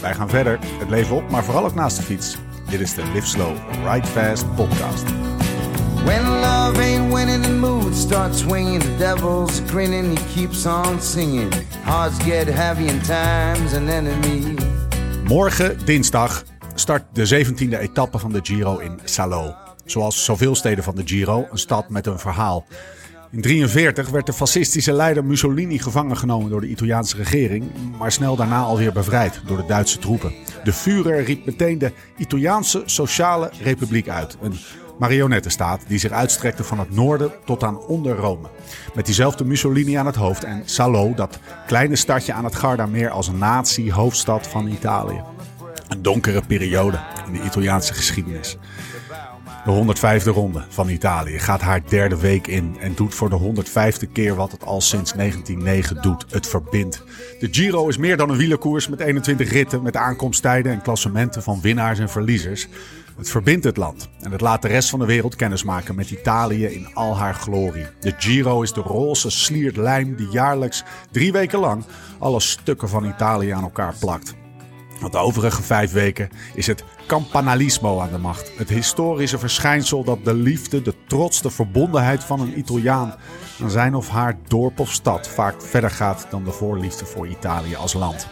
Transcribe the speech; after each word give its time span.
wij 0.00 0.14
gaan 0.14 0.28
verder, 0.28 0.58
het 0.78 0.90
leven 0.90 1.16
op, 1.16 1.30
maar 1.30 1.44
vooral 1.44 1.64
ook 1.64 1.74
naast 1.74 1.96
de 1.96 2.02
fiets. 2.02 2.36
Dit 2.70 2.80
is 2.80 2.94
de 2.94 3.02
Live 3.12 3.26
Slow, 3.26 3.56
Ride 3.84 4.06
Fast 4.06 4.54
podcast. 4.54 5.04
When 6.04 6.22
love 6.22 6.80
ain't 6.80 7.12
winning, 7.14 7.42
the 7.42 7.52
mood 7.52 7.96
starts 7.96 8.38
swinging. 8.38 8.82
The 8.82 8.96
devil's 8.96 9.60
grinning, 9.66 10.18
he 10.18 10.24
keeps 10.34 10.66
on 10.66 11.00
singing. 11.00 11.52
Hearts 11.84 12.24
get 12.24 12.46
heavy 12.46 12.88
and 12.88 13.04
time's 13.04 13.72
an 13.72 13.88
enemy. 13.88 14.54
Morgen, 15.24 15.84
dinsdag, 15.84 16.44
start 16.74 17.02
de 17.12 17.44
17e 17.44 17.78
etappe 17.78 18.18
van 18.18 18.32
de 18.32 18.40
Giro 18.42 18.78
in 18.78 19.00
Salo. 19.04 19.54
Zoals 19.84 20.24
zoveel 20.24 20.54
steden 20.54 20.84
van 20.84 20.94
de 20.94 21.02
Giro, 21.04 21.46
een 21.50 21.58
stad 21.58 21.88
met 21.88 22.06
een 22.06 22.18
verhaal. 22.18 22.66
In 23.32 23.40
1943 23.40 24.08
werd 24.12 24.26
de 24.26 24.32
fascistische 24.32 24.92
leider 24.92 25.24
Mussolini 25.24 25.78
gevangen 25.78 26.16
genomen 26.16 26.50
door 26.50 26.60
de 26.60 26.68
Italiaanse 26.68 27.16
regering, 27.16 27.64
maar 27.98 28.12
snel 28.12 28.36
daarna 28.36 28.60
alweer 28.62 28.92
bevrijd 28.92 29.40
door 29.46 29.56
de 29.56 29.66
Duitse 29.66 29.98
troepen. 29.98 30.32
De 30.64 30.72
Führer 30.72 31.24
riep 31.24 31.46
meteen 31.46 31.78
de 31.78 31.92
Italiaanse 32.16 32.82
Sociale 32.84 33.50
Republiek 33.62 34.08
uit. 34.08 34.36
Een 34.42 34.58
marionettenstaat 34.98 35.80
die 35.86 35.98
zich 35.98 36.10
uitstrekte 36.10 36.64
van 36.64 36.78
het 36.78 36.90
noorden 36.90 37.32
tot 37.44 37.62
aan 37.62 37.78
onder 37.78 38.16
Rome. 38.16 38.48
Met 38.94 39.06
diezelfde 39.06 39.44
Mussolini 39.44 39.94
aan 39.94 40.06
het 40.06 40.16
hoofd 40.16 40.44
en 40.44 40.62
Salo, 40.64 41.14
dat 41.14 41.38
kleine 41.66 41.96
stadje 41.96 42.32
aan 42.32 42.44
het 42.44 42.56
Gardameer 42.56 43.10
als 43.10 43.30
nazi-hoofdstad 43.30 44.46
van 44.46 44.68
Italië. 44.68 45.22
Een 45.88 46.02
donkere 46.02 46.42
periode 46.42 47.00
in 47.26 47.32
de 47.32 47.42
Italiaanse 47.42 47.94
geschiedenis. 47.94 48.56
De 49.64 49.94
105e 50.20 50.24
ronde 50.24 50.64
van 50.68 50.88
Italië 50.88 51.38
gaat 51.38 51.60
haar 51.60 51.80
derde 51.88 52.20
week 52.20 52.46
in 52.46 52.76
en 52.80 52.94
doet 52.94 53.14
voor 53.14 53.30
de 53.30 53.38
105e 53.38 54.12
keer 54.12 54.34
wat 54.34 54.52
het 54.52 54.64
al 54.64 54.80
sinds 54.80 55.12
1909 55.12 56.02
doet. 56.02 56.24
Het 56.30 56.46
verbindt. 56.46 57.04
De 57.38 57.48
Giro 57.50 57.88
is 57.88 57.96
meer 57.96 58.16
dan 58.16 58.30
een 58.30 58.36
wielerkoers 58.36 58.88
met 58.88 59.00
21 59.00 59.50
ritten, 59.50 59.82
met 59.82 59.96
aankomsttijden 59.96 60.72
en 60.72 60.82
klassementen 60.82 61.42
van 61.42 61.60
winnaars 61.60 61.98
en 61.98 62.08
verliezers. 62.08 62.68
Het 63.16 63.30
verbindt 63.30 63.64
het 63.64 63.76
land 63.76 64.08
en 64.20 64.32
het 64.32 64.40
laat 64.40 64.62
de 64.62 64.68
rest 64.68 64.90
van 64.90 64.98
de 64.98 65.06
wereld 65.06 65.36
kennismaken 65.36 65.94
met 65.94 66.10
Italië 66.10 66.64
in 66.66 66.94
al 66.94 67.16
haar 67.16 67.34
glorie. 67.34 67.86
De 68.00 68.14
Giro 68.18 68.62
is 68.62 68.72
de 68.72 68.80
roze 68.80 69.30
sliert 69.30 69.76
lijm 69.76 70.16
die 70.16 70.28
jaarlijks 70.30 70.84
drie 71.10 71.32
weken 71.32 71.58
lang 71.58 71.84
alle 72.18 72.40
stukken 72.40 72.88
van 72.88 73.04
Italië 73.04 73.50
aan 73.50 73.62
elkaar 73.62 73.94
plakt. 73.98 74.34
Want 75.00 75.12
de 75.12 75.18
overige 75.18 75.62
vijf 75.62 75.92
weken 75.92 76.28
is 76.54 76.66
het 76.66 76.84
campanalismo 77.10 78.00
aan 78.00 78.10
de 78.10 78.18
macht. 78.18 78.52
Het 78.56 78.68
historische 78.68 79.38
verschijnsel 79.38 80.04
dat 80.04 80.24
de 80.24 80.34
liefde, 80.34 80.82
de 80.82 80.94
trots, 81.06 81.42
de 81.42 81.50
verbondenheid 81.50 82.24
van 82.24 82.40
een 82.40 82.58
Italiaan 82.58 83.14
aan 83.62 83.70
zijn 83.70 83.94
of 83.94 84.08
haar 84.08 84.38
dorp 84.46 84.80
of 84.80 84.92
stad 84.92 85.28
vaak 85.28 85.62
verder 85.62 85.90
gaat 85.90 86.26
dan 86.30 86.44
de 86.44 86.50
voorliefde 86.50 87.04
voor 87.04 87.28
Italië 87.28 87.74
als 87.74 87.92
land. 87.92 88.28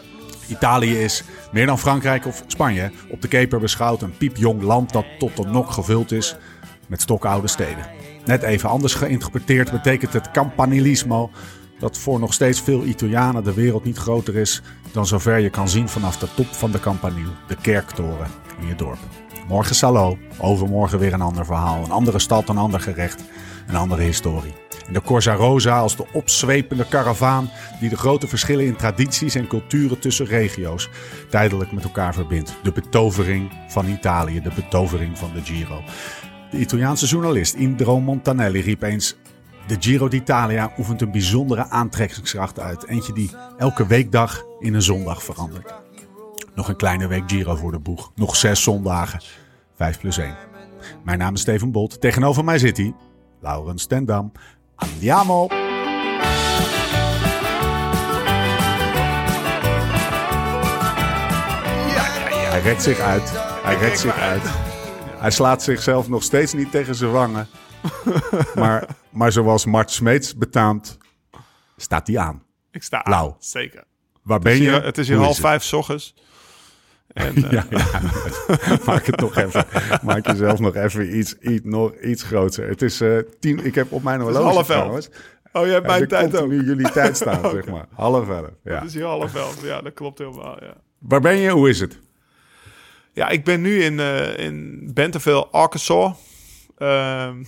Italië 0.49 0.99
is, 0.99 1.25
meer 1.53 1.67
dan 1.67 1.79
Frankrijk 1.79 2.27
of 2.27 2.43
Spanje, 2.47 2.91
op 3.11 3.23
de 3.23 3.29
keper 3.29 3.61
beschouwd 3.61 4.03
een 4.03 4.17
piepjong 4.17 4.63
land 4.63 4.93
dat 4.93 5.07
tot 5.19 5.37
de 5.37 5.45
nok 5.45 5.71
gevuld 5.71 6.13
is 6.13 6.37
met 6.89 7.01
stokoude 7.01 7.49
steden. 7.49 7.87
Net 8.25 8.43
even 8.43 8.69
anders 8.69 8.95
geïnterpreteerd 8.95 9.71
betekent 9.71 10.13
het 10.13 10.31
campanilismo 10.31 11.31
dat 11.79 11.99
voor 11.99 12.19
nog 12.19 12.35
steeds 12.35 12.61
veel 12.61 12.85
Italianen 12.85 13.45
de 13.45 13.55
wereld 13.55 13.85
niet 13.85 13.99
groter 13.99 14.37
is 14.37 14.63
dan 14.93 15.07
zover 15.07 15.39
je 15.39 15.51
kan 15.51 15.69
zien 15.69 15.89
vanaf 15.89 16.19
de 16.19 16.29
top 16.35 16.55
van 16.55 16.71
de 16.71 16.81
Campanile, 16.81 17.33
de 17.47 17.57
kerktoren 17.57 18.48
je 18.67 18.75
dorp. 18.75 18.99
Morgen 19.49 19.75
Salo, 19.75 20.19
overmorgen 20.39 20.99
weer 20.99 21.13
een 21.13 21.21
ander 21.21 21.45
verhaal, 21.45 21.85
een 21.85 21.91
andere 21.91 22.19
stad, 22.19 22.49
een 22.49 22.59
ander 22.59 22.81
gerecht, 22.81 23.25
een 23.67 23.77
andere 23.77 24.03
historie. 24.03 24.55
En 24.87 24.93
de 24.93 25.03
Corsa 25.03 25.35
Rosa 25.35 25.79
als 25.79 25.97
de 25.97 26.07
opzwepende 26.13 26.89
karavaan 26.89 27.51
die 27.81 27.89
de 27.89 27.97
grote 27.97 28.29
verschillen 28.29 28.65
in 28.65 28.77
tradities 28.77 29.35
en 29.35 29.47
culturen 29.47 29.99
tussen 29.99 30.27
regio's 30.27 30.89
tijdelijk 31.31 31.73
met 31.73 31.85
elkaar 31.85 32.15
verbindt. 32.15 32.55
De 32.63 32.73
betovering 32.73 33.51
van 33.69 33.87
Italië, 33.87 34.41
de 34.43 34.53
betovering 34.55 35.19
van 35.19 35.31
de 35.35 35.45
Giro. 35.45 35.83
De 36.51 36.59
Italiaanse 36.59 37.07
journalist 37.07 37.55
Indro 37.55 38.01
Montanelli 38.01 38.61
riep 38.61 38.83
eens 38.83 39.17
de 39.67 39.77
Giro 39.81 40.09
d'Italia 40.09 40.73
oefent 40.79 41.01
een 41.01 41.11
bijzondere 41.11 41.69
aantrekkingskracht 41.69 42.61
uit. 42.61 42.87
Eentje 42.87 43.13
die 43.13 43.31
elke 43.59 43.87
weekdag 43.87 44.45
in 44.59 44.75
een 44.75 44.83
zondag 44.83 45.23
verandert. 45.23 45.88
Nog 46.59 46.69
een 46.69 46.77
kleine 46.77 47.07
week 47.07 47.23
Giro 47.27 47.57
voor 47.57 47.73
de 47.73 47.79
boeg. 47.79 48.13
Nog 48.15 48.37
zes 48.37 48.63
zondagen. 48.63 49.21
5 49.77 50.01
plus 50.01 50.19
1. 50.19 50.37
Mijn 51.05 51.19
naam 51.19 51.35
is 51.35 51.41
Steven 51.41 51.73
Bolt. 51.73 52.01
Tegenover 52.01 52.45
mij 52.45 52.59
zit 52.59 52.77
hij, 52.77 52.95
Laurens 53.41 53.83
Stendam. 53.83 54.33
Andiamo! 54.75 55.47
Hij 62.51 62.61
rekt 62.61 62.83
zich 62.83 62.99
uit. 62.99 63.31
Hij 63.63 63.77
rekt 63.77 63.99
zich 63.99 64.19
uit. 64.19 64.43
Hij 65.19 65.31
slaat 65.31 65.63
zichzelf 65.63 66.09
nog 66.09 66.23
steeds 66.23 66.53
niet 66.53 66.71
tegen 66.71 66.95
zijn 66.95 67.11
wangen. 67.11 67.49
maar, 68.55 68.89
maar 69.11 69.33
zoals 69.33 69.65
Mart 69.65 69.91
Smeets 69.91 70.37
betaamt, 70.37 70.99
staat 71.77 72.07
hij 72.07 72.19
aan. 72.19 72.43
Ik 72.71 72.83
sta 72.83 73.05
aan, 73.05 73.13
Lau. 73.13 73.33
zeker. 73.39 73.85
Waar 74.23 74.39
ben 74.39 74.53
Het 74.53 74.61
is 74.61 74.67
je? 74.67 74.73
hier, 74.73 74.85
het 74.85 74.99
is 74.99 75.09
hier 75.09 75.17
half 75.17 75.39
vijf 75.39 75.63
's 75.63 75.73
ochtends. 75.73 76.15
En, 77.19 77.35
eh, 77.45 77.51
Ja, 77.51 77.65
ja. 77.71 78.01
maak 78.87 79.07
het 79.07 79.21
nog 79.21 79.37
even. 79.37 79.65
Maak 80.03 80.27
jezelf 80.27 80.59
nog 80.59 80.75
even 80.75 81.19
iets, 81.19 81.35
iets, 81.41 81.65
nog 81.65 81.95
iets 81.97 82.23
groter. 82.23 82.69
Het 82.69 82.83
is 82.83 83.01
eh, 83.01 83.19
tien. 83.41 83.65
Ik 83.65 83.75
heb 83.75 83.93
op 83.93 84.03
mijn 84.03 84.21
horloge 84.21 84.43
half 84.55 84.71
elf. 84.71 85.09
oh, 85.53 85.65
jij 85.65 85.73
hebt 85.75 85.87
mijn 85.87 86.09
tijd 86.09 86.35
ook. 86.35 86.41
continu 86.41 86.65
jullie 86.65 86.91
tijd 86.91 87.17
staan, 87.17 87.39
Oké. 87.45 87.51
zeg 87.55 87.67
maar. 87.67 87.87
Half 87.95 88.29
elf. 88.29 88.49
Ja. 88.65 88.75
Het 88.75 88.85
is 88.85 88.95
hier 88.95 89.05
half 89.05 89.35
elf. 89.35 89.65
Ja, 89.65 89.81
dat 89.81 89.95
klopt 89.95 90.19
helemaal. 90.19 90.57
Ja, 90.65 90.75
Waar 90.99 91.21
ben 91.21 91.37
je? 91.37 91.51
Hoe 91.51 91.69
is 91.69 91.81
het? 91.81 91.99
ja 93.13 93.29
ik 93.29 93.45
ben 93.45 93.61
nu 93.61 93.83
in, 93.83 94.01
eh 94.01 94.39
in 94.39 94.81
Bentonville, 94.95 95.47
Arkansas. 95.47 96.13
Ehm, 96.79 97.43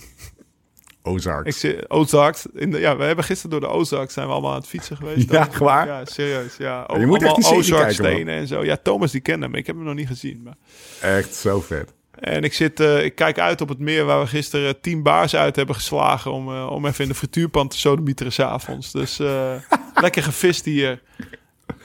Ozarks. 1.03 1.63
ik 1.63 1.85
Ozarks. 1.87 2.45
In 2.53 2.71
de, 2.71 2.79
ja, 2.79 2.97
we 2.97 3.03
hebben 3.03 3.25
gisteren 3.25 3.51
door 3.51 3.69
de 3.69 3.75
Ozarks 3.75 4.13
zijn 4.13 4.27
we 4.27 4.31
allemaal 4.31 4.51
aan 4.51 4.57
het 4.57 4.67
fietsen 4.67 4.97
geweest. 4.97 5.31
Ja, 5.31 5.47
waar? 5.59 5.87
Ja, 5.87 6.05
serieus. 6.05 6.57
Ja, 6.57 6.83
ook 6.87 6.97
Je 6.97 7.05
moet 7.05 7.23
echt 7.23 7.35
die 7.35 7.45
Ozark 7.45 7.91
stenen 7.91 8.35
en 8.35 8.47
zo. 8.47 8.63
Ja, 8.63 8.77
Thomas 8.83 9.11
die 9.11 9.21
kende 9.21 9.45
hem. 9.45 9.55
Ik 9.55 9.67
heb 9.67 9.75
hem 9.75 9.85
nog 9.85 9.95
niet 9.95 10.07
gezien. 10.07 10.41
Maar... 10.43 10.55
Echt 11.01 11.35
zo 11.35 11.61
vet. 11.61 11.93
En 12.21 12.43
ik, 12.43 12.53
zit, 12.53 12.79
eh, 12.79 13.03
ik 13.03 13.15
kijk 13.15 13.39
uit 13.39 13.61
op 13.61 13.69
het 13.69 13.79
meer 13.79 14.05
waar 14.05 14.19
we 14.19 14.27
gisteren 14.27 14.81
tien 14.81 15.03
baars 15.03 15.35
uit 15.35 15.55
hebben 15.55 15.75
geslagen... 15.75 16.31
om, 16.31 16.55
eh, 16.55 16.71
om 16.71 16.85
even 16.85 17.03
in 17.03 17.09
de 17.09 17.15
frituurpan 17.15 17.67
te 17.67 17.77
sodemieteren 17.77 18.31
s'avonds. 18.31 18.91
Dus 18.91 19.19
eh, 19.19 19.53
lekker 20.01 20.23
gevist 20.23 20.65
hier. 20.65 21.01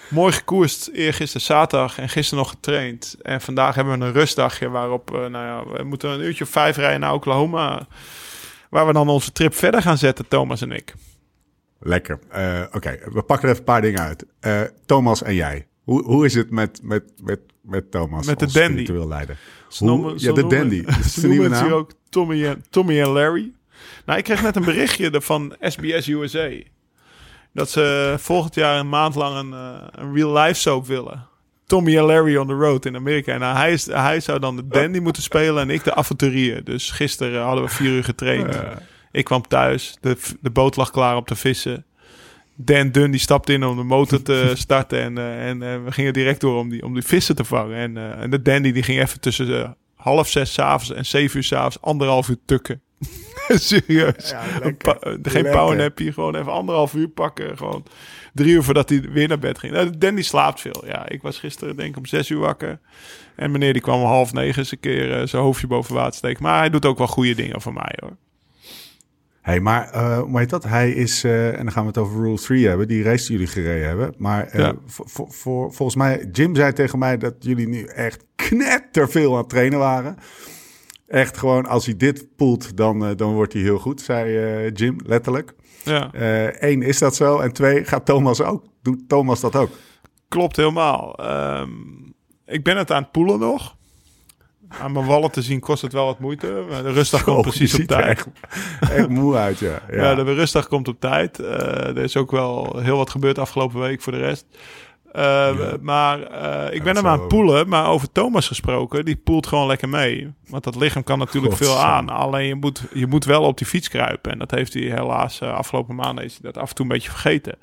Mooi 0.09 0.33
gekoerst 0.33 0.89
eergisteren 0.93 1.47
zaterdag 1.47 1.99
en 1.99 2.09
gisteren 2.09 2.45
nog 2.45 2.51
getraind. 2.53 3.17
En 3.23 3.41
vandaag 3.41 3.75
hebben 3.75 3.99
we 3.99 4.05
een 4.05 4.13
rustdagje 4.13 4.69
waarop 4.69 5.11
nou 5.11 5.31
ja, 5.31 5.65
we 5.67 5.85
moeten 5.85 6.11
een 6.11 6.21
uurtje 6.21 6.45
of 6.45 6.51
vijf 6.51 6.77
rijden 6.77 7.01
naar 7.01 7.15
Oklahoma... 7.15 7.87
waar 8.71 8.87
we 8.87 8.93
dan 8.93 9.09
onze 9.09 9.33
trip 9.33 9.55
verder 9.55 9.83
gaan 9.83 9.99
zetten, 9.99 10.29
Thomas 10.29 10.61
en 10.63 10.71
ik. 10.73 10.95
Lekker. 11.81 12.19
Eh, 12.29 12.63
Oké, 12.73 12.99
we 13.13 13.23
pakken 13.23 13.49
even 13.49 13.59
een 13.59 13.65
paar 13.65 13.81
dingen 13.81 14.01
uit. 14.01 14.27
Eh, 14.41 14.61
Thomas 14.87 15.23
en 15.23 15.35
jij. 15.35 15.67
Hoe, 15.83 16.03
hoe 16.05 16.25
is 16.25 16.35
het 16.35 16.51
met, 16.51 16.81
met, 16.83 17.05
met, 17.23 17.41
met 17.63 17.91
Thomas 17.91 18.27
Met 18.27 18.39
de 18.39 18.47
dandy. 18.47 18.71
spiritueel 18.73 19.09
leider? 19.09 19.39
Noemen- 19.79 20.13
ja, 20.19 20.33
de 20.33 20.41
noemen- 20.41 20.59
dandy. 20.59 20.83
Dat 20.85 20.99
is 20.99 21.15
de 21.15 21.29
nieuwe 21.29 21.49
naam. 21.49 21.73
ook 21.73 21.91
Tommy 22.09 22.47
en, 22.47 22.65
Tommy 22.71 23.01
en 23.01 23.09
Larry. 23.09 23.53
Nou, 24.07 24.19
ik 24.19 24.25
kreeg 24.25 24.43
net 24.43 24.57
een 24.57 24.65
berichtje 24.65 25.11
er 25.11 25.21
van 25.21 25.57
SBS 25.61 26.07
USA. 26.09 26.51
Dat 27.53 27.71
ze 27.71 28.15
volgend 28.19 28.55
jaar 28.55 28.79
een 28.79 28.89
maand 28.89 29.15
lang 29.15 29.37
een, 29.39 29.53
eh, 29.53 29.87
een 29.91 30.15
real-life 30.15 30.61
soap 30.61 30.87
willen. 30.87 31.27
Tommy 31.67 31.97
en 31.97 32.05
Larry 32.05 32.37
on 32.37 32.47
the 32.47 32.55
road 32.55 32.85
in 32.85 32.97
Amerika. 32.97 33.33
En 33.33 33.41
nou, 33.41 33.57
hij, 33.57 33.73
is, 33.73 33.87
hij 33.87 34.21
zou 34.21 34.39
dan 34.39 34.57
de 34.57 34.69
dandy 34.69 34.99
moeten 34.99 35.23
spelen 35.23 35.63
en 35.63 35.71
ik 35.71 35.85
de 35.85 35.95
avonturier. 35.95 36.65
Dus 36.65 36.91
gisteren 36.91 37.43
hadden 37.43 37.65
we 37.65 37.71
vier 37.71 37.91
uur 37.91 38.05
getraind. 38.05 38.57
Ik 39.13 39.25
kwam 39.25 39.49
thuis, 39.49 39.97
de, 40.01 40.17
de 40.41 40.51
boot 40.51 40.77
lag 40.77 40.91
klaar 40.91 41.17
om 41.17 41.25
te 41.25 41.37
vissen. 41.37 41.85
Dan 42.57 42.91
Dunn 42.91 43.11
die 43.11 43.21
stapte 43.21 43.53
in 43.53 43.65
om 43.65 43.77
de 43.77 43.83
motor 43.83 44.23
te 44.23 44.53
starten. 44.55 45.03
En, 45.03 45.19
eh, 45.19 45.49
en 45.49 45.63
eh, 45.63 45.85
we 45.85 45.93
gingen 45.93 46.13
direct 46.13 46.41
door 46.41 46.59
om 46.59 46.69
die, 46.69 46.85
om 46.85 46.95
die 46.95 47.03
vissen 47.03 47.37
te 47.37 47.45
vangen. 47.45 47.77
En, 47.77 47.97
eh, 47.97 48.23
en 48.23 48.31
de 48.31 48.43
Dandy 48.43 48.73
die 48.73 48.83
ging 48.83 49.01
even 49.01 49.21
tussen 49.21 49.77
half 49.95 50.29
zes 50.29 50.53
s'avonds 50.53 50.93
en 50.93 51.07
zeven 51.07 51.37
uur 51.37 51.45
s'avonds 51.45 51.81
anderhalf 51.81 52.29
uur 52.29 52.39
tukken. 52.45 52.81
Serieus. 53.49 54.31
Ja, 54.31 54.41
geen 54.43 54.77
Lekker. 55.13 55.51
powernappie, 55.51 56.13
gewoon 56.13 56.35
even 56.35 56.53
anderhalf 56.53 56.95
uur 56.95 57.09
pakken. 57.09 57.57
Gewoon 57.57 57.85
drie 58.37 58.53
uur 58.53 58.63
voordat 58.63 58.89
hij 58.89 59.01
weer 59.13 59.29
naar 59.29 59.39
bed 59.39 59.59
ging. 59.59 59.73
Nou, 59.73 59.99
Danny 59.99 60.23
slaapt 60.23 60.61
veel. 60.61 60.83
Ja, 60.87 61.09
ik 61.09 61.23
was 61.23 61.39
gisteren 61.39 61.77
denk 61.77 61.89
ik 61.91 61.97
om 61.97 62.07
zes 62.07 62.29
uur 62.31 62.39
wakker. 62.39 62.79
En 63.37 63.51
meneer 63.51 63.73
die 63.73 63.83
kwam 63.83 64.01
om 64.01 64.07
half 64.07 64.33
negen 64.33 64.59
eens 64.59 64.73
een 64.73 64.81
keer 64.81 65.21
eh, 65.21 65.27
zijn 65.27 65.43
hoofdje 65.43 65.67
boven 65.67 65.95
water 65.95 66.15
steken. 66.15 66.43
Maar 66.43 66.59
hij 66.59 66.71
doet 66.71 66.85
ook 66.87 66.99
wel 66.99 67.07
goede 67.07 67.35
dingen 67.35 67.61
voor 67.61 67.73
mij 67.73 67.95
hoor. 68.01 68.17
hey, 69.43 69.61
maar 69.61 69.91
eh, 69.91 70.19
hoe 70.19 70.39
heet 70.39 70.51
dat? 70.51 70.65
Hij 70.65 70.91
is, 70.91 71.25
eh, 71.25 71.49
en 71.49 71.65
dan 71.65 71.73
gaan 71.73 71.83
we 71.83 71.89
het 71.89 71.99
over 71.99 72.23
Rule 72.23 72.39
3 72.39 72.67
hebben, 72.69 72.89
die 72.89 73.03
race 73.03 73.23
die 73.27 73.33
jullie 73.33 73.53
gereden 73.53 73.87
hebben. 73.89 74.15
Maar 74.19 74.59
Ja. 74.59 74.75
voor, 74.87 75.09
voor, 75.09 75.33
voor- 75.33 75.73
volgens 75.73 75.97
mij, 75.97 76.29
Jim 76.33 76.55
zei 76.57 76.73
tegen 76.73 76.99
mij 76.99 77.19
dat 77.19 77.35
jullie 77.39 77.69
nu 77.69 77.85
echt 77.85 78.25
knetterveel 78.37 79.33
aan 79.33 79.39
het 79.39 79.49
trainen 79.49 79.79
waren. 79.79 80.17
Echt 81.07 81.37
gewoon, 81.37 81.67
als 81.67 81.87
hij 81.87 81.97
dit 81.97 82.37
poelt, 82.37 82.77
dan, 82.77 83.07
eh, 83.07 83.17
dan 83.17 83.33
wordt 83.33 83.53
hij 83.53 83.63
heel 83.63 83.79
goed, 83.79 84.01
zei 84.01 84.37
eh, 84.37 84.71
Jim, 84.75 84.97
letterlijk. 85.05 85.55
Ja, 85.85 86.11
Eén, 86.59 86.83
is 86.83 86.99
dat 86.99 87.15
zo? 87.15 87.39
En 87.39 87.53
twee, 87.53 87.85
gaat 87.85 88.07
Thomas 88.07 88.41
ook? 88.41 88.65
Doet 88.83 89.09
Thomas 89.09 89.41
dat 89.41 89.57
ook? 89.57 89.71
klopt 90.29 90.57
helemaal. 90.57 91.15
Ehm, 91.19 91.71
ik 92.47 92.65
ben 92.65 92.77
het 92.77 92.93
aan 92.93 93.03
het 93.03 93.13
poelen 93.13 93.39
nog. 93.39 93.77
Aan 94.69 94.93
mijn 94.93 95.07
wallen 95.07 95.31
te 95.31 95.43
zien 95.43 95.61
kost 95.61 95.83
het 95.83 95.93
wel 95.93 96.05
wat 96.05 96.19
moeite. 96.19 96.65
Maar 96.71 96.83
de 96.83 96.93
rustdag 96.93 97.25
komt 97.25 97.37
Oh, 97.37 97.43
precies 97.43 97.73
je 97.73 97.83
op 97.83 97.89
tijd. 97.89 98.05
Echt, 98.07 98.27
echt 98.91 99.09
moe 99.09 99.37
uit, 99.37 99.59
ja. 99.59 99.83
Ja, 99.91 99.97
ja. 100.11 100.15
de 100.15 100.35
rustdag 100.35 100.69
komt 100.69 100.89
op 100.89 101.01
tijd. 101.01 101.39
Eh, 101.39 101.87
er 101.87 101.99
is 101.99 102.17
ook 102.17 102.31
wel 102.31 102.79
heel 102.79 102.97
wat 102.97 103.11
gebeurd 103.11 103.39
afgelopen 103.39 103.81
week 103.81 104.01
voor 104.03 104.13
de 104.13 104.19
rest. 104.19 104.47
Eh, 105.17 105.73
Maar 105.81 106.23
eh, 106.23 106.75
ik 106.75 106.83
ben 106.83 106.97
hem 106.97 107.07
aan 107.07 107.19
het 107.19 107.29
poelen. 107.29 107.69
Maar 107.69 107.87
over 107.89 108.13
Thomas 108.13 108.47
gesproken, 108.47 109.05
die 109.05 109.17
poelt 109.17 109.47
gewoon 109.47 109.67
lekker 109.67 109.89
mee. 109.89 110.33
Want 110.49 110.65
dat 110.65 110.77
lichaam 110.77 111.05
kan 111.05 111.19
natuurlijk 111.19 111.57
veel 111.57 111.79
aan. 111.79 112.09
Alleen 112.09 112.47
je 112.47 112.55
moet, 112.55 112.83
je 112.93 113.07
moet 113.07 113.25
wel 113.25 113.43
op 113.43 113.59
die 113.59 113.67
fiets 113.67 113.89
kruipen. 113.89 114.33
En 114.33 114.39
dat 114.39 114.51
heeft 114.51 114.75
hij 114.75 114.83
helaas 114.83 115.41
eh, 115.41 115.55
afgelopen 115.55 115.95
maanden 115.95 116.25
is 116.25 116.33
hij 116.33 116.53
dat 116.53 116.63
af 116.63 116.69
en 116.69 116.75
toe 116.75 116.85
een 116.85 116.93
beetje 116.93 117.11
vergeten. 117.11 117.59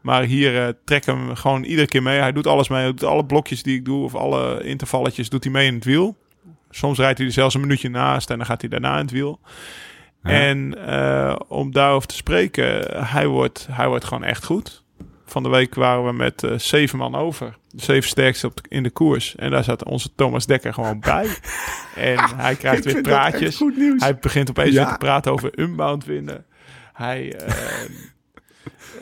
Maar 0.00 0.22
hier 0.22 0.62
eh 0.66 0.72
trek 0.84 1.06
hem 1.06 1.34
gewoon 1.34 1.62
iedere 1.62 1.86
keer 1.88 2.02
mee. 2.02 2.18
Hij 2.18 2.32
doet 2.32 2.46
alles 2.46 2.68
mee. 2.68 2.80
Hij 2.80 2.90
doet 2.90 3.04
alle 3.04 3.24
blokjes 3.24 3.62
die 3.62 3.76
ik 3.76 3.84
doe 3.84 4.04
of 4.04 4.14
alle 4.14 4.64
intervalletjes 4.64 5.28
doet 5.28 5.44
hij 5.44 5.52
mee 5.52 5.66
in 5.66 5.74
het 5.74 5.84
wiel. 5.84 6.16
Soms 6.70 6.98
rijdt 6.98 7.18
hij 7.18 7.26
er 7.26 7.32
zelfs 7.32 7.54
een 7.54 7.60
minuutje 7.60 7.88
naast 7.90 8.30
en 8.30 8.36
dan 8.36 8.46
gaat 8.46 8.60
hij 8.60 8.70
daarna 8.70 8.92
in 8.94 9.02
het 9.02 9.10
wiel. 9.10 9.40
Ja. 10.22 10.30
En 10.30 10.78
om 11.48 11.72
daarover 11.72 12.08
te 12.08 12.14
spreken, 12.14 12.86
hij 13.06 13.26
wordt, 13.26 13.66
hij 13.70 13.88
wordt 13.88 14.04
gewoon 14.04 14.24
echt 14.24 14.44
goed. 14.44 14.86
Van 15.30 15.42
de 15.42 15.48
week 15.48 15.74
waren 15.74 16.04
we 16.06 16.12
met 16.12 16.42
eh, 16.42 16.58
zeven 16.58 16.98
man 16.98 17.14
over. 17.14 17.56
De 17.70 17.82
zeven 17.84 18.08
sterkste 18.08 18.46
op 18.46 18.56
de- 18.56 18.62
in 18.68 18.82
de 18.82 18.90
koers. 18.90 19.36
En 19.36 19.50
daar 19.50 19.64
zat 19.64 19.84
onze 19.84 20.08
Thomas 20.14 20.46
Dekker 20.46 20.74
gewoon 20.74 21.00
bij. 21.00 21.26
en 22.10 22.18
hij 22.36 22.54
krijgt 22.54 22.84
weer 22.84 23.00
praatjes. 23.02 23.56
goed 23.56 23.76
nieuws. 23.76 24.02
Hij 24.02 24.16
begint 24.16 24.50
opeens 24.50 24.74
Ja. 24.74 24.82
weer 24.84 24.92
te 24.92 24.98
praten 24.98 25.32
over 25.32 25.58
Unbound 25.58 26.04
winnen. 26.04 26.44
Hij, 26.92 27.34
eh, 27.34 27.54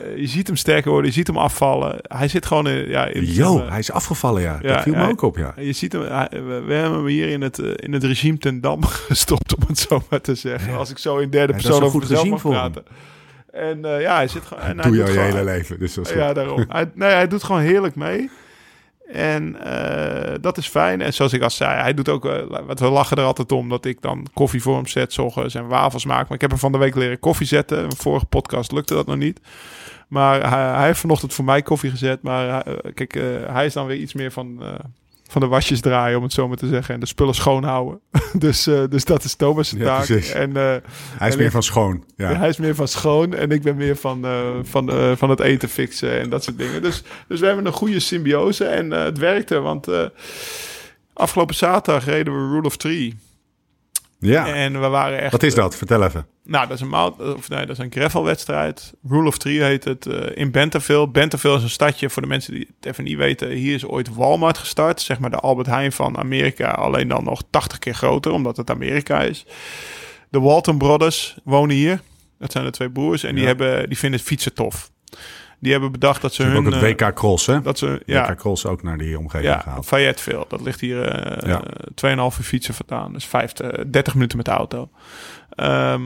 eh, 0.01 0.17
je 0.17 0.27
ziet 0.27 0.47
hem 0.47 0.55
sterker 0.55 0.89
worden, 0.91 1.07
je 1.09 1.15
ziet 1.15 1.27
hem 1.27 1.37
afvallen. 1.37 1.95
Hij 2.01 2.27
zit 2.27 2.45
gewoon 2.45 2.67
in... 2.67 2.89
Ja, 2.89 3.05
in 3.05 3.25
Yo, 3.25 3.67
hij 3.69 3.79
is 3.79 3.91
afgevallen, 3.91 4.41
ja. 4.41 4.59
Ja, 4.61 4.73
dat 4.73 4.83
viel 4.83 4.93
me 4.93 4.99
ja. 5.01 5.07
ook 5.07 5.21
op, 5.21 5.37
ja. 5.37 5.53
je 5.57 5.73
ziet 5.73 5.91
hem, 5.91 6.01
hij- 6.01 6.29
we, 6.31 6.61
we 6.65 6.73
hebben 6.73 6.97
hem 6.97 7.05
hier 7.05 7.29
in 7.29 7.41
het, 7.41 7.57
in 7.57 7.93
het 7.93 8.03
regime 8.03 8.37
ten 8.37 8.61
dam 8.61 8.83
gestopt, 9.09 9.55
om 9.55 9.61
het 9.67 9.79
zo 9.79 10.01
maar 10.09 10.21
te 10.21 10.35
zeggen. 10.35 10.77
Als 10.77 10.89
ik 10.89 10.97
zo 10.97 11.17
in 11.17 11.29
derde 11.29 11.53
persoon 11.53 11.83
over 11.83 11.89
goed 11.99 12.09
mezelf 12.09 12.43
mag 12.43 12.43
hem. 12.43 12.73
En 13.57 13.85
eh, 13.85 14.01
ja, 14.01 14.15
hij 14.15 14.27
zit 14.27 14.45
gewoon... 14.45 14.63
en 14.63 14.79
hij 14.79 14.89
Doe 14.89 14.97
doet 14.97 15.07
je 15.07 15.13
gewoon- 15.13 15.29
hele 15.29 15.43
leven, 15.43 15.79
dus 15.79 15.93
dat 15.93 16.05
is 16.05 16.11
goed. 16.11 16.21
Ja, 16.21 16.33
daarom. 16.33 16.65
hij, 16.67 16.89
nee, 16.93 17.11
hij 17.11 17.27
doet 17.27 17.43
gewoon 17.43 17.61
heerlijk 17.61 17.95
mee. 17.95 18.29
En 19.11 19.63
eh, 19.63 20.35
dat 20.41 20.57
is 20.57 20.67
fijn. 20.67 21.01
En 21.01 21.13
zoals 21.13 21.33
ik 21.33 21.41
al 21.41 21.49
zei, 21.49 21.81
hij 21.81 21.93
doet 21.93 22.09
ook... 22.09 22.25
eh, 22.25 22.61
wat 22.65 22.79
we 22.79 22.89
lachen 22.89 23.17
er 23.17 23.23
altijd 23.23 23.51
om 23.51 23.69
dat 23.69 23.85
ik 23.85 24.01
dan 24.01 24.27
koffie 24.33 24.61
voor 24.61 24.75
hem 24.75 24.87
zet, 24.87 25.19
ochtends 25.19 25.55
en 25.55 25.67
wafels 25.67 26.05
maak. 26.05 26.23
Maar 26.27 26.35
ik 26.35 26.41
heb 26.41 26.49
hem 26.49 26.59
van 26.59 26.71
de 26.71 26.77
week 26.77 26.95
leren 26.95 27.19
koffie 27.19 27.47
zetten. 27.47 27.83
In 27.83 27.89
de 27.89 27.95
vorige 27.95 28.25
podcast 28.25 28.71
lukte 28.71 28.93
dat 28.93 29.05
nog 29.07 29.15
niet. 29.17 29.39
Maar 30.07 30.49
hij, 30.49 30.73
hij 30.77 30.85
heeft 30.85 30.99
vanochtend 30.99 31.33
voor 31.33 31.45
mij 31.45 31.61
koffie 31.61 31.89
gezet. 31.89 32.21
Maar 32.21 32.63
kijk, 32.93 33.13
hij 33.47 33.65
is 33.65 33.73
dan 33.73 33.85
weer 33.85 33.97
iets 33.97 34.13
meer 34.13 34.31
van, 34.31 34.61
van 35.29 35.41
de 35.41 35.47
wasjes 35.47 35.79
draaien, 35.81 36.17
om 36.17 36.23
het 36.23 36.33
zo 36.33 36.47
maar 36.47 36.57
te 36.57 36.67
zeggen. 36.67 36.93
En 36.93 36.99
de 36.99 37.05
spullen 37.05 37.33
schoonhouden. 37.35 37.99
dus, 38.33 38.67
eh, 38.67 38.83
dus 38.89 39.05
dat 39.05 39.23
is 39.23 39.33
Thomas' 39.35 39.73
taak. 39.79 40.07
En 40.09 40.57
eh, 40.57 40.63
Hij 41.17 41.27
is 41.27 41.31
En 41.33 41.37
meer 41.37 41.45
ik- 41.45 41.51
van 41.51 41.63
schoon. 41.63 42.03
Ja. 42.15 42.33
hij 42.35 42.49
is 42.49 42.57
meer 42.57 42.75
van 42.75 42.87
schoon 42.87 43.33
en 43.33 43.51
ik 43.51 43.61
ben 43.61 43.75
meer 43.75 43.95
van, 43.95 44.25
eh, 44.25 44.49
van, 44.63 44.91
van 45.17 45.29
het 45.29 45.39
eten 45.39 45.69
fixen 45.69 46.19
en 46.19 46.29
dat 46.29 46.43
soort 46.43 46.57
dingen. 46.57 46.81
Dus, 46.81 47.03
dus 47.27 47.39
we 47.39 47.45
hebben 47.45 47.65
een 47.65 47.71
goede 47.73 47.99
symbiose 47.99 48.65
en 48.65 48.91
het 48.91 49.17
werkte. 49.17 49.59
Want 49.59 49.87
afgelopen 51.13 51.55
zaterdag 51.55 52.05
reden 52.05 52.33
we 52.33 52.53
Rule 52.53 52.65
of 52.65 52.77
Three. 52.77 53.17
Ja. 54.19 54.47
En 54.47 54.81
we 54.81 54.87
waren 54.87 55.19
echt... 55.19 55.31
Wat 55.31 55.43
is 55.43 55.55
dat? 55.55 55.75
Vertel 55.75 56.03
even. 56.03 56.27
Nou, 56.43 56.67
dat 56.67 56.75
is 56.75 56.81
een, 56.81 56.89
mount, 56.89 57.19
of 57.19 57.49
nee, 57.49 57.65
dat 57.65 57.77
is 57.77 57.83
een 57.83 57.91
gravelwedstrijd. 57.91 58.93
Rule 59.07 59.27
of 59.27 59.37
Three 59.37 59.63
heet 59.63 59.83
het 59.83 60.05
eh, 60.05 60.37
in 60.37 60.51
Bentonville. 60.51 61.09
Bentonville 61.09 61.55
is 61.55 61.63
een 61.63 61.69
stadje, 61.69 62.09
voor 62.09 62.21
de 62.21 62.27
mensen 62.27 62.53
die 62.53 62.67
het 62.75 62.85
even 62.85 63.03
niet 63.03 63.17
weten. 63.17 63.49
Hier 63.49 63.73
is 63.75 63.85
ooit 63.85 64.15
Walmart 64.15 64.57
gestart. 64.57 65.01
Zeg 65.01 65.19
maar 65.19 65.29
de 65.29 65.39
Albert 65.39 65.67
Heijn 65.67 65.91
van 65.91 66.17
Amerika. 66.17 66.71
Alleen 66.71 67.07
dan 67.07 67.23
nog 67.23 67.41
80 67.49 67.79
keer 67.79 67.93
groter, 67.93 68.31
omdat 68.31 68.57
het 68.57 68.69
Amerika 68.69 69.21
is. 69.21 69.45
De 70.29 70.39
Walton 70.39 70.77
Brothers 70.77 71.37
wonen 71.43 71.75
hier. 71.75 72.01
Dat 72.39 72.51
zijn 72.51 72.65
de 72.65 72.71
twee 72.71 72.89
broers. 72.89 73.23
En 73.23 73.35
die, 73.35 73.45
hebben, 73.45 73.89
die 73.89 73.97
vinden 73.97 74.19
fietsen 74.19 74.53
tof. 74.53 74.91
Die 75.59 75.71
hebben 75.71 75.91
bedacht 75.91 76.21
dat 76.21 76.33
ze 76.33 76.43
hun... 76.43 76.57
ook 76.57 76.65
het 76.65 76.73
eh, 76.73 76.81
WK 76.81 77.15
Cross, 77.15 77.45
hè? 77.45 77.61
dat 77.61 77.77
ze, 77.77 78.01
ja, 78.05 78.29
WK 78.29 78.37
Cross 78.37 78.65
ook 78.65 78.83
naar 78.83 78.97
die 78.97 79.17
omgeving 79.17 79.53
ja, 79.53 79.59
gehaald. 79.59 79.85
Fayetteville. 79.85 80.45
Dat 80.47 80.61
ligt 80.61 80.79
hier 80.79 81.01
eh 81.07 81.49
Ja. 81.49 81.61
2,5 82.05 82.17
uur 82.17 82.31
fietsen 82.31 82.73
vandaan. 82.73 83.13
Dus 83.13 83.25
5, 83.25 83.51
30 83.87 84.13
minuten 84.13 84.37
met 84.37 84.45
de 84.45 84.51
auto. 84.51 84.89
Ehm, 85.49 86.01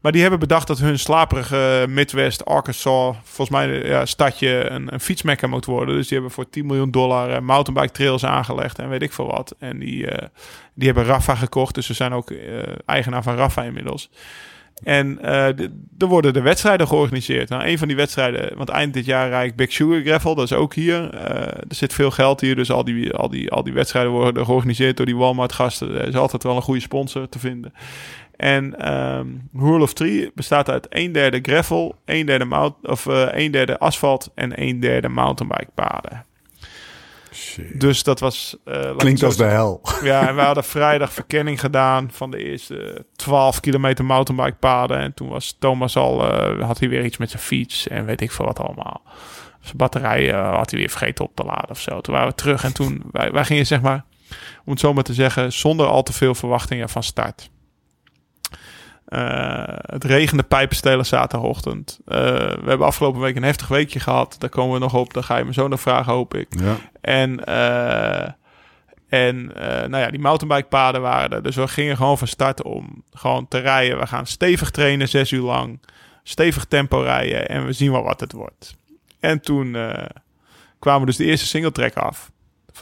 maar 0.00 0.12
die 0.12 0.20
hebben 0.20 0.40
bedacht 0.40 0.66
dat 0.66 0.78
hun 0.78 0.98
slaperige 0.98 1.86
Midwest, 1.88 2.44
Arkansas, 2.44 3.16
volgens 3.22 3.50
mij 3.50 3.86
ja, 3.86 4.06
stadje, 4.06 4.70
een, 4.70 4.92
een 4.92 5.00
fietsmekka 5.00 5.46
moet 5.46 5.64
worden. 5.64 5.94
Dus 5.94 6.08
die 6.08 6.16
hebben 6.16 6.34
voor 6.34 6.50
10 6.50 6.66
miljoen 6.66 6.90
dollar 6.90 7.30
eh, 7.30 7.40
mountainbike 7.40 7.92
trails 7.92 8.24
aangelegd 8.24 8.78
en 8.78 8.88
weet 8.88 9.02
ik 9.02 9.12
veel 9.12 9.26
wat. 9.26 9.54
En 9.58 9.78
die, 9.78 10.06
eh, 10.06 10.28
die 10.74 10.86
hebben 10.86 11.04
Rafa 11.04 11.34
gekocht, 11.34 11.74
dus 11.74 11.86
ze 11.86 11.94
zijn 11.94 12.12
ook 12.12 12.30
eh, 12.30 12.62
eigenaar 12.86 13.22
van 13.22 13.36
Rafa 13.36 13.62
inmiddels. 13.62 14.10
En 14.82 15.22
eh, 15.22 15.46
er 15.98 16.06
worden 16.06 16.32
de 16.32 16.40
wedstrijden 16.40 16.88
georganiseerd. 16.88 17.48
Nou, 17.48 17.64
een 17.64 17.78
van 17.78 17.88
die 17.88 17.96
wedstrijden, 17.96 18.56
want 18.56 18.68
eind 18.68 18.94
dit 18.94 19.04
jaar 19.04 19.28
rijd 19.28 19.50
ik 19.50 19.56
Big 19.56 19.72
Sugar 19.72 20.00
Gravel, 20.00 20.34
dat 20.34 20.44
is 20.44 20.52
ook 20.56 20.74
hier. 20.74 21.14
Eh, 21.14 21.32
er 21.46 21.74
zit 21.74 21.92
veel 21.92 22.10
geld 22.10 22.40
hier, 22.40 22.56
dus 22.56 22.70
al 22.70 22.84
die, 22.84 23.12
al, 23.12 23.28
die, 23.28 23.50
al 23.50 23.62
die 23.62 23.72
wedstrijden 23.72 24.12
worden 24.12 24.44
georganiseerd 24.44 24.96
door 24.96 25.06
die 25.06 25.16
Walmart-gasten. 25.16 25.94
Er 25.94 26.08
is 26.08 26.16
altijd 26.16 26.42
wel 26.42 26.56
een 26.56 26.62
goede 26.62 26.80
sponsor 26.80 27.28
te 27.28 27.38
vinden. 27.38 27.72
En 28.36 28.74
Rule 29.54 29.82
of 29.82 29.92
Three 29.92 30.30
bestaat 30.34 30.70
uit 30.70 30.86
een 30.88 31.12
derde 31.12 31.38
gravel, 31.42 31.94
een 32.04 32.26
derde, 32.26 32.44
mount, 32.44 32.74
of, 32.82 33.06
eh 33.06 33.28
een 33.30 33.50
derde 33.50 33.78
asfalt 33.78 34.30
en 34.34 34.62
een 34.62 34.80
derde 34.80 35.08
mountainbike 35.08 35.70
paden. 35.74 36.24
Shit. 37.32 37.80
Dus 37.80 38.02
dat 38.02 38.20
was... 38.20 38.56
eh, 38.64 38.96
Klinkt 38.96 39.22
als 39.22 39.36
de 39.36 39.44
hel. 39.44 39.80
ja, 40.02 40.28
en 40.28 40.34
we 40.34 40.40
hadden 40.40 40.64
vrijdag 40.64 41.12
verkenning 41.12 41.60
gedaan 41.60 42.08
van 42.12 42.30
de 42.30 42.44
eerste 42.44 43.04
12 43.16 43.60
kilometer 43.60 44.04
mountainbike 44.04 44.56
paden. 44.58 44.98
En 44.98 45.14
toen 45.14 45.28
was 45.28 45.56
Thomas 45.58 45.96
al, 45.96 46.32
eh, 46.32 46.64
had 46.66 46.78
hij 46.78 46.88
weer 46.88 47.04
iets 47.04 47.16
met 47.16 47.30
zijn 47.30 47.42
fiets 47.42 47.88
en 47.88 48.04
weet 48.04 48.20
ik 48.20 48.30
veel 48.32 48.44
wat 48.46 48.58
allemaal. 48.60 49.02
Zijn 49.60 49.76
batterij 49.76 50.32
eh, 50.32 50.54
had 50.56 50.70
hij 50.70 50.78
weer 50.80 50.88
vergeten 50.90 51.24
op 51.24 51.34
te 51.34 51.44
laden 51.44 51.70
of 51.70 51.80
zo. 51.80 52.00
Toen 52.00 52.14
waren 52.14 52.28
we 52.28 52.34
terug 52.34 52.64
en 52.64 52.74
toen, 52.74 53.02
wij, 53.12 53.30
wij 53.32 53.44
gingen 53.44 53.66
zeg 53.66 53.80
maar, 53.80 54.04
om 54.64 54.70
het 54.70 54.80
zo 54.80 54.92
maar 54.92 55.02
te 55.04 55.14
zeggen, 55.14 55.52
zonder 55.52 55.86
al 55.86 56.02
te 56.02 56.12
veel 56.12 56.34
verwachtingen 56.34 56.88
van 56.88 57.02
start. 57.02 57.50
Eh, 59.10 59.62
het 59.66 60.04
regende 60.04 60.42
pijpenstelen 60.42 61.06
zaterdagochtend. 61.06 61.98
Eh, 62.06 62.16
we 62.36 62.64
hebben 62.66 62.86
afgelopen 62.86 63.20
week 63.20 63.36
een 63.36 63.42
heftig 63.42 63.68
weekje 63.68 64.00
gehad. 64.00 64.36
Daar 64.38 64.50
komen 64.50 64.72
we 64.72 64.78
nog 64.78 64.94
op. 64.94 65.14
Daar 65.14 65.22
ga 65.22 65.36
je 65.36 65.44
me 65.44 65.52
zo 65.52 65.68
nog 65.68 65.80
vragen, 65.80 66.12
hoop 66.12 66.34
ik. 66.34 66.48
Ja. 66.60 66.76
En, 67.00 67.44
eh, 67.44 68.32
en 69.08 69.46
nou 69.90 69.96
ja, 69.96 70.10
die 70.10 70.20
mountainbikepaden 70.20 71.00
waren 71.00 71.30
er. 71.30 71.42
Dus 71.42 71.56
we 71.56 71.68
gingen 71.68 71.96
gewoon 71.96 72.18
van 72.18 72.26
start 72.26 72.62
om 72.62 73.04
gewoon 73.12 73.48
te 73.48 73.58
rijden. 73.58 73.98
We 73.98 74.06
gaan 74.06 74.26
stevig 74.26 74.70
trainen, 74.70 75.08
zes 75.08 75.30
uur 75.30 75.42
lang. 75.42 75.80
Stevig 76.22 76.64
tempo 76.64 77.00
rijden 77.00 77.48
en 77.48 77.66
we 77.66 77.72
zien 77.72 77.92
wel 77.92 78.02
wat 78.02 78.20
het 78.20 78.32
wordt. 78.32 78.76
En 79.20 79.40
toen 79.40 79.76
kwamen 80.78 81.06
dus 81.06 81.16
de 81.16 81.24
eerste 81.24 81.46
singletrack 81.46 81.94
af. 81.94 82.29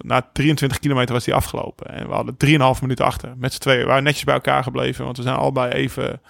Na 0.02 0.28
23 0.32 0.78
kilometer 0.78 1.14
was 1.14 1.24
die 1.24 1.34
afgelopen. 1.34 1.86
En 1.86 2.08
we 2.08 2.14
hadden 2.14 2.36
3,5 2.76 2.80
minuten 2.80 3.04
achter 3.04 3.34
met 3.36 3.52
z'n 3.52 3.60
tweeën. 3.60 3.80
We 3.80 3.86
waren 3.86 4.02
netjes 4.02 4.24
bij 4.24 4.34
elkaar 4.34 4.62
gebleven, 4.62 5.04
want 5.04 5.16
we 5.16 5.22
zijn 5.22 5.36
allebei 5.36 5.72
even, 5.72 6.20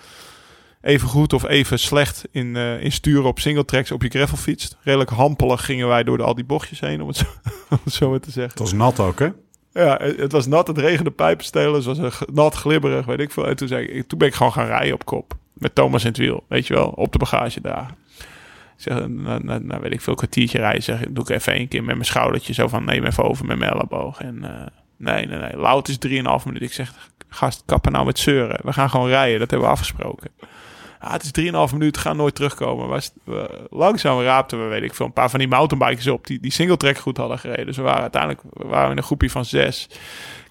even 0.81 1.09
goed 1.09 1.33
of 1.33 1.45
even 1.45 1.79
slecht 1.79 2.25
in, 2.31 2.57
eh, 2.57 2.83
in 2.83 2.93
sturen 2.93 3.25
op 3.25 3.39
singletracks 3.39 3.93
op 3.93 4.03
je 4.03 4.09
gravelfiets. 4.09 4.77
Redelijk 4.81 5.11
hampelig 5.11 5.65
gingen 5.65 5.89
wij 5.89 6.05
door 6.05 6.17
de, 6.17 6.23
al 6.23 6.35
die 6.35 6.45
bochtjes 6.45 6.81
heen, 6.81 7.03
om 7.03 7.09
het 7.09 7.17
zo, 7.17 7.25
om 7.71 7.79
het 7.85 7.93
zo 7.93 8.11
maar 8.11 8.21
te 8.21 8.31
zeggen. 8.31 8.53
Het 8.53 8.63
was 8.63 8.73
nat 8.73 9.01
ook, 9.01 9.19
hè? 9.19 9.29
Ja, 9.73 10.01
het 10.17 10.33
was 10.33 10.47
nat, 10.47 10.67
het 10.67 10.79
regende 10.79 11.11
pijpenstelen, 11.11 11.75
het 11.75 11.85
was 11.85 12.21
nat, 12.33 12.55
glibberig, 12.55 13.07
weet 13.07 13.21
ik 13.21 13.31
veel. 13.31 13.47
En 13.47 13.57
toen, 13.57 13.69
zei 13.69 13.87
ik, 13.87 14.09
toen 14.09 14.19
ben 14.19 14.29
ik 14.29 14.35
gewoon 14.35 14.53
gaan 14.53 14.67
rijden 14.67 14.95
op 14.95 15.05
kop. 15.05 15.37
Met 15.53 15.75
Thomas 15.75 16.03
in 16.03 16.09
het 16.09 16.17
wiel, 16.17 16.45
weet 16.49 16.67
je 16.67 16.75
wel, 16.75 16.89
op 16.89 17.13
de 17.13 17.19
bagage 17.19 17.61
daar. 17.61 17.95
Zeg, 18.79 19.07
nou 19.07 19.81
weet 19.81 19.93
ik 19.93 20.01
veel, 20.01 20.15
kwartiertje 20.15 20.59
rijden, 20.59 20.83
zeg 20.83 21.01
doe 21.09 21.25
ik 21.25 21.31
even 21.31 21.53
één 21.53 21.69
keer 21.69 21.85
met 21.85 21.95
mijn 21.95 22.07
schoudertje 22.07 22.53
zo 22.53 22.69
van, 22.69 22.85
neem 22.85 23.05
even 23.05 23.25
over 23.25 23.47
met 23.47 23.59
mijn 23.59 23.73
elleboog. 23.73 24.21
En 24.21 24.45
eh, 24.45 24.67
nee, 24.97 25.27
nee, 25.27 25.39
nee, 25.39 25.57
Lout 25.57 25.89
is 25.89 25.99
3,5 26.07 26.11
minuten. 26.45 26.67
Ik 26.67 26.73
zeg, 26.73 26.93
gast, 27.29 27.63
kappen 27.67 27.93
nou 27.93 28.07
met 28.07 28.19
zeuren. 28.19 28.61
We 28.63 28.73
gaan 28.73 28.91
gewoon 28.91 29.09
rijden, 29.09 29.39
dat 29.39 29.51
hebben 29.51 29.69
we 29.69 29.75
afgesproken. 29.75 30.31
Ja, 31.01 31.13
het 31.13 31.37
is 31.37 31.51
3,5 31.71 31.73
minuten, 31.73 32.03
gaan 32.03 32.17
nooit 32.17 32.35
terugkomen. 32.35 33.03
Langzaam 33.71 34.21
raapten 34.21 34.63
we, 34.63 34.69
weet 34.69 34.83
ik 34.83 34.95
veel, 34.95 35.07
een 35.07 35.13
paar 35.13 35.31
van 35.31 35.39
die 35.39 35.49
mountainbikers 35.49 36.07
op 36.07 36.27
die 36.27 36.41
die 36.41 36.53
singletrack 36.53 36.99
goed 36.99 37.17
hadden 37.17 37.39
gereden. 37.39 37.67
Dus 37.67 37.77
we 37.77 37.83
waren 37.83 38.01
uiteindelijk 38.01 38.43
waren 38.53 38.91
in 38.91 38.97
een 38.97 39.03
groepje 39.03 39.31
van 39.31 39.45
zes. 39.45 39.89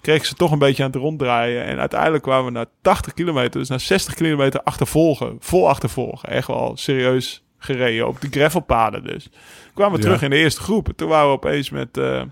Kregen 0.00 0.26
ze 0.26 0.34
toch 0.34 0.50
een 0.52 0.58
beetje 0.58 0.82
aan 0.84 0.90
het 0.90 1.00
ronddraaien. 1.00 1.64
En 1.64 1.78
uiteindelijk 1.78 2.22
kwamen 2.22 2.44
we 2.44 2.50
naar 2.50 2.66
80 2.82 3.14
kilometer, 3.14 3.60
dus 3.60 3.68
naar 3.68 3.80
60 3.80 4.14
kilometer 4.14 4.62
achtervolgen. 4.62 5.36
Vol 5.40 5.68
achtervolgen. 5.68 6.28
Echt 6.28 6.46
wel 6.46 6.72
serieus 6.76 7.42
gereden 7.58 8.06
op 8.08 8.20
de 8.20 8.28
gravelpaden 8.30 9.04
dus. 9.04 9.28
Kwamen 9.74 9.92
we 9.92 9.98
Ja. 9.98 10.04
terug 10.04 10.22
in 10.22 10.30
de 10.30 10.36
eerste 10.36 10.60
groep. 10.60 10.88
En 10.88 10.94
toen 10.94 11.08
waren 11.08 11.26
we 11.26 11.32
opeens 11.32 11.70
met, 11.70 11.96
eh, 11.96 12.22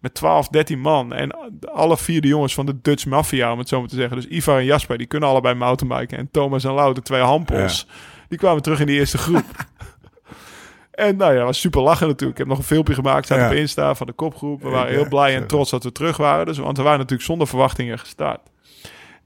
met 0.00 0.14
12, 0.14 0.48
13 0.48 0.80
man. 0.80 1.12
En 1.12 1.36
alle 1.72 1.96
vier 1.96 2.20
de 2.20 2.28
jongens 2.28 2.54
van 2.54 2.66
de 2.66 2.78
Dutch 2.82 3.06
Mafia, 3.06 3.52
om 3.52 3.58
het 3.58 3.68
zo 3.68 3.80
maar 3.80 3.88
te 3.88 3.94
zeggen. 3.94 4.16
Dus 4.16 4.26
Ivar 4.26 4.58
en 4.58 4.64
Jasper, 4.64 4.98
die 4.98 5.06
kunnen 5.06 5.28
allebei 5.28 5.54
mountainbiken. 5.54 6.18
En 6.18 6.28
Thomas 6.30 6.64
en 6.64 6.72
Lau, 6.72 6.94
de 6.94 7.02
twee 7.02 7.20
hampels, 7.20 7.86
die 8.28 8.38
kwamen 8.38 8.62
terug 8.62 8.80
in 8.80 8.86
die 8.86 8.98
eerste 8.98 9.18
groep. 9.18 9.44
en 10.90 11.16
nou 11.16 11.34
ja, 11.34 11.44
was 11.44 11.60
super 11.60 11.82
lachen 11.82 12.06
natuurlijk. 12.06 12.30
Ik 12.32 12.38
heb 12.38 12.46
nog 12.46 12.58
een 12.58 12.64
filmpje 12.74 12.94
gemaakt, 12.94 13.24
staat 13.24 13.38
Ja. 13.38 13.46
op 13.46 13.52
Insta 13.52 13.94
van 13.94 14.06
de 14.06 14.12
kopgroep. 14.12 14.62
We 14.62 14.68
waren 14.68 14.90
Ja, 14.92 14.98
heel 14.98 15.08
blij 15.08 15.34
en 15.36 15.46
trots 15.46 15.70
dat 15.70 15.84
we 15.84 15.92
terug 15.92 16.16
waren. 16.16 16.46
Dus, 16.46 16.58
want 16.58 16.76
we 16.76 16.82
waren 16.82 16.98
natuurlijk 16.98 17.28
zonder 17.28 17.46
verwachtingen 17.46 17.98
gestart. 17.98 18.40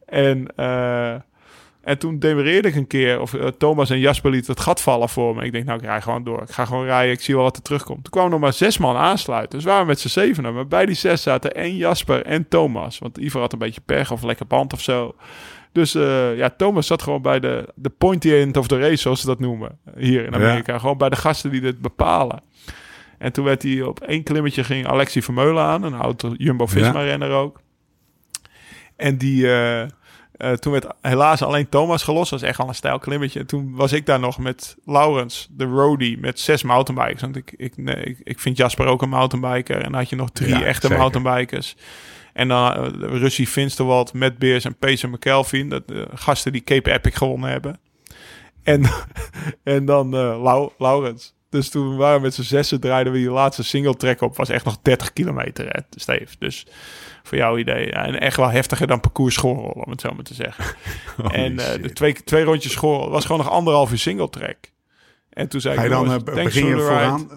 En, 0.07 0.47
eh, 0.57 1.15
en 1.87 1.99
toen 1.99 2.19
demereerde 2.19 2.69
ik 2.69 2.75
een 2.75 2.87
keer, 2.87 3.21
of 3.21 3.35
eh, 3.35 3.47
Thomas 3.47 3.91
en 3.91 3.99
Jasper 3.99 4.31
lieten 4.31 4.53
het 4.53 4.63
gat 4.63 4.81
vallen 4.81 5.09
voor 5.09 5.35
me. 5.35 5.45
Ik 5.45 5.53
denk, 5.53 5.65
nou, 5.65 5.79
ik 5.79 5.85
rij 5.85 6.01
gewoon 6.01 6.25
door. 6.25 6.43
Ik 6.43 6.51
ga 6.51 6.65
gewoon 6.65 6.85
rijden, 6.85 7.13
ik 7.13 7.21
zie 7.21 7.35
wel 7.35 7.43
wat 7.43 7.57
er 7.57 7.63
terugkomt. 7.63 8.03
Toen 8.03 8.13
kwamen 8.13 8.31
nog 8.31 8.41
maar 8.41 8.53
zes 8.53 8.79
man 8.79 8.97
aansluiten. 8.97 9.51
Dus 9.51 9.65
we 9.65 9.71
waren 9.71 9.87
met 9.87 10.01
z'n 10.01 10.09
zevenen. 10.09 10.55
Maar 10.55 10.67
bij 10.67 10.87
die 10.87 10.95
zes 10.95 11.23
zaten 11.23 11.55
en 11.55 11.77
Jasper 11.77 12.23
en 12.25 12.49
Thomas. 12.49 12.99
Want 12.99 13.19
Ivar 13.19 13.41
had 13.41 13.53
een 13.53 13.59
beetje 13.59 13.81
pech 13.81 14.13
of 14.13 14.23
lekker 14.23 14.47
band 14.47 14.73
of 14.73 14.81
zo. 14.81 15.15
Dus 15.73 15.95
eh, 15.95 16.37
ja, 16.37 16.51
Thomas 16.51 16.87
zat 16.87 17.03
gewoon 17.03 17.23
bij 17.23 17.41
de, 17.41 17.73
de 17.75 17.91
pointy 17.91 18.33
end 18.33 18.57
of 18.57 18.67
the 18.67 18.79
race, 18.79 18.97
zoals 18.97 19.21
ze 19.21 19.27
dat 19.27 19.41
noemen. 19.41 19.79
Hier 19.97 20.25
in 20.25 20.35
Amerika. 20.35 20.79
Gewoon 20.79 20.99
bij 20.99 21.09
de 21.09 21.17
gasten 21.17 21.51
die 21.51 21.61
dit 21.61 21.81
bepalen. 21.81 22.43
En 23.19 23.33
toen 23.33 23.45
werd 23.45 23.63
hij 23.63 23.83
op 23.83 24.01
één 24.01 24.23
klimmetje 24.23 24.65
ging 24.65 24.87
Alexi 24.87 25.23
Vermeulen 25.23 25.63
aan. 25.63 25.83
Een 25.83 25.95
auto 25.95 26.35
Jumbo-Visma-renner 26.37 27.31
ook. 27.31 27.61
En 28.97 29.17
die... 29.17 29.53
eh, 29.55 29.87
eh, 30.37 30.53
toen 30.53 30.73
werd 30.73 30.87
helaas 31.01 31.43
alleen 31.43 31.69
Thomas 31.69 32.03
gelost. 32.03 32.31
Dat 32.31 32.41
was 32.41 32.49
echt 32.49 32.59
al 32.59 32.69
een 32.69 32.75
stijl 32.75 32.99
klimmetje. 32.99 33.41
En 33.41 33.47
toen 33.47 33.75
was 33.75 33.93
ik 33.93 34.07
daar 34.07 34.21
nog 34.21 34.39
met 34.39 34.77
Laurens, 34.85 35.49
de 35.51 35.65
roadie, 35.65 36.19
met 36.19 36.41
zes 36.41 36.63
mountainbikers. 36.63 37.21
Want 37.21 37.37
ik, 37.37 37.55
ik, 37.57 37.77
nee, 37.77 37.97
ik, 37.97 38.21
ik 38.23 38.41
vind 38.41 38.57
Jasper 38.57 38.87
ook 38.87 39.03
een 39.03 39.09
mountainbiker. 39.09 39.77
En 39.77 39.83
dan 39.83 39.95
had 39.95 40.09
je 40.11 40.17
nog 40.17 40.31
drie 40.31 40.49
Ja, 40.49 40.63
echte 40.63 40.87
zeker. 40.87 40.99
mountainbikers. 40.99 41.77
En 42.33 42.49
dan 42.49 42.85
uh, 42.85 43.19
Russie 43.19 43.47
Finsterwald, 43.47 44.13
Matt 44.13 44.39
Beers 44.39 44.65
en 44.65 44.77
Pacer 44.77 45.09
McKelvin. 45.09 45.69
Dat 45.69 45.83
uh, 45.87 46.03
gasten 46.15 46.53
die 46.53 46.65
Cape 46.65 46.93
Epic 46.93 47.17
gewonnen 47.17 47.51
hebben. 47.51 47.79
En, 48.63 48.83
en 49.65 49.85
dan 49.85 50.11
Lau, 50.17 50.71
Laurens. 50.79 51.35
Dus 51.49 51.69
toen 51.69 51.97
waren 51.97 52.17
we 52.17 52.23
met 52.23 52.35
z'n 52.35 52.43
zessen, 52.43 52.81
draaiden 52.81 53.13
we 53.13 53.19
die 53.19 53.31
laatste 53.31 53.63
single 53.63 53.97
track 53.97 54.21
op. 54.21 54.37
Was 54.37 54.49
echt 54.49 54.65
nog 54.65 54.79
30 54.83 55.13
kilometer, 55.13 55.67
hè, 55.69 55.81
Steve. 55.91 56.37
Dus 56.39 56.67
voor 57.27 57.39
jouw 57.39 57.57
idee. 57.59 57.87
Ja, 57.87 58.07
en 58.07 58.21
echt 58.21 58.37
wel 58.37 58.49
heftiger 58.51 58.87
dan 58.87 59.01
parcours 59.01 59.35
schoorrol, 59.35 59.83
om 59.85 59.91
het 59.91 60.01
zo 60.01 60.13
maar 60.15 60.25
te 60.25 60.35
zeggen. 60.35 60.65
en 61.33 61.53
uh, 61.53 61.65
de 61.83 61.93
twee, 61.93 62.13
twee 62.13 62.45
rondjes 62.45 62.73
schoorrol 62.73 63.11
was 63.11 63.25
gewoon 63.25 63.41
nog 63.45 63.51
anderhalf 63.51 63.91
uur 63.91 63.99
single 63.99 64.29
track. 64.31 64.57
En 65.31 65.49
toen 65.49 65.61
zei 65.61 65.75
Ga 65.75 65.81
je 65.83 65.87
ik, 65.89 65.93
dan 65.95 66.05
jongens, 66.05 66.25
thanks 66.25 66.43
begin 66.43 66.67
je 66.67 66.77
vooraan? 66.77 67.29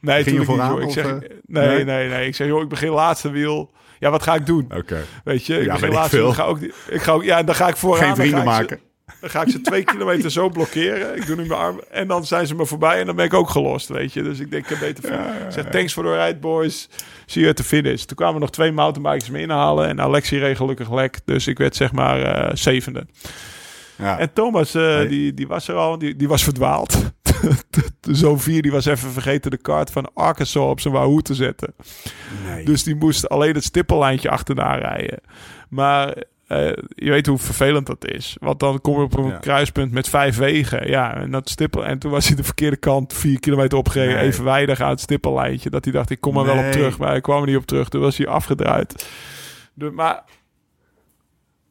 Nee, 0.00 0.18
Begin 0.18 0.32
je 0.32 0.38
toen 0.38 0.46
vooraan, 0.46 0.70
joh. 0.74 0.82
Ik 0.82 0.90
zeg, 0.90 1.04
eh, 1.06 1.12
nee, 1.46 1.66
nee? 1.66 1.84
nee, 1.84 2.08
nee, 2.08 2.26
Ik 2.26 2.34
zeg, 2.34 2.46
joh, 2.46 2.62
ik 2.62 2.68
begin 2.68 2.88
laatste 2.90 3.30
wiel. 3.30 3.70
Ja, 3.98 4.10
wat 4.10 4.22
ga 4.22 4.34
ik 4.34 4.46
doen? 4.46 4.68
Oké. 4.76 5.04
Weet 5.24 5.46
je, 5.46 5.58
ik 5.58 5.64
Ja, 5.64 5.72
begin 5.72 5.88
ik 5.88 5.94
laatste 5.94 6.16
veel. 6.16 6.20
wiel. 6.22 6.30
Ik 6.30 6.36
ga 6.36 6.44
ook, 6.44 6.60
ik 6.94 7.02
ga 7.02 7.12
ook, 7.12 7.22
ja, 7.24 7.42
dan 7.42 7.54
ga 7.54 7.68
ik 7.68 7.76
vooraan. 7.76 8.04
Geen 8.04 8.16
vrienden 8.16 8.38
ik 8.38 8.44
maken. 8.44 8.80
Dan 9.20 9.30
ga 9.30 9.42
ik 9.42 9.48
ze 9.48 9.60
twee 9.60 9.84
kilometer 9.84 10.30
zo 10.30 10.48
blokkeren. 10.48 11.16
Ik 11.16 11.26
doe 11.26 11.36
nu 11.36 11.46
mijn 11.46 11.60
arm. 11.60 11.80
En 11.90 12.08
dan 12.08 12.26
zijn 12.26 12.46
ze 12.46 12.54
me 12.54 12.66
voorbij 12.66 13.00
en 13.00 13.06
dan 13.06 13.16
ben 13.16 13.24
ik 13.24 13.34
ook 13.34 13.50
gelost, 13.50 13.88
weet 13.88 14.12
je. 14.12 14.22
Dus 14.22 14.38
ik 14.38 14.50
denk, 14.50 14.62
ik 14.64 14.68
heb 14.70 14.78
beter 14.78 15.08
van. 15.08 15.18
Ik 15.46 15.52
zeg, 15.52 15.70
thanks 15.70 15.92
for 15.92 16.04
the 16.04 16.24
ride, 16.24 16.38
boys. 16.38 16.88
See 17.26 17.40
you 17.42 17.48
at 17.48 17.56
the 17.56 17.64
finish. 17.64 18.02
Toen 18.04 18.16
kwamen 18.16 18.40
nog 18.40 18.50
twee 18.50 18.72
mountainbikers 18.72 19.30
me 19.30 19.40
inhalen. 19.40 19.88
En 19.88 20.00
Alexi 20.00 20.38
reed 20.38 20.56
gelukkig 20.56 20.92
lek. 20.92 21.18
Dus 21.24 21.46
ik 21.46 21.58
werd 21.58 21.76
zeg 21.76 21.92
maar 21.92 22.22
eh, 22.22 22.50
zevende. 22.56 23.06
Ja. 23.96 24.18
En 24.18 24.32
Thomas, 24.32 24.74
eh, 24.74 24.82
Hey. 24.82 25.08
die, 25.08 25.34
die 25.34 25.46
was 25.46 25.68
er 25.68 25.74
al. 25.74 25.98
Die, 25.98 26.16
die 26.16 26.28
was 26.28 26.42
verdwaald. 26.44 26.96
zoon 28.00 28.40
4 28.40 28.62
die 28.62 28.70
was 28.70 28.86
even 28.86 29.10
vergeten 29.10 29.50
de 29.50 29.56
kaart 29.56 29.90
van 29.90 30.10
Arkansas 30.14 30.62
op 30.62 30.80
zijn 30.80 30.94
Wahoo 30.94 31.20
te 31.20 31.34
zetten. 31.34 31.74
nee. 32.46 32.64
Dus 32.64 32.82
die 32.82 32.94
moest 32.94 33.28
alleen 33.28 33.54
het 33.54 33.64
stippellijntje 33.64 34.30
achterna 34.30 34.74
rijden. 34.74 35.20
Maar 35.68 36.14
eh, 36.50 36.72
je 36.94 37.10
weet 37.10 37.26
hoe 37.26 37.38
vervelend 37.38 37.86
dat 37.86 38.06
is. 38.06 38.36
Want 38.40 38.60
dan 38.60 38.80
kom 38.80 38.96
je 38.96 39.02
op 39.02 39.18
een 39.18 39.26
Ja. 39.26 39.36
kruispunt 39.36 39.92
met 39.92 40.08
vijf 40.08 40.36
wegen. 40.36 40.88
Ja, 40.88 41.14
en 41.14 41.30
dat 41.30 41.48
stippel. 41.48 41.86
En 41.86 41.98
toen 41.98 42.10
was 42.10 42.26
hij 42.26 42.36
de 42.36 42.44
verkeerde 42.44 42.76
kant, 42.76 43.12
vier 43.12 43.40
kilometer 43.40 43.78
opgereden. 43.78 44.14
Nee. 44.14 44.26
Even 44.26 44.44
weinig 44.44 44.80
aan 44.80 44.90
het 44.90 45.00
stippellijntje. 45.00 45.70
Dat 45.70 45.84
hij 45.84 45.92
dacht, 45.92 46.10
ik 46.10 46.20
kom 46.20 46.36
er 46.36 46.44
wel 46.44 46.64
op 46.64 46.72
terug. 46.72 46.98
Maar 46.98 47.08
hij 47.08 47.20
kwam 47.20 47.40
er 47.40 47.46
niet 47.46 47.56
op 47.56 47.66
terug. 47.66 47.88
Toen 47.88 48.00
was 48.00 48.16
hij 48.16 48.26
afgedraaid. 48.26 49.08
Dus, 49.74 49.90
maar 49.92 50.22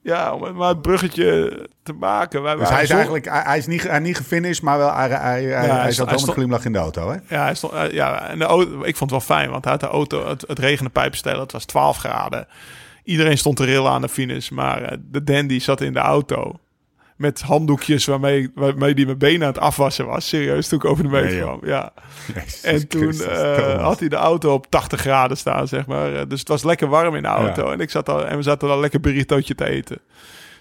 ja, 0.01 0.33
om 0.33 0.43
het 0.43 0.55
maar 0.55 0.69
het 0.69 0.81
bruggetje 0.81 1.67
te 1.83 1.93
maken. 1.93 2.41
Wij 2.41 2.55
dus 2.55 2.69
hij 2.69 2.83
is 2.83 2.89
eigenlijk 2.89 3.25
hij, 3.25 3.41
hij 3.45 3.57
is 3.57 3.67
niet, 3.67 3.83
hij 3.83 3.99
niet 3.99 4.17
gefinished, 4.17 4.61
maar 4.63 4.77
wel, 4.77 4.93
hij, 4.93 5.07
hij, 5.09 5.91
zat 5.91 6.09
wel 6.09 6.19
met 6.19 6.29
glimlach 6.29 6.65
in 6.65 6.71
de 6.71 6.79
auto, 6.79 7.09
hè? 7.09 7.17
Ja, 7.35 7.43
hij 7.43 7.55
stond, 7.55 7.73
eh, 7.73 7.91
ja 7.91 8.27
en 8.29 8.39
de 8.39 8.45
auto, 8.45 8.83
ik 8.83 8.97
vond 8.97 9.11
het 9.11 9.27
wel 9.27 9.37
fijn, 9.37 9.49
want 9.49 9.63
hij 9.63 9.73
had 9.73 9.81
de 9.81 9.87
auto, 9.87 10.27
het, 10.27 10.43
het 10.47 10.59
regende 10.59 10.89
pijpenstelen, 10.89 11.39
het 11.39 11.51
was 11.51 11.65
12 11.65 11.97
graden. 11.97 12.47
Iedereen 13.09 13.37
stond 13.37 13.55
te 13.57 13.63
rillen 13.65 13.91
aan 13.91 14.01
de 14.01 14.09
finish, 14.09 14.49
maar 14.49 14.81
eh, 14.83 14.97
de 15.11 15.23
dandy 15.23 15.59
zat 15.59 15.81
in 15.81 15.93
de 15.93 15.99
auto. 15.99 16.59
Met 17.15 17.41
handdoekjes 17.41 18.05
waarmee, 18.05 18.51
waarmee 18.55 18.93
die 18.93 19.05
mijn 19.05 19.17
benen 19.17 19.41
aan 19.41 19.53
het 19.53 19.61
afwassen 19.61 20.05
was. 20.05 20.27
Serieus, 20.27 20.67
toen 20.67 20.79
ik 20.79 20.85
over 20.85 21.03
de 21.03 21.09
meet 21.09 21.23
Nee, 21.23 21.35
joh. 21.35 21.57
kwam. 21.57 21.69
Ja. 21.69 21.93
Jezus 22.35 22.61
En 22.61 22.87
toen 22.87 23.01
Christus, 23.01 23.27
eh, 23.27 23.83
had 23.83 23.99
hij 23.99 24.09
de 24.09 24.15
auto 24.15 24.53
op 24.53 24.65
80 24.69 24.99
graden 24.99 25.37
staan, 25.37 25.67
zeg 25.67 25.85
maar. 25.87 26.13
Eh, 26.15 26.21
Dus 26.27 26.39
het 26.39 26.47
was 26.47 26.63
lekker 26.63 26.87
warm 26.87 27.15
in 27.15 27.21
de 27.21 27.27
auto. 27.27 27.71
En, 27.71 27.79
ik 27.79 27.89
zat 27.89 28.09
al, 28.09 28.25
en 28.25 28.37
we 28.37 28.43
zaten 28.43 28.69
al 28.69 28.79
lekker 28.79 28.99
burritootje 28.99 29.55
te 29.55 29.65
eten. 29.69 29.97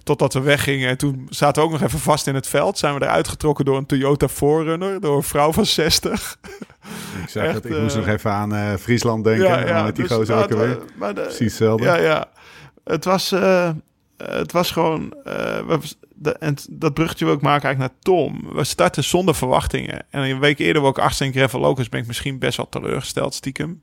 Totdat 0.08 0.32
we 0.34 0.40
weggingen. 0.40 0.88
En 0.88 0.96
toen 0.96 1.26
zaten 1.30 1.62
we 1.62 1.68
ook 1.68 1.74
nog 1.74 1.82
even 1.82 1.98
vast 1.98 2.26
in 2.26 2.34
het 2.34 2.46
veld. 2.46 2.78
Zijn 2.78 2.94
we 2.94 3.02
eruit 3.02 3.28
getrokken 3.28 3.64
door 3.64 3.76
een 3.76 3.86
Toyota 3.86 4.28
Forerunner. 4.28 5.00
Door 5.00 5.16
een 5.16 5.22
vrouw 5.22 5.52
van 5.52 5.66
60. 5.66 6.38
Ik, 7.22 7.28
zag 7.28 7.42
echt, 7.44 7.54
het, 7.54 7.64
ik 7.64 7.80
moest 7.80 7.94
eh, 7.96 8.00
nog 8.00 8.10
even 8.14 8.30
aan 8.32 8.54
eh, 8.54 8.74
Friesland 8.74 9.24
denken. 9.24 9.66
en 9.66 9.84
met 9.84 9.96
die 9.96 10.06
dus 10.06 10.16
gozer 10.16 10.36
ook 10.42 10.48
weer. 10.48 10.70
eh, 10.70 10.76
maar 10.96 11.14
de- 11.14 11.20
Precies 11.20 11.38
hetzelfde. 11.38 11.84
Ja, 11.84 11.96
ja. 11.96 12.26
Het 12.84 13.04
was, 13.04 13.30
het 14.16 14.52
was 14.52 14.70
gewoon... 14.70 15.14
we, 15.24 15.78
de, 16.14 16.32
en 16.32 16.54
dat 16.70 16.94
bruggetje 16.94 17.24
wil 17.24 17.34
ik 17.34 17.40
maken 17.40 17.64
eigenlijk 17.64 17.94
naar 17.94 18.02
Tom. 18.02 18.48
We 18.52 18.64
starten 18.64 19.04
zonder 19.04 19.34
verwachtingen. 19.34 20.04
En 20.10 20.22
een 20.22 20.40
week 20.40 20.58
eerder 20.58 20.82
wil 20.82 20.90
ik 20.90 20.98
achtste 20.98 21.24
in 21.24 21.32
Gravel 21.32 21.60
Locos. 21.60 21.88
Ben 21.88 22.00
ik 22.00 22.06
misschien 22.06 22.38
best 22.38 22.56
wel 22.56 22.68
teleurgesteld, 22.68 23.34
stiekem. 23.34 23.80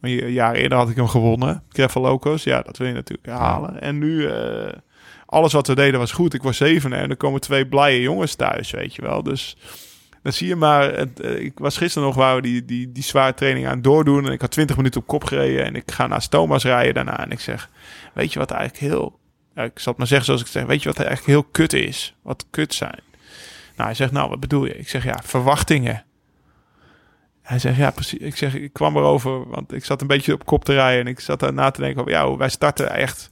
Maar 0.00 0.10
een 0.10 0.32
jaar 0.32 0.54
eerder 0.54 0.78
had 0.78 0.88
ik 0.88 0.96
hem 0.96 1.08
gewonnen. 1.08 1.62
Gravel 1.68 2.00
Locos. 2.02 2.44
Ja, 2.44 2.62
dat 2.62 2.76
wil 2.76 2.86
je 2.86 2.92
natuurlijk 2.94 3.28
halen. 3.28 3.80
En 3.80 3.98
nu... 3.98 4.28
alles 5.32 5.52
wat 5.52 5.66
we 5.66 5.74
deden 5.74 6.00
was 6.00 6.12
goed. 6.12 6.34
Ik 6.34 6.42
was 6.42 6.56
zevende 6.56 6.96
en 6.96 7.10
er 7.10 7.16
komen 7.16 7.40
twee 7.40 7.66
blije 7.66 8.00
jongens 8.00 8.34
thuis, 8.34 8.70
weet 8.70 8.94
je 8.94 9.02
wel. 9.02 9.22
Dus 9.22 9.56
dan 10.22 10.32
zie 10.32 10.48
je 10.48 10.56
maar, 10.56 10.94
het, 10.94 11.20
eh, 11.20 11.38
ik 11.38 11.58
was 11.58 11.76
gisteren 11.76 12.08
nog 12.08 12.16
waar 12.16 12.36
we 12.36 12.42
die, 12.42 12.64
die, 12.64 12.92
die 12.92 13.02
zware 13.02 13.34
training 13.34 13.66
aan 13.66 13.82
doordoen. 13.82 14.26
En 14.26 14.32
ik 14.32 14.40
had 14.40 14.50
20 14.50 14.76
minuten 14.76 15.00
op 15.00 15.06
kop 15.06 15.24
gereden. 15.24 15.64
En 15.64 15.74
ik 15.74 15.90
ga 15.90 16.06
naast 16.06 16.30
Thomas 16.30 16.64
rijden 16.64 16.94
daarna. 16.94 17.18
En 17.20 17.30
ik 17.30 17.40
zeg, 17.40 17.70
weet 18.14 18.32
je 18.32 18.38
wat 18.38 18.50
eigenlijk 18.50 18.80
heel... 18.80 19.20
Ik 19.54 19.78
zal 19.78 19.94
maar 19.96 20.06
zeggen 20.06 20.26
zoals 20.26 20.40
ik 20.40 20.46
zeg. 20.46 20.64
Weet 20.64 20.82
je 20.82 20.88
wat 20.88 20.98
eigenlijk 20.98 21.26
heel 21.26 21.42
kut 21.42 21.72
is? 21.72 22.14
Wat 22.22 22.46
kut 22.50 22.74
zijn? 22.74 23.00
Nou, 23.76 23.88
hij 23.88 23.94
zegt, 23.94 24.12
nou, 24.12 24.28
wat 24.28 24.40
bedoel 24.40 24.64
je? 24.64 24.78
Ik 24.78 24.88
zeg, 24.88 25.04
ja, 25.04 25.20
verwachtingen. 25.24 26.04
Hij 27.42 27.58
zegt, 27.58 27.76
ja, 27.76 27.90
precies. 27.90 28.18
Ik 28.18 28.36
zeg, 28.36 28.54
ik 28.54 28.72
kwam 28.72 28.96
erover, 28.96 29.48
want 29.48 29.72
ik 29.72 29.84
zat 29.84 30.00
een 30.00 30.06
beetje 30.06 30.32
op 30.32 30.44
kop 30.44 30.64
te 30.64 30.72
rijden. 30.72 31.00
En 31.00 31.06
ik 31.06 31.20
zat 31.20 31.40
daar 31.40 31.52
na 31.52 31.70
te 31.70 31.80
denken 31.80 32.00
over, 32.00 32.12
ja, 32.12 32.36
wij 32.36 32.48
starten 32.48 32.90
echt... 32.90 33.30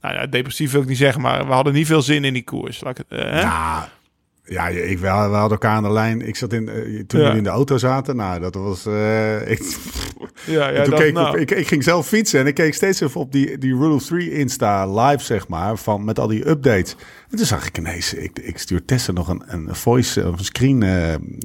Nou 0.00 0.14
ja, 0.14 0.26
depressief 0.26 0.72
wil 0.72 0.82
ik 0.82 0.88
niet 0.88 0.96
zeggen, 0.96 1.20
maar 1.22 1.46
we 1.46 1.52
hadden 1.52 1.72
niet 1.72 1.86
veel 1.86 2.02
zin 2.02 2.24
in 2.24 2.32
die 2.32 2.44
koers. 2.44 2.80
Laat 2.80 2.98
ik 2.98 3.04
het, 3.08 3.18
eh, 3.20 3.30
hè? 3.30 3.40
Ja, 3.40 3.88
ja, 4.44 4.68
ik, 4.68 4.98
we 4.98 5.06
hadden 5.06 5.38
elkaar 5.50 5.70
aan 5.76 5.82
de 5.82 5.90
lijn. 5.92 6.20
Ik 6.26 6.36
zat 6.36 6.52
in, 6.52 6.68
eh, 6.68 6.74
toen 7.06 7.20
Ja. 7.20 7.24
jullie 7.24 7.36
in 7.36 7.42
de 7.42 7.48
auto 7.48 7.78
zaten. 7.78 8.16
Nou, 8.16 8.40
dat 8.40 8.54
was... 8.54 8.86
eh, 8.86 9.50
ik, 9.50 9.60
ja, 10.46 10.68
ja, 10.68 10.82
toen 10.82 10.90
dat, 10.90 10.98
keek 10.98 11.08
ik, 11.08 11.14
nou, 11.14 11.28
op- 11.28 11.36
ik, 11.36 11.50
ik 11.50 11.66
ging 11.68 11.84
zelf 11.84 12.06
fietsen 12.06 12.40
en 12.40 12.46
ik 12.46 12.54
keek 12.54 12.74
steeds 12.74 13.00
even 13.00 13.20
op 13.20 13.32
die, 13.32 13.58
die 13.58 13.74
Rule 13.74 13.94
of 13.94 14.04
Three 14.04 14.32
Insta 14.32 14.86
live, 15.06 15.24
zeg 15.24 15.48
maar, 15.48 15.76
van, 15.76 16.04
met 16.04 16.18
al 16.18 16.26
die 16.26 16.48
updates. 16.48 16.96
En 17.30 17.36
toen 17.36 17.46
zag 17.46 17.66
ik 17.66 17.78
ineens, 17.78 18.14
ik, 18.14 18.38
ik 18.38 18.58
stuur 18.58 18.84
Tessa 18.84 19.12
nog 19.12 19.28
een, 19.28 19.42
een 19.46 19.74
voice 19.74 20.28
of 20.28 20.38
een 20.38 20.44
screen. 20.44 20.82
Een 20.82 21.40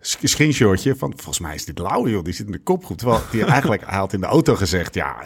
sc- 0.00 0.18
screenshotje 0.26 0.96
van, 0.96 1.12
volgens 1.16 1.38
mij 1.40 1.54
is 1.54 1.64
dit 1.64 1.78
Lau, 1.78 2.10
joh, 2.10 2.24
die 2.24 2.32
zit 2.32 2.46
in 2.46 2.52
de 2.52 2.58
kopgroep. 2.62 2.98
Terwijl 2.98 3.22
die 3.30 3.44
eigenlijk, 3.54 3.82
hij 3.86 3.98
had 3.98 4.12
in 4.12 4.20
de 4.20 4.26
auto 4.26 4.54
gezegd, 4.56 4.94
ja, 4.94 5.16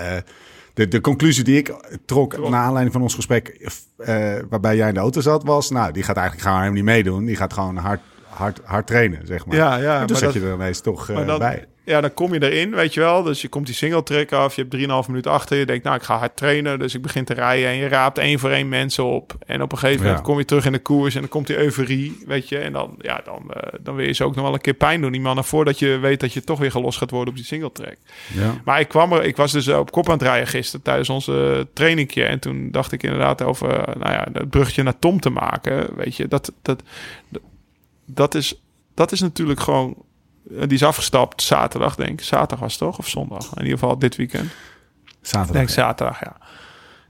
de, 0.75 0.89
de 0.89 1.01
conclusie 1.01 1.45
die 1.45 1.57
ik 1.57 1.75
trok 2.07 2.49
na 2.49 2.59
aanleiding 2.63 2.93
van 2.93 3.03
ons 3.03 3.15
gesprek, 3.15 3.49
eh, 3.97 4.35
waarbij 4.49 4.77
jij 4.77 4.89
in 4.89 4.95
de 4.95 5.01
auto 5.01 5.21
zat, 5.21 5.45
was, 5.45 5.71
nou, 5.71 5.93
die 5.93 6.03
gaat 6.03 6.17
eigenlijk 6.17 6.47
gewoon 6.47 6.63
helemaal 6.63 6.83
niet 6.85 6.93
meedoen. 6.95 7.25
Die 7.25 7.37
gaat 7.37 7.53
gewoon 7.53 7.77
hard, 7.77 8.01
hard, 8.29 8.61
hard 8.65 8.87
trainen, 8.87 9.27
zeg 9.27 9.47
maar. 9.47 9.57
Ja, 9.57 9.77
ja, 9.77 9.93
en 9.93 9.99
toen 9.99 10.07
maar 10.07 10.17
zat 10.17 10.33
dat- 10.33 10.43
je 10.43 10.49
er 10.49 10.55
ineens 10.55 10.81
toch 10.81 11.07
dan- 11.27 11.39
bij. 11.39 11.65
Ja, 11.85 12.01
dan 12.01 12.15
kom 12.15 12.35
je 12.35 12.51
erin, 12.51 12.71
weet 12.71 12.95
je 12.95 13.01
wel. 13.01 13.23
Dus 13.23 13.43
je 13.43 13.49
komt 13.49 13.67
die 13.67 13.75
single 13.75 14.03
track 14.03 14.33
af, 14.33 14.57
je 14.57 14.67
hebt 14.69 15.05
3,5 15.05 15.09
minuten 15.09 15.31
achter. 15.31 15.59
Je 15.59 15.67
denkt, 15.67 15.85
nou, 15.85 15.97
ik 15.97 16.03
ga 16.03 16.19
hard 16.19 16.37
trainen. 16.37 16.79
Dus 16.79 16.95
ik 16.95 17.03
begin 17.03 17.25
te 17.25 17.35
rijden 17.35 17.69
en 17.69 17.77
je 17.77 17.89
raapt 17.89 18.19
één 18.19 18.39
voor 18.39 18.51
één 18.51 18.69
mensen 18.69 19.05
op. 19.05 19.37
En 19.47 19.63
op 19.63 19.73
een 19.73 19.79
gegeven 19.79 20.01
moment 20.03 20.19
Ja. 20.19 20.25
kom 20.25 20.39
je 20.39 20.45
terug 20.45 20.65
in 20.67 20.73
de 20.73 20.79
koers 20.79 21.15
en 21.15 21.21
dan 21.21 21.29
komt 21.29 21.47
die 21.47 21.57
euforie, 21.57 22.19
weet 22.27 22.49
je. 22.49 22.59
En 22.59 22.73
dan, 22.73 22.95
ja, 22.99 23.21
dan, 23.25 23.53
eh, 23.53 23.73
dan 23.81 23.95
wil 23.95 24.07
je 24.07 24.13
ze 24.13 24.25
ook 24.25 24.35
nog 24.35 24.45
wel 24.45 24.55
een 24.55 24.61
keer 24.61 24.75
pijn 24.75 25.01
doen, 25.01 25.13
die 25.13 25.21
mannen, 25.21 25.45
voordat 25.45 25.79
je 25.79 25.99
weet 25.99 26.21
dat 26.21 26.33
je 26.33 26.41
toch 26.41 26.59
weer 26.59 26.71
gelost 26.71 26.99
gaat 26.99 27.11
worden 27.11 27.29
op 27.29 27.37
die 27.37 27.45
single 27.45 27.73
track. 27.73 27.97
Ja. 28.35 28.55
Maar 28.65 28.81
ik 28.81 28.89
kwam 28.89 29.13
er, 29.13 29.25
ik 29.25 29.37
was 29.37 29.53
dus 29.53 29.69
op 29.69 29.91
kop 29.91 30.07
aan 30.07 30.13
het 30.13 30.23
rijden 30.23 30.47
gisteren 30.49 30.83
tijdens 30.85 31.09
onze 31.09 31.67
trainingje. 31.73 32.25
En 32.25 32.39
toen 32.39 32.71
dacht 32.71 32.93
ik 32.93 33.03
inderdaad 33.03 33.43
over, 33.43 33.71
eh, 33.71 33.95
nou 33.97 34.13
ja, 34.13 34.29
het 34.33 34.51
bruggetje 34.51 34.83
naar 34.83 34.99
Tom 34.99 35.21
te 35.21 35.31
maken. 35.31 35.97
Weet 35.97 36.17
je, 36.17 36.29
dat, 36.29 36.53
dat, 36.63 36.83
dat, 38.07 38.35
is, 38.35 38.63
dat 38.95 39.13
is 39.13 39.21
natuurlijk 39.21 39.61
gewoon. 39.61 39.97
Eh, 40.51 40.61
Die 40.61 40.73
is 40.73 40.83
afgestapt 40.85 41.43
zaterdag, 41.43 41.95
denk 41.95 42.21
ik. 42.21 42.27
Zaterdag 42.27 42.59
was 42.59 42.71
het 42.73 42.81
toch? 42.81 42.99
Of 42.99 43.09
zondag? 43.09 43.51
In 43.55 43.63
ieder 43.63 43.79
geval 43.79 43.99
dit 43.99 44.17
weekend. 44.17 44.51
Zaterdag. 45.21 45.57
denk 45.57 45.69
zaterdag, 45.69 46.21
ja. 46.21 46.37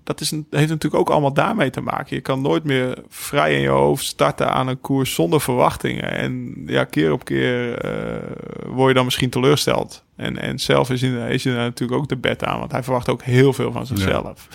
Dat 0.05 0.21
is 0.21 0.31
een, 0.31 0.47
heeft 0.50 0.69
natuurlijk 0.69 1.03
ook 1.03 1.11
allemaal 1.11 1.33
daarmee 1.33 1.71
te 1.71 1.81
maken. 1.81 2.17
Je 2.17 2.23
kan 2.23 2.41
nooit 2.43 2.64
meer 2.64 2.99
vrij 3.09 3.55
in 3.55 3.61
je 3.61 3.69
hoofd 3.69 4.05
starten 4.05 4.53
aan 4.53 4.69
een 4.69 4.81
koers 4.81 5.14
zonder 5.14 5.41
verwachtingen. 5.41 6.11
En 6.12 6.62
ja, 6.67 6.85
keer 6.85 7.12
op 7.12 7.25
keer 7.25 7.79
eh, 7.79 8.31
word 8.67 8.88
je 8.88 8.95
dan 8.95 9.05
misschien 9.05 9.31
teleurgesteld. 9.31 10.05
En, 10.17 10.38
en 10.38 10.59
zelf 10.59 10.91
is 10.91 11.00
hij, 11.00 11.31
is 11.31 11.45
hij 11.45 11.55
daar 11.55 11.64
natuurlijk 11.64 12.00
ook 12.00 12.09
de 12.09 12.17
bed 12.17 12.45
aan, 12.45 12.59
want 12.59 12.73
hij 12.73 12.83
verwacht 12.83 13.09
ook 13.09 13.23
heel 13.23 13.53
veel 13.53 13.73
van 13.73 13.87
zichzelf. 13.87 14.49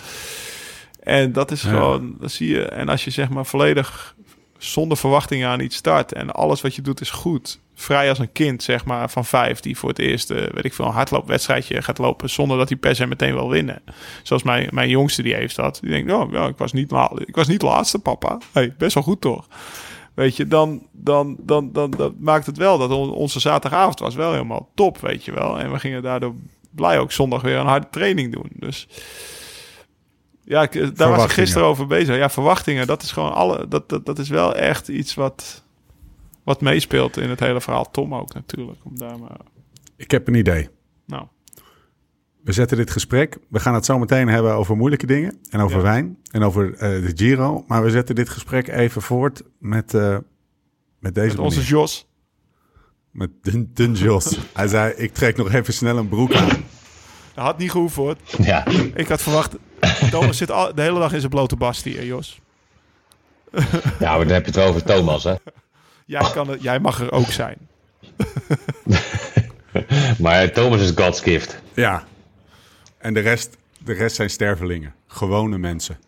En 1.00 1.32
dat 1.32 1.50
is 1.50 1.62
Ja. 1.62 1.68
gewoon, 1.68 2.14
dat 2.20 2.30
zie 2.30 2.48
je. 2.48 2.64
En 2.64 2.88
als 2.88 3.04
je 3.04 3.10
zeg 3.10 3.28
maar 3.28 3.46
volledig 3.46 4.14
zonder 4.58 4.96
verwachtingen 4.96 5.48
aan 5.48 5.60
iets 5.60 5.76
start 5.76 6.12
en 6.12 6.30
alles 6.32 6.60
wat 6.60 6.74
je 6.74 6.82
doet 6.82 7.00
is 7.00 7.10
goed. 7.10 7.60
Vrij 7.80 8.08
als 8.08 8.18
een 8.18 8.32
kind, 8.32 8.62
zeg 8.62 8.84
maar, 8.84 9.10
van 9.10 9.24
vijf, 9.24 9.60
die 9.60 9.76
voor 9.78 9.88
het 9.88 9.98
eerst, 9.98 10.30
eh, 10.30 10.36
weet 10.52 10.64
ik 10.64 10.74
veel, 10.74 10.84
een 10.84 10.92
hardloopwedstrijdje 10.92 11.82
gaat 11.82 11.98
lopen 11.98 12.30
zonder 12.30 12.58
dat 12.58 12.68
hij 12.68 12.78
per 12.78 12.94
se 12.96 13.06
meteen 13.06 13.34
wil 13.34 13.48
winnen. 13.48 13.82
Zoals 14.22 14.42
mijn, 14.42 14.68
mijn 14.70 14.88
jongste, 14.88 15.22
die 15.22 15.34
heeft 15.34 15.56
dat. 15.56 15.78
Die 15.82 15.90
denkt, 15.90 16.12
oh, 16.12 16.32
ja, 16.32 16.46
ik 16.46 16.56
was 16.56 16.72
niet, 16.72 16.90
la- 16.90 17.12
ik 17.24 17.34
was 17.34 17.48
niet 17.48 17.62
laatste, 17.62 17.98
papa. 17.98 18.38
Hey, 18.52 18.74
best 18.78 18.94
wel 18.94 19.02
goed 19.02 19.20
toch? 19.20 19.46
Weet 20.14 20.36
je, 20.36 20.46
dan, 20.48 20.86
dan, 20.92 21.36
dan, 21.40 21.72
dan, 21.72 21.90
dat 21.90 22.12
maakt 22.18 22.46
het 22.46 22.56
wel 22.56 22.78
dat 22.78 22.90
on- 22.90 23.12
onze 23.12 23.40
zaterdagavond 23.40 23.98
was 23.98 24.14
wel 24.14 24.32
helemaal 24.32 24.68
top, 24.74 24.98
weet 24.98 25.24
je 25.24 25.32
wel. 25.32 25.58
En 25.58 25.72
we 25.72 25.78
gingen 25.78 26.02
daardoor 26.02 26.34
blij 26.70 26.98
ook 26.98 27.12
zondag 27.12 27.42
weer 27.42 27.56
een 27.56 27.66
harde 27.66 27.88
training 27.90 28.32
doen. 28.32 28.50
Dus 28.54 28.88
ja, 30.44 30.62
ik, 30.62 30.72
daar 30.72 31.08
was 31.10 31.24
ik 31.24 31.30
gisteren 31.30 31.66
over 31.68 31.86
bezig. 31.86 32.16
Ja, 32.16 32.30
verwachtingen, 32.30 32.86
dat 32.86 33.02
is 33.02 33.12
gewoon 33.12 33.32
alle, 33.32 33.68
dat, 33.68 33.88
dat, 33.88 34.06
dat 34.06 34.18
is 34.18 34.28
wel 34.28 34.54
echt 34.54 34.88
iets 34.88 35.14
wat, 35.14 35.64
wat 36.44 36.60
meespeelt 36.60 37.16
in 37.16 37.30
het 37.30 37.40
hele 37.40 37.60
verhaal. 37.60 37.90
Tom 37.90 38.14
ook 38.14 38.34
natuurlijk. 38.34 38.78
Om 38.84 38.98
daar 38.98 39.18
maar, 39.18 39.36
Ik 39.96 40.10
heb 40.10 40.28
een 40.28 40.34
idee. 40.34 40.68
nou, 41.06 41.26
We 42.44 42.52
zetten 42.52 42.76
dit 42.76 42.90
gesprek. 42.90 43.38
We 43.48 43.60
gaan 43.60 43.74
het 43.74 43.84
zo 43.84 43.98
meteen 43.98 44.28
hebben 44.28 44.52
over 44.54 44.76
moeilijke 44.76 45.06
dingen. 45.06 45.38
En 45.50 45.60
over 45.60 45.76
Ja. 45.76 45.82
wijn. 45.82 46.18
En 46.30 46.42
over 46.42 46.72
eh, 46.74 46.78
de 46.78 47.12
Giro. 47.14 47.64
Maar 47.66 47.82
we 47.82 47.90
zetten 47.90 48.14
dit 48.14 48.28
gesprek 48.28 48.68
even 48.68 49.02
voort 49.02 49.42
met, 49.58 49.94
eh, 49.94 50.16
met 50.98 51.14
deze 51.14 51.28
met 51.36 51.44
onze. 51.44 51.62
Jos. 51.62 52.08
Met 53.10 53.30
Dun, 53.42 53.70
Dun 53.74 53.92
Jos. 53.94 54.38
Hij 54.54 54.68
zei, 54.68 54.92
ik 54.92 55.12
trek 55.14 55.36
nog 55.36 55.52
even 55.52 55.72
snel 55.74 55.96
een 55.96 56.08
broek 56.08 56.34
aan. 56.34 56.48
Dat 57.34 57.44
had 57.44 57.58
niet 57.58 57.70
gehoeven 57.70 58.02
hoor. 58.02 58.16
Ja, 58.38 58.66
Ik 58.94 59.08
had 59.08 59.22
verwacht, 59.22 59.56
Thomas 60.10 60.36
zit 60.36 60.50
al, 60.50 60.74
de 60.74 60.82
hele 60.82 60.98
dag 60.98 61.12
in 61.12 61.18
zijn 61.18 61.30
blote 61.30 61.56
bast 61.56 61.84
hier, 61.84 62.04
Jos. 62.06 62.40
ja, 63.98 64.16
maar 64.16 64.18
dan 64.18 64.28
heb 64.28 64.40
je 64.40 64.50
het 64.50 64.54
wel 64.54 64.66
over 64.68 64.82
Thomas, 64.84 65.24
hè. 65.24 65.34
Jij, 66.10 66.30
kan 66.32 66.48
het, 66.48 66.62
jij 66.62 66.78
mag 66.78 67.00
er 67.00 67.12
ook 67.12 67.30
zijn. 67.30 67.56
Maar 70.18 70.52
Thomas 70.52 70.80
is 70.80 70.90
God's 70.94 71.20
gift. 71.20 71.62
Ja. 71.74 72.04
En 72.98 73.14
de 73.14 73.20
rest, 73.20 73.56
de 73.78 73.92
rest 73.92 74.16
zijn 74.16 74.30
stervelingen. 74.30 74.94
Gewone 75.06 75.58
mensen. 75.58 75.98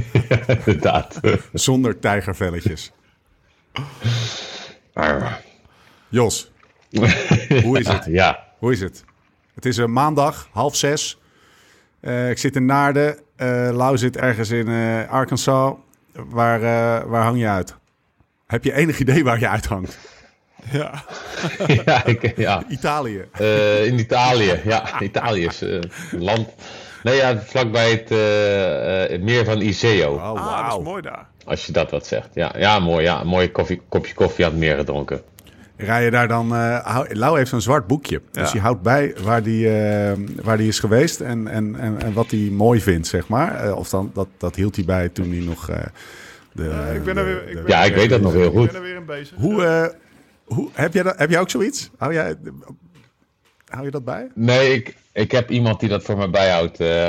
Inderdaad. 0.64 1.20
Zonder 1.52 1.98
tijgervelletjes. 1.98 2.92
Maar, 4.94 5.42
Jos, 6.08 6.50
hoe 7.62 7.78
is 7.78 7.88
het? 7.88 8.04
ja, 8.20 8.44
Hoe 8.58 8.72
is 8.72 8.80
het? 8.80 9.04
Het 9.54 9.66
is 9.66 9.76
een 9.76 9.92
maandag, 9.92 10.48
half 10.52 10.76
zes. 10.76 11.18
Eh, 12.00 12.30
ik 12.30 12.38
zit 12.38 12.56
in 12.56 12.66
Naarden. 12.66 13.18
Eh 13.36 13.68
Lau 13.72 13.98
zit 13.98 14.16
ergens 14.16 14.50
in 14.50 14.68
eh, 14.68 15.10
Arkansas. 15.10 15.74
Waar, 16.12 16.62
eh, 16.62 17.08
waar 17.10 17.22
hang 17.22 17.38
je 17.38 17.48
uit? 17.48 17.76
Heb 18.54 18.64
je 18.64 18.72
enig 18.72 18.98
idee 18.98 19.24
waar 19.24 19.38
je 19.38 19.48
uithangt? 19.48 19.98
Ja. 20.70 21.04
ja, 21.84 22.04
ik, 22.04 22.36
ja. 22.36 22.64
Italië. 22.68 23.24
Eh, 23.32 23.86
in 23.86 23.98
Italië. 23.98 24.60
Ja, 24.64 25.00
Italië 25.00 25.44
is 25.44 25.62
eh, 25.62 25.70
een 26.12 26.22
land. 26.22 26.48
Nee, 27.02 27.16
ja, 27.16 27.38
vlakbij 27.38 27.90
het, 27.90 28.10
eh, 28.10 29.10
het 29.12 29.22
meer 29.22 29.44
van 29.44 29.60
Iseo. 29.60 30.14
Oh, 30.14 30.22
Ah, 30.22 30.68
dat 30.68 30.78
is 30.78 30.84
mooi 30.84 31.02
daar. 31.02 31.26
Als 31.44 31.66
je 31.66 31.72
dat 31.72 31.90
wat 31.90 32.06
zegt. 32.06 32.28
Ja, 32.34 32.54
ja 32.58 32.78
mooi. 32.78 33.04
Ja, 33.04 33.20
een 33.20 33.26
mooi 33.26 33.50
koffie, 33.50 33.82
kopje 33.88 34.14
koffie 34.14 34.44
aan 34.44 34.50
het 34.50 34.60
meer 34.60 34.76
gedronken. 34.76 35.20
Rij 35.76 36.04
je 36.04 36.10
daar 36.10 36.28
dan... 36.28 36.54
eh, 36.54 37.00
Lau 37.08 37.36
heeft 37.38 37.50
zo'n 37.50 37.60
zwart 37.60 37.86
boekje. 37.86 38.20
Dus 38.30 38.50
die 38.50 38.60
houdt 38.60 38.82
bij 38.82 39.14
waar 39.22 39.42
die, 39.42 39.68
waar 40.42 40.56
die 40.56 40.68
is 40.68 40.78
geweest 40.78 41.20
en, 41.20 41.48
en, 41.48 41.76
en, 41.76 42.02
en 42.02 42.12
wat 42.12 42.30
hij 42.30 42.48
mooi 42.52 42.80
vindt, 42.80 43.06
zeg 43.06 43.28
maar. 43.28 43.74
Of 43.76 43.88
dan, 43.88 44.10
dat, 44.14 44.28
dat 44.38 44.54
hield 44.56 44.76
hij 44.76 44.84
bij 44.84 45.08
toen 45.08 45.30
hij 45.30 45.40
nog... 45.40 45.70
de, 46.54 46.92
ik 46.94 47.04
ben 47.04 47.14
de- 47.14 47.20
er 47.20 47.26
weer- 47.26 47.48
ik 47.48 47.56
de- 47.56 47.62
ben- 47.62 47.70
Ja, 47.70 47.82
ik 47.84 47.94
weet 47.94 48.10
dat 48.10 48.20
nog 48.20 48.32
heel 48.32 48.46
Ik 48.46 48.52
goed. 48.56 48.66
ben 48.66 48.74
er 48.76 48.82
weer 48.82 48.96
in 48.96 49.04
bezig. 49.04 49.36
Hoe, 49.36 49.64
eh, 49.64 49.86
hoe, 50.44 50.68
heb, 50.72 50.92
jij 50.94 51.02
dat, 51.02 51.18
heb 51.18 51.30
jij 51.30 51.40
ook 51.40 51.50
zoiets? 51.50 51.90
Hou, 51.98 52.12
jij, 52.12 52.36
hou 53.68 53.84
je 53.84 53.90
dat 53.90 54.04
bij? 54.04 54.30
Nee, 54.34 54.72
ik, 54.74 54.96
ik 55.12 55.30
heb 55.30 55.50
iemand 55.50 55.80
die 55.80 55.88
dat 55.88 56.02
voor 56.02 56.16
me 56.16 56.28
bijhoudt. 56.30 56.80
eh 56.80 57.06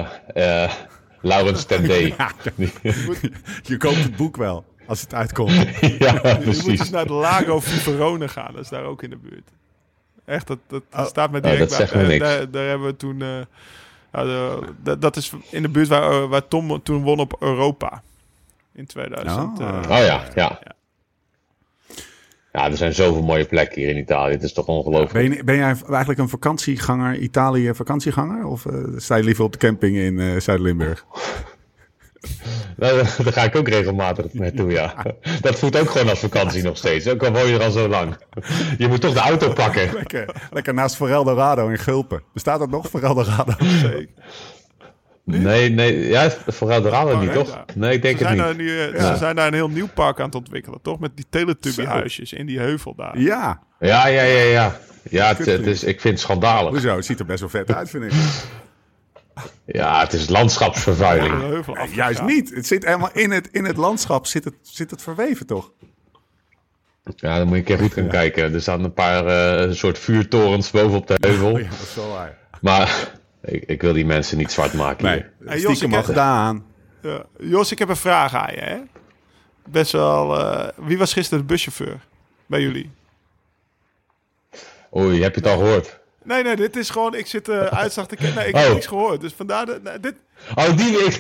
eh 0.63 0.71
Laurens 1.21 1.65
Tendé. 1.65 1.93
Ja, 2.17 2.31
je 3.63 3.77
koopt 3.77 4.03
het 4.03 4.15
boek 4.15 4.37
wel, 4.37 4.65
als 4.87 5.01
het 5.01 5.13
uitkomt. 5.13 5.51
ja, 5.81 6.13
Je 6.13 6.31
moet 6.35 6.39
precies. 6.43 6.79
eens 6.79 6.89
naar 6.89 7.05
de 7.07 7.13
Lago 7.13 7.61
Fiverone 7.61 8.27
gaan. 8.27 8.53
Dat 8.53 8.63
is 8.63 8.69
daar 8.69 8.83
ook 8.83 9.03
in 9.03 9.09
de 9.09 9.17
buurt. 9.17 9.49
Echt, 10.25 10.47
dat, 10.47 10.59
dat 10.67 10.83
Oh. 10.93 11.05
staat 11.05 11.31
met 11.31 11.43
Oh, 11.45 11.51
direct 11.51 11.69
dat 11.69 11.77
bij- 11.77 11.87
zegt 11.87 12.01
me 12.01 12.07
niks. 12.07 12.23
Daar, 12.23 12.51
daar 12.51 12.67
hebben 12.67 12.87
we 12.87 12.95
toen... 12.95 13.21
eh, 13.21 14.99
dat- 14.99 15.15
is 15.15 15.31
in 15.49 15.61
de 15.61 15.69
buurt 15.69 15.87
waar, 15.87 16.27
waar 16.27 16.47
Tom 16.47 16.83
toen 16.83 17.01
won 17.03 17.19
op 17.19 17.35
Europa. 17.39 18.03
In 18.75 18.85
2000. 18.85 19.59
Ah. 19.59 19.67
eh, 19.67 19.81
Oh 19.81 20.05
ja, 20.05 20.23
ja. 20.35 20.59
Ja, 22.51 22.69
er 22.69 22.77
zijn 22.77 22.93
zoveel 22.93 23.23
mooie 23.23 23.45
plekken 23.45 23.81
hier 23.81 23.89
in 23.89 23.97
Italië. 23.97 24.31
Het 24.31 24.43
is 24.43 24.53
toch 24.53 24.65
ongelooflijk. 24.65 25.13
Ben, 25.13 25.37
je, 25.37 25.43
ben 25.43 25.55
jij 25.55 25.75
eigenlijk 25.89 26.19
een 26.19 26.29
vakantieganger, 26.29 27.17
Italië 27.17 27.73
vakantieganger? 27.73 28.45
Of 28.45 28.65
eh, 28.65 28.73
sta 28.97 29.15
je 29.15 29.23
liever 29.23 29.43
op 29.43 29.51
de 29.51 29.57
camping 29.57 29.95
in 29.97 30.19
eh, 30.19 30.39
Zuid-Limburg? 30.39 31.05
Nou, 32.77 32.95
daar 33.23 33.33
ga 33.33 33.43
ik 33.43 33.55
ook 33.55 33.67
regelmatig 33.67 34.33
naartoe, 34.33 34.71
ja. 34.71 35.05
Dat 35.41 35.59
voelt 35.59 35.79
ook 35.79 35.89
gewoon 35.89 36.09
als 36.09 36.19
vakantie 36.19 36.63
nog 36.63 36.77
steeds. 36.77 37.07
Ook 37.07 37.23
al 37.23 37.31
woon 37.31 37.47
je 37.47 37.53
er 37.53 37.63
al 37.63 37.71
zo 37.71 37.87
lang. 37.87 38.17
Je 38.77 38.87
moet 38.87 39.01
toch 39.01 39.13
de 39.13 39.19
auto 39.19 39.53
pakken. 39.53 39.93
Lekker, 39.93 40.47
lekker 40.51 40.73
naast 40.73 40.95
Forel 40.95 41.23
Dorado 41.23 41.67
in 41.67 41.77
Gulpen. 41.77 42.23
Bestaat 42.33 42.59
dat 42.59 42.69
nog, 42.69 42.89
Forel 42.89 43.13
Dorado? 43.13 43.53
zeker. 45.25 45.43
Nee, 45.45 45.69
nee, 45.69 46.07
ja, 46.07 46.29
vooral 46.47 46.81
de 46.81 46.89
raden 46.89 47.19
niet, 47.19 47.33
nee, 47.33 47.43
toch? 47.43 47.65
Nee, 47.75 47.93
ik 47.93 48.01
denk 48.01 48.17
Ze 48.17 48.25
het 48.25 48.37
zijn, 48.37 48.49
niet. 48.49 48.57
nu, 48.57 48.79
eh, 48.79 48.93
Ja. 48.93 49.11
ze 49.11 49.17
zijn 49.17 49.35
daar 49.35 49.47
een 49.47 49.53
heel 49.53 49.69
nieuw 49.69 49.87
park 49.93 50.19
aan 50.19 50.25
het 50.25 50.35
ontwikkelen, 50.35 50.79
toch? 50.81 50.99
Met 50.99 51.11
die 51.15 51.25
teletubbyhuisjes 51.29 52.33
in 52.33 52.45
die 52.45 52.59
heuvel 52.59 52.95
daar. 52.95 53.19
Ja, 53.19 53.61
Ja, 53.79 54.07
ja, 54.07 54.21
ja, 54.23 54.43
ja. 54.43 54.79
Ja, 55.09 55.27
het, 55.27 55.45
het 55.45 55.65
is, 55.67 55.83
ik 55.83 56.01
vind 56.01 56.13
het 56.13 56.23
schandalig. 56.23 56.69
hoezo? 56.69 56.95
Het 56.95 57.05
ziet 57.05 57.19
er 57.19 57.25
best 57.25 57.39
wel 57.39 57.49
vet 57.49 57.73
uit, 57.73 57.89
vind 57.89 58.03
ik. 58.03 58.11
Ja, 59.65 59.99
het 59.99 60.13
is 60.13 60.29
landschapsvervuiling. 60.29 61.39
De 61.39 61.45
heuvel 61.45 61.75
afgegaan. 61.75 61.95
Juist 61.95 62.21
niet. 62.21 62.55
Het 62.55 62.67
zit 62.67 62.85
helemaal 62.85 63.09
in 63.13 63.31
het, 63.31 63.49
in 63.51 63.65
het 63.65 63.77
landschap, 63.77 64.25
zit 64.25 64.43
het, 64.43 64.53
zit 64.61 64.91
het 64.91 65.01
verweven 65.01 65.45
toch? 65.45 65.71
Ja, 67.15 67.37
dan 67.37 67.47
moet 67.47 67.55
je 67.55 67.59
een 67.59 67.63
keer 67.63 67.77
goed 67.79 67.93
gaan 67.93 68.07
kijken. 68.07 68.53
Er 68.53 68.61
staan 68.61 68.83
een 68.83 68.93
paar 68.93 69.25
eh, 69.27 69.71
soort 69.71 69.99
vuurtorens 69.99 70.71
bovenop 70.71 71.07
de 71.07 71.15
heuvel. 71.19 71.51
Oh 71.51 71.59
ja, 71.59 71.69
dat 71.69 71.79
is 71.79 71.95
wel 71.95 72.09
waar. 72.09 72.37
Maar 72.61 73.11
ik, 73.45 73.63
ik 73.65 73.81
wil 73.81 73.93
die 73.93 74.05
mensen 74.05 74.37
niet 74.37 74.51
zwart 74.51 74.73
maken 74.73 75.05
Nee. 75.05 75.25
Hey, 75.45 75.59
Jos, 75.59 75.61
stiekem 75.77 75.89
ik 75.89 75.95
heb- 75.95 76.05
gedaan. 76.05 76.65
Ja. 77.01 77.23
Jos, 77.39 77.71
ik 77.71 77.79
heb 77.79 77.89
een 77.89 77.95
vraag 77.95 78.33
aan 78.35 78.53
je. 78.53 78.59
Hè? 78.61 78.77
Best 79.69 79.91
wel. 79.91 80.39
eh, 80.39 80.67
wie 80.77 80.97
was 80.97 81.13
gisteren 81.13 81.39
de 81.39 81.45
buschauffeur 81.53 81.99
bij 82.45 82.61
jullie? 82.61 82.91
Oei, 84.95 85.21
heb 85.23 85.35
je 85.35 85.41
het 85.41 85.49
al 85.49 85.57
gehoord? 85.57 85.99
Nee, 86.23 86.43
nee, 86.43 86.55
dit 86.55 86.75
is 86.75 86.89
gewoon. 86.89 87.15
Ik 87.15 87.27
zit 87.27 87.47
uh, 87.49 87.59
uitzag 87.61 88.07
te 88.07 88.15
kijken. 88.15 88.35
Nee, 88.35 88.47
ik 88.47 88.55
heb 88.55 88.67
Oh. 88.67 88.73
niks 88.73 88.85
gehoord. 88.85 89.21
Dus 89.21 89.33
vandaar. 89.33 89.65
De, 89.65 89.79
nee, 89.83 89.99
dit, 89.99 90.15
Oh, 90.55 90.77
die 90.77 90.97
ik, 91.05 91.15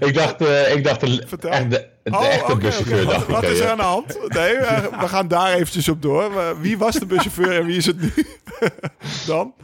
ik 0.00 0.14
dacht, 0.14 0.40
eh, 0.40 0.74
ik 0.74 0.84
dacht 0.84 1.00
de, 1.00 1.24
Vertel. 1.26 1.50
echt 1.50 1.70
de, 1.70 1.88
de 2.02 2.10
oh, 2.16 2.26
echte 2.26 2.56
buschauffeur. 2.56 3.04
dacht 3.04 3.16
Wat, 3.16 3.26
wat 3.26 3.42
ik. 3.42 3.48
is 3.48 3.60
er 3.60 3.70
aan 3.70 3.76
de 3.76 3.82
hand? 3.82 4.18
Nee, 4.28 4.56
we 5.00 5.08
gaan 5.08 5.28
daar 5.28 5.52
eventjes 5.52 5.88
op 5.88 6.02
door. 6.02 6.60
Wie 6.60 6.78
was 6.78 6.94
de 6.94 7.06
buschauffeur 7.06 7.52
en 7.60 7.66
wie 7.66 7.76
is 7.76 7.86
het 7.86 8.00
nu? 8.00 8.12
Dan? 9.26 9.54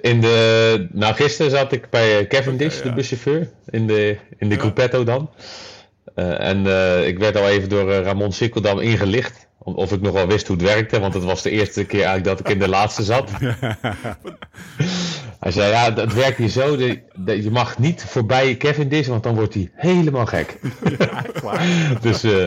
In 0.00 0.20
de, 0.20 0.86
nou, 0.92 1.14
gisteren 1.14 1.50
zat 1.50 1.72
ik 1.72 1.90
bij 1.90 2.18
eh, 2.18 2.26
Cavendish, 2.28 2.74
Oké, 2.74 2.82
de 2.82 2.88
ja. 2.88 2.94
buschauffeur, 2.94 3.50
in 3.70 3.86
de, 3.86 4.16
in 4.38 4.48
de 4.48 4.54
Ja. 4.54 4.60
Gruppetto 4.60 5.04
dan. 5.04 5.30
Eh, 6.14 6.48
en 6.48 6.66
eh, 6.66 7.06
ik 7.06 7.18
werd 7.18 7.36
al 7.36 7.48
even 7.48 7.68
door 7.68 7.92
Ramon 7.92 8.32
Sikkeldam 8.32 8.78
ingelicht 8.78 9.48
Of 9.58 9.92
ik 9.92 10.00
nog 10.00 10.12
wel 10.12 10.26
wist 10.26 10.46
hoe 10.46 10.56
het 10.56 10.64
werkte, 10.66 11.00
want 11.00 11.14
het 11.14 11.24
was 11.24 11.42
de 11.42 11.50
eerste 11.50 11.84
keer 11.84 12.02
eigenlijk 12.04 12.24
dat 12.24 12.40
ik 12.40 12.48
in 12.54 12.58
de 12.58 12.68
laatste 12.68 13.02
zat. 13.02 13.30
Hij 15.40 15.52
zei, 15.52 15.70
ja, 15.70 15.94
het 15.94 16.14
werkt 16.14 16.36
hier 16.36 16.48
zo. 16.48 16.76
de- 16.76 17.00
de- 17.14 17.42
je 17.42 17.50
mag 17.50 17.78
niet 17.78 18.04
voorbij 18.04 18.56
Kevin 18.56 18.88
Dis, 18.88 19.06
want 19.06 19.22
dan 19.22 19.34
wordt 19.34 19.54
hij 19.54 19.70
helemaal 19.74 20.26
gek. 20.26 20.56
dus 22.00 22.22
eh, 22.22 22.46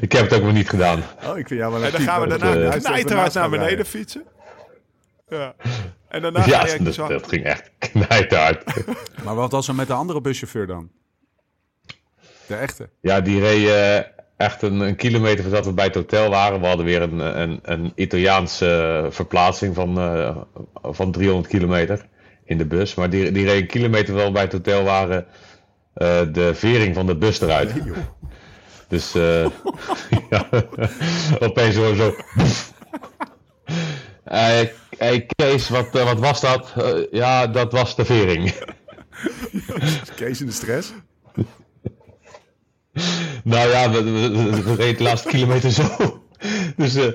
ik 0.00 0.12
heb 0.12 0.22
het 0.30 0.34
ook 0.34 0.42
nog 0.42 0.52
niet 0.52 0.68
gedaan. 0.68 1.02
Oh, 1.24 1.38
ik 1.38 1.46
vind 1.46 1.60
jou 1.60 1.72
wel 1.72 1.80
een 1.80 1.86
En 1.86 1.92
dan 1.92 2.00
gaan 2.00 2.20
we 2.20 2.26
dat, 2.28 2.40
daarna 2.40 2.70
ernaast 2.98 3.34
naar 3.34 3.48
beneden 3.50 3.66
rijden. 3.68 3.86
fietsen. 3.86 4.24
Ja. 5.28 5.54
En 6.08 6.22
daarna 6.22 6.42
ga 6.42 6.48
Ja, 6.48 6.66
je 6.72 6.82
dat, 6.82 6.94
zo... 6.94 7.08
dat 7.08 7.28
ging 7.28 7.44
echt 7.44 7.70
knijterhard. 7.78 8.64
Maar 9.24 9.34
wat 9.34 9.52
was 9.52 9.68
er 9.68 9.74
met 9.74 9.86
de 9.86 9.92
andere 9.92 10.20
buschauffeur 10.20 10.66
dan? 10.66 10.90
De 12.46 12.54
echte? 12.54 12.88
Ja, 13.00 13.20
die 13.20 13.40
reed 13.40 13.68
eh, 13.68 13.96
echt 14.36 14.62
een, 14.62 14.80
een 14.80 14.96
kilometer 14.96 15.44
voordat 15.44 15.64
we 15.66 15.72
bij 15.72 15.84
het 15.84 15.94
hotel 15.94 16.30
waren. 16.30 16.60
We 16.60 16.66
hadden 16.66 16.86
weer 16.86 17.02
een, 17.02 17.40
een, 17.40 17.60
een 17.62 17.92
Italiaanse 17.94 19.06
verplaatsing 19.10 19.74
van, 19.74 19.98
eh, 19.98 20.36
van 20.82 21.12
300 21.12 21.48
kilometer 21.48 22.06
in 22.44 22.58
de 22.58 22.66
bus. 22.66 22.94
Maar 22.94 23.10
die, 23.10 23.32
die 23.32 23.44
reed 23.44 23.60
een 23.60 23.66
kilometer 23.66 24.14
wel 24.14 24.32
bij 24.32 24.42
het 24.42 24.52
hotel 24.52 24.82
waren 24.84 25.26
eh, 25.94 26.20
de 26.32 26.54
vering 26.54 26.94
van 26.94 27.06
de 27.06 27.16
bus 27.16 27.40
eruit. 27.40 27.72
Dus 28.88 29.14
eh 29.14 29.46
ja, 30.30 30.48
opeens 31.40 31.74
zo... 31.74 32.14
Hey, 34.98 35.26
Kees, 35.36 35.68
wat, 35.68 35.94
eh, 35.94 36.04
wat 36.04 36.18
was 36.18 36.40
dat? 36.40 36.72
Eh, 36.76 36.92
ja, 37.10 37.46
dat 37.46 37.72
was 37.72 37.96
de 37.96 38.04
vering. 38.04 38.54
Kees 40.16 40.40
in 40.40 40.46
de 40.46 40.52
stress? 40.52 40.92
Nou 43.44 43.68
ja, 43.70 43.90
we, 43.90 44.02
we, 44.02 44.28
we- 44.30 44.62
we 44.62 44.74
reden 44.74 44.96
de 44.96 45.02
laatste 45.02 45.28
kilometer 45.28 45.70
zo. 45.70 45.84
Dus 46.76 46.94
eh, 46.94 47.08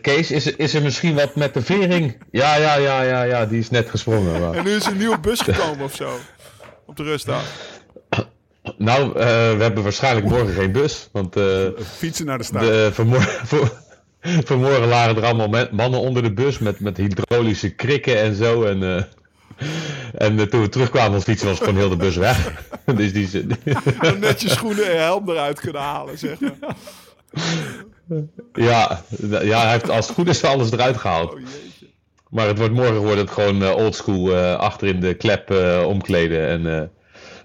Kees, 0.00 0.30
is, 0.30 0.46
er- 0.46 0.58
is 0.58 0.74
er 0.74 0.82
misschien 0.82 1.14
wat 1.14 1.34
met 1.36 1.54
de 1.54 1.62
vering? 1.62 2.22
Ja, 2.30 2.56
ja, 2.56 2.74
ja, 2.76 3.02
ja, 3.02 3.22
ja, 3.22 3.46
die 3.46 3.58
is 3.58 3.70
net 3.70 3.90
gesprongen. 3.90 4.40
maar- 4.40 4.54
En 4.54 4.64
nu 4.64 4.70
is 4.70 4.86
een 4.86 4.96
nieuwe 4.96 5.18
bus 5.18 5.40
gekomen 5.40 5.84
of 5.84 5.94
zo. 5.94 6.18
Op 6.86 6.96
de 6.96 7.02
rustdag. 7.02 7.42
Nou, 8.78 9.12
we 9.12 9.62
hebben 9.62 9.82
waarschijnlijk 9.82 10.26
morgen 10.26 10.54
geen 10.54 10.72
bus. 10.72 11.08
Want 11.12 11.36
Fietsen 11.96 12.26
naar 12.26 12.38
de 12.38 12.44
stad. 12.44 12.60
de, 12.60 12.90
vanmorgen, 12.92 13.46
voor- 13.46 13.82
vanmorgen 14.50 14.88
lagen 14.88 15.16
er 15.16 15.24
allemaal 15.24 15.68
mannen 15.70 16.00
onder 16.00 16.22
de 16.22 16.32
bus 16.32 16.58
met, 16.58 16.80
met 16.80 16.96
hydraulische 16.96 17.74
krikken 17.74 18.20
en 18.20 18.34
zo. 18.34 18.64
En, 18.64 18.82
eh, 18.82 19.02
en 20.28 20.38
eh, 20.38 20.46
toen 20.46 20.60
we 20.60 20.68
terugkwamen 20.68 21.08
van 21.08 21.16
het 21.16 21.24
fietsen 21.24 21.48
was 21.48 21.58
gewoon 21.58 21.76
heel 21.76 21.88
de 21.88 21.96
bus 21.96 22.16
weg. 22.16 22.62
dus 22.96 23.12
die, 23.12 23.46
net 24.20 24.40
je 24.40 24.48
schoenen 24.48 24.92
en 24.92 25.00
helm 25.00 25.30
eruit 25.30 25.60
kunnen 25.60 25.82
halen, 25.82 26.18
zeg 26.18 26.40
maar. 26.40 26.76
ja, 28.52 29.02
ja, 29.42 29.60
hij 29.60 29.72
heeft 29.72 29.90
als 29.90 30.06
het 30.06 30.14
goed 30.16 30.28
is 30.28 30.44
alles 30.44 30.72
eruit 30.72 30.96
gehaald. 30.96 31.34
Oh. 31.34 31.40
Maar 32.30 32.46
het 32.46 32.58
wordt 32.58 32.74
morgen 32.74 32.96
wordt 32.96 33.20
het 33.20 33.30
gewoon 33.30 33.62
eh, 33.62 33.76
oldschool 33.76 34.36
eh 34.36 34.58
achter 34.58 34.88
in 34.88 35.00
de 35.00 35.14
klep 35.14 35.50
eh, 35.50 35.84
omkleden 35.86 36.48
en, 36.48 36.80
eh, 36.80 36.82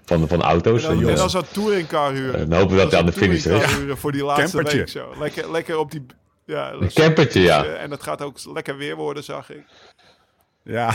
van, 0.04 0.28
van 0.28 0.42
auto's. 0.42 0.82
En 0.82 0.88
dan, 0.88 1.02
En, 1.02 1.08
en 1.08 1.16
dan 1.16 1.30
zo'n 1.30 1.44
touringcar 1.52 2.12
huren. 2.12 2.40
en 2.40 2.48
dan 2.48 2.58
hopen 2.58 2.76
we 2.76 2.82
dat 2.82 2.90
hij 2.90 3.00
aan 3.00 3.06
de 3.06 3.12
finish 3.12 3.46
is. 3.46 3.74
huren 3.74 3.98
voor 3.98 4.12
die 4.12 4.24
laatste 4.24 4.56
Campertje. 4.56 4.78
week 4.78 4.88
zo. 4.88 5.14
Lekker, 5.18 5.50
lekker 5.52 5.78
op 5.78 5.90
die... 5.90 6.06
Ja, 6.52 6.72
Een 6.72 6.92
campertje, 6.92 7.40
ja. 7.40 7.64
En 7.64 7.90
dat 7.90 8.02
gaat 8.02 8.22
ook 8.22 8.38
lekker 8.52 8.76
weer 8.76 8.96
worden, 8.96 9.24
zag 9.24 9.50
ik. 9.50 9.62
Ja, 10.64 10.94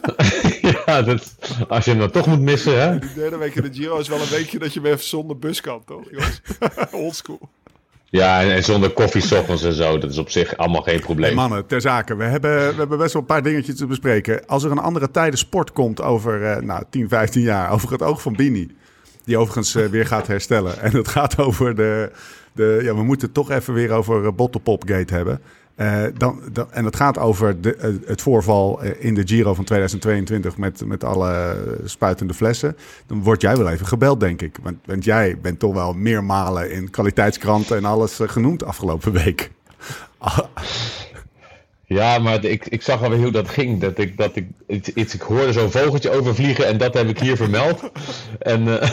ja, 0.86 1.02
dat, 1.02 1.34
als 1.68 1.84
je 1.84 1.90
hem 1.90 1.98
dan 2.00 2.10
toch 2.10 2.26
moet 2.26 2.40
missen, 2.40 2.80
hè? 2.80 2.98
De 2.98 3.12
derde 3.14 3.36
week 3.36 3.54
in 3.54 3.62
de 3.62 3.72
Giro 3.72 3.98
is 3.98 4.08
wel 4.08 4.20
een 4.20 4.28
weekje 4.28 4.58
dat 4.58 4.74
je 4.74 4.80
weer 4.80 4.92
even 4.92 5.04
zonder 5.04 5.38
bus 5.38 5.60
kan, 5.60 5.82
toch, 5.84 6.10
jongens? 6.10 6.40
Oldschool. 6.92 7.48
Ja, 8.04 8.42
en, 8.42 8.50
en 8.50 8.64
zonder 8.64 8.90
koffie 8.90 9.20
's 9.22 9.32
ochtends 9.32 9.62
en 9.62 9.72
zo, 9.72 9.98
dat 9.98 10.10
is 10.10 10.18
op 10.18 10.30
zich 10.30 10.56
allemaal 10.56 10.82
geen 10.82 10.94
Hey, 10.94 11.02
probleem. 11.02 11.34
mannen, 11.34 11.66
ter 11.66 11.80
zake. 11.80 12.16
We 12.16 12.24
hebben, 12.24 12.56
we 12.68 12.74
hebben 12.76 12.98
best 12.98 13.12
wel 13.12 13.22
een 13.22 13.28
paar 13.28 13.42
dingetjes 13.42 13.76
te 13.76 13.86
bespreken. 13.86 14.46
Als 14.46 14.64
er 14.64 14.70
een 14.70 14.78
andere 14.78 15.10
tijden 15.10 15.38
sport 15.38 15.72
komt 15.72 16.02
over 16.02 16.44
eh, 16.44 16.62
nou, 16.62 16.82
10, 16.90 17.08
15 17.08 17.42
jaar, 17.42 17.70
over 17.70 17.92
het 17.92 18.02
oog 18.02 18.22
van 18.22 18.32
Bini. 18.36 18.76
Die 19.24 19.36
overigens 19.38 19.74
eh, 19.74 19.86
weer 19.86 20.06
gaat 20.06 20.26
herstellen. 20.26 20.80
En 20.80 20.96
het 20.96 21.08
gaat 21.08 21.38
over 21.38 21.74
de. 21.74 22.10
De 22.56 22.80
ja, 22.82 22.94
we 22.94 23.02
moeten 23.02 23.26
het 23.26 23.34
toch 23.34 23.50
even 23.50 23.74
weer 23.74 23.90
over 23.90 24.24
uh, 24.24 24.28
Bottlepopgate 24.32 25.14
hebben. 25.14 25.40
Eh, 25.76 26.04
dan, 26.16 26.40
dan, 26.52 26.72
en 26.72 26.84
het 26.84 26.96
gaat 26.96 27.18
over 27.18 27.60
de, 27.60 27.74
eh, 27.74 27.90
het 28.06 28.22
voorval 28.22 28.82
eh, 28.82 29.04
in 29.04 29.14
de 29.14 29.22
Giro 29.24 29.54
van 29.54 29.64
2022 29.64 30.56
met, 30.56 30.84
met 30.86 31.04
alle 31.04 31.56
spuitende 31.84 32.34
flessen. 32.34 32.76
Dan 33.06 33.22
word 33.22 33.40
jij 33.40 33.56
wel 33.56 33.68
even 33.68 33.86
gebeld, 33.86 34.20
denk 34.20 34.42
ik. 34.42 34.58
Want, 34.62 34.76
want 34.84 35.04
jij 35.04 35.38
bent 35.42 35.58
toch 35.58 35.74
wel 35.74 35.92
meermalen 35.92 36.70
in 36.70 36.90
kwaliteitskranten 36.90 37.76
en 37.76 37.84
alles 37.84 38.20
eh, 38.20 38.28
genoemd 38.28 38.64
afgelopen 38.64 39.12
week. 39.12 39.50
Ja, 41.88 42.18
maar 42.18 42.44
ik, 42.44 42.66
ik 42.66 42.82
zag 42.82 43.02
alweer 43.02 43.18
hoe 43.18 43.30
dat 43.30 43.48
ging. 43.48 43.80
Dat 43.80 43.98
ik, 43.98 44.16
dat 44.16 44.36
ik, 44.36 44.46
iets, 44.94 45.14
ik 45.14 45.20
hoorde 45.20 45.52
zo'n 45.52 45.70
vogeltje 45.70 46.10
overvliegen 46.10 46.66
en 46.66 46.78
dat 46.78 46.94
heb 46.94 47.08
ik 47.08 47.18
hier 47.18 47.36
vermeld. 47.36 47.82
En 48.38 48.80
eh, 48.80 48.90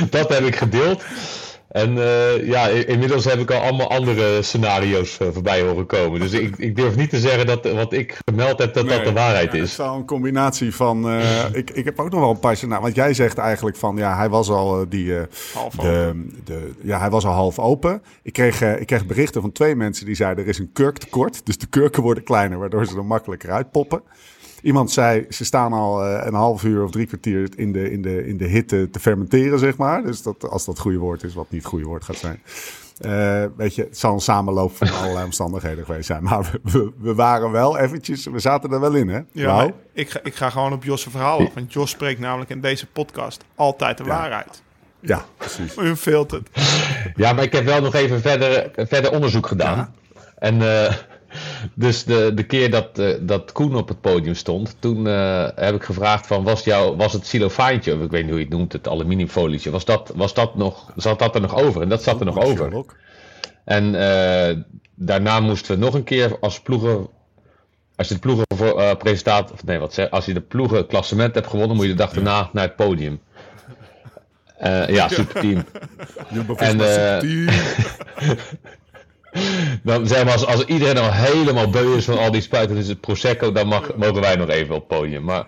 dat 0.10 0.28
heb 0.28 0.42
ik 0.42 0.56
gedeeld. 0.56 1.04
En 1.68 1.98
eh, 1.98 2.46
ja, 2.46 2.66
inmiddels 2.68 3.24
heb 3.24 3.38
ik 3.38 3.50
al 3.50 3.60
allemaal 3.60 3.90
andere 3.90 4.42
scenario's 4.42 5.18
eh, 5.18 5.28
voorbij 5.32 5.60
horen 5.62 5.86
komen. 5.86 6.20
Dus 6.20 6.32
ik, 6.32 6.56
ik 6.58 6.76
durf 6.76 6.96
niet 6.96 7.10
te 7.10 7.18
zeggen 7.18 7.46
dat 7.46 7.70
wat 7.72 7.92
ik 7.92 8.18
gemeld 8.24 8.58
heb, 8.58 8.74
dat 8.74 8.88
dat 8.88 9.04
de 9.04 9.12
waarheid 9.12 9.52
Het 9.52 9.60
is. 9.62 9.70
is 9.70 9.76
wel 9.76 9.94
een 9.94 10.04
combinatie 10.04 10.74
van. 10.74 11.08
eh, 11.08 11.44
ik, 11.52 11.70
ik 11.70 11.84
heb 11.84 11.98
ook 12.00 12.10
nog 12.10 12.20
wel 12.20 12.30
een 12.30 12.38
paar 12.38 12.56
scenario's. 12.56 12.82
Want 12.84 12.96
jij 12.96 13.14
zegt 13.14 13.38
eigenlijk 13.38 13.76
van 13.76 13.96
ja, 13.96 14.16
hij 14.16 14.28
was 14.28 14.48
al 14.50 14.88
die. 14.88 15.16
eh, 15.18 15.22
Half 15.54 15.74
de, 15.74 16.26
de, 16.44 16.70
ja, 16.82 16.98
hij 16.98 17.10
was 17.10 17.24
al 17.24 17.32
half 17.32 17.58
open. 17.58 18.02
Ik 18.22 18.32
kreeg, 18.32 18.60
ik 18.62 18.86
kreeg 18.86 19.06
berichten 19.06 19.40
van 19.40 19.52
twee 19.52 19.74
mensen 19.76 20.06
die 20.06 20.14
zeiden 20.14 20.44
er 20.44 20.50
is 20.50 20.58
een 20.58 20.70
kurktekort. 20.72 21.46
Dus 21.46 21.58
de 21.58 21.66
kurken 21.66 22.02
worden 22.02 22.24
kleiner, 22.24 22.58
waardoor 22.58 22.86
ze 22.86 22.96
er 22.96 23.04
makkelijker 23.04 23.50
uitpoppen. 23.50 24.02
Iemand 24.62 24.90
zei, 24.90 25.26
ze 25.28 25.44
staan 25.44 25.72
al 25.72 26.04
eh, 26.04 26.26
een 26.26 26.34
half 26.34 26.64
uur 26.64 26.84
of 26.84 26.90
drie 26.90 27.06
kwartier 27.06 27.48
in 27.56 27.72
de, 27.72 27.90
in, 27.90 28.02
de, 28.02 28.26
in 28.26 28.36
de 28.36 28.44
hitte 28.44 28.88
te 28.90 29.00
fermenteren, 29.00 29.58
zeg 29.58 29.76
maar. 29.76 30.02
Dus 30.02 30.22
dat, 30.22 30.48
als 30.48 30.64
dat 30.64 30.74
het 30.74 30.82
goede 30.82 30.98
woord 30.98 31.22
is, 31.22 31.34
wat 31.34 31.50
niet 31.50 31.60
het 31.60 31.70
goede 31.70 31.84
woord 31.84 32.04
gaat 32.04 32.16
zijn. 32.16 32.42
Eh, 32.98 33.44
weet 33.56 33.74
je, 33.74 33.82
het 33.82 33.98
zal 33.98 34.12
een 34.12 34.20
samenloop 34.20 34.76
van 34.76 34.92
allerlei 35.00 35.24
omstandigheden 35.24 35.84
geweest 35.84 36.06
zijn. 36.06 36.22
Maar 36.22 36.42
we, 36.42 36.60
we, 36.62 36.92
we 36.98 37.14
waren 37.14 37.50
wel 37.50 37.78
eventjes, 37.78 38.26
we 38.26 38.38
zaten 38.38 38.72
er 38.72 38.80
wel 38.80 38.94
in, 38.94 39.08
hè? 39.08 39.20
Ja, 39.32 39.56
maar 39.56 39.70
ik, 39.92 40.10
ga, 40.10 40.20
ik 40.22 40.34
ga 40.34 40.50
gewoon 40.50 40.72
op 40.72 40.84
Jos' 40.84 41.02
verhaal 41.02 41.38
af. 41.40 41.54
Want 41.54 41.72
Jos 41.72 41.90
spreekt 41.90 42.20
namelijk 42.20 42.50
in 42.50 42.60
deze 42.60 42.86
podcast 42.86 43.44
altijd 43.54 43.98
de 43.98 44.04
waarheid. 44.04 44.62
Ja, 45.00 45.24
precies. 45.36 45.76
U 45.76 45.94
het. 46.10 46.40
Ja, 47.14 47.32
maar 47.32 47.44
ik 47.44 47.52
heb 47.52 47.64
wel 47.64 47.80
nog 47.80 47.94
even 47.94 48.20
verder, 48.20 48.70
verder 48.74 49.12
onderzoek 49.12 49.46
gedaan. 49.46 49.94
En 50.38 50.62
eh, 50.62 50.94
dus 51.74 52.04
de, 52.04 52.32
de 52.34 52.42
keer 52.42 52.70
dat, 52.70 52.98
eh, 52.98 53.14
dat 53.20 53.52
Koen 53.52 53.76
op 53.76 53.88
het 53.88 54.00
podium 54.00 54.34
stond, 54.34 54.76
toen 54.78 55.06
eh, 55.06 55.48
heb 55.54 55.74
ik 55.74 55.82
gevraagd 55.82 56.26
van, 56.26 56.44
was, 56.44 56.64
jou, 56.64 56.96
was 56.96 57.12
het 57.12 57.26
silofaantje, 57.26 57.94
of 57.94 58.00
ik 58.00 58.10
weet 58.10 58.22
niet 58.22 58.30
hoe 58.30 58.40
je 58.40 58.46
het 58.46 58.54
noemt, 58.54 58.72
het 58.72 58.88
aluminiumfolietje, 58.88 59.70
was 59.70 59.84
dat, 59.84 60.12
was 60.14 60.34
dat 60.34 60.56
nog, 60.56 60.92
zat 60.96 61.18
dat 61.18 61.34
er 61.34 61.40
nog 61.40 61.54
over? 61.54 61.82
En 61.82 61.88
dat 61.88 62.02
zat 62.02 62.20
er 62.20 62.26
nog 62.26 62.38
over. 62.38 62.84
En 63.64 63.94
eh, 63.94 64.56
daarna 64.94 65.40
moesten 65.40 65.74
we 65.74 65.84
nog 65.84 65.94
een 65.94 66.04
keer 66.04 66.38
als 66.40 66.60
ploegen. 66.60 67.08
Als 67.96 68.08
je 68.08 68.14
de 68.14 68.20
ploegen 68.20 68.44
voor, 68.54 68.96
presentaat, 68.96 69.52
of 69.52 69.64
nee, 69.64 69.78
wat 69.78 69.94
zeg, 69.94 70.10
als 70.10 70.24
je 70.24 70.34
de 70.34 70.40
ploegen 70.40 70.86
klassement 70.86 71.34
hebt 71.34 71.46
gewonnen, 71.46 71.76
moet 71.76 71.84
je 71.84 71.90
de 71.90 71.96
dag 71.96 72.12
daarna 72.12 72.50
naar 72.52 72.64
het 72.64 72.76
podium. 72.76 73.20
Ja, 74.88 75.08
superteam. 75.08 75.64
En, 76.56 76.80
eh, 76.80 77.20
Dan 79.82 80.06
zeg 80.06 80.24
maar, 80.24 80.32
als, 80.32 80.46
als 80.46 80.64
iedereen 80.64 80.98
al 80.98 81.12
helemaal 81.12 81.70
beu 81.70 81.96
is 81.96 82.04
van 82.04 82.18
al 82.18 82.30
die 82.30 82.40
spuiten, 82.40 82.76
dus 82.76 82.88
het 82.88 83.00
Prosecco, 83.00 83.52
dan 83.52 83.66
mag, 83.66 83.96
mogen 83.96 84.20
wij 84.20 84.36
nog 84.36 84.48
even 84.48 84.74
op 84.74 84.88
het 84.88 84.98
podium. 84.98 85.24
Maar, 85.24 85.46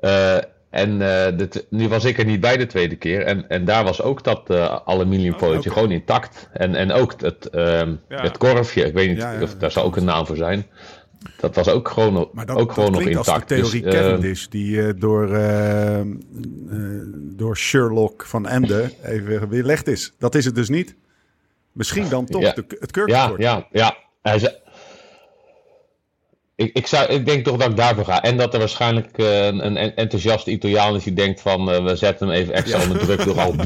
eh, 0.00 0.36
en 0.70 1.02
eh, 1.02 1.46
nu 1.70 1.88
was 1.88 2.04
ik 2.04 2.18
er 2.18 2.24
niet 2.24 2.40
bij 2.40 2.56
de 2.56 2.66
tweede 2.66 2.96
keer. 2.96 3.22
En, 3.22 3.48
en 3.48 3.64
daar 3.64 3.84
was 3.84 4.02
ook 4.02 4.24
dat 4.24 4.50
eh 4.50 4.76
aluminiumfolietje 4.84 5.70
gewoon 5.70 5.90
intact. 5.90 6.48
En, 6.52 6.74
en 6.74 6.92
ook 6.92 7.14
het, 7.20 7.46
ehm, 7.50 7.94
Ja. 8.08 8.22
het 8.22 8.38
korfje, 8.38 8.84
ik 8.84 8.92
weet 8.94 9.08
niet 9.08 9.18
Ja, 9.18 9.32
ja, 9.32 9.42
of 9.42 9.54
daar 9.54 9.70
zou 9.70 9.86
ook 9.86 9.96
een 9.96 10.04
naam 10.04 10.26
voor 10.26 10.36
zijn. 10.36 10.66
Dat 11.40 11.54
was 11.54 11.68
ook 11.68 11.88
gewoon, 11.88 12.12
nog- 12.12 12.32
Maar 12.32 12.46
dat, 12.46 12.56
ook 12.56 12.72
gewoon 12.72 12.92
nog 12.92 13.00
klinkt 13.00 13.18
als 13.18 13.26
de 13.26 13.32
intact. 13.32 13.48
theorie 13.48 13.82
Dus, 13.82 13.94
Cavendish, 13.94 14.46
die 14.46 14.94
door, 14.94 15.34
eh, 15.34 16.00
eh, 16.00 16.06
door 17.36 17.56
Sherlock 17.56 18.24
van 18.26 18.46
Emden 18.46 18.90
even 19.02 19.48
weerlegd 19.48 19.86
is. 19.86 20.12
Dat 20.18 20.34
is 20.34 20.44
het 20.44 20.54
dus 20.54 20.68
niet. 20.68 20.96
Misschien 21.78 22.08
dan 22.08 22.26
toch 22.26 22.40
Ja. 22.42 22.52
de, 22.52 22.60
het 22.68 22.76
Ja, 22.80 22.86
kurktekort. 22.90 23.40
ja, 23.42 23.66
ja. 23.72 23.96
Hij 24.22 24.38
zei... 24.38 24.54
ik, 26.56 26.74
ik, 26.76 26.86
zou, 26.86 27.06
ik 27.08 27.26
denk 27.26 27.44
toch 27.44 27.56
dat 27.56 27.70
ik 27.70 27.76
daarvoor 27.76 28.04
ga. 28.04 28.22
En 28.22 28.36
dat 28.36 28.52
er 28.52 28.58
waarschijnlijk 28.58 29.18
eh, 29.18 29.46
een, 29.46 29.64
een 29.66 29.94
enthousiaste 29.94 30.50
Italiaan 30.50 30.94
is 30.94 31.04
die 31.04 31.12
denkt 31.12 31.40
van... 31.40 31.70
eh, 31.70 31.84
we 31.84 31.96
zetten 31.96 32.28
hem 32.28 32.36
even 32.36 32.54
extra 32.54 32.82
onder 32.82 32.98
druk 32.98 33.24
door 33.24 33.40
al... 33.40 33.54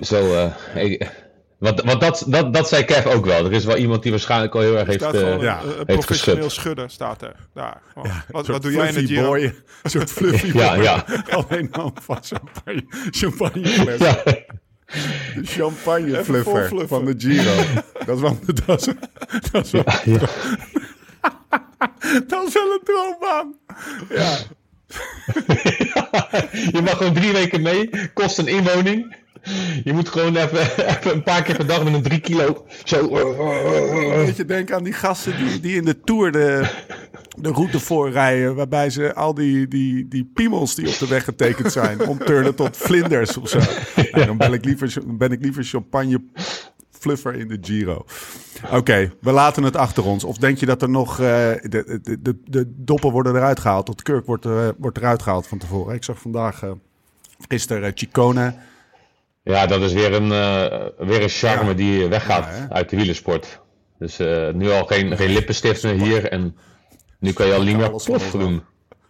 Zo, 0.00 0.34
eh, 0.74 0.84
ik- 0.84 1.28
want, 1.58 1.82
want 1.82 2.00
dat, 2.00 2.24
dat, 2.26 2.54
dat 2.54 2.68
zei 2.68 2.84
Kev 2.84 3.06
ook 3.06 3.24
wel. 3.24 3.44
Er 3.44 3.52
is 3.52 3.64
wel 3.64 3.76
iemand 3.76 4.02
die 4.02 4.10
waarschijnlijk 4.10 4.54
al 4.54 4.60
heel 4.60 4.76
erg 4.78 4.86
heeft... 4.88 5.04
gewoon 5.04 5.40
ja, 5.40 5.60
een 5.62 5.68
heeft 5.68 5.84
professioneel 5.86 6.42
geschud. 6.44 6.60
schudder 6.62 6.90
staat 6.90 7.22
er. 7.22 7.36
Daar. 7.54 7.82
Een 7.94 8.10
wat, 8.30 8.46
wat 8.46 8.62
doe 8.62 8.72
jij 8.72 8.86
in 8.86 8.92
fluffy 8.92 9.14
Giro? 9.14 9.26
boy. 9.28 9.42
Een 9.82 9.90
soort 9.90 10.10
fluffy 10.18 10.56
Ja, 10.58 10.74
boy. 10.74 10.82
ja. 10.84 11.04
Alleen 11.48 11.68
dan 11.70 11.96
van 12.02 12.18
champagne, 12.22 12.84
champagnefles. 13.10 13.98
ja. 13.98 14.22
De 15.34 15.40
champagne 15.56 16.24
fluffer 16.24 16.88
van 16.88 17.04
de 17.04 17.14
Giro. 17.18 17.54
Dat 18.06 18.16
is 18.16 18.20
wel, 18.22 18.38
dat 18.66 18.80
is, 18.80 18.94
dat 19.50 19.64
is 19.64 19.70
wel, 19.70 19.84
dat 22.26 22.46
is 22.46 22.52
wel 22.54 22.72
een 22.72 22.80
droombaan. 22.84 23.54
Ja. 24.08 24.38
Je 26.72 26.80
mag 26.82 26.96
gewoon 26.96 27.14
drie 27.14 27.32
weken 27.32 27.62
mee, 27.62 27.90
kost 28.14 28.38
een 28.38 28.46
inwoning. 28.46 29.16
Je 29.84 29.92
moet 29.92 30.08
gewoon 30.08 30.36
even, 30.36 30.60
even 30.96 31.12
een 31.12 31.22
paar 31.22 31.42
keer 31.42 31.56
per 31.56 31.66
dag 31.66 31.84
met 31.84 31.94
een 31.94 32.02
drie 32.02 32.20
kilo. 32.20 32.66
Zo. 32.84 33.08
Weet 34.24 34.36
je, 34.36 34.44
denk 34.44 34.72
aan 34.72 34.84
die 34.84 34.92
gasten 34.92 35.36
die, 35.36 35.60
die 35.60 35.76
in 35.76 35.84
de 35.84 36.00
Tour 36.00 36.32
de, 36.32 36.70
de 37.38 37.48
route 37.48 37.80
voorrijden. 37.80 38.54
Waarbij 38.54 38.90
ze 38.90 39.14
al 39.14 39.34
die, 39.34 39.68
die, 39.68 40.08
die 40.08 40.30
piemels 40.34 40.74
die 40.74 40.88
op 40.88 40.98
de 40.98 41.08
weg 41.08 41.24
getekend 41.24 41.72
zijn. 41.72 42.06
omturnen 42.08 42.54
tot 42.54 42.76
vlinders 42.76 43.36
of 43.36 43.48
zo. 43.48 43.58
Nou, 44.12 44.26
dan 44.26 44.36
ben 44.36 44.52
ik, 44.52 44.64
liever, 44.64 44.92
ben 45.06 45.32
ik 45.32 45.42
liever 45.42 45.64
champagne 45.64 46.20
fluffer 46.90 47.34
in 47.34 47.48
de 47.48 47.58
Giro. 47.60 48.04
Oké, 48.72 49.12
we 49.20 49.32
laten 49.32 49.62
het 49.62 49.76
achter 49.76 50.04
ons. 50.04 50.24
Of 50.24 50.36
denk 50.36 50.58
je 50.58 50.66
dat 50.66 50.82
er 50.82 50.90
nog... 50.90 51.10
eh, 51.20 51.26
de, 51.62 52.00
de, 52.02 52.18
de, 52.20 52.36
de 52.44 52.72
doppen 52.76 53.10
worden 53.10 53.36
eruit 53.36 53.60
gehaald. 53.60 53.86
Dat 53.86 54.02
kurk 54.02 54.26
wordt, 54.26 54.44
eh, 54.46 54.68
wordt 54.78 54.96
eruit 54.98 55.22
gehaald 55.22 55.46
van 55.46 55.58
tevoren. 55.58 55.94
Ik 55.94 56.04
zag 56.04 56.20
vandaag... 56.20 56.62
eh 56.62 56.70
gisteren 57.48 57.92
Chicone. 57.94 58.54
Ja, 59.42 59.66
dat 59.66 59.80
is 59.82 59.92
weer 59.92 60.12
een, 60.12 60.32
eh, 60.32 61.06
weer 61.06 61.22
een 61.22 61.28
charme 61.28 61.68
Ja. 61.68 61.74
die 61.74 62.08
weggaat 62.08 62.44
Ja, 62.56 62.66
uit 62.70 62.88
de 62.88 62.96
wielersport. 62.96 63.60
Dus 63.98 64.18
eh, 64.18 64.50
nu 64.52 64.70
al 64.70 64.84
geen, 64.86 65.16
geen 65.16 65.30
lippenstift 65.30 65.82
meer 65.82 65.94
hier. 65.94 66.28
En 66.28 66.56
nu 67.18 67.32
kan 67.32 67.46
je 67.46 67.54
al 67.54 67.90
van 67.90 68.00
plof 68.04 68.30
doen. 68.30 68.62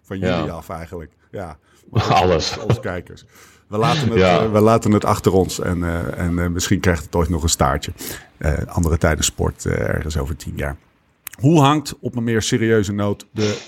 Van 0.03 0.19
jullie 0.19 0.51
af 0.53 0.69
eigenlijk. 0.69 1.12
Ja. 1.31 1.59
Alles. 2.09 2.59
Als 2.59 2.81
kijkers. 2.81 3.25
We 3.69 3.77
laten 3.79 4.09
het, 4.09 4.19
Ja. 4.19 4.40
eh, 4.40 4.53
we 4.53 4.61
laten 4.61 4.93
het 4.93 5.05
achter 5.05 5.33
ons. 5.33 5.61
En, 5.61 5.85
en 6.16 6.53
misschien 6.53 6.81
krijgt 6.81 7.05
het 7.05 7.14
ooit 7.14 7.29
nog 7.29 7.43
een 7.43 7.49
staartje. 7.49 7.93
Andere 8.66 8.99
tijden 8.99 9.25
sport 9.25 9.66
ergens 9.66 10.16
over 10.19 10.37
tien 10.37 10.57
jaar. 10.57 10.77
Hoe 11.40 11.61
hangt 11.61 11.99
op 12.01 12.16
een 12.16 12.25
meer 12.25 12.43
serieuze 12.43 12.93
noot 12.93 13.27
de, 13.33 13.66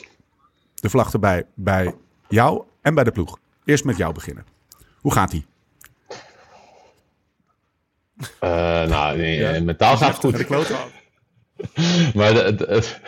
de 0.75 0.91
vlag 0.91 1.13
erbij 1.13 1.45
bij 1.55 1.95
jou 2.29 2.63
en 2.81 2.95
bij 2.95 3.05
de 3.05 3.11
ploeg? 3.11 3.39
Eerst 3.65 3.85
met 3.85 3.97
jou 3.97 4.15
beginnen. 4.15 4.45
Hoe 5.01 5.13
gaat 5.13 5.31
die? 5.31 5.47
Eh, 8.41 8.51
nou, 8.85 9.17
nee, 9.17 9.47
eh, 9.47 9.61
mentaal 9.63 9.97
gaat 9.97 10.23
het 10.23 10.35
goed. 10.47 10.73
Maar 12.15 12.33
het, 12.33 12.61
het, 12.61 13.01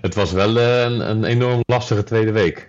het 0.00 0.14
was 0.14 0.32
wel 0.32 0.58
eh, 0.58 0.80
een, 0.82 1.10
een 1.10 1.24
enorm 1.24 1.60
lastige 1.66 2.04
tweede 2.04 2.32
week. 2.32 2.68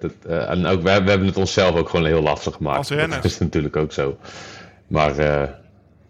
Dat, 0.00 0.12
en 0.28 0.66
ook, 0.66 0.82
we, 0.82 1.02
we 1.02 1.10
hebben 1.10 1.26
het 1.26 1.36
onszelf 1.36 1.76
ook 1.76 1.88
gewoon 1.88 2.06
heel 2.06 2.22
lastig 2.22 2.54
gemaakt. 2.54 2.78
Als 2.78 2.88
renners. 2.88 3.22
Dat 3.22 3.24
is 3.24 3.38
natuurlijk 3.38 3.76
ook 3.76 3.92
zo. 3.92 4.18
Maar 4.86 5.14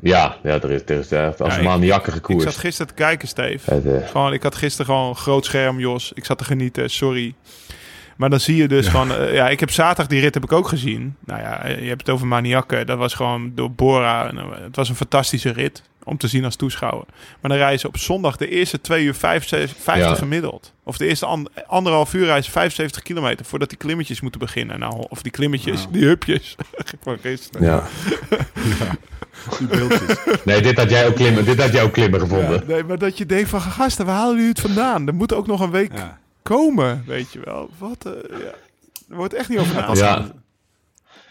ja, 0.02 0.36
ja, 0.42 0.62
er 0.62 0.70
is, 0.70 0.80
er 0.86 0.98
is 0.98 1.12
echt 1.12 1.40
als 1.40 1.54
Ja, 1.54 1.60
een 1.74 1.82
ik- 1.82 2.40
zat 2.42 2.56
gisteren 2.56 2.86
te 2.86 2.94
kijken, 2.94 3.28
Steve. 3.28 3.74
Het, 3.74 4.10
Gewoon, 4.10 4.32
ik 4.32 4.42
had 4.42 4.54
gisteren 4.54 4.86
gewoon 4.86 5.08
een 5.08 5.16
groot 5.16 5.44
scherm, 5.44 5.78
Jos. 5.78 6.12
Ik 6.14 6.24
zat 6.24 6.38
te 6.38 6.44
genieten, 6.44 6.90
sorry. 6.90 7.34
Maar 8.20 8.30
dan 8.30 8.40
zie 8.40 8.56
je 8.56 8.68
dus 8.68 8.88
van... 8.88 9.12
eh, 9.14 9.34
ja, 9.34 9.48
ik 9.48 9.60
heb 9.60 9.70
zaterdag 9.70 10.06
die 10.06 10.20
rit 10.20 10.34
heb 10.34 10.42
ik 10.44 10.52
ook 10.52 10.68
gezien. 10.68 11.16
Nou 11.24 11.40
ja, 11.40 11.62
eh, 11.62 11.82
je 11.82 11.88
hebt 11.88 12.00
het 12.00 12.10
over 12.14 12.26
maniakken. 12.26 12.86
Dat 12.86 12.98
was 12.98 13.14
gewoon 13.14 13.52
door 13.54 13.70
Bora. 13.72 14.30
Eh, 14.32 14.44
Het 14.62 14.76
was 14.76 14.88
een 14.88 14.94
fantastische 14.94 15.52
rit 15.52 15.82
om 16.04 16.16
te 16.16 16.28
zien 16.28 16.44
als 16.44 16.56
toeschouwer. 16.56 17.04
Maar 17.40 17.50
dan 17.50 17.60
rijden 17.60 17.78
ze 17.80 17.86
op 17.86 17.96
zondag 17.96 18.36
de 18.36 18.48
eerste 18.48 18.80
2 18.80 19.04
uur 19.04 19.14
55 19.14 19.96
Ja. 19.96 20.14
gemiddeld. 20.14 20.72
Of 20.84 20.96
de 20.96 21.06
eerste 21.06 21.26
an- 21.26 21.48
anderhalf 21.66 22.14
uur 22.14 22.24
rijden 22.24 22.44
ze 22.44 22.50
75 22.50 23.02
kilometer... 23.02 23.46
voordat 23.46 23.68
die 23.68 23.78
klimmetjes 23.78 24.20
moeten 24.20 24.40
beginnen. 24.40 24.78
Nou, 24.78 25.06
of 25.08 25.22
die 25.22 25.32
klimmetjes, 25.32 25.86
die 25.90 26.04
hupjes. 26.04 26.56
Van 27.02 27.18
gisteren. 27.20 27.66
ja. 27.70 27.82
Die 29.58 29.66
beeldjes. 29.66 30.16
Nee, 30.44 30.62
dit 30.62 30.78
had 30.78 30.90
jij 30.90 31.06
ook 31.06 31.14
klimmen, 31.14 31.44
dit 31.44 31.60
had 31.62 31.72
jij 31.72 31.82
ook 31.82 31.92
klimmen 31.92 32.20
gevonden. 32.20 32.50
Ja, 32.66 32.72
nee, 32.74 32.84
maar 32.84 32.98
dat 32.98 33.18
je 33.18 33.26
denkt 33.26 33.48
van 33.48 33.60
gasten, 33.60 34.06
waar 34.06 34.14
halen 34.16 34.34
jullie 34.34 34.48
het 34.48 34.60
vandaan? 34.60 35.06
Er 35.06 35.14
moet 35.14 35.34
ook 35.34 35.46
nog 35.46 35.60
een 35.60 35.70
week 35.70 35.92
Ja. 35.96 36.18
Komen, 36.42 37.04
weet 37.06 37.32
je 37.32 37.40
wel. 37.44 37.70
Wat, 37.78 38.06
eh, 38.06 38.38
ja. 38.38 38.52
Er 39.10 39.16
wordt 39.16 39.34
echt 39.34 39.48
niet 39.48 39.58
over 39.58 39.74
nagedacht. 39.74 40.26
Ja. 40.26 40.32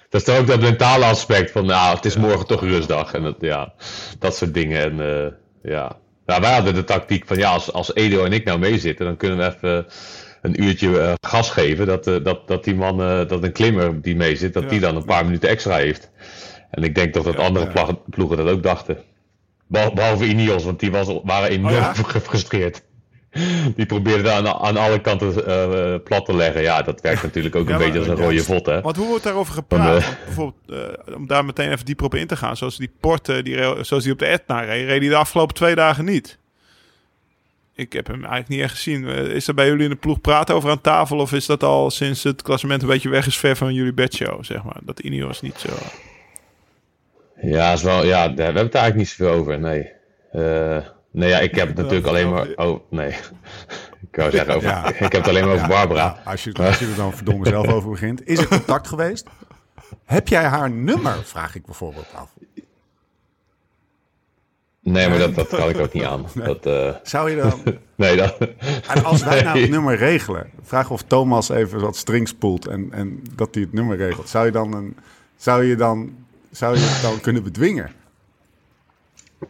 Dat 0.09 0.21
is 0.21 0.27
dan 0.27 0.37
ook 0.37 0.47
dat 0.47 0.61
mentale 0.61 1.05
aspect 1.05 1.51
van, 1.51 1.65
nou, 1.65 1.95
het 1.95 2.05
is 2.05 2.17
morgen 2.17 2.47
toch 2.47 2.61
rustdag. 2.61 3.13
En 3.13 3.23
dat, 3.23 3.35
ja, 3.39 3.73
dat 4.19 4.35
soort 4.35 4.53
dingen. 4.53 4.81
En 4.81 5.25
eh, 5.25 5.31
ja. 5.71 5.97
ja, 6.25 6.41
wij 6.41 6.53
hadden 6.53 6.73
de 6.73 6.83
tactiek 6.83 7.25
van, 7.27 7.37
ja, 7.37 7.49
als, 7.51 7.71
als 7.73 7.93
Edo 7.95 8.23
en 8.23 8.33
ik 8.33 8.45
nou 8.45 8.59
meezitten, 8.59 9.05
dan 9.05 9.17
kunnen 9.17 9.37
we 9.37 9.45
even 9.45 9.85
een 10.41 10.63
uurtje 10.63 10.99
eh, 10.99 11.13
gas 11.21 11.49
geven. 11.51 11.85
Dat, 11.85 12.07
eh, 12.07 12.23
dat, 12.23 12.47
dat 12.47 12.63
die 12.63 12.75
man, 12.75 13.01
eh, 13.01 13.27
dat 13.27 13.43
een 13.43 13.51
klimmer 13.51 14.01
die 14.01 14.15
meezit, 14.15 14.53
dat 14.53 14.63
Ja. 14.63 14.69
die 14.69 14.79
dan 14.79 14.95
een 14.95 15.05
paar 15.05 15.25
minuten 15.25 15.49
extra 15.49 15.75
heeft. 15.75 16.09
En 16.71 16.83
ik 16.83 16.95
denk 16.95 17.13
toch 17.13 17.23
dat 17.23 17.37
andere 17.37 17.71
ja. 17.73 17.87
ploegen 18.09 18.37
dat 18.37 18.47
ook 18.49 18.63
dachten. 18.63 18.97
Behal- 19.67 19.93
Behalve 19.93 20.25
Ineos, 20.25 20.63
want 20.63 20.79
die 20.79 20.91
was, 20.91 21.07
waren 21.23 21.49
enorm 21.49 21.73
Oh 21.73 21.79
ja? 21.79 21.93
gefrustreerd. 21.93 22.81
Die 23.75 23.85
probeerden 23.85 24.33
aan, 24.33 24.47
aan 24.47 24.77
alle 24.77 25.01
kanten 25.01 25.45
eh, 25.47 25.95
plat 26.03 26.25
te 26.25 26.35
leggen. 26.35 26.61
Ja, 26.61 26.81
dat 26.81 27.01
werkt 27.01 27.23
natuurlijk 27.29 27.55
ook 27.55 27.67
Ja, 27.67 27.73
een 27.73 27.79
maar- 27.79 27.91
beetje 27.91 27.99
als 28.11 28.19
een 28.19 28.25
rode 28.25 28.43
vod, 28.43 28.65
hè? 28.65 28.81
Want 28.81 28.95
hoe 28.95 29.07
wordt 29.07 29.23
daarover 29.23 29.53
gepraat? 29.53 30.03
Want 30.03 30.17
bijvoorbeeld, 30.25 30.81
eh, 31.07 31.15
om 31.15 31.27
daar 31.27 31.45
meteen 31.45 31.71
even 31.71 31.85
dieper 31.85 32.05
op 32.05 32.15
in 32.15 32.27
te 32.27 32.35
gaan. 32.35 32.57
Zoals 32.57 32.77
die 32.77 32.91
Porte, 32.99 33.41
die, 33.43 33.83
zoals 33.85 34.03
die 34.03 34.11
op 34.11 34.19
de 34.19 34.25
Etna 34.25 34.59
reed, 34.61 34.85
reed 34.87 34.99
die 35.01 35.09
de 35.09 35.15
afgelopen 35.15 35.55
twee 35.55 35.75
dagen 35.75 36.05
niet. 36.05 36.37
Ik 37.75 37.93
heb 37.93 38.07
hem 38.07 38.15
eigenlijk 38.19 38.47
niet 38.49 38.61
echt 38.61 38.73
gezien. 38.73 39.07
Eh, 39.07 39.17
Is 39.25 39.47
er 39.47 39.53
bij 39.53 39.67
jullie 39.67 39.83
in 39.83 39.89
de 39.89 39.95
ploeg 39.95 40.21
praten 40.21 40.55
over 40.55 40.69
aan 40.69 40.81
tafel? 40.81 41.17
Of 41.17 41.33
is 41.33 41.45
dat 41.45 41.63
al 41.63 41.89
sinds 41.91 42.23
het 42.23 42.41
klassement 42.41 42.81
een 42.81 42.87
beetje 42.87 43.09
weg 43.09 43.27
is 43.27 43.37
ver 43.37 43.55
van 43.55 43.73
jullie 43.73 43.93
bedshow, 43.93 44.43
zeg 44.43 44.63
maar? 44.63 44.77
Dat 44.83 44.99
Ineos 44.99 45.41
niet 45.41 45.57
zo... 45.57 45.69
Ja, 47.41 47.71
is 47.73 47.83
wel, 47.83 48.05
ja, 48.05 48.27
daar 48.27 48.35
we 48.35 48.41
hebben 48.43 48.63
het 48.63 48.75
eigenlijk 48.75 48.95
niet 48.95 49.07
zoveel 49.17 49.33
over, 49.39 49.59
nee. 49.59 49.91
Eh, 50.31 50.77
nee, 51.11 51.29
ja, 51.29 51.39
ik 51.39 51.55
heb 51.55 51.67
het 51.67 51.77
natuurlijk 51.81 52.07
alleen 52.07 52.29
maar... 52.29 52.47
Oh, 52.55 52.79
nee. 52.89 53.09
Ik 54.11 54.15
wou 54.15 54.31
zeggen, 54.31 54.55
over, 54.55 54.69
Ja. 54.69 54.87
ik 54.93 54.99
heb 54.99 55.11
het 55.11 55.27
alleen 55.27 55.45
maar 55.45 55.53
over 55.53 55.67
Barbara. 55.67 56.03
Ja, 56.03 56.31
als, 56.31 56.43
je, 56.43 56.53
als 56.53 56.79
je 56.79 56.85
er 56.85 56.95
dan 56.95 57.13
verdomme 57.13 57.47
zelf 57.47 57.67
over 57.67 57.89
begint. 57.89 58.27
Is 58.27 58.39
er 58.39 58.47
contact 58.47 58.87
geweest? 58.87 59.27
Heb 60.05 60.27
jij 60.27 60.43
haar 60.43 60.71
nummer, 60.71 61.23
vraag 61.23 61.55
ik 61.55 61.65
bijvoorbeeld 61.65 62.07
af. 62.13 62.29
Nee, 64.81 65.09
maar 65.09 65.17
dat, 65.17 65.35
dat 65.35 65.47
kan 65.47 65.69
ik 65.69 65.77
ook 65.77 65.93
niet 65.93 66.03
aan. 66.03 66.25
Dat, 66.33 66.65
eh, 66.65 66.95
Zou 67.03 67.29
je 67.29 67.35
dan... 67.35 67.63
nee, 67.95 68.17
dat... 68.17 68.37
En 68.87 69.03
als 69.03 69.23
wij 69.23 69.41
nou 69.41 69.59
het 69.59 69.69
nummer 69.69 69.95
regelen, 69.95 70.49
vraag 70.63 70.89
of 70.89 71.01
Thomas 71.01 71.49
even 71.49 71.79
wat 71.79 71.95
strings 71.95 72.31
spoelt 72.31 72.67
en, 72.67 72.87
en 72.91 73.23
dat 73.35 73.53
hij 73.53 73.63
het 73.63 73.73
nummer 73.73 73.97
regelt. 73.97 74.29
Zou 74.29 74.45
je 74.45 74.51
dan 74.51 74.73
een, 74.73 74.97
zou 75.35 75.63
je 75.63 75.75
dan, 75.75 76.15
zou 76.51 76.75
je 76.75 76.81
het 76.81 77.01
dan 77.01 77.21
kunnen 77.21 77.43
bedwingen? 77.43 77.91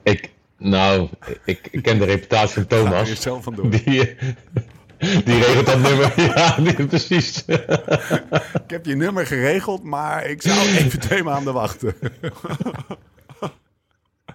Ik, 0.04 0.32
nou, 0.60 1.10
ik, 1.45 1.67
ik 1.72 1.84
ken 1.84 1.98
de 2.00 2.06
reputatie 2.06 2.54
van 2.54 2.67
Thomas. 2.67 3.19
Die, 3.69 4.15
die 5.24 5.43
regelt 5.43 5.65
dat 5.65 5.80
nummer. 5.80 6.13
Ja, 6.36 6.56
die, 6.58 6.86
precies. 6.86 7.43
Ik 7.48 8.67
heb 8.67 8.86
je 8.86 8.95
nummer 8.95 9.26
geregeld, 9.26 9.84
maar 9.84 10.26
ik 10.26 10.41
zou 10.41 10.60
even 10.67 11.00
twee 11.00 11.24
maanden 11.24 11.54
wachten. 11.54 11.93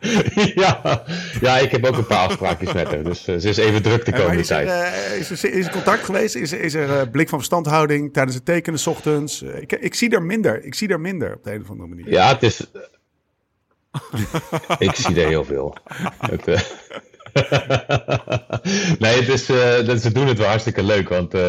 ja. 0.55 1.03
ja, 1.41 1.59
ik 1.59 1.71
heb 1.71 1.85
ook 1.87 1.97
een 1.97 2.07
paar 2.07 2.27
afspraakjes 2.27 2.73
met 2.73 2.87
haar. 2.89 3.03
Dus 3.03 3.27
eh, 3.27 3.37
ze 3.39 3.49
is 3.49 3.57
even 3.57 3.83
druk 3.83 4.05
de 4.05 4.13
komende 4.13 4.41
is, 4.41 4.51
er, 4.51 4.65
tijd. 4.67 4.95
eh, 5.13 5.19
is, 5.19 5.43
er, 5.45 5.53
is 5.53 5.67
er 5.67 5.73
contact 5.73 6.05
geweest? 6.05 6.35
Is, 6.35 6.53
er- 6.53 6.61
is 6.61 6.75
er 6.75 6.99
eh, 7.01 7.11
blik 7.11 7.29
van 7.29 7.39
verstandhouding 7.39 8.13
tijdens 8.13 8.35
het 8.37 8.45
tekenen 8.45 8.79
's 8.81 8.87
ochtends? 8.87 9.43
Ik, 9.43 9.73
ik 9.73 9.95
zie 9.95 10.11
er 10.11 10.23
minder. 10.23 10.65
Ik 10.65 10.75
zie 10.75 10.89
er 10.89 11.01
minder 11.01 11.35
op 11.35 11.45
de 11.45 11.53
een 11.55 11.61
of 11.63 11.71
andere 11.71 11.89
manier. 11.89 12.09
Ja, 12.11 12.29
het 12.29 12.43
is. 12.43 12.67
ik 14.79 14.95
zie 14.95 15.21
er 15.23 15.29
heel 15.29 15.45
veel. 15.45 15.77
Het, 16.19 16.49
eh, 16.49 16.61
nee, 18.99 19.21
het 19.21 19.29
is, 19.29 19.47
dat- 19.87 20.01
ze 20.01 20.13
doen 20.13 20.27
het 20.27 20.39
wel 20.39 20.49
hartstikke 20.49 20.83
leuk, 20.83 21.09
want 21.09 21.35
eh, 21.35 21.47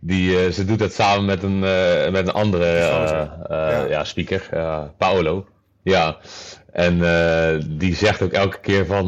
die, 0.00 0.52
ze 0.52 0.64
doet 0.64 0.78
dat 0.78 0.92
samen 0.92 1.24
met 1.24 1.42
een, 1.42 1.58
met 2.12 2.26
een 2.26 2.32
andere 2.32 2.66
Ja. 2.76 3.84
ja. 3.88 4.04
speaker, 4.04 4.48
Paolo. 4.98 5.46
Ja. 5.82 6.16
En 6.72 6.98
die 7.78 7.94
zegt 7.94 8.22
ook 8.22 8.32
elke 8.32 8.60
keer 8.60 8.86
van 8.86 9.06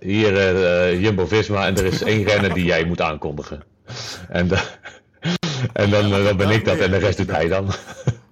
hier 0.00 0.36
eh, 0.56 1.00
Jumbo 1.02 1.26
Visma 1.26 1.66
en 1.66 1.76
er 1.76 1.84
is 1.84 2.02
één 2.02 2.24
renner 2.24 2.54
die 2.54 2.64
jij 2.64 2.84
moet 2.84 3.00
aankondigen. 3.00 3.62
En, 4.28 4.48
en 5.72 5.90
dan, 5.90 6.10
dan 6.10 6.36
ben 6.36 6.50
ik 6.50 6.64
dat 6.64 6.78
en 6.78 6.90
de 6.90 6.96
rest 6.98 7.16
doet 7.18 7.30
hij 7.30 7.48
dan. 7.48 7.70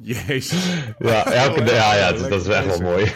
Jezus. 0.03 0.65
Ja, 0.99 1.25
elke, 1.33 1.65
ja, 1.65 1.95
ja 1.97 2.13
dat, 2.13 2.31
dat 2.31 2.41
is 2.41 2.47
echt 2.47 2.67
wel 2.67 2.81
mooi. 2.81 3.13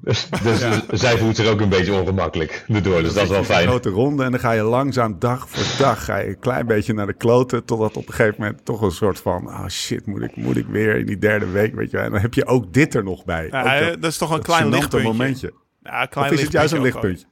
Dus, 0.00 0.28
dus 0.42 0.66
zij 1.00 1.18
voelt 1.18 1.36
zich 1.36 1.46
ook 1.48 1.60
een 1.60 1.68
beetje 1.68 1.92
ongemakkelijk 1.94 2.64
erdoor, 2.68 3.02
dus 3.02 3.14
dat 3.14 3.22
is 3.22 3.28
wel 3.28 3.38
Een 3.38 3.44
fijn. 3.44 3.66
grote 3.68 3.88
ronde 3.88 4.24
en 4.24 4.30
dan 4.30 4.40
ga 4.40 4.52
je 4.52 4.62
langzaam 4.62 5.18
dag 5.18 5.48
voor 5.48 5.86
dag 5.86 6.04
ga 6.04 6.16
je 6.16 6.28
een 6.28 6.38
klein 6.38 6.66
beetje 6.66 6.94
naar 6.94 7.06
de 7.06 7.12
kloten. 7.12 7.64
Totdat 7.64 7.96
op 7.96 8.06
een 8.08 8.14
gegeven 8.14 8.34
moment 8.38 8.64
toch 8.64 8.80
een 8.82 8.90
soort 8.90 9.20
van, 9.20 9.46
ah 9.46 9.68
shit, 9.68 10.06
moet 10.06 10.22
ik, 10.22 10.36
moet 10.36 10.56
ik 10.56 10.66
weer 10.66 10.96
in 10.96 11.06
die 11.06 11.18
derde 11.18 11.46
week, 11.50 11.74
weet 11.74 11.90
je 11.90 11.96
wel. 11.96 12.06
En 12.06 12.12
dan 12.12 12.20
heb 12.20 12.34
je 12.34 12.46
ook 12.46 12.72
dit 12.72 12.94
er 12.94 13.04
nog 13.04 13.24
bij. 13.24 13.48
Ja, 13.50 13.80
dat 13.96 14.10
is 14.10 14.18
toch 14.18 14.30
een 14.30 14.42
klein 14.42 14.68
lichtpuntje. 14.68 15.08
momentje. 15.08 15.52
Ja, 15.82 16.02
een 16.02 16.08
klein 16.08 16.26
Of 16.32 16.36
is 16.36 16.42
het 16.42 16.52
juist 16.52 16.72
een 16.72 16.82
lichtpuntje? 16.82 17.26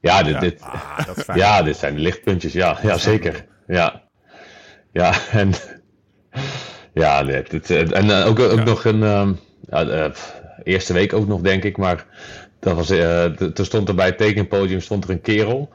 Ja, 0.00 0.22
dit, 0.22 0.40
dit, 0.40 0.60
Ah, 0.60 1.34
ja, 1.34 1.62
dit 1.62 1.76
zijn 1.76 1.94
de 1.94 2.00
lichtpuntjes, 2.00 2.52
ja, 2.52 2.78
ja 2.82 2.98
zeker. 2.98 3.46
Ja, 3.66 4.02
ja 4.92 5.12
en 5.30 5.52
ja, 6.92 7.22
dit, 7.22 7.70
eh, 7.70 7.96
en 7.96 8.10
eh, 8.10 8.26
ook, 8.26 8.38
ook 8.38 8.64
nog 8.64 8.84
een, 8.84 9.02
ehm, 9.02 9.32
eh, 9.68 10.10
eerste 10.62 10.92
week 10.92 11.12
ook 11.12 11.26
nog, 11.26 11.40
denk 11.40 11.64
ik. 11.64 11.76
Maar 11.76 12.04
dat 12.60 12.74
was, 12.74 12.86
toen 13.54 13.64
stond 13.64 13.88
er 13.88 13.94
bij 13.94 14.06
het 14.06 14.18
tekenpodium 14.18 14.80
stond 14.80 15.04
er 15.04 15.10
een 15.10 15.20
kerel. 15.20 15.72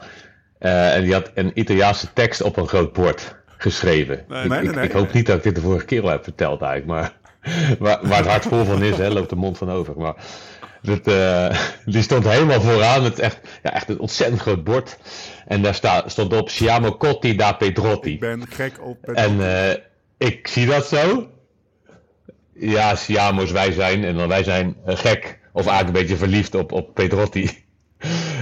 en 0.59 1.03
die 1.03 1.13
had 1.13 1.31
een 1.33 1.51
Italiaanse 1.53 2.13
tekst 2.13 2.41
op 2.41 2.57
een 2.57 2.67
groot 2.67 2.93
bord 2.93 3.35
geschreven. 3.57 4.25
Nee, 4.27 4.43
ik, 4.43 4.49
nee, 4.49 4.63
ik, 4.63 4.75
nee, 4.75 4.85
ik 4.85 4.91
hoop 4.91 5.03
nee. 5.03 5.13
niet 5.13 5.25
dat 5.25 5.37
ik 5.37 5.43
dit 5.43 5.55
de 5.55 5.61
vorige 5.61 5.85
kerel 5.85 6.09
heb 6.09 6.23
verteld 6.23 6.61
eigenlijk. 6.61 6.99
Maar 6.99 7.13
waar, 7.79 7.99
waar 8.01 8.17
het 8.17 8.27
hart 8.27 8.45
vol 8.45 8.63
van 8.63 8.83
is, 8.83 8.97
hè, 8.97 9.09
loopt 9.09 9.29
de 9.29 9.35
mond 9.35 9.57
van 9.57 9.69
over. 9.71 9.93
Maar 9.97 10.15
dat, 10.81 11.03
die 11.93 12.01
stond 12.01 12.27
helemaal 12.27 12.61
vooraan 12.61 13.01
met 13.01 13.19
echt, 13.19 13.39
ja, 13.63 13.73
echt 13.73 13.89
een 13.89 13.99
ontzettend 13.99 14.41
groot 14.41 14.63
bord. 14.63 14.97
En 15.47 15.61
daar 15.61 15.75
sta, 15.75 16.03
stond 16.05 16.33
op 16.33 16.49
Siamo 16.49 16.97
Cotti 16.97 17.35
da 17.35 17.53
Pedrotti. 17.53 18.13
Ik 18.13 18.19
ben 18.19 18.47
gek 18.49 18.83
op... 18.83 19.09
En 19.09 19.41
eh, 19.41 19.75
ik 20.17 20.47
zie 20.47 20.65
dat 20.65 20.87
zo. 20.87 21.27
Ja, 22.53 22.95
Siamo's 22.95 23.51
wij 23.51 23.71
zijn. 23.71 24.03
En 24.03 24.15
dan 24.17 24.27
wij 24.27 24.43
zijn 24.43 24.75
eh, 24.85 24.95
gek. 24.97 25.39
Of 25.53 25.65
eigenlijk 25.67 25.97
een 25.97 26.01
beetje 26.03 26.17
verliefd 26.25 26.55
op, 26.55 26.71
op 26.71 26.93
Pedrotti. 26.93 27.49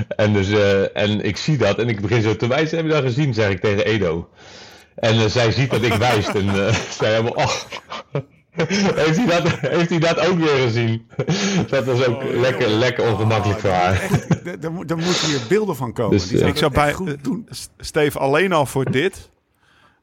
en, 0.07 0.33
dus, 0.33 0.49
eh, 0.49 0.97
en 0.97 1.21
ik 1.25 1.37
zie 1.37 1.57
dat. 1.57 1.79
En 1.79 1.89
ik 1.89 2.01
begin 2.01 2.21
zo 2.21 2.35
te 2.35 2.47
wijzen. 2.47 2.77
Heb 2.77 2.85
je 2.85 2.91
dat 2.91 3.03
gezien? 3.03 3.33
Zeg 3.33 3.49
ik 3.49 3.61
tegen 3.61 3.85
Edo. 3.85 4.29
En 4.95 5.13
eh, 5.19 5.25
zij 5.25 5.51
ziet 5.51 5.71
dat 5.71 5.81
ik 5.81 5.93
wijs. 5.93 6.27
En 6.27 6.49
eh, 6.67 6.73
zij 6.99 7.09
helemaal... 7.09 7.33
Oh. 7.33 7.55
heeft, 8.95 9.17
hij 9.17 9.25
dat, 9.41 9.51
heeft 9.59 9.89
hij 9.89 9.99
dat 9.99 10.19
ook 10.19 10.37
weer 10.39 10.55
gezien? 10.55 11.07
dat 11.69 11.85
was 11.85 12.05
ook 12.05 12.23
lekker, 12.23 12.69
lekker 12.69 13.11
ongemakkelijk 13.11 13.59
voor 13.59 13.69
haar. 13.69 14.01
Echt, 14.01 14.27
d- 14.29 14.61
daar 14.61 14.71
moet- 14.71 14.87
daar 14.87 14.97
moeten 14.97 15.27
hier 15.27 15.39
beelden 15.49 15.75
van 15.75 15.93
komen. 15.93 16.11
Dus, 16.11 16.27
Die 16.27 16.45
Ik 16.45 16.57
zou 16.57 16.71
bij 16.73 16.93
goed 16.93 17.23
doen. 17.23 17.49
Steve 17.77 18.19
alleen 18.19 18.51
al 18.53 18.65
voor 18.65 18.91
dit 18.91 19.29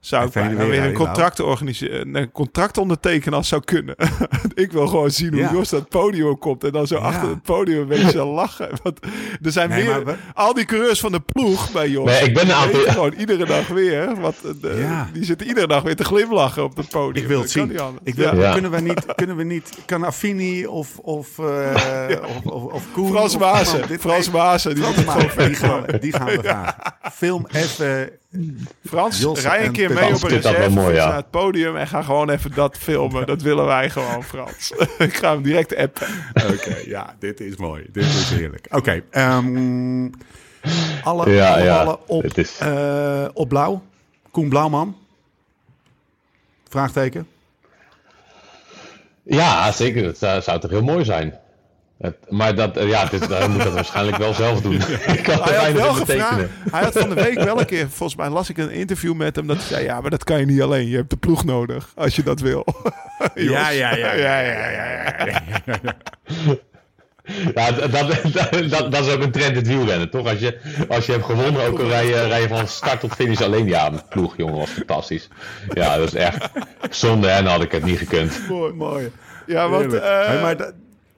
zou 0.03 0.27
ik 0.27 0.33
bijna 0.33 0.55
weer 0.55 0.69
weer 0.69 0.83
een 0.83 0.93
contract 0.93 1.41
organiseren, 1.41 2.15
een 2.15 2.31
contract 2.33 2.79
ondertekenen 2.79 3.39
als 3.39 3.49
zou 3.49 3.63
kunnen. 3.65 3.95
ik 4.55 4.73
wil 4.73 4.87
gewoon 4.87 5.11
zien 5.11 5.33
hoe 5.33 5.41
Ja. 5.41 5.53
Jos 5.53 5.69
dat 5.69 5.89
podium 5.89 6.39
komt 6.39 6.65
en 6.65 6.71
dan 6.73 6.87
zo 6.87 6.95
Ja. 6.97 7.01
achter 7.03 7.29
het 7.29 7.43
podium 7.43 7.81
een 7.81 7.87
beetje 7.89 8.25
lachen. 8.25 8.69
Want 8.83 8.99
er 9.43 9.53
zijn 9.53 9.69
Nee, 9.69 9.83
meer 9.85 9.91
maar 9.93 10.05
we- 10.05 10.17
al 10.35 10.55
die 10.55 10.65
coureurs 10.65 11.01
van 11.01 11.13
de 11.13 11.21
ploeg 11.21 11.73
bij 11.73 11.89
Jos. 11.89 12.05
Nee, 12.05 12.23
ik 12.23 12.35
ben 12.35 12.51
een 12.51 12.73
weten 12.73 12.93
gewoon 12.93 13.13
iedere 13.13 13.45
dag 13.45 13.67
weer. 13.69 14.21
Want 14.21 14.37
eh, 14.45 14.51
de- 14.61 14.77
Ja. 14.81 15.09
die 15.13 15.25
zitten 15.25 15.47
iedere 15.47 15.67
dag 15.67 15.83
weer 15.83 15.97
te 15.97 16.05
glimlachen 16.05 16.65
op 16.65 16.77
het 16.77 16.89
podium. 16.89 17.23
Ik 17.25 17.29
wil 17.31 17.41
het 17.41 17.51
zien. 17.51 17.79
Ik 18.05 18.15
wil, 18.15 18.37
Ja. 18.37 18.53
Kunnen 18.53 18.71
we 18.71 18.81
niet, 18.81 19.05
kunnen 19.15 19.37
we 19.37 19.45
niet, 19.45 19.79
kan 19.87 20.05
Affini 20.05 20.67
of, 20.67 20.99
of, 20.99 21.39
eh 21.39 22.17
of, 22.37 22.53
of, 22.53 22.73
of 22.73 22.85
Koen... 22.93 23.11
Frans 23.11 23.39
Maassen, 23.39 23.89
dit- 23.89 24.01
Frans 24.01 24.31
Maassen, 24.31 24.75
die 24.75 24.85
die 26.01 26.13
gaan 26.13 26.27
we 26.27 26.39
vragen. 26.43 26.75
Film 27.13 27.47
even... 27.53 28.11
Frans, 28.85 29.19
Jos 29.19 29.41
rij 29.43 29.59
een 29.59 29.65
en 29.67 29.73
keer 29.73 29.89
mee 29.89 29.99
Frans 29.99 30.23
op 30.25 30.31
een 30.31 30.37
reserve 30.37 30.71
mooi, 30.71 30.95
ja. 30.95 31.07
naar 31.07 31.17
het 31.17 31.31
podium 31.31 31.77
en 31.77 31.87
ga 31.87 32.03
gewoon 32.03 32.31
even 32.31 32.51
dat 32.55 32.79
filmen. 32.79 33.27
Dat 33.27 33.43
willen 33.43 33.65
wij 33.67 33.91
gewoon, 33.91 34.25
Frans. 34.25 34.73
ik 34.99 35.17
ga 35.17 35.33
hem 35.33 35.43
direct 35.43 35.77
appen. 35.77 36.07
Oké, 36.53 36.77
ja, 36.87 37.17
dit 37.19 37.41
is 37.41 37.57
mooi. 37.57 37.87
Dit 37.93 38.05
is 38.05 38.31
heerlijk. 38.31 38.67
Oké, 38.71 39.03
ehm, 39.11 40.09
alle, 41.03 41.31
Ja, 41.31 41.53
alle 41.55 41.63
ja, 41.65 41.85
ballen 41.85 42.09
op, 42.09 42.23
het 42.23 42.39
is- 42.39 42.59
eh, 42.59 43.25
op 43.33 43.49
blauw. 43.49 43.83
Koen 44.31 44.49
Blauwman. 44.49 44.97
Vraagteken. 46.69 47.27
Ja, 49.23 49.73
zeker. 49.73 50.03
Dat 50.03 50.19
zou, 50.19 50.43
zou 50.43 50.61
toch 50.61 50.71
heel 50.71 50.83
mooi 50.83 51.05
zijn. 51.05 51.39
Het, 52.03 52.17
maar 52.29 52.55
dat, 52.55 52.77
eh, 52.77 52.89
ja, 52.89 53.05
dit, 53.07 53.29
hij 53.29 53.49
moet 53.49 53.63
dat 53.63 53.73
waarschijnlijk 53.73 54.17
wel 54.17 54.35
zelf 54.35 54.61
doen. 54.61 54.75
ik 55.17 55.23
kan 55.23 55.39
er 55.39 55.45
Hij 55.45 55.55
had 55.55 55.63
weinig 55.63 55.83
wel 55.83 55.89
in 55.91 55.95
gevraagd. 56.07 56.37
betekenen. 56.37 56.51
Hij 56.71 56.83
had 56.83 56.99
van 56.99 57.09
de 57.09 57.15
week 57.15 57.35
wel 57.43 57.61
een 57.61 57.67
keer, 57.75 57.89
volgens 57.89 58.17
mij 58.19 58.29
las 58.29 58.49
ik 58.51 58.59
een 58.59 58.71
interview 58.71 59.15
met 59.15 59.37
hem. 59.37 59.47
Dat 59.47 59.57
hij 59.57 59.67
zei: 59.67 59.85
Ja, 59.85 60.01
maar 60.01 60.11
dat 60.11 60.25
kan 60.25 60.39
je 60.41 60.47
niet 60.47 60.63
alleen. 60.63 60.89
Je 60.89 60.97
hebt 60.97 61.11
de 61.11 61.17
ploeg 61.17 61.45
nodig 61.45 61.93
als 61.95 62.17
je 62.17 62.23
dat 62.23 62.41
wil. 62.41 62.65
Ja, 63.35 63.69
ja, 63.71 63.95
ja, 63.95 64.13
ja, 64.15 64.39
ja, 64.41 64.41
ja, 64.41 65.15
ja. 65.27 65.95
Ja, 67.55 67.71
dat, 67.73 67.93
dat, 67.93 68.23
dat, 68.71 68.93
dat 68.93 69.07
is 69.07 69.13
ook 69.15 69.23
een 69.23 69.31
trend 69.31 69.51
in 69.51 69.57
het 69.57 69.67
wielrennen, 69.67 70.11
toch? 70.11 70.29
Als 70.29 70.39
je, 70.39 70.59
als 70.89 71.07
je 71.07 71.13
hebt 71.13 71.25
gewonnen, 71.25 71.67
ook 71.67 71.79
al 71.79 71.89
rij 71.89 72.07
je, 72.07 72.27
rij 72.27 72.41
je 72.41 72.49
van 72.49 72.67
start 72.69 73.01
tot 73.01 73.13
finish 73.15 73.41
alleen. 73.41 73.67
Ja, 73.67 73.91
met 73.91 74.09
ploeg, 74.09 74.37
jongen, 74.37 74.55
was 74.59 74.71
fantastisch. 74.71 75.29
Ja, 75.73 75.97
dat 75.97 76.07
is 76.07 76.15
echt 76.15 76.49
zonde, 76.91 77.29
hè? 77.29 77.43
Dan 77.43 77.53
had 77.53 77.63
ik 77.63 77.73
het 77.73 77.85
niet 77.85 77.99
gekund. 77.99 78.49
Mooi, 78.49 78.73
mooi. 78.73 79.13
Ja, 79.47 79.69
want, 79.69 79.93
eh, 79.95 80.27
Hey, 80.27 80.41
maar 80.41 80.57
dat- 80.57 80.73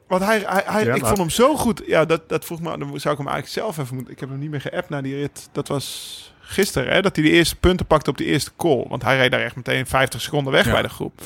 want 0.09 0.25
hij, 0.25 0.43
hij, 0.47 0.63
hij, 0.67 0.85
Ja, 0.85 0.95
ik 0.95 1.05
vond 1.07 1.19
hem 1.19 1.31
zo 1.31 1.57
goed. 1.57 1.83
Ja, 1.87 2.05
dat, 2.05 2.29
dat 2.29 2.45
vroeg 2.45 2.61
me. 2.61 2.79
Dan 2.79 2.79
zou 3.01 3.15
ik 3.15 3.21
hem 3.21 3.29
eigenlijk 3.33 3.49
zelf 3.49 3.79
even 3.79 3.95
moeten. 3.95 4.13
Ik 4.13 4.21
heb 4.21 4.29
hem 4.29 4.39
niet 4.39 4.51
meer 4.51 4.61
geappt 4.61 4.89
naar 4.89 5.03
die 5.03 5.15
rit. 5.17 5.49
Dat 5.53 5.69
was 5.69 6.33
gisteren, 6.41 6.93
hè? 6.93 7.01
Dat 7.03 7.17
hij 7.17 7.25
de 7.25 7.31
eerste 7.31 7.57
punten 7.57 7.87
pakte 7.87 8.11
op 8.11 8.17
die 8.17 8.27
eerste 8.27 8.51
call. 8.57 8.85
Want 8.89 9.03
hij 9.03 9.17
reed 9.17 9.31
daar 9.31 9.41
echt 9.41 9.57
meteen 9.57 9.87
50 9.87 10.21
seconden 10.21 10.53
weg 10.53 10.65
Ja. 10.67 10.73
bij 10.73 10.83
de 10.83 10.89
groep. 10.89 11.21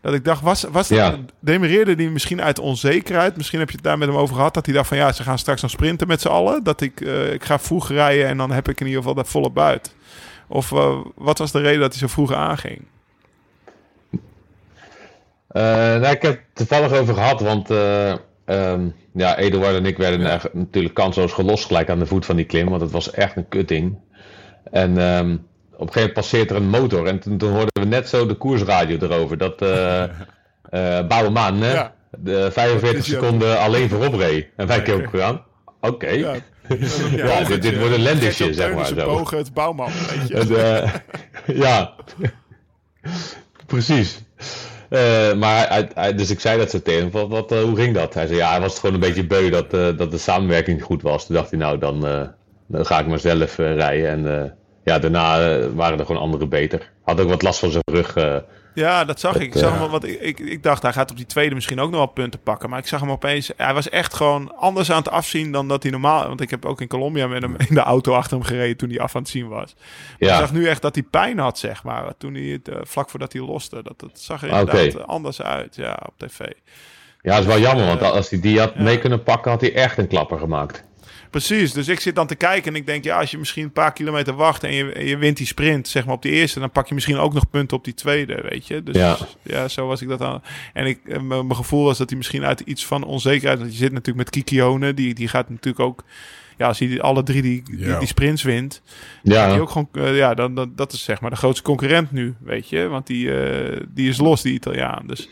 Dat 0.00 0.14
ik 0.14 0.24
dacht, 0.24 0.42
was, 0.42 0.62
was 0.62 0.88
dat, 0.88 0.98
Ja. 0.98 1.16
demereerde 1.40 1.94
hij 1.94 2.08
misschien 2.08 2.42
uit 2.42 2.58
onzekerheid? 2.58 3.36
Misschien 3.36 3.58
heb 3.58 3.68
je 3.68 3.74
het 3.76 3.84
daar 3.84 3.98
met 3.98 4.08
hem 4.08 4.16
over 4.16 4.34
gehad. 4.36 4.54
Dat 4.54 4.66
hij 4.66 4.74
dacht 4.74 4.88
van 4.88 4.96
ja, 4.96 5.12
ze 5.12 5.22
gaan 5.22 5.38
straks 5.38 5.62
nog 5.62 5.70
sprinten 5.70 6.06
met 6.08 6.20
z'n 6.20 6.28
allen. 6.28 6.62
Dat 6.64 6.80
ik, 6.80 7.00
eh, 7.00 7.32
ik 7.32 7.44
ga 7.44 7.58
vroeg 7.58 7.88
rijden 7.88 8.26
en 8.26 8.36
dan 8.36 8.50
heb 8.50 8.68
ik 8.68 8.80
in 8.80 8.86
ieder 8.86 9.00
geval 9.00 9.16
dat 9.16 9.28
volle 9.28 9.50
buit. 9.50 9.94
Of 10.48 10.72
eh, 10.72 10.96
wat 11.14 11.38
was 11.38 11.52
de 11.52 11.60
reden 11.60 11.80
dat 11.80 11.90
hij 11.90 12.00
zo 12.00 12.06
vroeg 12.06 12.32
aanging? 12.32 12.84
Eh, 15.54 15.62
nou, 15.62 16.06
ik 16.06 16.22
heb 16.22 16.32
het 16.32 16.40
toevallig 16.52 16.92
over 16.92 17.14
gehad, 17.14 17.40
want 17.40 17.70
eh, 17.70 18.10
ehm, 18.44 18.88
ja, 19.12 19.36
Eduard 19.38 19.76
en 19.76 19.86
ik 19.86 19.96
werden 19.96 20.40
natuurlijk 20.52 20.94
kansloos 20.94 21.32
gelost 21.32 21.66
gelijk 21.66 21.90
aan 21.90 21.98
de 21.98 22.06
voet 22.06 22.26
van 22.26 22.36
die 22.36 22.44
klim, 22.44 22.68
want 22.68 22.80
het 22.80 22.90
was 22.90 23.10
echt 23.10 23.36
een 23.36 23.48
kutting. 23.48 23.98
En 24.70 24.98
ehm, 24.98 25.32
op 25.32 25.40
een 25.86 25.92
gegeven 25.92 25.92
moment 25.94 26.12
passeert 26.12 26.50
er 26.50 26.56
een 26.56 26.68
motor 26.68 27.06
en 27.06 27.18
toen, 27.18 27.38
toen 27.38 27.50
hoorden 27.50 27.70
we 27.72 27.84
net 27.84 28.08
zo 28.08 28.26
de 28.26 28.34
koersradio 28.34 28.96
erover, 29.00 29.38
dat 29.38 29.62
eh 29.62 30.04
Bouwman 31.08 31.60
hè, 31.60 31.72
Ja. 31.72 31.94
de 32.10 32.50
45 32.52 32.98
is 33.00 33.06
hij 33.06 33.20
seconden 33.20 33.58
alleen 33.58 33.88
voorop 33.88 34.14
reed. 34.14 34.48
En 34.56 34.66
wij 34.66 34.82
keken 34.82 35.04
ook 35.04 35.10
gedaan. 35.10 35.42
Oké. 35.80 36.08
Ja, 36.08 36.34
Ja, 37.16 37.44
dit, 37.44 37.62
dit 37.62 37.78
wordt 37.78 37.94
een 37.94 38.02
lendisje, 38.02 38.54
zeg 38.54 38.74
maar. 38.74 38.86
Zo. 38.86 38.94
Bogen 38.94 39.38
het 39.38 39.52
bouwman, 39.52 39.90
weet 40.08 40.28
je. 40.28 40.56
En, 40.56 41.02
ja, 41.64 41.94
precies. 43.66 44.22
Eh, 44.94 45.34
maar 45.34 45.68
hij, 45.68 45.88
hij- 45.94 46.14
dus 46.14 46.30
ik 46.30 46.40
zei 46.40 46.58
dat 46.58 46.70
zo 46.70 46.82
tegen 46.82 47.10
hem, 47.12 47.28
wat, 47.28 47.52
eh, 47.52 47.62
hoe 47.62 47.76
ging 47.76 47.94
dat? 47.94 48.14
Hij 48.14 48.26
zei, 48.26 48.38
ja, 48.38 48.50
hij 48.50 48.60
was 48.60 48.78
gewoon 48.78 48.94
een 48.94 49.00
beetje 49.00 49.26
beu 49.26 49.50
dat, 49.50 49.74
eh, 49.74 49.96
dat 49.96 50.10
de 50.10 50.18
samenwerking 50.18 50.82
goed 50.82 51.02
was. 51.02 51.26
Toen 51.26 51.34
dacht 51.36 51.50
hij, 51.50 51.58
nou, 51.58 51.78
dan, 51.78 52.00
dan 52.66 52.86
ga 52.86 52.98
ik 53.00 53.06
maar 53.06 53.18
zelf 53.18 53.56
rijden. 53.56 54.08
En 54.26 54.54
ja, 54.84 54.98
daarna 54.98 55.38
waren 55.68 55.98
er 55.98 56.06
gewoon 56.06 56.20
anderen 56.22 56.48
beter. 56.48 56.90
Had 57.02 57.20
ook 57.20 57.28
wat 57.28 57.42
last 57.42 57.58
van 57.58 57.70
zijn 57.70 57.82
rug. 57.92 58.14
Ja, 58.74 59.04
dat 59.04 59.20
zag 59.20 59.34
ik. 59.36 59.42
Ik, 59.42 59.52
zag 59.52 59.72
eh, 59.72 59.80
hem, 59.80 59.90
want 59.90 60.04
ik, 60.04 60.20
ik, 60.20 60.38
ik 60.38 60.62
dacht, 60.62 60.82
hij 60.82 60.92
gaat 60.92 61.10
op 61.10 61.16
die 61.16 61.26
tweede 61.26 61.54
misschien 61.54 61.80
ook 61.80 61.90
nog 61.90 61.98
wel 61.98 62.06
punten 62.06 62.40
pakken. 62.40 62.70
Maar 62.70 62.78
ik 62.78 62.86
zag 62.86 63.00
hem 63.00 63.10
opeens... 63.10 63.50
Hij 63.56 63.74
was 63.74 63.88
echt 63.88 64.14
gewoon 64.14 64.56
anders 64.56 64.90
aan 64.90 64.98
het 64.98 65.10
afzien 65.10 65.52
dan 65.52 65.68
dat 65.68 65.82
hij 65.82 65.92
normaal... 65.92 66.26
Want 66.28 66.40
ik 66.40 66.50
heb 66.50 66.64
ook 66.64 66.80
in 66.80 66.88
Colombia 66.88 67.26
met 67.26 67.42
hem 67.42 67.56
in 67.68 67.74
de 67.74 67.80
auto 67.80 68.14
achter 68.14 68.36
hem 68.36 68.46
gereden 68.46 68.76
toen 68.76 68.88
hij 68.88 69.00
af 69.00 69.14
aan 69.16 69.22
het 69.22 69.30
zien 69.30 69.48
was. 69.48 69.74
Maar 69.74 70.28
Ja. 70.28 70.32
Ik 70.32 70.40
zag 70.40 70.52
nu 70.52 70.66
echt 70.66 70.82
dat 70.82 70.94
hij 70.94 71.04
pijn 71.10 71.38
had, 71.38 71.58
zeg 71.58 71.84
maar. 71.84 72.16
Toen 72.18 72.34
hij 72.34 72.42
het, 72.42 72.68
eh, 72.68 72.76
vlak 72.82 73.10
voordat 73.10 73.32
hij 73.32 73.42
loste. 73.42 73.82
Dat, 73.82 74.00
dat 74.00 74.20
zag 74.20 74.42
er 74.42 74.48
inderdaad 74.48 75.06
anders 75.06 75.42
uit, 75.42 75.76
ja, 75.76 75.98
op 76.06 76.14
tv. 76.16 76.38
ja, 77.20 77.30
dat 77.30 77.38
is 77.38 77.46
wel 77.46 77.58
jammer, 77.58 77.86
want 77.86 78.00
Eh, 78.00 78.10
als 78.10 78.30
hij 78.30 78.40
die 78.40 78.58
had 78.58 78.76
mee 78.78 78.98
kunnen 78.98 79.22
pakken, 79.22 79.50
had 79.50 79.60
hij 79.60 79.74
echt 79.74 79.98
een 79.98 80.08
klapper 80.08 80.38
gemaakt. 80.38 80.84
Precies, 81.34 81.72
dus 81.72 81.88
ik 81.88 82.00
zit 82.00 82.14
dan 82.14 82.26
te 82.26 82.34
kijken 82.34 82.72
en 82.72 82.78
ik 82.78 82.86
denk, 82.86 83.04
ja, 83.04 83.18
als 83.18 83.30
je 83.30 83.38
misschien 83.38 83.64
een 83.64 83.72
paar 83.72 83.92
kilometer 83.92 84.34
wacht 84.34 84.64
en 84.64 84.74
je, 84.74 84.92
en 84.92 85.06
je 85.06 85.16
wint 85.16 85.36
die 85.36 85.46
sprint, 85.46 85.88
zeg 85.88 86.04
maar 86.04 86.14
op 86.14 86.22
die 86.22 86.32
eerste, 86.32 86.60
dan 86.60 86.70
pak 86.70 86.86
je 86.88 86.94
misschien 86.94 87.16
ook 87.16 87.32
nog 87.32 87.50
punten 87.50 87.76
op 87.76 87.84
die 87.84 87.94
tweede, 87.94 88.46
weet 88.50 88.66
je. 88.66 88.82
Dus 88.82 88.96
ja, 88.96 89.16
Ja. 89.42 89.68
zo 89.68 89.86
was 89.86 90.02
ik 90.02 90.08
dat 90.08 90.20
aan. 90.20 90.42
En 90.72 90.86
ik, 90.86 90.98
eh, 91.04 91.20
mijn 91.20 91.46
mijn 91.46 91.56
gevoel 91.56 91.84
was 91.84 91.98
dat 91.98 92.08
hij 92.08 92.18
misschien 92.18 92.44
uit 92.44 92.60
iets 92.60 92.86
van 92.86 93.04
onzekerheid, 93.04 93.58
want 93.58 93.72
je 93.72 93.78
zit 93.78 93.92
natuurlijk 93.92 94.16
met 94.16 94.30
Kikione, 94.30 94.94
die, 94.94 95.14
die 95.14 95.28
gaat 95.28 95.48
natuurlijk 95.50 95.84
ook, 95.84 96.04
ja, 96.56 96.66
als 96.66 96.78
hij 96.78 97.00
alle 97.00 97.22
drie 97.22 97.42
die, 97.42 97.62
die, 97.64 97.78
Ja. 97.78 97.98
die 97.98 98.08
sprints 98.08 98.42
wint, 98.42 98.82
Ja, 99.22 99.50
die 99.52 99.60
ook 99.60 99.70
gewoon, 99.70 99.88
eh, 99.92 100.16
ja, 100.16 100.34
dan, 100.34 100.54
dan, 100.54 100.72
dat 100.76 100.92
is 100.92 101.04
zeg 101.04 101.20
maar 101.20 101.30
de 101.30 101.36
grootste 101.36 101.62
concurrent 101.64 102.12
nu, 102.12 102.34
weet 102.40 102.68
je. 102.68 102.88
Want 102.88 103.06
die, 103.06 103.40
eh, 103.42 103.80
die 103.88 104.08
is 104.08 104.18
los, 104.18 104.42
die 104.42 104.52
Italiaan. 104.54 105.06
Dus 105.06 105.28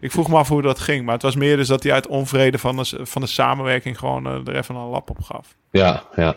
ik 0.00 0.10
vroeg 0.12 0.28
me 0.28 0.36
af 0.36 0.48
hoe 0.48 0.62
dat 0.62 0.78
ging. 0.80 1.04
Maar 1.04 1.14
het 1.14 1.22
was 1.22 1.36
meer 1.36 1.56
dus 1.56 1.68
dat 1.68 1.82
hij 1.82 1.92
uit 1.92 2.06
onvrede 2.06 2.58
van 2.58 2.76
de, 2.76 2.98
van 3.02 3.22
de 3.22 3.28
samenwerking 3.28 3.98
gewoon 3.98 4.26
eh, 4.26 4.32
er 4.46 4.56
even 4.56 4.74
een 4.74 4.86
lap 4.88 5.10
op 5.10 5.20
gaf. 5.22 5.54
ja, 5.70 6.02
ja. 6.16 6.36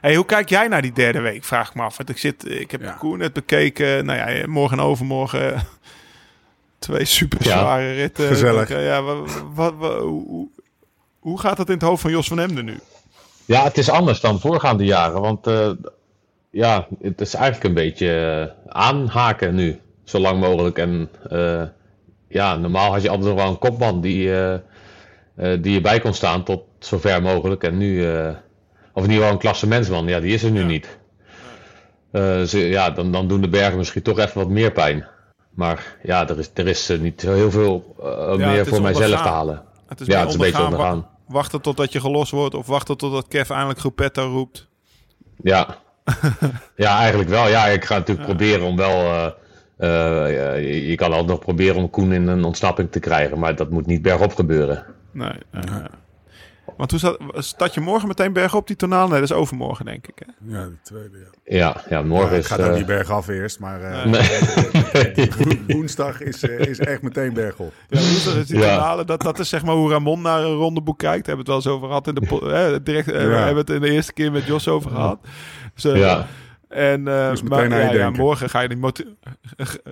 Hey, 0.00 0.14
hoe 0.14 0.24
kijk 0.26 0.48
jij 0.48 0.68
naar 0.68 0.82
die 0.82 0.92
derde 0.92 1.20
week? 1.20 1.44
Vraag 1.44 1.68
ik 1.68 1.74
me 1.74 1.82
af. 1.82 1.96
Want 1.96 2.08
ik, 2.08 2.18
zit, 2.18 2.50
ik 2.50 2.70
heb 2.70 2.80
Ja. 2.82 2.92
de 2.92 2.98
Koer 2.98 3.18
net 3.18 3.32
bekeken. 3.32 4.04
Nou 4.04 4.18
ja, 4.18 4.46
morgen 4.46 4.78
en 4.78 4.84
overmorgen 4.84 5.66
twee 6.78 7.04
super 7.04 7.38
Ja. 7.44 7.58
zware 7.58 7.92
ritten. 7.92 8.26
Gezellig. 8.28 8.68
Ja, 8.68 9.02
wat, 9.02 9.42
wat, 9.54 9.74
hoe- 10.00 10.48
hoe 11.18 11.40
gaat 11.40 11.56
dat 11.56 11.68
in 11.68 11.74
het 11.74 11.82
hoofd 11.82 12.02
van 12.02 12.10
Jos 12.10 12.28
van 12.28 12.38
Emden 12.40 12.64
nu? 12.64 12.78
Ja, 13.50 13.62
het 13.64 13.78
is 13.78 13.90
anders 13.90 14.20
dan 14.20 14.40
voorgaande 14.40 14.84
jaren. 14.84 15.20
Want 15.20 15.46
eh, 15.46 15.70
ja, 16.50 16.86
het 17.02 17.20
is 17.20 17.34
eigenlijk 17.34 17.64
een 17.64 17.74
beetje 17.74 18.10
eh, 18.66 18.72
aanhaken 18.72 19.54
nu. 19.54 19.80
Zo 20.04 20.18
lang 20.18 20.40
mogelijk. 20.40 20.78
En 20.78 21.08
eh, 21.30 21.62
ja, 22.28 22.56
normaal 22.56 22.92
had 22.92 23.02
je 23.02 23.08
altijd 23.08 23.28
nog 23.28 23.38
wel 23.38 23.50
een 23.50 23.58
kopman 23.58 24.00
die, 24.00 24.32
die 25.60 25.76
erbij 25.76 26.00
kon 26.00 26.14
staan 26.14 26.44
tot 26.44 26.62
zover 26.78 27.22
mogelijk. 27.22 27.62
En 27.62 27.76
nu, 27.76 28.06
of 28.92 29.04
in 29.04 29.10
ieder 29.10 29.16
geval 29.16 29.30
een 29.30 29.38
klassementsman, 29.38 30.06
ja, 30.06 30.20
die 30.20 30.34
is 30.34 30.42
er 30.42 30.50
nu 30.50 30.64
niet. 30.64 30.98
Dus, 32.10 32.52
ja, 32.52 32.90
dan, 32.90 33.12
dan 33.12 33.28
doen 33.28 33.40
de 33.40 33.48
bergen 33.48 33.78
misschien 33.78 34.02
toch 34.02 34.18
even 34.18 34.38
wat 34.38 34.48
meer 34.48 34.72
pijn. 34.72 35.06
Maar 35.50 35.96
ja, 36.02 36.28
er 36.28 36.38
is, 36.38 36.50
er 36.54 36.66
is 36.66 36.88
niet 37.00 37.20
zo 37.20 37.32
heel 37.32 37.50
veel 37.50 37.96
meer 38.36 38.66
voor 38.66 38.82
mijzelf 38.82 39.22
te 39.22 39.28
halen. 39.28 39.62
Het 39.86 40.00
is 40.00 40.06
Ja, 40.06 40.18
het 40.18 40.28
is 40.28 40.34
een 40.34 40.40
beetje 40.40 40.64
ondergaan. 40.64 41.09
Wachten 41.30 41.60
totdat 41.60 41.92
je 41.92 42.00
gelost 42.00 42.30
wordt 42.30 42.54
of 42.54 42.66
wachten 42.66 42.96
totdat 42.96 43.28
Kev 43.28 43.50
eindelijk 43.50 43.78
Groepetto 43.78 44.30
roept. 44.30 44.68
Ja. 45.42 45.76
ja, 46.76 46.98
eigenlijk 46.98 47.30
wel. 47.30 47.48
Ja, 47.48 47.66
ik 47.66 47.84
ga 47.84 47.94
natuurlijk 47.94 48.26
proberen 48.26 48.66
om 48.66 48.76
wel... 48.76 48.90
eh, 48.90 49.26
eh, 49.76 50.34
ja, 50.36 50.52
je, 50.52 50.86
je 50.86 50.94
kan 50.94 51.10
altijd 51.10 51.28
nog 51.28 51.38
proberen 51.38 51.76
om 51.76 51.90
Koen 51.90 52.12
in 52.12 52.26
een 52.26 52.44
ontsnapping 52.44 52.90
te 52.90 53.00
krijgen. 53.00 53.38
Maar 53.38 53.56
dat 53.56 53.70
moet 53.70 53.86
niet 53.86 54.02
bergop 54.02 54.34
gebeuren. 54.34 54.84
Nee. 55.12 55.32
nee, 55.50 55.64
nee. 55.64 55.82
Want 56.80 56.90
hoe 56.90 57.00
staat, 57.00 57.18
staat 57.44 57.74
je 57.74 57.80
morgen 57.80 58.08
meteen 58.08 58.32
bergop 58.32 58.66
die 58.66 58.76
tonaal? 58.76 59.08
Nee, 59.08 59.20
dat 59.20 59.30
is 59.30 59.36
overmorgen 59.36 59.84
denk 59.84 60.06
ik. 60.06 60.22
Hè? 60.26 60.54
Ja, 60.56 60.64
de 60.64 60.76
tweede, 60.82 61.18
ja. 61.44 61.56
Ja, 61.56 61.82
ja 61.88 62.02
morgen 62.02 62.30
Ja, 62.30 62.36
is... 62.36 62.48
het 62.48 62.52
gaat 62.52 62.60
ook 62.66 62.70
eh, 62.72 62.76
niet 62.76 62.86
bergaf 62.86 63.28
eerst, 63.28 63.58
maar 63.58 63.80
eh, 63.82 64.04
nee. 64.04 65.30
wo- 65.38 65.74
woensdag 65.74 66.20
is, 66.20 66.42
eh, 66.42 66.58
is 66.58 66.78
echt 66.78 67.02
meteen 67.02 67.32
bergop. 67.32 67.72
Ja, 67.88 67.98
woensdag 68.00 68.34
is 68.34 68.46
die 68.46 68.58
Ja. 68.58 68.74
tonale. 68.76 69.04
Dat, 69.04 69.22
dat 69.22 69.38
is 69.38 69.48
zeg 69.48 69.64
maar 69.64 69.74
hoe 69.74 69.90
Ramon 69.90 70.22
naar 70.22 70.42
een 70.42 70.54
rondeboek 70.54 70.98
kijkt. 70.98 71.26
Hebben 71.26 71.46
we 71.46 71.52
het 71.52 71.64
wel 71.64 71.72
eens 71.72 71.82
over 71.82 71.86
gehad 71.88 72.06
in 72.06 72.14
de 72.14 72.48
hè, 72.54 72.82
direct. 72.82 73.10
eh, 73.10 73.26
We 73.26 73.34
hebben 73.34 73.56
het 73.56 73.70
in 73.70 73.80
de 73.80 73.90
eerste 73.90 74.12
keer 74.12 74.32
met 74.32 74.44
Jos 74.46 74.68
over 74.68 74.90
gehad. 74.90 75.18
Dus, 75.74 75.84
eh, 75.84 75.96
Ja. 75.98 76.26
En 76.70 77.08
eh, 77.08 77.30
Dus 77.30 77.42
maar, 77.42 77.94
ja, 77.94 78.10
morgen 78.10 78.50
ga 78.50 78.60
je 78.60 78.68
die 78.68 78.78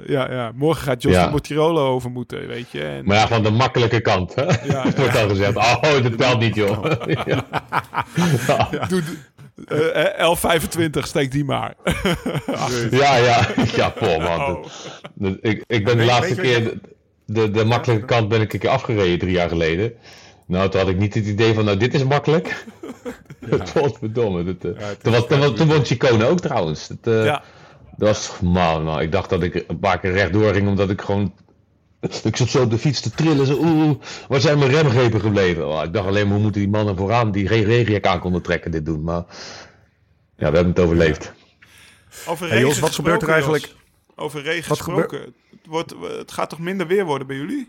ja, 0.06 0.32
ja, 0.32 0.52
morgen 0.54 0.82
gaat 0.82 1.02
Jos 1.02 1.12
Ja. 1.12 1.24
de 1.24 1.30
Motirolo 1.30 1.86
over 1.88 2.10
moeten, 2.10 2.46
weet 2.46 2.70
je. 2.70 2.82
En, 2.82 3.04
Maar 3.04 3.16
ja, 3.16 3.28
van 3.28 3.42
de 3.42 3.50
makkelijke 3.50 4.00
kant. 4.00 4.34
Hè? 4.34 4.42
Ja, 4.42 4.84
wordt 4.96 5.16
al 5.16 5.28
gezegd. 5.28 5.56
Oh, 5.56 5.82
dat 6.02 6.18
telt 6.18 6.40
niet, 6.40 6.54
joh. 6.54 6.84
ja. 7.26 7.44
Doe, 8.88 9.02
eh, 9.92 10.36
L25, 10.36 11.00
steek 11.00 11.30
die 11.32 11.44
maar. 11.44 11.74
ja, 12.90 13.16
ja. 13.16 13.46
Ja, 13.76 13.88
poh, 13.88 14.18
man. 14.18 14.56
Oh. 14.56 15.34
Ik, 15.40 15.64
ik 15.66 15.84
ben 15.84 15.96
de 15.96 16.04
laatste 16.04 16.34
keer... 16.34 16.64
De, 16.64 16.78
de, 17.26 17.50
de 17.50 17.64
makkelijke 17.64 18.04
kant 18.04 18.28
ben 18.28 18.40
ik 18.40 18.52
een 18.52 18.58
keer 18.58 18.70
afgereden, 18.70 19.18
drie 19.18 19.32
jaar 19.32 19.48
geleden. 19.48 19.92
Nou, 20.48 20.68
toen 20.70 20.80
had 20.80 20.88
ik 20.88 20.98
niet 20.98 21.14
het 21.14 21.26
idee 21.26 21.54
van, 21.54 21.64
nou, 21.64 21.76
dit 21.76 21.94
is 21.94 22.04
makkelijk. 22.04 22.64
Godverdomme. 23.74 24.44
Dat, 24.44 24.74
eh, 24.74 24.86
het 24.86 25.02
toen, 25.02 25.12
is 25.12 25.18
was, 25.18 25.28
toen, 25.28 25.38
was- 25.38 25.54
toen 25.54 25.66
won 25.68 25.84
Chicone 25.84 26.26
ook 26.26 26.40
trouwens. 26.40 26.88
Dat, 26.88 27.14
eh, 27.14 27.24
Ja, 27.24 27.42
dat 27.96 28.08
was, 28.08 28.32
man, 28.42 28.84
nou, 28.84 29.02
ik 29.02 29.12
dacht 29.12 29.30
dat 29.30 29.42
ik 29.42 29.64
een 29.68 29.78
paar 29.78 30.00
keer 30.00 30.12
rechtdoor 30.12 30.52
ging, 30.54 30.68
omdat 30.68 30.90
ik 30.90 31.00
gewoon... 31.00 31.34
Ik 32.22 32.36
zat 32.36 32.48
zo 32.48 32.62
op 32.62 32.70
de 32.70 32.78
fiets 32.78 33.00
te 33.00 33.10
trillen, 33.10 33.46
zo, 33.46 33.58
oeh, 33.60 33.94
waar 34.28 34.40
zijn 34.40 34.58
mijn 34.58 34.70
remgrepen 34.70 35.20
gebleven? 35.20 35.68
Oh, 35.68 35.82
ik 35.84 35.92
dacht 35.92 36.06
alleen 36.06 36.24
maar, 36.24 36.32
hoe 36.34 36.42
moeten 36.42 36.60
die 36.60 36.70
mannen 36.70 36.96
vooraan 36.96 37.30
die 37.30 37.48
geen 37.48 37.64
regenjak 37.64 38.06
aan 38.06 38.20
konden 38.20 38.42
trekken 38.42 38.70
dit 38.70 38.86
doen? 38.86 39.02
Maar 39.02 39.24
ja, 40.36 40.50
we 40.50 40.54
hebben 40.56 40.66
het 40.66 40.78
overleefd. 40.80 41.32
over 42.26 42.48
Hey, 42.48 42.60
Jos, 42.60 42.78
wat 42.78 42.94
gebeurt 42.94 43.22
er 43.22 43.28
eigenlijk- 43.28 43.64
Jos. 43.64 43.76
Over 44.16 44.42
regen 44.42 44.68
Wat 44.68 44.78
gesproken. 44.80 45.20
Het, 45.20 45.34
wordt, 45.66 45.94
het 46.18 46.32
gaat 46.32 46.50
toch 46.50 46.58
minder 46.58 46.86
weer 46.86 47.04
worden 47.04 47.26
bij 47.26 47.36
jullie? 47.36 47.68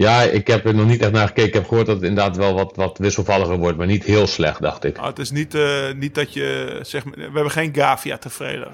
Ja, 0.00 0.22
ik 0.22 0.46
heb 0.46 0.66
er 0.66 0.74
nog 0.74 0.86
niet 0.86 1.00
echt 1.02 1.12
naar 1.12 1.26
gekeken. 1.26 1.48
Ik 1.48 1.54
heb 1.54 1.68
gehoord 1.68 1.86
dat 1.86 1.96
het 1.96 2.04
inderdaad 2.04 2.36
wel 2.36 2.54
wat, 2.54 2.72
wat 2.76 2.98
wisselvalliger 2.98 3.56
wordt, 3.58 3.76
maar 3.78 3.86
niet 3.86 4.04
heel 4.04 4.26
slecht, 4.26 4.60
dacht 4.60 4.84
ik. 4.84 4.98
Ah, 4.98 5.06
het 5.06 5.18
is 5.18 5.30
niet, 5.30 5.54
eh, 5.54 5.92
niet 5.96 6.14
dat 6.14 6.32
je 6.32 6.78
zeg 6.82 7.04
maar, 7.04 7.14
we 7.16 7.22
hebben 7.22 7.50
geen 7.50 7.74
Gavia 7.74 8.18
tevreden. 8.18 8.68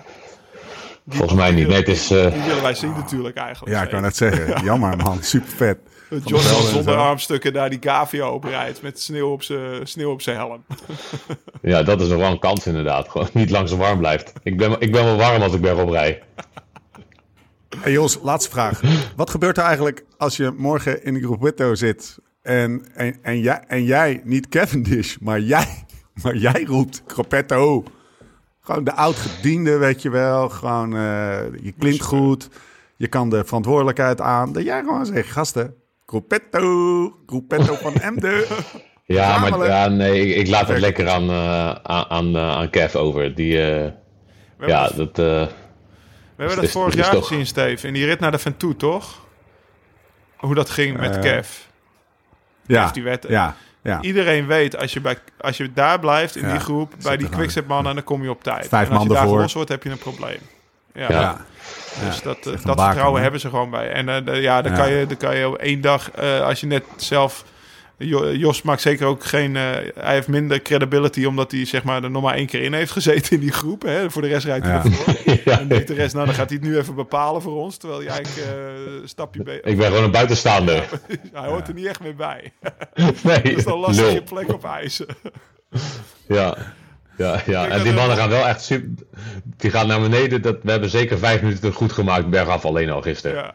Die- 1.05 1.18
Volgens 1.18 1.39
mij 1.41 1.51
niet. 1.51 1.68
Nee, 1.68 1.77
het 1.77 1.89
is... 1.89 2.11
eh, 2.11 2.33
Die 2.33 2.43
willen 2.43 2.62
wij 2.62 2.74
zien 2.74 2.93
natuurlijk 2.93 3.37
eigenlijk. 3.37 3.77
Ja, 3.77 3.83
ik 3.83 3.89
kan 3.91 4.05
het 4.05 4.16
zeggen. 4.16 4.64
Jammer 4.64 4.97
man, 4.97 5.22
super 5.22 5.49
vet. 5.49 5.79
Van 6.09 6.20
zonder 6.41 6.83
zo. 6.93 6.99
armstukken 7.01 7.53
daar 7.53 7.70
die 7.70 7.79
Gavia 7.83 8.31
oprijdt 8.31 8.83
met 8.83 9.01
sneeuw 9.01 9.31
op 9.33 9.43
zijn 9.43 9.87
sneeuw 9.87 10.11
op 10.11 10.22
zijn 10.22 10.37
helm. 10.37 10.64
ja, 11.62 11.83
dat 11.83 12.01
is 12.01 12.09
nog 12.09 12.18
wel 12.18 12.31
een 12.31 12.39
kans 12.39 12.66
inderdaad. 12.66 13.09
Gewoon 13.09 13.29
niet 13.33 13.51
lang 13.51 13.68
zo 13.68 13.77
warm 13.77 13.99
blijft. 13.99 14.33
Ik 14.43 14.57
ben, 14.57 14.77
ik 14.79 14.93
ben 14.93 15.05
wel 15.05 15.16
warm 15.16 15.43
als 15.43 15.53
ik 15.55 15.61
bergop 15.61 15.91
rij. 15.91 16.22
Hey 17.81 17.93
Jos, 17.93 18.18
laatste 18.22 18.51
vraag. 18.51 18.81
Wat 19.16 19.31
gebeurt 19.31 19.57
er 19.59 19.64
eigenlijk 19.64 20.05
als 20.18 20.37
je 20.37 20.55
morgen 20.57 21.05
in 21.05 21.14
de 21.14 21.20
groep 21.20 21.43
Witto 21.43 21.74
zit 21.74 22.18
en, 22.43 22.85
en, 22.95 23.16
en, 23.22 23.41
jij, 23.41 23.64
en 23.66 23.85
jij, 23.85 24.20
niet 24.24 24.49
Cavendish, 24.49 25.16
maar 25.20 25.41
jij, 25.41 25.66
maar 26.22 26.37
jij 26.37 26.64
roept 26.64 27.03
Croppetto. 27.07 27.85
Gewoon 28.61 28.85
de 28.85 28.93
oud-gediende, 28.93 29.77
weet 29.77 30.03
je 30.03 30.11
wel. 30.11 30.49
Gewoon, 30.49 30.97
eh, 30.97 31.39
je 31.62 31.72
klinkt 31.79 32.03
goed. 32.03 32.49
Je 32.97 33.07
kan 33.07 33.31
de 33.31 33.45
verantwoordelijkheid 33.45 34.20
aan. 34.20 34.53
Dat 34.53 34.64
jij 34.64 34.81
gewoon 34.81 35.07
zegt, 35.07 35.31
gasten, 35.31 35.74
Croppetto, 36.07 37.11
Croppetto 37.27 37.74
van 37.74 37.95
Emden. 38.11 38.45
Ja, 39.05 39.39
maar 39.39 39.66
ja, 39.66 39.89
nee, 39.89 40.27
ik, 40.27 40.37
ik 40.37 40.49
laat 40.49 40.68
het 40.68 40.79
lekker 40.79 41.09
aan, 41.09 41.31
eh, 41.31 41.70
aan, 41.83 42.05
aan, 42.09 42.37
eh, 42.37 42.57
aan 42.57 42.70
Kev 42.70 42.95
over. 42.95 43.35
Die, 43.35 43.57
ja, 44.66 44.91
dat, 44.97 45.18
hebben 46.37 46.47
is- 46.49 46.55
dat 46.55 46.64
is- 46.64 46.72
vorig 46.72 46.95
jaar 46.95 47.11
toch- 47.11 47.26
gezien, 47.26 47.47
Steve. 47.47 47.87
In 47.87 47.93
die 47.93 48.05
rit 48.05 48.20
naar 48.20 48.30
de 48.30 48.39
Ventoux, 48.39 48.74
toch? 48.78 49.24
Hoe 50.37 50.55
dat 50.55 50.70
ging 50.70 50.97
met 50.97 51.16
Eh, 51.16 51.22
Kev. 51.22 51.49
Ja, 52.66 52.91
die 52.91 53.03
werd- 53.03 53.24
ja, 53.28 53.57
ja. 53.82 54.01
Iedereen 54.01 54.47
weet, 54.47 54.76
als 54.76 54.93
je, 54.93 55.01
bij, 55.01 55.16
als 55.41 55.57
je 55.57 55.72
daar 55.72 56.01
blijft 56.01 56.37
in 56.37 56.45
Ja, 56.47 56.51
die 56.51 56.61
groep, 56.61 56.93
bij 57.03 57.16
die 57.16 57.28
quickstep 57.28 57.66
mannen, 57.66 57.95
dan 57.95 58.05
kom 58.05 58.22
je 58.22 58.30
op 58.30 58.43
tijd. 58.43 58.68
Vijf 58.68 58.89
en 58.89 58.95
als 58.95 59.03
je 59.03 59.09
daar 59.09 59.18
ervoor. 59.18 59.34
gelost 59.37 59.55
wordt, 59.55 59.68
heb 59.68 59.82
je 59.82 59.91
een 59.91 59.99
probleem. 59.99 60.39
Ja, 60.95 61.07
Ja. 61.11 61.37
dus 62.05 62.22
dat, 62.22 62.43
dat 62.43 62.62
baken, 62.64 62.84
vertrouwen 62.84 63.22
hebben 63.22 63.41
ze 63.41 63.49
gewoon 63.49 63.70
bij. 63.70 63.91
En 63.93 64.09
eh, 64.09 64.24
de- 64.24 64.32
ja, 64.41 64.62
dan, 64.62 64.72
Ja. 64.72 64.78
Kan 64.78 64.91
je, 64.93 65.07
dan 65.07 65.16
kan 65.16 65.37
je 65.37 65.49
op 65.49 65.55
één 65.55 65.80
dag, 65.80 66.11
eh, 66.11 66.41
als 66.41 66.61
je 66.61 66.66
net 66.66 66.84
zelf... 66.97 67.45
Jo- 67.99 68.32
Jos 68.32 68.62
maakt 68.62 68.80
zeker 68.80 69.07
ook 69.07 69.24
geen... 69.24 69.57
eh, 69.57 69.62
hij 69.94 70.14
heeft 70.14 70.28
minder 70.28 70.62
credibility, 70.62 71.24
omdat 71.24 71.51
hij 71.53 71.64
zeg 71.64 71.82
maar, 71.84 72.03
er 72.05 72.11
nog 72.11 72.22
maar 72.22 72.34
één 72.34 72.47
keer 72.47 72.62
in 72.62 72.72
heeft 72.72 72.90
gezeten 72.90 73.32
in 73.32 73.40
die 73.40 73.53
groep. 73.53 73.82
Hè? 73.82 74.11
Voor 74.11 74.22
de 74.22 74.28
rest 74.28 74.44
rijdt 74.44 74.64
hij 74.66 74.74
Ja. 74.74 74.84
ervoor. 74.84 75.14
ja, 75.53 75.59
En 75.61 75.68
de 75.68 75.94
rest, 75.94 76.14
nou 76.14 76.26
dan 76.26 76.34
gaat 76.34 76.49
hij 76.51 76.59
het 76.61 76.68
nu 76.68 76.76
even 76.78 76.94
bepalen 76.94 77.42
voor 77.42 77.55
ons. 77.62 77.76
Terwijl 77.76 78.01
hij 78.01 78.09
eigenlijk 78.11 78.47
eh, 78.47 78.55
een 79.03 79.09
stapje 79.09 79.42
be- 79.42 79.61
ik 79.62 79.76
ben 79.76 79.86
gewoon 79.86 80.05
een 80.05 80.11
buitenstaander. 80.11 80.88
Hij 81.32 81.49
hoort 81.49 81.68
er 81.68 81.74
niet 81.74 81.86
echt 81.86 82.01
meer 82.01 82.14
bij. 82.16 82.53
Nee, 83.22 83.42
Dat 83.42 83.44
is 83.57 83.64
dan 83.64 83.78
lastig 83.78 84.12
je 84.12 84.22
plek 84.22 84.53
op 84.53 84.64
eisen. 84.64 85.07
Ja, 86.28 86.57
ja, 87.17 87.43
ja. 87.47 87.69
en 87.69 87.83
die 87.83 87.93
mannen 87.93 88.17
gaan 88.17 88.29
wel 88.29 88.47
echt 88.47 88.62
super... 88.64 88.89
Die 89.57 89.71
gaan 89.71 89.87
naar 89.87 90.01
beneden. 90.01 90.43
Dat, 90.43 90.57
we 90.62 90.71
hebben 90.71 90.91
zeker 90.91 91.19
vijf 91.19 91.43
minuten 91.43 91.73
goed 91.73 91.93
gemaakt 91.93 92.31
bergaf 92.31 92.64
alleen 92.64 92.91
al 92.91 93.03
gisteren. 93.03 93.37
Ja, 93.37 93.55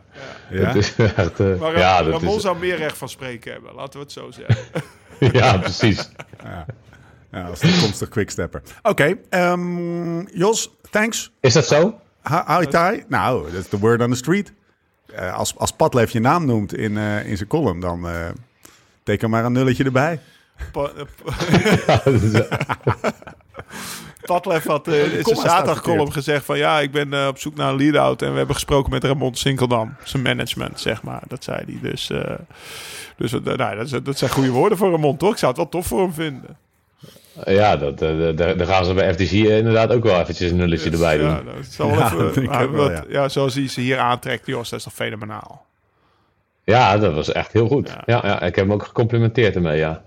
ja. 0.50 0.60
Ja? 0.60 0.66
Dat 0.66 0.76
is 0.76 0.96
echt... 0.96 1.40
eh, 1.40 1.60
Maar 1.60 1.78
ja, 1.78 1.98
Ra- 1.98 2.04
dat 2.04 2.14
Ramon 2.14 2.36
is, 2.36 2.42
zou 2.42 2.58
meer 2.58 2.78
recht 2.78 2.98
van 2.98 3.10
spreken 3.10 3.52
hebben, 3.52 3.74
laten 3.74 3.94
we 3.94 4.00
het 4.00 4.12
zo 4.12 4.32
zeggen. 4.32 4.66
ja, 5.40 5.58
precies. 5.58 6.10
Ja, 7.32 7.44
als 7.48 7.60
toekomstig 7.60 8.10
quickstepper. 8.10 8.62
Oké, 8.82 9.16
ehm, 9.30 10.20
Jos, 10.20 10.72
thanks. 10.90 11.32
Is 11.40 11.54
dat 11.54 11.66
zo? 11.68 12.00
Hoi 12.22 12.68
Tai. 12.68 13.04
Nou, 13.08 13.52
dat 13.52 13.62
is 13.62 13.68
the 13.68 13.80
word 13.80 14.02
on 14.02 14.10
the 14.10 14.16
street. 14.16 14.54
Eh, 15.16 15.34
als, 15.38 15.58
als 15.58 15.72
Padlef 15.72 16.12
je 16.12 16.20
naam 16.20 16.46
noemt 16.46 16.74
in, 16.76 16.98
eh, 16.98 17.26
in 17.26 17.38
zijn 17.38 17.50
column, 17.50 17.80
dan 17.80 18.08
eh, 18.10 18.30
teken 19.04 19.30
maar 19.30 19.46
een 19.46 19.52
nulletje 19.52 19.84
erbij. 19.84 20.20
Pa- 20.72 20.92
eh, 20.98 21.04
pa- 21.24 22.04
Padlef 24.22 24.66
had 24.66 24.88
eh, 24.88 25.14
in 25.18 25.24
zijn 25.26 26.12
gezegd 26.12 26.46
van 26.46 26.58
ja, 26.58 26.80
ik 26.80 26.92
ben 26.92 27.14
eh, 27.14 27.28
op 27.28 27.38
zoek 27.40 27.56
naar 27.56 27.70
een 27.70 27.78
lead-out 27.78 28.22
en 28.22 28.32
we 28.32 28.38
hebben 28.38 28.56
gesproken 28.56 28.92
met 28.92 29.04
Ramon 29.04 29.36
Sinkeldam, 29.36 29.96
zijn 30.04 30.24
management, 30.24 30.80
zeg 30.80 31.04
maar. 31.04 31.22
Dat 31.28 31.44
zei 31.44 31.64
hij. 31.66 31.78
Dus, 31.92 32.10
eh, 32.10 32.34
dus 33.18 33.34
eh, 33.34 33.40
nou, 33.44 34.02
dat, 34.04 34.18
zijn 34.18 34.32
goede 34.32 34.50
woorden 34.50 34.78
voor 34.78 34.92
Ramon, 34.92 35.18
toch? 35.18 35.32
Ik 35.32 35.38
zou 35.38 35.52
het 35.52 35.62
wel 35.62 35.70
tof 35.70 35.86
voor 35.88 36.02
hem 36.02 36.14
vinden. 36.14 36.58
Ja, 37.46 37.78
dat, 37.78 38.02
eh, 38.02 38.10
daar 38.36 38.58
daar 38.58 38.68
gaan 38.68 38.86
ze 38.86 38.94
bij 38.94 39.14
FTC 39.14 39.32
inderdaad 39.32 39.92
ook 39.92 40.04
wel 40.04 40.20
eventjes 40.20 40.52
een 40.52 40.58
nulletje 40.58 40.92
erbij 40.92 41.18
doen. 41.18 41.28
Ja, 41.30 41.42
dat 41.42 41.66
zal 41.70 41.90
wel 41.90 42.00
Ja, 42.00 42.06
even- 42.30 42.44
maar 42.44 42.72
wel, 42.72 42.90
wat- 42.92 43.06
ja, 43.10 43.30
zoals 43.30 43.56
hij 43.56 43.68
ze 43.68 43.82
hier 43.82 43.98
aantrekt, 43.98 44.46
Jos, 44.46 44.70
dat 44.70 44.80
is 44.80 44.86
toch 44.86 44.94
fenomenaal. 44.94 45.66
Ja, 46.64 46.98
dat 46.98 47.14
was 47.14 47.32
echt 47.32 47.52
heel 47.54 47.68
goed. 47.68 47.88
Ja. 47.88 48.02
Ja, 48.06 48.22
ja, 48.28 48.42
ik 48.42 48.56
heb 48.56 48.66
hem 48.66 48.74
ook 48.74 48.84
gecomplimenteerd 48.84 49.56
ermee, 49.56 49.78
ja. 49.78 50.02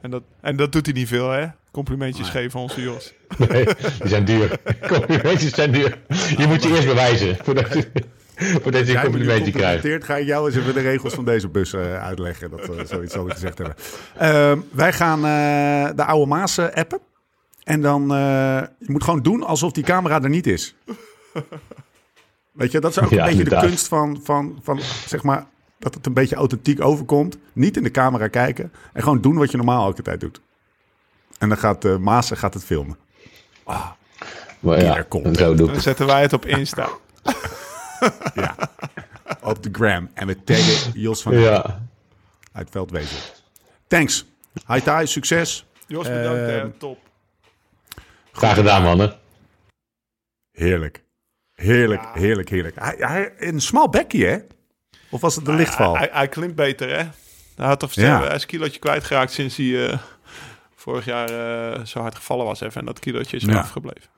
En 0.00 0.10
dat, 0.10 0.22
en 0.40 0.56
dat 0.56 0.72
doet 0.72 0.86
hij 0.86 0.94
niet 0.94 1.08
veel, 1.08 1.30
hè? 1.30 1.46
Complimentjes 1.76 2.28
geven, 2.28 2.60
onze 2.60 2.82
Jos. 2.82 3.12
Nee, 3.48 3.64
die 3.64 4.08
zijn 4.08 4.24
duur. 4.24 4.58
Complimentjes 4.92 5.54
zijn 5.54 5.72
duur. 5.72 5.98
Je 6.36 6.46
moet 6.46 6.62
je 6.62 6.68
eerst 6.68 6.86
bewijzen 6.86 7.36
voordat 7.42 7.72
je, 7.72 7.86
voordat 8.36 8.86
je 8.86 8.94
een 8.96 9.02
complimentje 9.02 9.52
krijgt. 9.52 10.04
ga 10.04 10.16
ik 10.16 10.26
jou 10.26 10.46
eens 10.46 10.56
even 10.56 10.74
de 10.74 10.80
regels 10.80 11.14
van 11.14 11.24
deze 11.24 11.48
bus 11.48 11.72
eh, 11.72 12.02
uitleggen. 12.02 12.50
Dat, 12.50 12.60
eh, 12.60 12.84
zoiets 12.84 13.12
zal 13.12 13.26
ik 13.26 13.32
gezegd 13.32 13.58
hebben. 13.58 13.76
Ehm, 14.16 14.58
wij 14.72 14.92
gaan 14.92 15.18
eh, 15.24 15.96
de 15.96 16.04
oude 16.04 16.26
Maas 16.26 16.58
appen. 16.58 16.98
En 17.64 17.80
dan, 17.80 18.02
eh, 18.02 18.62
je 18.78 18.86
moet 18.92 19.04
gewoon 19.04 19.22
doen 19.22 19.42
alsof 19.42 19.72
die 19.72 19.84
camera 19.84 20.22
er 20.22 20.28
niet 20.28 20.46
is. 20.46 20.74
Weet 22.52 22.72
je, 22.72 22.80
dat 22.80 22.90
is 22.90 22.98
ook 23.00 23.10
een 23.10 23.16
Ja, 23.16 23.24
beetje 23.24 23.38
inderdaad. 23.38 23.62
de 23.62 23.68
kunst 23.68 23.88
van, 23.88 24.20
van, 24.22 24.58
van, 24.62 24.80
zeg 25.06 25.22
maar, 25.22 25.46
dat 25.78 25.94
het 25.94 26.06
een 26.06 26.12
beetje 26.12 26.36
authentiek 26.36 26.84
overkomt. 26.84 27.38
Niet 27.52 27.76
in 27.76 27.82
de 27.82 27.90
camera 27.90 28.28
kijken 28.28 28.72
en 28.92 29.02
gewoon 29.02 29.20
doen 29.20 29.36
wat 29.36 29.50
je 29.50 29.56
normaal 29.56 29.86
elke 29.86 30.02
tijd 30.02 30.20
doet. 30.20 30.40
En 31.38 31.48
dan 31.48 31.58
gaat 31.58 31.84
uh, 31.84 31.96
Maas 31.96 32.30
gaat 32.34 32.54
het 32.54 32.64
filmen. 32.64 32.98
Maar 34.60 34.80
ja, 34.80 35.06
zo 35.32 35.54
doe 35.54 35.66
Dan 35.70 35.80
zetten 35.80 36.06
wij 36.06 36.22
het 36.22 36.32
op 36.32 36.44
Insta. 36.46 36.88
Op 39.40 39.62
de 39.62 39.68
gram. 39.72 40.10
En 40.14 40.26
we 40.26 40.44
taggen 40.44 41.00
Jos 41.00 41.22
van 41.22 41.38
Ja, 41.38 41.82
uit 42.52 42.70
Veldwezen. 42.70 43.18
Thanks. 43.86 44.26
Hi 44.66 44.80
Tai, 44.80 45.06
succes. 45.06 45.66
Jos, 45.86 46.08
bedankt, 46.08 46.38
hè. 46.38 46.70
Top. 46.70 46.98
graag 48.32 48.54
gedaan 48.54 48.82
mannen. 48.82 49.18
Heerlijk. 50.52 51.04
Heerlijk, 51.54 52.02
heerlijk, 52.14 52.48
heerlijk. 52.48 52.76
Hij, 52.78 52.94
hij, 52.98 53.32
een 53.38 53.60
smal 53.60 53.88
bekje, 53.88 54.26
hè? 54.26 54.38
Of 55.10 55.20
was 55.20 55.36
het 55.36 55.44
de 55.44 55.52
lichtval? 55.52 55.96
Hij, 55.96 56.08
hij 56.12 56.28
klimt 56.28 56.54
beter, 56.54 56.88
hè? 56.88 57.04
Hij 57.56 57.66
had 57.66 57.80
toch 57.80 57.92
Ja. 57.92 58.22
hij 58.22 58.34
is 58.34 58.42
een 58.42 58.48
kilootje 58.48 58.78
kwijtgeraakt 58.78 59.32
sinds 59.32 59.56
hij 59.56 59.88
eh, 59.88 59.98
vorig 60.86 61.04
jaar 61.04 61.28
eh, 61.30 61.84
zo 61.84 62.00
hard 62.00 62.14
gevallen 62.14 62.44
was. 62.46 62.60
Even, 62.60 62.80
en 62.80 62.86
dat 62.86 62.98
kilootje 62.98 63.36
is 63.36 63.42
Ja. 63.42 63.50
eraf 63.50 63.70
gebleven. 63.70 64.10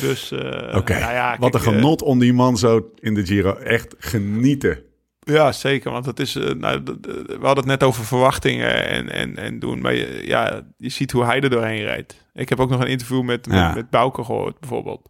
Dus, 0.00 0.32
Oké, 0.74 0.98
nou 0.98 1.12
ja, 1.12 1.36
wat 1.38 1.54
een 1.54 1.60
eh, 1.60 1.66
genot 1.66 2.02
om 2.02 2.18
die 2.18 2.32
man 2.32 2.56
zo 2.56 2.90
in 3.00 3.14
de 3.14 3.26
Giro. 3.26 3.54
Echt 3.56 3.94
genieten. 3.98 4.82
Ja, 5.20 5.52
zeker. 5.52 5.90
Want 5.90 6.06
het 6.06 6.20
is, 6.20 6.34
nou, 6.34 6.82
we 6.82 7.36
hadden 7.40 7.56
het 7.56 7.64
net 7.66 7.82
over 7.82 8.04
verwachtingen 8.04 8.88
en, 8.88 9.08
en, 9.12 9.36
en 9.36 9.58
doen. 9.58 9.80
Maar 9.80 9.94
je, 9.94 10.22
ja, 10.26 10.62
je 10.78 10.88
ziet 10.88 11.12
hoe 11.12 11.24
hij 11.24 11.40
er 11.40 11.50
doorheen 11.50 11.82
rijdt. 11.82 12.16
Ik 12.34 12.48
heb 12.48 12.60
ook 12.60 12.70
nog 12.70 12.80
een 12.80 12.86
interview 12.86 13.22
met, 13.22 13.46
met, 13.46 13.56
Ja. 13.56 13.74
met 13.74 13.90
Bouke 13.90 14.24
gehoord, 14.24 14.60
bijvoorbeeld. 14.60 15.08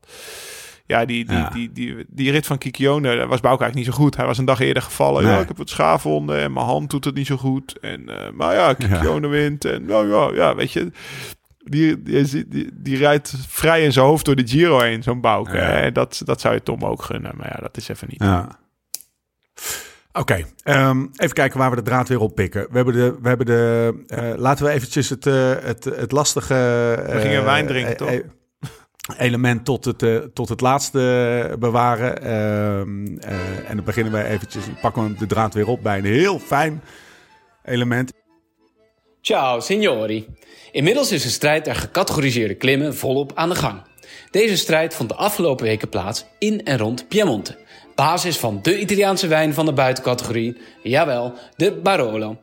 Ja, 0.92 1.04
die, 1.04 1.24
die, 1.24 1.36
Ja. 1.36 1.48
Die, 1.48 1.72
die, 1.72 2.06
die, 2.08 2.30
rit 2.30 2.46
van 2.46 2.58
Kikione, 2.58 3.26
was 3.26 3.40
Bouke 3.40 3.62
eigenlijk 3.62 3.74
niet 3.74 3.86
zo 3.86 3.92
goed. 3.92 4.16
Hij 4.16 4.26
was 4.26 4.38
een 4.38 4.44
dag 4.44 4.60
eerder 4.60 4.82
gevallen. 4.82 5.22
Nee. 5.22 5.32
Ja, 5.32 5.40
ik 5.40 5.48
heb 5.48 5.56
wat 5.56 5.68
schaafwonden 5.68 6.40
en 6.40 6.52
mijn 6.52 6.66
hand 6.66 6.90
doet 6.90 7.04
het 7.04 7.14
niet 7.14 7.26
zo 7.26 7.36
goed. 7.36 7.78
En, 7.78 8.08
eh, 8.08 8.30
maar 8.32 8.54
ja, 8.54 8.74
Kikione 8.74 9.28
wint. 9.28 9.64
En 9.64 9.84
nou 9.84 10.08
ja, 10.08 10.44
ja, 10.44 10.54
weet 10.54 10.72
je... 10.72 10.90
Die, 11.64 12.02
die, 12.02 12.48
die, 12.48 12.70
die 12.72 12.96
rijdt 12.96 13.34
vrij 13.48 13.84
in 13.84 13.92
zijn 13.92 14.06
hoofd 14.06 14.24
door 14.24 14.36
de 14.36 14.46
Giro 14.46 14.80
heen, 14.80 15.02
zo'n 15.02 15.20
Bouke. 15.20 15.56
Ja. 15.56 15.62
En 15.62 15.92
dat, 15.92 16.22
dat 16.24 16.40
zou 16.40 16.54
je 16.54 16.62
Tom 16.62 16.84
ook 16.84 17.02
gunnen. 17.02 17.32
Maar 17.36 17.48
ja, 17.48 17.60
dat 17.60 17.76
is 17.76 17.88
even 17.88 18.06
niet. 18.10 18.22
Ja. 18.22 18.58
Oké, 20.12 20.44
ehm, 20.62 21.06
even 21.16 21.34
kijken 21.34 21.58
waar 21.58 21.70
we 21.70 21.76
de 21.76 21.82
draad 21.82 22.08
weer 22.08 22.20
op 22.20 22.34
pikken. 22.34 22.66
We 22.70 22.76
hebben 22.76 22.94
de, 22.94 23.16
we 23.22 23.28
hebben 23.28 23.46
de 23.46 23.94
eh, 24.06 24.32
laten 24.36 24.64
we 24.64 24.70
eventjes 24.70 25.08
het, 25.08 25.26
eh, 25.26 25.50
het, 25.60 25.84
het 25.84 26.12
lastige... 26.12 26.54
We 27.06 27.20
gingen 27.20 27.44
wijn 27.44 27.66
drinken, 27.66 27.96
toch? 27.96 28.10
Eh, 29.02 29.26
element 29.26 29.64
tot 29.64 29.84
het, 29.84 30.02
eh, 30.02 30.16
tot 30.16 30.48
het 30.48 30.60
laatste 30.60 31.56
bewaren. 31.58 32.22
Ehm, 32.22 33.18
eh, 33.18 33.70
en 33.70 33.76
dan 33.76 33.84
beginnen 33.84 34.12
we 34.12 34.24
eventjes, 34.24 34.64
pakken 34.80 35.08
we 35.08 35.14
de 35.14 35.26
draad 35.26 35.54
weer 35.54 35.68
op 35.68 35.82
bij 35.82 35.98
een 35.98 36.04
heel 36.04 36.38
fijn 36.38 36.82
element. 37.64 38.12
Ciao, 39.20 39.60
signori. 39.60 40.26
Inmiddels 40.72 41.12
is 41.12 41.22
de 41.22 41.28
strijd 41.28 41.64
der 41.64 41.74
gecategoriseerde 41.74 42.54
klimmen 42.54 42.96
volop 42.96 43.32
aan 43.34 43.48
de 43.48 43.54
gang. 43.54 43.82
Deze 44.30 44.56
strijd 44.56 44.94
vond 44.94 45.08
de 45.08 45.14
afgelopen 45.14 45.64
weken 45.64 45.88
plaats 45.88 46.24
in 46.38 46.64
en 46.64 46.78
rond 46.78 47.08
Piemonte. 47.08 47.56
Basis 47.94 48.38
van 48.38 48.58
de 48.62 48.80
Italiaanse 48.80 49.26
wijn 49.26 49.54
van 49.54 49.66
de 49.66 49.72
buitencategorie, 49.72 50.56
jawel, 50.82 51.34
de 51.56 51.72
Barolo. 51.72 52.36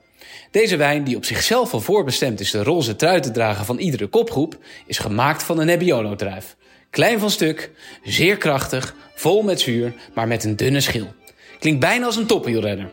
Deze 0.52 0.78
wijn, 0.78 1.04
die 1.04 1.16
op 1.16 1.26
zichzelf 1.26 1.74
al 1.74 1.80
voorbestemd 1.80 2.40
is 2.40 2.52
de 2.52 2.64
roze 2.64 2.96
trui 2.96 3.20
te 3.20 3.32
dragen 3.32 3.66
van 3.66 3.78
iedere 3.78 4.08
kopgroep, 4.08 4.58
is 4.86 4.98
gemaakt 4.98 5.44
van 5.44 5.60
een 5.60 5.66
Nebbiolo-druif. 5.66 6.56
Klein 6.90 7.20
van 7.20 7.30
stuk, 7.30 7.72
zeer 8.04 8.38
krachtig, 8.38 8.96
vol 9.16 9.42
met 9.42 9.62
zuur, 9.62 9.94
maar 10.14 10.28
met 10.28 10.44
een 10.44 10.56
dunne 10.56 10.82
schil. 10.82 11.08
Klinkt 11.60 11.80
bijna 11.80 12.06
als 12.06 12.16
een 12.16 12.26
topwielrenner. 12.26 12.92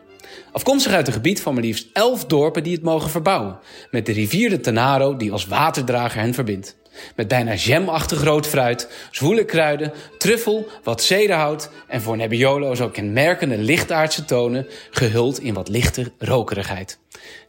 Afkomstig 0.53 0.93
uit 0.93 1.07
een 1.07 1.13
gebied 1.13 1.41
van 1.41 1.55
maar 1.55 1.63
liefst 1.63 1.89
11 1.93 2.25
dorpen 2.25 2.63
die 2.63 2.75
het 2.75 2.83
mogen 2.83 3.11
verbouwen. 3.11 3.59
Met 3.91 4.07
de 4.07 4.13
rivier 4.13 4.51
de 4.51 4.61
Tanaro 4.61 5.17
die 5.17 5.33
als 5.33 5.47
waterdrager 5.47 6.21
hen 6.21 6.35
verbindt. 6.35 6.77
Met 7.17 7.29
bijna 7.29 7.55
jamachtig 7.55 8.23
rood 8.23 8.47
fruit, 8.47 8.89
zwoele 9.11 9.45
kruiden, 9.45 9.93
truffel, 10.19 10.69
wat 10.83 11.03
zederhout 11.03 11.71
en 11.89 12.03
voor 12.03 12.17
Nebbiolo 12.17 12.75
zo 12.75 12.89
kenmerkende 12.89 13.59
lichtaardse 13.59 14.25
tonen, 14.25 14.67
gehuld 14.91 15.41
in 15.41 15.55
wat 15.55 15.69
lichte 15.69 16.13
rokerigheid. 16.19 16.99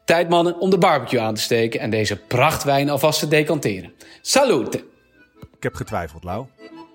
Tijd 0.08 0.30
mannen 0.30 0.60
om 0.60 0.70
de 0.70 0.78
barbecue 0.78 1.20
aan 1.20 1.34
te 1.34 1.42
steken 1.42 1.80
en 1.80 1.90
deze 1.90 2.16
prachtwijn 2.18 2.90
alvast 2.90 3.20
te 3.20 3.28
decanteren. 3.28 3.92
Salute! 4.22 4.78
Ik 5.58 5.64
heb 5.64 5.76
getwijfeld, 5.76 6.24
Lau. 6.24 6.46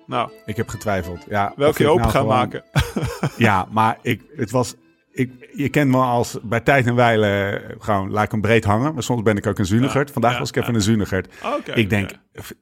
Nou, 0.07 0.29
Ik 0.45 0.55
heb 0.55 0.67
getwijfeld. 0.69 1.25
Ja, 1.29 1.47
of 1.49 1.55
welke 1.55 1.83
je 1.83 1.89
open 1.89 2.01
nou 2.01 2.11
gaan 2.13 2.21
gewoon- 2.21 2.37
maken. 2.37 2.63
Ja, 3.37 3.67
maar 3.71 3.97
ik, 4.01 4.21
het 4.35 4.51
was. 4.51 4.75
Ik, 5.11 5.31
je 5.55 5.69
kent 5.69 5.89
me 5.91 5.97
als 5.97 6.37
bij 6.41 6.59
tijd 6.59 6.87
en 6.87 6.95
wijle 6.95 7.61
gewoon 7.79 8.11
laat 8.11 8.23
ik 8.23 8.31
hem 8.31 8.41
breed 8.41 8.63
hangen. 8.63 8.93
Maar 8.93 9.03
soms 9.03 9.21
ben 9.21 9.37
ik 9.37 9.47
ook 9.47 9.59
een 9.59 9.65
zunigerd. 9.65 10.11
Vandaag 10.11 10.33
ja, 10.33 10.39
was 10.39 10.49
ik 10.49 10.55
even 10.55 10.75
een 10.75 10.81
zunigerd. 10.81 11.33
Oké, 11.57 11.71
ik 11.73 11.89
denk, 11.89 12.09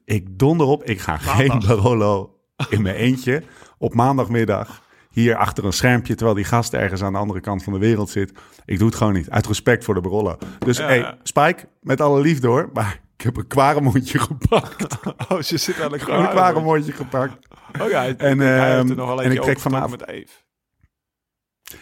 ik 0.04 0.38
donder 0.38 0.66
op. 0.66 0.84
Ik 0.84 1.00
ga 1.00 1.16
geen. 1.16 1.62
Barolo 1.66 2.34
in 2.70 2.82
mijn 2.82 2.96
eentje 2.96 3.42
op 3.78 3.94
maandagmiddag 3.94 4.82
hier 5.12 5.36
achter 5.36 5.64
een 5.64 5.72
schermpje, 5.72 6.14
terwijl 6.14 6.36
die 6.36 6.44
gast 6.44 6.72
ergens 6.74 7.02
aan 7.02 7.12
de 7.12 7.18
andere 7.18 7.40
kant 7.40 7.62
van 7.62 7.72
de 7.72 7.78
wereld 7.78 8.10
zit. 8.10 8.32
Ik 8.64 8.78
doe 8.78 8.86
het 8.88 8.96
gewoon 8.96 9.12
niet. 9.12 9.30
Uit 9.30 9.46
respect 9.46 9.84
voor 9.84 9.94
de 9.94 10.00
Barolo. 10.00 10.38
Dus 10.58 10.76
Ja, 10.76 10.84
hey. 10.86 11.16
Spike, 11.22 11.68
met 11.80 12.00
alle 12.00 12.20
liefde 12.20 12.46
hoor. 12.46 12.70
Maar 12.72 13.00
ik 13.16 13.24
heb 13.24 13.36
een 13.36 13.46
kwaremondje 13.46 14.18
gepakt. 14.18 14.96
Oh, 15.28 15.40
ze 15.40 15.56
zit 15.56 15.80
aan 15.80 15.90
de 15.90 15.98
Gewoon 15.98 16.20
een 16.20 16.28
kwaremondje 16.30 16.92
gepakt. 16.92 17.48
Oh 17.80 17.88
ja, 17.90 18.06
En, 18.06 18.16
ehm, 18.40 18.40
er 18.88 18.96
nog 18.96 19.22
en 19.22 19.32
ik 19.32 19.40
trek 19.40 19.60
vanavond- 19.60 19.90
met 20.00 20.08
Eve. 20.08 20.32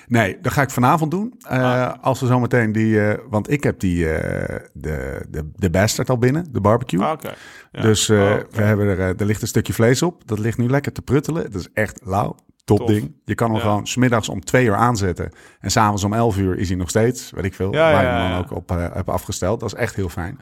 Nee, 0.06 0.38
dat 0.40 0.52
ga 0.52 0.62
ik 0.62 0.70
vanavond 0.70 1.10
doen. 1.10 1.34
Eh, 1.38 1.58
Ah. 1.62 1.92
Als 2.04 2.20
we 2.20 2.26
zometeen 2.26 2.72
die... 2.72 3.00
eh, 3.08 3.18
want 3.28 3.50
ik 3.50 3.62
heb 3.62 3.80
die, 3.80 4.12
eh, 4.12 4.66
de, 4.72 5.26
de, 5.28 5.50
de 5.54 5.70
bastard 5.70 6.10
al 6.10 6.18
binnen, 6.18 6.46
de 6.52 6.60
barbecue. 6.60 7.02
Ah, 7.02 7.12
Oké. 7.12 7.34
Ja. 7.72 7.80
Dus 7.82 8.10
Oh, 8.10 8.16
we 8.50 8.62
hebben 8.62 8.86
er, 8.86 8.98
er 8.98 9.24
ligt 9.26 9.42
een 9.42 9.48
stukje 9.48 9.72
vlees 9.72 10.02
op. 10.02 10.26
Dat 10.26 10.38
ligt 10.38 10.58
nu 10.58 10.68
lekker 10.68 10.92
te 10.92 11.02
pruttelen. 11.02 11.50
Dat 11.50 11.60
is 11.60 11.68
echt 11.72 12.00
lauw. 12.04 12.36
Top 12.76 12.86
Tof. 12.86 12.88
ding. 12.96 13.14
Je 13.24 13.34
kan 13.34 13.48
hem 13.50 13.56
Ja. 13.56 13.62
gewoon 13.62 13.86
smiddags 13.86 14.28
om 14.28 14.40
twee 14.44 14.64
uur 14.66 14.74
aanzetten. 14.74 15.32
En 15.60 15.70
s'avonds 15.70 16.04
om 16.04 16.12
elf 16.12 16.38
uur 16.38 16.58
is 16.58 16.68
hij 16.68 16.76
nog 16.76 16.88
steeds, 16.88 17.30
weet 17.30 17.44
ik 17.44 17.54
veel, 17.54 17.72
Ja, 17.72 17.92
waar 17.92 18.04
ja, 18.04 18.28
hem 18.28 18.38
ook 18.38 18.50
op 18.50 18.70
eh, 18.70 18.86
heb 18.92 19.08
afgesteld. 19.08 19.60
Dat 19.60 19.72
is 19.72 19.78
echt 19.78 19.94
heel 19.94 20.08
fijn. 20.08 20.38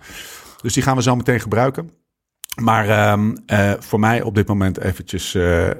Dus 0.62 0.72
die 0.72 0.83
gaan 0.83 0.97
we 0.97 1.03
zo 1.03 1.16
meteen 1.16 1.41
gebruiken. 1.41 1.91
Maar 2.62 2.89
ehm, 2.89 3.37
eh, 3.47 3.72
voor 3.79 4.01
mij 4.01 4.22
op 4.22 4.35
dit 4.35 4.47
moment 4.49 4.79
eventjes 4.81 5.35
eh, 5.35 5.70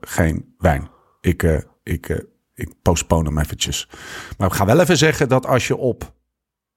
geen 0.00 0.54
wijn. 0.58 0.88
Ik, 1.20 1.66
ik, 1.82 2.24
ik 2.54 2.72
postpone 2.82 3.28
hem 3.28 3.38
eventjes. 3.38 3.88
Maar 4.38 4.48
ik 4.48 4.54
ga 4.54 4.64
wel 4.66 4.80
even 4.80 4.96
zeggen 4.98 5.28
dat 5.28 5.46
als 5.46 5.66
je 5.66 5.76
op 5.76 6.12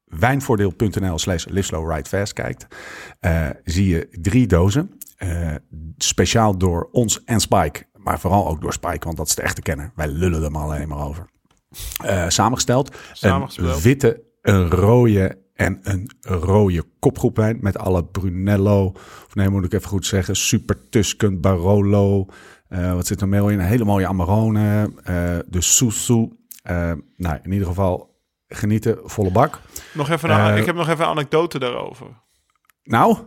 wijnvoordeel.nl 0.03 1.19
slash 1.19 1.45
fast 2.03 2.33
kijkt, 2.33 2.67
zie 3.63 3.87
je 3.87 4.07
drie 4.21 4.47
dozen. 4.47 4.97
speciaal 5.97 6.57
door 6.57 6.89
ons 6.91 7.23
en 7.23 7.39
Spike, 7.39 7.85
maar 8.03 8.19
vooral 8.19 8.47
ook 8.47 8.61
door 8.61 8.73
Spike, 8.73 9.05
want 9.05 9.17
dat 9.17 9.27
is 9.27 9.35
de 9.35 9.41
echte 9.41 9.61
kenner. 9.61 9.91
Wij 9.95 10.07
lullen 10.07 10.43
er 10.43 10.51
maar 10.51 10.63
alleen 10.63 10.87
maar 10.87 11.07
over. 11.07 11.25
Eh, 12.03 12.25
samengesteld. 12.27 12.95
Samengesteld. 13.13 13.75
Een 13.75 13.81
witte, 13.81 14.21
een 14.41 14.69
rode 14.69 15.39
en 15.53 15.79
een 15.81 16.11
rode 16.21 16.83
kopgroepwijn 16.99 17.57
met 17.61 17.77
alle 17.77 18.03
Brunello. 18.05 18.85
Of 19.25 19.35
nee, 19.35 19.49
moet 19.49 19.65
ik 19.65 19.73
even 19.73 19.89
goed 19.89 20.05
zeggen. 20.05 20.35
Super 20.35 20.89
Tusken, 20.89 21.41
Barolo. 21.41 22.25
eh, 22.67 22.93
wat 22.93 23.07
zit 23.07 23.21
er 23.21 23.27
meer 23.27 23.51
in? 23.51 23.59
Een 23.59 23.65
hele 23.65 23.85
mooie 23.85 24.07
Amarone. 24.07 24.91
eh, 25.03 25.37
de 25.47 25.61
Susu. 25.61 26.29
Eh, 26.63 26.91
nou, 27.17 27.39
in 27.43 27.51
ieder 27.51 27.67
geval 27.67 28.19
genieten, 28.47 28.99
volle 29.03 29.31
bak. 29.31 29.59
Nog 29.93 30.09
even 30.09 30.29
een, 30.29 30.57
ik 30.57 30.65
heb 30.65 30.75
nog 30.75 30.89
even 30.89 31.03
een 31.03 31.09
anekdote 31.11 31.59
daarover. 31.59 32.07
Nou, 32.83 33.17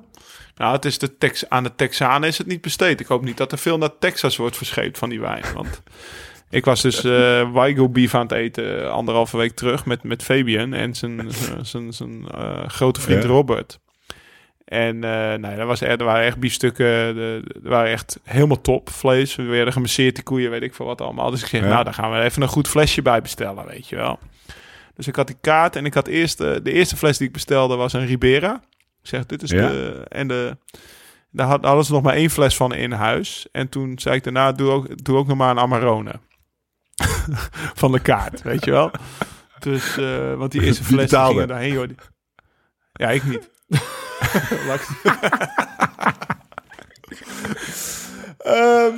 Nou, 0.57 0.72
het 0.74 0.84
is 0.84 0.98
de 0.98 1.18
Tex, 1.18 1.48
aan 1.48 1.62
de 1.64 1.74
Texanen 1.74 2.28
is 2.28 2.38
het 2.38 2.46
niet 2.46 2.61
besteed. 2.61 3.00
Ik 3.00 3.07
hoop 3.07 3.24
niet 3.24 3.36
dat 3.36 3.52
er 3.52 3.59
veel 3.59 3.78
naar 3.78 3.98
Texas 3.98 4.36
wordt 4.36 4.57
verscheept 4.57 4.98
van 4.98 5.09
die 5.09 5.20
wijn. 5.20 5.44
Want 5.55 5.82
ik 6.50 6.64
was 6.64 6.82
dus 6.82 7.05
eh 7.05 7.52
Wagyu 7.52 7.88
beef 7.88 8.14
aan 8.14 8.22
het 8.22 8.32
eten 8.32 8.82
eh, 8.84 8.90
anderhalve 8.90 9.36
week 9.36 9.55
terug 9.55 9.86
met, 9.86 10.02
met 10.02 10.22
Fabian 10.22 10.72
en 10.72 10.94
zijn, 10.94 11.30
zijn, 11.62 11.92
zijn, 11.92 12.28
eh, 12.28 12.68
grote 12.68 13.00
vriend 13.00 13.22
Ja. 13.22 13.28
Robert. 13.28 13.78
En 14.64 15.05
eh 15.05 15.34
nee, 15.34 15.57
dat 15.57 15.66
was 15.66 15.80
er, 15.80 16.05
waren 16.05 16.24
echt 16.24 16.38
biefstukken, 16.38 16.86
er 16.86 17.42
waren 17.62 17.90
echt 17.92 18.20
helemaal 18.22 18.61
top 18.61 18.90
vlees. 18.90 19.34
We 19.34 19.42
werden 19.42 19.72
gemasseerd, 19.72 20.14
die 20.14 20.24
koeien, 20.24 20.50
weet 20.50 20.62
ik 20.62 20.74
veel 20.74 20.86
wat 20.86 21.00
allemaal. 21.00 21.30
Dus 21.30 21.40
ik 21.42 21.46
zeg, 21.46 21.61
Ja. 21.61 21.68
nou, 21.68 21.84
daar 21.84 21.94
gaan 21.94 22.12
we 22.12 22.20
even 22.20 22.42
een 22.42 22.48
goed 22.48 22.68
flesje 22.68 23.02
bij 23.02 23.22
bestellen, 23.22 23.66
weet 23.66 23.88
je 23.88 23.96
wel. 23.96 24.18
Dus 24.94 25.07
ik 25.07 25.16
had 25.16 25.26
die 25.26 25.36
kaart 25.40 25.76
en 25.76 25.84
ik 25.86 25.94
had 25.94 26.07
eerst, 26.07 26.38
de 26.38 26.61
eerste 26.72 26.96
fles 26.96 27.18
die 27.18 27.26
ik 27.26 27.32
bestelde 27.32 27.76
was 27.76 27.92
een 27.92 28.07
Ribera. 28.07 28.61
Ik 29.05 29.11
zeg, 29.11 29.26
dit 29.26 29.42
is 29.42 29.50
Ja. 29.50 29.68
de... 29.68 30.05
En 30.09 30.28
de, 30.28 30.57
daar 31.30 31.46
had- 31.46 31.64
hadden 31.64 31.84
ze 31.84 31.92
nog 31.92 32.02
maar 32.02 32.14
één 32.14 32.30
fles 32.30 32.57
van 32.57 32.74
in 32.74 32.92
huis. 32.92 33.46
En 33.52 33.68
toen 33.68 33.98
zei 33.98 34.16
ik 34.16 34.24
daarna, 34.24 34.52
doe 34.52 34.70
ook, 34.70 35.05
doe 35.05 35.16
ook 35.16 35.26
nog 35.26 35.36
maar 35.36 35.50
een 35.50 35.59
Amarone. 35.59 36.12
van 37.82 37.92
de 37.92 38.00
kaart, 38.00 38.42
weet 38.42 38.64
je 38.64 38.70
wel. 38.70 38.90
Dus, 39.59 39.96
eh, 39.98 40.34
want 40.34 40.52
die 40.52 40.62
eerste 40.66 40.84
fles 40.84 40.88
die 40.96 41.07
betaalde? 41.07 41.32
gingen 41.32 41.48
daarheen, 41.48 41.72
joh. 41.72 41.88
Ja, 42.92 43.11
ik 43.11 43.24
niet. 43.24 43.50
Ehm, 48.38 48.94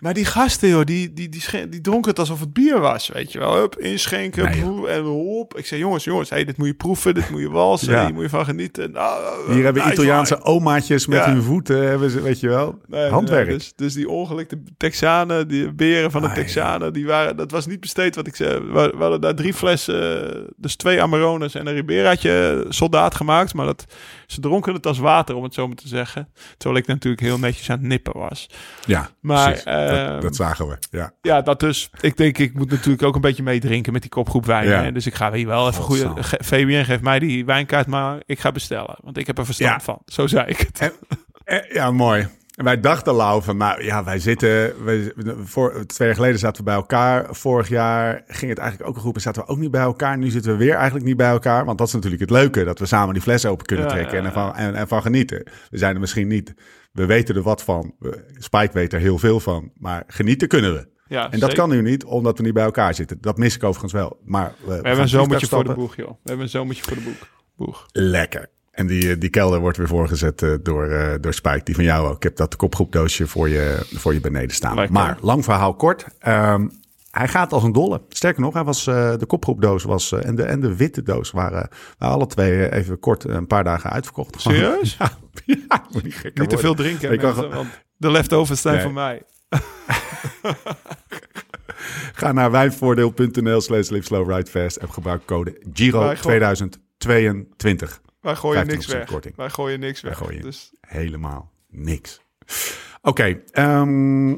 maar 0.00 0.14
die 0.14 0.24
gasten, 0.24 0.68
joh, 0.68 0.84
die, 0.84 1.12
die, 1.12 1.28
die, 1.28 1.68
die 1.68 1.80
dronken 1.80 2.10
het 2.10 2.18
alsof 2.18 2.40
het 2.40 2.52
bier 2.52 2.80
was, 2.80 3.08
weet 3.08 3.32
je 3.32 3.38
wel. 3.38 3.56
Hup, 3.56 3.76
inschenken, 3.78 4.44
Nee, 4.44 4.86
en 4.88 5.02
hop. 5.02 5.56
Ik 5.56 5.66
zei, 5.66 5.80
jongens, 5.80 6.04
jongens, 6.04 6.30
hey, 6.30 6.44
dit 6.44 6.56
moet 6.56 6.66
je 6.66 6.74
proeven, 6.74 7.14
dit 7.14 7.30
moet 7.30 7.40
je 7.40 7.50
walsen, 7.50 7.92
Ja. 7.92 8.04
hier 8.04 8.14
moet 8.14 8.22
je 8.22 8.28
van 8.28 8.44
genieten. 8.44 8.90
Nou, 8.90 9.52
hier 9.52 9.64
hebben 9.64 9.92
Italiaanse 9.92 10.34
wine. 10.34 10.46
omaatjes 10.46 11.06
met 11.06 11.18
Ja. 11.18 11.30
hun 11.32 11.42
voeten, 11.42 11.88
hebben 11.88 12.10
ze, 12.10 12.20
weet 12.20 12.40
je 12.40 12.48
wel. 12.48 12.78
Nee, 12.86 13.10
Handwerk. 13.10 13.46
nee, 13.48 13.56
dus, 13.56 13.72
dus 13.76 13.94
die 13.94 14.08
ongelikte 14.08 14.62
Texanen, 14.76 15.48
die 15.48 15.72
beren 15.72 16.10
van 16.10 16.22
de. 16.22 16.32
Texanen, 16.32 16.92
die 16.92 17.06
waren, 17.06 17.36
dat 17.36 17.50
was 17.50 17.66
niet 17.66 17.80
besteed 17.80 18.14
wat 18.16 18.26
ik 18.26 18.36
zei. 18.36 18.58
We, 18.60 18.92
we 18.96 19.02
hadden 19.02 19.20
daar 19.20 19.34
drie 19.34 19.54
flessen, 19.54 20.46
dus 20.56 20.76
twee 20.76 21.02
Amarones 21.02 21.54
en 21.54 21.66
een 21.66 21.74
Riberaatje 21.74 22.64
soldaat 22.68 23.14
gemaakt. 23.14 23.54
Maar 23.54 23.66
dat, 23.66 23.84
ze 24.26 24.40
dronken 24.40 24.74
het 24.74 24.86
als 24.86 24.98
water, 24.98 25.34
om 25.34 25.42
het 25.42 25.54
zo 25.54 25.66
maar 25.66 25.76
te 25.76 25.88
zeggen. 25.88 26.28
Terwijl 26.56 26.80
ik 26.80 26.86
natuurlijk 26.86 27.22
heel 27.22 27.38
netjes 27.38 27.70
aan 27.70 27.78
het 27.78 27.86
nippen 27.86 28.18
was. 28.18 28.46
Ja, 28.86 29.10
Maar 29.20 29.55
Maar, 29.64 29.88
dat, 30.12 30.22
dat 30.22 30.36
zagen 30.36 30.68
we. 30.68 30.76
Ja. 30.90 31.12
Ja, 31.22 31.42
dat 31.42 31.60
dus. 31.60 31.90
Ik 32.00 32.16
denk, 32.16 32.38
ik 32.38 32.54
moet 32.54 32.70
natuurlijk 32.70 33.02
ook 33.02 33.14
een 33.14 33.20
beetje 33.20 33.42
meedrinken 33.42 33.92
met 33.92 34.02
die 34.02 34.10
kopgroep 34.10 34.46
wijn. 34.46 34.68
Ja. 34.68 34.82
hè. 34.82 34.92
Dus 34.92 35.06
ik 35.06 35.14
ga 35.14 35.32
hier 35.32 35.46
wel 35.46 35.68
even 35.68 35.82
goede... 35.82 36.04
Godsam. 36.06 36.22
Ge- 36.24 36.44
Fabian, 36.44 36.84
geef 36.84 37.00
mij 37.00 37.18
die 37.18 37.44
wijnkaart, 37.44 37.86
maar 37.86 38.18
ik 38.26 38.40
ga 38.40 38.52
bestellen. 38.52 38.96
Want 39.02 39.18
ik 39.18 39.26
heb 39.26 39.38
er 39.38 39.44
verstand 39.44 39.70
Ja. 39.70 39.80
van. 39.80 39.98
Zo 40.06 40.26
zei 40.26 40.46
ik 40.46 40.58
het. 40.58 40.92
Eh, 41.44 41.70
Ja, 41.72 41.90
mooi. 41.90 42.28
En 42.56 42.64
wij 42.64 42.80
dachten, 42.80 43.14
Lau, 43.14 43.42
van 43.42 43.56
nou 43.56 43.84
ja, 43.84 44.04
wij 44.04 44.18
zitten... 44.18 44.84
Wij, 44.84 45.12
voor, 45.44 45.86
twee 45.86 46.08
jaar 46.08 46.16
geleden 46.16 46.38
zaten 46.38 46.56
we 46.56 46.62
bij 46.62 46.74
elkaar. 46.74 47.26
Vorig 47.30 47.68
jaar 47.68 48.22
ging 48.26 48.50
het 48.50 48.58
eigenlijk 48.58 48.88
ook 48.90 48.94
een 48.94 49.00
groep 49.00 49.14
en 49.14 49.20
zaten 49.20 49.42
we 49.42 49.48
ook 49.48 49.58
niet 49.58 49.70
bij 49.70 49.80
elkaar. 49.82 50.18
Nu 50.18 50.30
zitten 50.30 50.52
we 50.52 50.58
weer 50.58 50.74
eigenlijk 50.74 51.04
niet 51.04 51.16
bij 51.16 51.28
elkaar. 51.30 51.64
Want 51.64 51.78
dat 51.78 51.86
is 51.86 51.92
natuurlijk 51.92 52.20
het 52.20 52.30
leuke, 52.30 52.64
dat 52.64 52.78
we 52.78 52.86
samen 52.86 53.14
die 53.14 53.22
fles 53.22 53.46
open 53.46 53.66
kunnen 53.66 53.84
Ja, 53.84 53.90
trekken 53.90 54.14
ja, 54.14 54.20
En, 54.20 54.26
ervan, 54.26 54.54
en, 54.54 54.74
en 54.74 54.88
van 54.88 55.02
genieten. 55.02 55.42
We 55.70 55.78
zijn 55.78 55.94
er 55.94 56.00
misschien 56.00 56.28
niet... 56.28 56.54
We 56.92 57.06
weten 57.06 57.34
er 57.36 57.42
wat 57.42 57.62
van. 57.62 57.94
Spike 58.38 58.72
weet 58.72 58.92
er 58.92 59.00
heel 59.00 59.18
veel 59.18 59.40
van. 59.40 59.70
Maar 59.74 60.04
genieten 60.06 60.48
kunnen 60.48 60.72
we. 60.74 60.88
Ja, 61.08 61.24
En 61.24 61.30
dat 61.30 61.40
zeker. 61.40 61.54
kan 61.56 61.68
nu 61.70 61.82
niet, 61.82 62.04
omdat 62.04 62.38
we 62.38 62.44
niet 62.44 62.54
bij 62.54 62.64
elkaar 62.64 62.94
zitten. 62.94 63.18
Dat 63.20 63.36
mis 63.38 63.54
ik 63.54 63.64
overigens 63.64 63.92
wel. 63.92 64.20
Maar 64.24 64.54
we, 64.60 64.66
We 64.66 64.72
hebben 64.72 64.98
een 64.98 65.08
zomertje 65.08 65.46
voor 65.46 65.64
de 65.64 65.74
boeg, 65.74 65.96
joh. 65.96 66.08
We 66.08 66.14
hebben 66.24 66.44
een 66.44 66.50
zomertje 66.50 66.84
voor 66.84 66.94
de 66.96 67.02
boek. 67.02 67.28
boeg. 67.56 67.86
Lekker. 67.92 68.48
En 68.76 68.86
die, 68.86 69.10
eh, 69.10 69.20
die 69.20 69.30
kelder 69.30 69.60
wordt 69.60 69.76
weer 69.76 69.88
voorgezet 69.88 70.42
eh, 70.42 70.52
door, 70.62 70.86
eh, 70.88 71.14
door 71.20 71.34
Spike. 71.34 71.60
Die 71.64 71.74
van 71.74 71.84
jou 71.84 72.08
ook. 72.08 72.16
Ik 72.16 72.22
heb 72.22 72.36
dat 72.36 72.56
kopgroepdoosje 72.56 73.26
voor 73.26 73.48
je, 73.48 73.86
voor 73.94 74.14
je 74.14 74.20
beneden 74.20 74.54
staan. 74.54 74.74
Lekker. 74.74 74.92
Maar 74.94 75.16
lang 75.20 75.44
verhaal 75.44 75.74
kort. 75.74 76.06
Ehm, 76.18 76.68
hij 77.10 77.28
gaat 77.28 77.52
als 77.52 77.62
een 77.62 77.72
dolle. 77.72 78.00
Sterker 78.08 78.40
nog, 78.42 78.54
hij 78.54 78.64
was, 78.64 78.84
de 78.84 79.24
kopgroepdoos 79.26 79.82
was, 79.84 80.12
en, 80.12 80.34
de, 80.34 80.42
en 80.42 80.60
de 80.60 80.76
witte 80.76 81.02
doos 81.02 81.30
waren, 81.30 81.68
waren 81.98 82.14
alle 82.14 82.26
twee 82.26 82.72
even 82.72 82.98
kort 82.98 83.24
een 83.24 83.46
paar 83.46 83.64
dagen 83.64 83.90
uitverkocht. 83.90 84.40
Serieus? 84.40 84.96
ja, 85.44 85.82
niet 86.34 86.48
te 86.48 86.58
veel 86.58 86.74
drinken, 86.74 87.12
Ik 87.12 87.22
mensen, 87.22 87.50
want 87.50 87.68
de 87.96 88.10
leftovers 88.10 88.60
zijn 88.60 88.74
Nee. 88.74 88.82
van 88.84 88.92
mij. 88.92 89.22
Ga 92.12 92.32
naar 92.32 92.50
wijnvoordeel.nl 92.50 93.60
slash 93.60 93.88
live 93.88 94.04
slow 94.06 94.30
ride 94.30 94.50
fast 94.50 94.76
en 94.76 94.92
gebruik 94.92 95.24
code 95.24 95.58
GIRO 95.72 95.98
Wij 95.98 96.16
gewoon- 96.16 96.22
2022. 96.22 98.00
Wij 98.26 98.34
gooien 98.36 98.64
15% 98.64 98.66
niks 98.66 98.86
weg. 98.86 99.06
korting. 99.06 99.36
Wij 99.36 99.50
gooien 99.50 99.80
niks 99.80 100.00
weg. 100.00 100.16
gooien- 100.16 100.42
Dus 100.42 100.72
Helemaal 100.80 101.50
niks. 101.68 102.20
Oké, 103.02 103.42
ehm, 103.50 104.28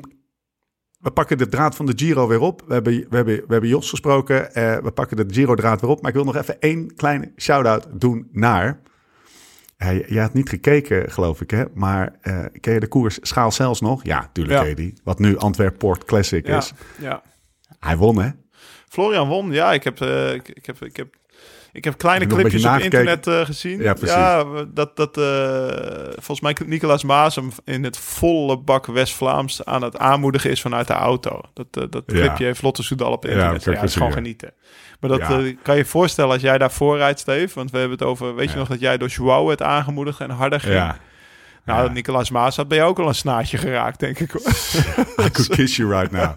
we 0.98 1.10
pakken 1.14 1.38
de 1.38 1.48
draad 1.48 1.74
van 1.76 1.86
de 1.86 1.92
Giro 1.96 2.26
weer 2.28 2.40
op. 2.40 2.62
We 2.66 2.72
hebben, 2.74 2.92
we 3.10 3.16
hebben, 3.16 3.36
we 3.36 3.52
hebben 3.52 3.68
Jos 3.70 3.90
gesproken. 3.90 4.54
Eh, 4.54 4.76
we 4.78 4.90
pakken 4.90 5.16
de 5.16 5.24
Giro-draad 5.34 5.80
weer 5.80 5.90
op. 5.90 6.00
Maar 6.00 6.10
ik 6.10 6.16
wil 6.16 6.24
nog 6.24 6.36
even 6.36 6.60
één 6.60 6.94
kleine 6.94 7.32
shout-out 7.36 7.86
doen 8.00 8.28
naar... 8.32 8.80
Jij 10.06 10.22
had 10.22 10.32
niet 10.34 10.48
gekeken, 10.48 11.10
geloof 11.10 11.40
ik, 11.40 11.50
hè? 11.50 11.64
Maar 11.74 12.16
eh, 12.20 12.44
ken 12.60 12.72
je 12.74 12.80
de 12.80 12.86
koers 12.88 13.18
Schaal 13.22 13.52
zelfs 13.52 13.80
nog? 13.80 14.04
Ja, 14.04 14.30
tuurlijk 14.32 14.54
Ja. 14.56 14.60
ken 14.60 14.68
je 14.70 14.74
die. 14.76 15.00
Wat 15.04 15.18
nu 15.18 15.36
Antwerp 15.36 15.78
Port 15.78 16.04
Classic 16.04 16.46
ja, 16.46 16.56
is. 16.56 16.72
ja. 16.98 17.22
Hij 17.78 17.96
won, 17.96 18.18
hè? 18.22 18.28
Florian 18.88 19.28
won. 19.28 19.52
Ja, 19.52 19.72
ik 19.72 19.84
heb, 19.84 20.00
eh, 20.00 20.34
ik, 20.34 20.48
ik 20.48 20.66
heb, 20.66 20.82
ik 20.84 20.96
heb, 20.96 21.16
ik 21.72 21.84
heb 21.84 21.98
kleine 21.98 22.24
Heb 22.24 22.34
clipjes 22.34 22.64
op 22.64 22.78
internet 22.78 23.26
eh, 23.26 23.44
gezien. 23.44 23.82
Ja, 23.82 23.92
precies. 23.94 24.16
we- 24.16 24.70
dat, 24.74 24.96
dat 24.96 25.16
eh, 25.18 25.24
volgens 26.12 26.40
mij 26.40 26.56
Nicolaas 26.66 27.04
Maas 27.04 27.34
hem 27.34 27.50
in 27.64 27.84
het 27.84 27.98
volle 27.98 28.58
bak 28.58 28.86
West-Vlaams 28.86 29.64
aan 29.64 29.82
het 29.82 29.98
aanmoedigen 29.98 30.50
is 30.50 30.60
vanuit 30.60 30.86
de 30.86 30.92
auto. 30.92 31.40
Dat, 31.54 31.66
eh, 31.70 31.82
dat 31.90 32.02
Ja. 32.06 32.12
clipje 32.14 32.44
heeft 32.44 32.62
Lotte 32.62 32.82
Soudal 32.82 33.12
op 33.12 33.24
Ja, 33.24 33.30
internet. 33.30 33.64
dat 33.64 33.74
Ja, 33.74 33.82
is 33.82 33.92
gewoon 33.94 34.12
genieten. 34.12 34.52
Maar 35.00 35.10
dat 35.10 35.18
Ja. 35.28 35.52
kan 35.62 35.76
je 35.76 35.84
voorstellen 35.84 36.32
als 36.32 36.42
jij 36.42 36.58
daarvoor 36.58 36.96
rijdt, 36.96 37.20
Steve. 37.20 37.54
Want 37.54 37.70
we 37.70 37.78
hebben 37.78 37.98
het 37.98 38.06
over, 38.06 38.34
weet 38.34 38.46
je 38.46 38.52
Ja. 38.52 38.58
nog 38.58 38.68
dat 38.68 38.80
jij 38.80 38.96
door 38.98 39.08
Joao 39.08 39.46
werd 39.46 39.62
aangemoedigd 39.62 40.20
en 40.20 40.30
harder 40.30 40.60
ging. 40.60 40.74
Ja. 40.74 40.98
Nou, 41.64 41.84
Ja. 41.86 41.92
Nicolaas 41.92 42.30
Maas 42.30 42.56
had 42.56 42.68
bij 42.68 42.76
jou 42.78 42.90
ook 42.90 42.98
al 42.98 43.08
een 43.08 43.14
snaadje 43.14 43.58
geraakt, 43.58 44.00
denk 44.00 44.18
ik. 44.18 44.30
hoor. 44.30 44.42
I 45.26 45.30
could 45.30 45.48
kiss 45.48 45.76
you 45.76 45.90
right 45.98 46.10
now. 46.10 46.36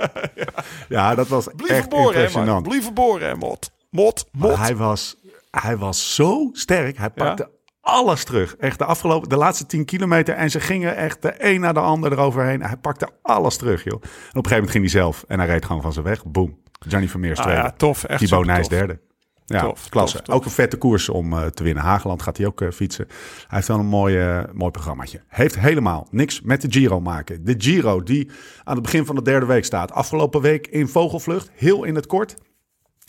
ja, 0.89 1.15
dat 1.15 1.27
was 1.27 1.47
Blijf 1.55 1.71
echt 1.79 1.91
man. 1.91 2.05
impressionant. 2.05 2.73
Verboren, 2.83 3.27
hè, 3.27 3.35
mot. 3.35 3.71
Mot, 3.89 4.25
Maar 4.31 4.49
mot. 4.49 4.57
hij 4.57 4.75
was, 4.75 5.15
hij 5.51 5.77
was 5.77 6.15
zo 6.15 6.49
sterk. 6.51 6.97
Hij 6.97 7.09
pakte 7.09 7.49
alles 7.81 8.23
terug. 8.23 8.55
Echt 8.55 8.77
de 8.77 8.85
afgelopen, 8.85 9.29
de 9.29 9.35
laatste 9.37 9.65
10 9.65 9.85
kilometer. 9.85 10.35
En 10.35 10.49
ze 10.51 10.59
gingen 10.59 10.95
echt 10.95 11.21
de 11.21 11.33
een 11.37 11.59
na 11.59 11.73
de 11.73 11.79
ander 11.79 12.11
eroverheen. 12.11 12.63
Hij 12.63 12.77
pakte 12.77 13.09
alles 13.21 13.57
terug, 13.57 13.83
joh. 13.83 13.93
En 13.93 13.99
op 13.99 14.05
een 14.05 14.31
gegeven 14.31 14.49
moment 14.55 14.71
ging 14.71 14.83
hij 14.83 14.93
zelf. 15.01 15.23
En 15.27 15.39
hij 15.39 15.47
reed 15.47 15.65
gewoon 15.65 15.81
van 15.81 15.93
zijn 15.93 16.05
weg. 16.05 16.25
Boom. 16.25 16.59
Johnny 16.87 17.07
Vermeer 17.09 17.35
Ah, 17.35 17.41
tweede. 17.43 17.61
ja, 17.61 17.71
tof. 17.77 18.03
Echt 18.03 18.19
Thibaut 18.19 18.45
Nijs 18.45 18.67
derde. 18.67 18.99
Ja, 19.45 19.61
Tof, 19.61 19.89
klasse. 19.89 20.17
tof, 20.17 20.25
tof. 20.25 20.35
Ook 20.35 20.45
een 20.45 20.51
vette 20.51 20.77
koers 20.77 21.09
om 21.09 21.33
eh, 21.33 21.45
te 21.45 21.63
winnen. 21.63 21.83
Hageland 21.83 22.21
gaat 22.21 22.37
hij 22.37 22.45
ook 22.45 22.61
eh, 22.61 22.69
fietsen. 22.71 23.05
Hij 23.07 23.45
heeft 23.47 23.67
wel 23.67 23.79
een 23.79 23.85
mooi, 23.85 24.43
mooi 24.53 24.71
programmaatje. 24.71 25.21
Heeft 25.27 25.59
helemaal 25.59 26.07
niks 26.11 26.41
met 26.41 26.61
de 26.61 26.67
Giro 26.71 26.99
maken. 26.99 27.45
De 27.45 27.55
Giro 27.57 28.03
die 28.03 28.29
aan 28.63 28.73
het 28.73 28.83
begin 28.83 29.05
van 29.05 29.15
de 29.15 29.21
derde 29.21 29.45
week 29.45 29.65
staat. 29.65 29.91
Afgelopen 29.91 30.41
week 30.41 30.67
in 30.67 30.87
vogelvlucht. 30.87 31.49
Heel 31.53 31.83
in 31.83 31.95
het 31.95 32.07
kort. 32.07 32.35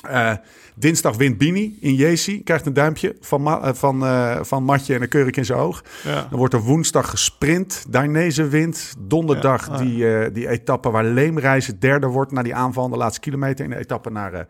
Eh, 0.02 0.32
dinsdag 0.74 1.16
wint 1.16 1.38
Bini 1.38 1.76
in 1.80 1.94
Jesi. 1.94 2.42
Krijgt 2.42 2.66
een 2.66 2.72
duimpje 2.72 3.16
van, 3.20 3.42
Ma- 3.42 3.60
eh, 3.60 3.74
van, 3.74 4.04
eh, 4.04 4.38
van 4.42 4.64
Matje 4.64 4.94
en 4.94 5.02
een 5.02 5.08
keurig 5.08 5.34
in 5.34 5.44
zijn 5.44 5.58
oog. 5.58 5.84
Ja. 6.04 6.26
Dan 6.30 6.38
wordt 6.38 6.54
er 6.54 6.60
woensdag 6.60 7.10
gesprint. 7.10 7.84
Dainese 7.88 8.48
wint. 8.48 8.94
Donderdag 8.98 9.66
Ja, 9.66 9.72
ah. 9.72 9.78
die, 9.78 10.32
die 10.32 10.48
etappe 10.48 10.90
waar 10.90 11.04
Leemreizen 11.04 11.78
derde 11.80 12.06
wordt... 12.06 12.32
na 12.32 12.42
die 12.42 12.54
aanval 12.54 12.88
de 12.88 12.96
laatste 12.96 13.20
kilometer... 13.20 13.64
in 13.64 13.70
de 13.70 13.78
etappe 13.78 14.10
naar 14.10 14.46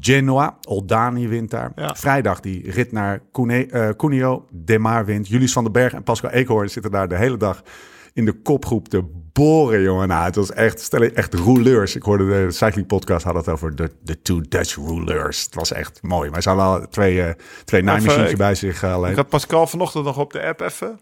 Genoa. 0.00 0.56
Oldani 0.68 1.28
wint 1.28 1.50
daar. 1.50 1.72
Ja. 1.76 1.94
Vrijdag 1.94 2.40
die 2.40 2.70
rit 2.70 2.92
naar 2.92 3.20
Cune, 3.32 3.94
Cuneo. 3.96 4.46
Demar 4.50 5.04
wint. 5.04 5.28
Julius 5.28 5.52
van 5.52 5.62
den 5.64 5.72
Berg 5.72 5.92
en 5.92 6.02
Pascal 6.02 6.30
Eekhoorn 6.30 6.68
zitten 6.68 6.90
daar 6.90 7.08
de 7.08 7.16
hele 7.16 7.36
dag... 7.36 7.62
in 8.14 8.24
de 8.24 8.32
kopgroep 8.32 8.88
te 8.88 9.02
boren, 9.32 9.82
jongen. 9.82 10.08
Nou, 10.08 10.24
het 10.24 10.34
was 10.34 10.52
echt, 10.52 10.80
stel 10.80 11.02
je, 11.02 11.12
echt 11.12 11.34
rouleurs. 11.34 11.96
Ik 11.96 12.02
hoorde 12.02 12.26
de 12.26 12.50
Cycling 12.50 12.86
Podcast 12.86 13.24
had 13.24 13.34
het 13.34 13.48
over 13.48 13.76
de, 13.76 13.90
de 14.02 14.22
two 14.22 14.40
Dutch 14.48 14.74
rouleurs. 14.76 15.42
Het 15.44 15.54
was 15.54 15.72
echt 15.72 16.02
mooi. 16.02 16.30
Maar 16.30 16.42
ze 16.42 16.48
hadden 16.48 16.66
al 16.66 16.88
twee, 16.88 17.22
eh 17.22 17.34
twee 17.64 17.82
naaimachientjes 17.82 18.30
ik- 18.30 18.36
bij 18.36 18.54
zich 18.54 18.82
eh, 18.82 18.94
alleen. 18.94 19.10
Ik 19.10 19.16
had 19.16 19.28
Pascal 19.28 19.66
vanochtend 19.66 20.04
nog 20.04 20.18
op 20.18 20.32
de 20.32 20.42
app 20.42 20.60
even. 20.60 21.00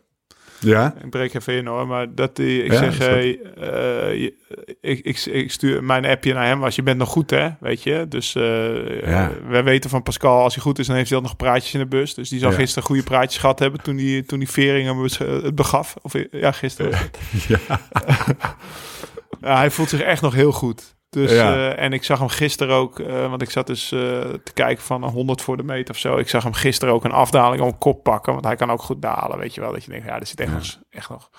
Ja? 0.61 0.94
Ik 1.04 1.11
breek 1.11 1.34
even 1.34 1.54
in 1.54 1.66
hoor, 1.66 1.86
maar 1.86 2.14
dat 2.14 2.36
die, 2.36 2.62
ik 2.64 2.72
Ja, 2.72 2.78
zeg, 2.78 2.98
hey, 2.98 3.38
eh, 3.61 4.22
ik, 4.80 4.98
ik, 5.00 5.24
ik 5.24 5.50
stuur 5.50 5.84
mijn 5.84 6.04
appje 6.04 6.34
naar 6.34 6.46
hem 6.46 6.64
als 6.64 6.74
je 6.76 6.82
bent 6.82 6.98
nog 6.98 7.08
goed 7.08 7.30
hè, 7.30 7.48
weet 7.61 7.82
je. 7.82 8.06
Dus 8.08 8.34
eh 8.34 9.00
Ja. 9.00 9.30
eh, 9.30 9.36
wij 9.48 9.64
weten 9.64 9.90
van 9.90 10.02
Pascal, 10.02 10.42
als 10.42 10.54
hij 10.54 10.62
goed 10.62 10.78
is, 10.78 10.86
dan 10.86 10.96
heeft 10.96 11.08
hij 11.08 11.18
al 11.18 11.24
nog 11.24 11.36
praatjes 11.36 11.74
in 11.74 11.80
de 11.80 11.86
bus. 11.86 12.14
Dus 12.14 12.28
die 12.28 12.38
zal 12.38 12.50
Ja. 12.50 12.56
gisteren 12.56 12.84
goede 12.84 13.02
praatjes 13.02 13.40
gehad 13.40 13.58
hebben 13.58 13.82
toen 13.82 13.96
die, 13.96 14.24
toen 14.24 14.38
die 14.38 14.48
Vering 14.50 14.86
hem 14.86 15.02
bes- 15.02 15.18
het 15.18 15.54
begaf. 15.54 15.96
Of 16.02 16.14
eh, 16.14 16.24
ja, 16.30 16.52
gisteren. 16.52 16.98
Ja, 19.40 19.56
hij 19.56 19.70
voelt 19.70 19.88
zich 19.88 20.00
echt 20.00 20.22
nog 20.22 20.34
heel 20.34 20.52
goed. 20.52 20.96
Dus, 21.11 21.32
Ja. 21.32 21.54
eh, 21.54 21.84
en 21.84 21.92
ik 21.92 22.04
zag 22.04 22.18
hem 22.18 22.28
gisteren 22.28 22.74
ook, 22.74 22.98
eh, 22.98 23.28
want 23.28 23.42
ik 23.42 23.50
zat 23.50 23.66
dus 23.66 23.92
eh, 23.92 23.98
te 24.44 24.52
kijken 24.54 24.84
van 24.84 25.02
een 25.02 25.11
100 25.11 25.42
voor 25.42 25.56
de 25.56 25.62
meter 25.62 25.94
of 25.94 26.00
zo. 26.00 26.16
Ik 26.16 26.28
zag 26.28 26.42
hem 26.42 26.52
gisteren 26.52 26.94
ook 26.94 27.04
een 27.04 27.12
afdaling 27.12 27.62
om 27.62 27.78
kop 27.78 28.02
pakken, 28.02 28.32
want 28.32 28.44
hij 28.44 28.56
kan 28.56 28.70
ook 28.70 28.82
goed 28.82 29.02
dalen, 29.02 29.38
weet 29.38 29.54
je 29.54 29.61
wel. 29.61 29.72
Dat 29.72 29.84
je 29.84 29.90
denkt, 29.90 30.06
ja, 30.06 30.20
er 30.20 30.26
zit 30.26 30.40
echt, 30.40 30.48
Ja. 30.50 30.54
nog, 30.56 30.64
echt 30.90 31.08
nog, 31.08 31.30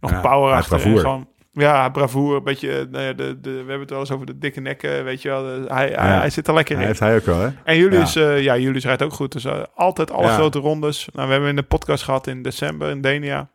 nog 0.00 0.10
Ja, 0.10 0.20
power 0.20 0.48
hij 0.48 0.58
achter. 0.58 0.78
gewoon, 0.80 1.28
ja, 1.52 1.88
bravoer, 1.88 2.36
een 2.36 2.42
beetje, 2.44 2.88
nou 2.90 3.04
ja, 3.04 3.12
de, 3.12 3.40
de, 3.40 3.50
we 3.50 3.56
hebben 3.56 3.80
het 3.80 3.90
wel 3.90 3.98
eens 3.98 4.10
over 4.10 4.26
de 4.26 4.38
dikke 4.38 4.60
nekken, 4.60 5.04
weet 5.04 5.22
je 5.22 5.28
wel. 5.28 5.42
De- 5.42 5.64
hij, 5.68 5.86
hij, 5.86 6.08
Ja. 6.08 6.18
hij 6.18 6.30
zit 6.30 6.48
er 6.48 6.54
lekker 6.54 6.74
Hij 6.74 6.82
in. 6.84 6.88
heeft 6.90 7.00
hij 7.00 7.16
ook 7.16 7.24
wel, 7.26 7.38
hè? 7.40 7.48
En 7.64 7.76
jullie 7.76 8.04
Ja. 8.20 8.30
ja, 8.34 8.56
jullie 8.56 8.80
rijdt 8.80 9.02
ook 9.02 9.12
goed. 9.12 9.32
Dus 9.32 9.46
altijd 9.74 10.10
alle 10.10 10.28
grote 10.28 10.58
rondes. 10.58 11.08
Nou, 11.12 11.26
we 11.26 11.32
hebben 11.32 11.50
in 11.50 11.56
de 11.56 11.62
podcast 11.62 12.04
gehad 12.04 12.26
in 12.26 12.42
december 12.42 12.88
in 12.90 13.00
Denia. 13.00 13.50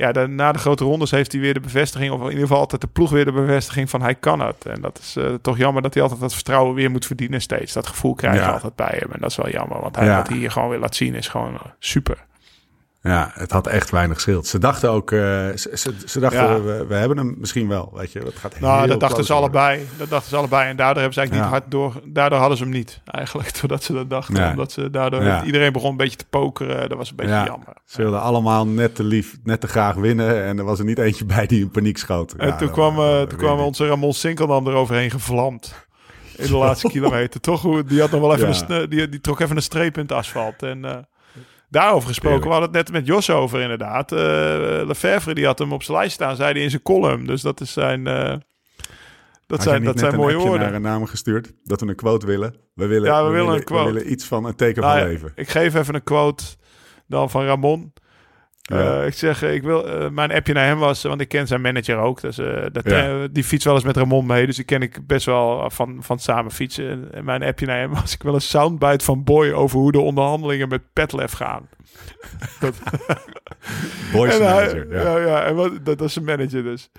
Ja, 0.00 0.12
de, 0.12 0.26
na 0.26 0.52
de 0.52 0.58
grote 0.58 0.84
rondes 0.84 1.10
heeft 1.10 1.32
hij 1.32 1.40
weer 1.40 1.54
de 1.54 1.60
bevestiging, 1.60 2.12
of 2.12 2.18
in 2.20 2.24
ieder 2.26 2.40
geval 2.40 2.58
altijd 2.58 2.80
de 2.80 2.86
ploeg 2.86 3.10
weer 3.10 3.24
de 3.24 3.32
bevestiging 3.32 3.90
van 3.90 4.02
hij 4.02 4.14
kan 4.14 4.40
het. 4.40 4.66
En 4.66 4.80
dat 4.80 4.98
is 4.98 5.16
eh, 5.16 5.34
toch 5.42 5.56
jammer 5.58 5.82
dat 5.82 5.94
hij 5.94 6.02
altijd 6.02 6.20
dat 6.20 6.34
vertrouwen 6.34 6.74
weer 6.74 6.90
moet 6.90 7.06
verdienen 7.06 7.40
steeds. 7.40 7.72
Dat 7.72 7.86
gevoel 7.86 8.14
krijg 8.14 8.34
je 8.34 8.40
Ja. 8.40 8.50
altijd 8.52 8.74
bij 8.74 8.96
hem. 8.98 9.12
En 9.12 9.20
dat 9.20 9.30
is 9.30 9.36
wel 9.36 9.50
jammer, 9.50 9.80
want 9.80 9.96
hij, 9.96 10.16
wat 10.16 10.28
hij 10.28 10.36
hier 10.36 10.50
gewoon 10.50 10.68
weer 10.68 10.78
laat 10.78 10.94
zien 10.94 11.14
is 11.14 11.28
gewoon 11.28 11.54
eh, 11.54 11.60
super. 11.78 12.16
Ja, 13.02 13.30
het 13.34 13.50
had 13.52 13.66
echt 13.66 13.90
weinig 13.90 14.20
schild. 14.20 14.46
Ze 14.46 14.58
dachten 14.58 14.90
ook, 14.90 15.12
eh, 15.12 15.18
ze, 15.18 15.70
ze, 15.74 15.94
ze 16.06 16.20
dachten, 16.20 16.40
Ja. 16.42 16.60
we, 16.62 16.84
we 16.88 16.94
hebben 16.94 17.18
hem 17.18 17.34
misschien 17.38 17.68
wel, 17.68 17.90
weet 17.94 18.12
je. 18.12 18.18
Het 18.18 18.34
gaat 18.36 18.60
Nou, 18.60 18.78
heel 18.78 18.88
dat 18.88 19.00
dachten 19.00 19.24
ze 19.24 19.32
worden. 19.32 19.50
allebei. 19.60 19.86
Dat 19.98 20.08
dachten 20.10 20.28
ze 20.30 20.36
allebei. 20.36 20.68
En 20.68 20.76
daardoor 20.76 21.02
hebben 21.02 21.12
ze 21.14 21.20
eigenlijk 21.20 21.50
Ja. 21.50 21.56
niet 21.56 21.60
hard 21.60 21.94
door. 21.94 22.12
Daardoor 22.12 22.38
hadden 22.38 22.56
ze 22.58 22.62
hem 22.64 22.72
niet, 22.72 23.00
eigenlijk. 23.04 23.54
Doordat 23.60 23.82
ze 23.82 23.92
dat 23.92 24.10
dachten. 24.10 24.50
Omdat 24.50 24.72
ze 24.72 24.90
daardoor 24.90 25.42
iedereen 25.44 25.72
begon 25.72 25.90
een 25.90 25.96
beetje 25.96 26.16
te 26.16 26.26
pokeren. 26.30 26.88
Dat 26.88 26.98
was 26.98 27.10
een 27.10 27.16
beetje 27.16 27.32
Ja. 27.32 27.44
jammer. 27.44 27.74
Ze 27.84 28.02
wilden 28.02 28.20
allemaal 28.20 28.66
net 28.66 28.94
te 28.94 29.04
lief, 29.04 29.36
net 29.44 29.60
te 29.60 29.68
graag 29.68 29.94
winnen. 29.94 30.44
En 30.44 30.58
er 30.58 30.64
was 30.64 30.78
er 30.78 30.84
niet 30.84 30.98
eentje 30.98 31.24
bij 31.24 31.46
die 31.46 31.60
in 31.60 31.70
paniek 31.70 31.98
schoot. 31.98 32.32
En 32.32 32.46
Ja, 32.46 32.56
toen 32.56 32.66
dat- 32.66 32.76
kwam, 32.76 32.94
eh, 32.98 33.10
dat 33.10 33.28
toen 33.28 33.38
kwam 33.38 33.58
onze 33.58 33.86
Ramon 33.86 34.12
Sinkeldam 34.12 34.66
eroverheen 34.66 35.10
gevlamd. 35.10 35.88
In 36.36 36.46
de 36.46 36.56
laatste 36.56 36.88
kilometer. 36.96 37.40
Toch? 37.40 37.82
Die 37.82 38.00
had 38.00 38.10
nog 38.10 38.20
wel 38.20 38.34
even 38.34 38.48
Ja. 38.48 38.80
een, 38.80 38.88
die, 38.90 39.08
die 39.08 39.20
trok 39.20 39.40
even 39.40 39.56
een 39.56 39.62
streep 39.62 39.96
in 39.96 40.02
het 40.02 40.12
asfalt. 40.12 40.62
En 40.62 40.84
eh, 40.84 40.96
daarover 41.70 42.08
gesproken, 42.08 42.42
we 42.42 42.48
hadden 42.52 42.62
het 42.68 42.72
net 42.72 42.90
met 42.92 43.06
Jos 43.06 43.30
over 43.30 43.60
inderdaad. 43.60 44.12
Eh 44.12 44.18
Lefevre 44.86 45.34
die 45.34 45.46
had 45.46 45.58
hem 45.58 45.72
op 45.72 45.82
zijn 45.82 45.96
lijst 45.98 46.14
staan, 46.14 46.36
zei 46.36 46.52
hij 46.52 46.62
in 46.62 46.70
zijn 46.70 46.82
column. 46.82 47.26
Dus 47.26 47.42
dat 47.42 47.60
is 47.60 47.72
zijn... 47.72 48.06
eh, 48.06 48.34
dat 49.46 49.62
zijn, 49.62 49.84
dat 49.84 49.98
zijn 49.98 50.14
mooie 50.14 50.36
woorden. 50.36 50.60
naar 50.60 50.74
een 50.74 50.82
naam 50.82 51.06
gestuurd? 51.06 51.52
Dat 51.64 51.80
we 51.80 51.86
een 51.86 51.94
quote 51.94 52.26
willen? 52.26 52.54
We 52.74 52.86
willen, 52.86 53.10
Ja, 53.10 53.24
we 53.24 53.30
willen 53.30 53.54
een 53.54 53.64
quote. 53.64 53.86
We 53.86 53.92
willen 53.92 54.12
iets 54.12 54.24
van 54.24 54.44
een 54.44 54.54
teken 54.54 54.82
Nou 54.82 54.98
van 54.98 55.02
ja, 55.06 55.12
leven. 55.12 55.32
ik 55.34 55.48
geef 55.48 55.74
even 55.74 55.94
een 55.94 56.02
quote 56.02 56.44
dan 57.06 57.30
van 57.30 57.44
Ramon. 57.44 57.92
Eh, 58.78 59.06
ik 59.06 59.14
zeg, 59.14 59.42
ik 59.42 59.62
wil, 59.62 59.88
eh, 59.88 60.08
mijn 60.10 60.32
appje 60.32 60.52
naar 60.52 60.66
hem 60.66 60.78
was, 60.78 61.02
want 61.02 61.20
ik 61.20 61.28
ken 61.28 61.46
zijn 61.46 61.60
manager 61.60 61.96
ook. 61.96 62.20
Dus, 62.20 62.38
eh, 62.38 62.62
dat, 62.72 62.84
Ja. 62.90 63.08
eh, 63.08 63.14
die 63.30 63.44
fiets 63.44 63.64
wel 63.64 63.74
eens 63.74 63.84
met 63.84 63.96
Ramon 63.96 64.26
mee, 64.26 64.46
dus 64.46 64.56
die 64.56 64.64
ken 64.64 64.82
ik 64.82 65.06
best 65.06 65.26
wel 65.26 65.70
van, 65.70 65.96
van 66.00 66.18
samen 66.18 66.50
fietsen. 66.52 67.08
En 67.12 67.24
mijn 67.24 67.42
appje 67.42 67.66
naar 67.66 67.78
hem 67.78 67.90
was, 67.94 68.14
ik 68.14 68.22
wil 68.22 68.34
een 68.34 68.40
soundbite 68.40 69.04
van 69.04 69.24
Boy 69.24 69.50
over 69.50 69.78
hoe 69.78 69.92
de 69.92 70.00
onderhandelingen 70.00 70.68
met 70.68 70.82
Petlef 70.92 71.32
gaan. 71.32 71.68
Boys 74.12 74.38
En 74.38 74.46
hij- 74.46 74.54
manager. 74.54 74.92
Ja. 74.92 75.00
ja, 75.02 75.26
ja, 75.26 75.42
en 75.44 75.54
wat, 75.54 75.72
dat 75.84 76.00
was 76.00 76.12
zijn 76.12 76.24
manager 76.24 76.62
dus. 76.62 76.90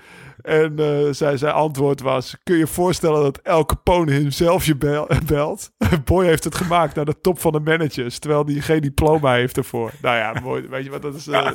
En 0.42 0.74
eh, 0.80 1.08
zijn, 1.12 1.38
zijn 1.38 1.54
antwoord 1.54 2.02
was: 2.02 2.36
Kun 2.44 2.54
je 2.56 2.60
je 2.62 2.68
voorstellen 2.68 3.22
dat 3.24 3.38
El 3.44 3.66
Capone 3.66 4.12
hemzelf 4.12 4.66
je 4.66 4.76
bel- 4.76 5.08
belt? 5.26 5.72
Boy 6.06 6.26
heeft 6.26 6.44
het 6.44 6.56
gemaakt 6.56 6.96
naar 6.96 7.06
de 7.06 7.22
top 7.22 7.40
van 7.40 7.52
de 7.52 7.60
managers, 7.60 8.20
terwijl 8.20 8.46
hij 8.46 8.56
geen 8.56 8.82
diploma 8.82 9.34
heeft 9.34 9.58
ervoor. 9.58 9.92
Nou 10.02 10.16
ja, 10.18 10.42
mooi. 10.44 10.68
Weet 10.70 10.84
je 10.84 10.90
wat 10.90 11.02
dat 11.02 11.16
is? 11.16 11.28
eh, 11.28 11.48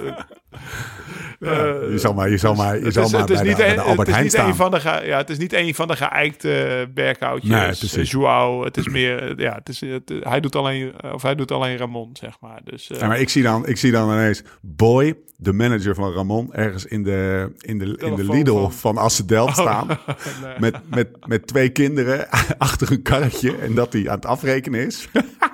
eh, 1.41 1.91
je 1.91 1.99
zal 1.99 2.15
maar, 2.15 2.31
je 2.31 2.37
zal 2.39 2.55
maar, 2.55 2.79
je 2.79 2.85
het 2.85 2.95
zal 2.95 3.11
maar 3.11 3.21
het 3.21 3.31
is 3.31 3.37
bij, 3.39 3.47
niet 3.49 3.57
de, 3.57 3.67
een, 3.67 3.75
de 3.75 3.81
Albert 3.81 4.09
Heijn 4.11 4.31
staan. 4.31 4.57
van 4.57 4.71
de 4.71 4.81
ge, 4.81 5.03
ja, 5.05 5.17
het 5.17 5.31
is 5.31 5.39
niet 5.39 5.53
een 5.53 5.75
van 5.75 5.89
de 5.89 5.97
geëikte 5.97 6.89
berghoutjes. 6.95 7.51
Nee, 7.51 7.67
precies. 7.67 8.11
Joao. 8.11 8.65
Het 8.65 8.77
is 8.77 8.89
meer, 8.89 9.41
ja, 9.41 9.55
het 9.55 9.69
is, 9.69 9.81
het, 9.81 10.13
hij 10.21 10.41
doet 10.41 10.57
alleen, 10.57 10.93
of 11.13 11.23
hij 11.23 11.35
doet 11.35 11.51
alleen 11.51 11.77
Ramon, 11.77 12.11
zeg 12.13 12.37
maar. 12.41 12.61
Dus, 12.65 12.91
Ja, 12.99 13.07
maar 13.07 13.21
ik 13.21 13.29
zie, 13.29 13.43
dan, 13.43 13.67
ik 13.67 13.77
zie 13.77 13.93
dan 13.93 14.11
ineens 14.13 14.43
Boy, 14.61 15.15
de 15.37 15.53
manager 15.53 15.95
van 15.95 16.13
Ramon, 16.13 16.55
ergens 16.55 16.87
in 16.87 17.03
de, 17.03 17.53
in 17.59 17.79
de, 17.79 17.85
in 17.99 18.15
de 18.15 18.25
Lidl 18.25 18.69
van- 18.77 18.95
van 18.95 19.05
Assedel 19.05 19.49
staan. 19.53 19.87
nee. 20.43 20.55
Met, 20.59 20.77
met, 20.91 21.27
met 21.27 21.47
twee 21.47 21.69
kinderen 21.69 22.29
achter 22.59 22.93
een 22.93 23.03
karretje. 23.03 23.57
En 23.57 23.75
dat 23.75 23.93
hij 23.93 24.09
aan 24.09 24.15
het 24.17 24.27
afrekenen 24.27 24.87
is. 24.87 25.09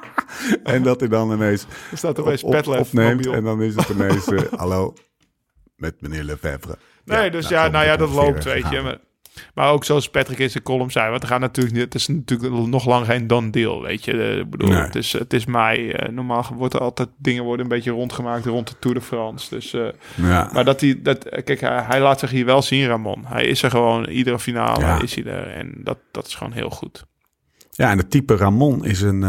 en 0.64 0.82
dat 0.82 1.00
hij 1.00 1.08
dan 1.08 1.32
ineens 1.32 1.66
er 1.90 1.96
staat 1.98 2.18
op, 2.18 2.24
opeens 2.24 2.42
op- 2.42 2.50
Petlef 2.50 2.80
opneemt. 2.80 3.14
mobiel. 3.14 3.32
En 3.32 3.44
dan 3.44 3.62
is 3.62 3.74
het 3.74 3.88
ineens, 3.88 4.26
eh, 4.26 4.40
hallo, 4.56 4.94
met 5.76 6.00
meneer 6.00 6.22
Lefebvre. 6.22 6.78
Nee, 7.04 7.24
Ja, 7.24 7.28
dus 7.30 7.48
nou, 7.48 7.54
ja, 7.64 7.68
nou 7.70 7.84
ja, 7.84 7.90
het 7.90 7.98
dat 7.98 8.10
loopt, 8.10 8.44
weet 8.44 8.68
je. 8.70 8.80
Maar, 8.80 8.98
maar 9.55 9.70
ook 9.70 9.85
zoals 9.85 10.11
Patrick 10.11 10.39
in 10.39 10.51
zijn 10.51 10.62
column 10.62 10.91
zei, 10.91 11.11
want 11.11 11.22
er 11.22 11.28
gaat 11.28 11.41
natuurlijk 11.41 11.74
niet, 11.74 11.85
het 11.85 11.95
is 11.95 12.09
natuurlijk 12.09 12.66
nog 12.66 12.87
lang 12.87 13.07
geen 13.07 13.26
done 13.26 13.51
deal, 13.51 13.83
weet 13.83 14.05
je. 14.05 14.12
Eh, 14.22 14.39
Ik 14.39 14.51
bedoel, 14.51 14.68
Nee. 14.68 14.78
het, 14.80 14.95
is, 14.95 15.12
het 15.12 15.33
is 15.33 15.45
mei. 15.45 15.91
eh, 15.91 16.09
normaal 16.12 16.47
wordt 16.55 16.74
er 16.74 16.80
altijd 16.80 17.09
dingen 17.18 17.45
worden 17.45 17.62
een 17.66 17.70
beetje 17.72 17.91
rondgemaakt 17.91 18.47
rond 18.47 18.68
de 18.68 18.74
Tour 18.78 18.97
de 18.97 19.03
France. 19.03 19.55
Dus, 19.55 19.72
eh, 19.72 19.87
Ja. 20.16 20.51
maar 20.53 20.64
dat 20.64 20.80
hij, 20.80 21.01
dat, 21.03 21.28
kijk, 21.45 21.61
hij, 21.61 21.83
hij 21.83 22.01
laat 22.01 22.18
zich 22.20 22.30
hier 22.30 22.45
wel 22.45 22.62
zien, 22.62 22.87
Ramon. 22.87 23.24
Hij 23.26 23.45
is 23.47 23.62
er 23.62 23.70
gewoon, 23.70 24.05
iedere 24.09 24.39
finale 24.39 24.80
Ja. 24.80 25.03
is 25.03 25.14
hij 25.14 25.24
er. 25.24 25.47
En 25.47 25.74
dat, 25.78 25.99
dat 26.12 26.26
is 26.26 26.35
gewoon 26.35 26.53
heel 26.53 26.70
goed. 26.70 27.05
Ja, 27.70 27.91
en 27.91 27.99
het 27.99 28.11
type 28.11 28.37
Ramon 28.37 28.85
is 28.85 29.01
een, 29.01 29.22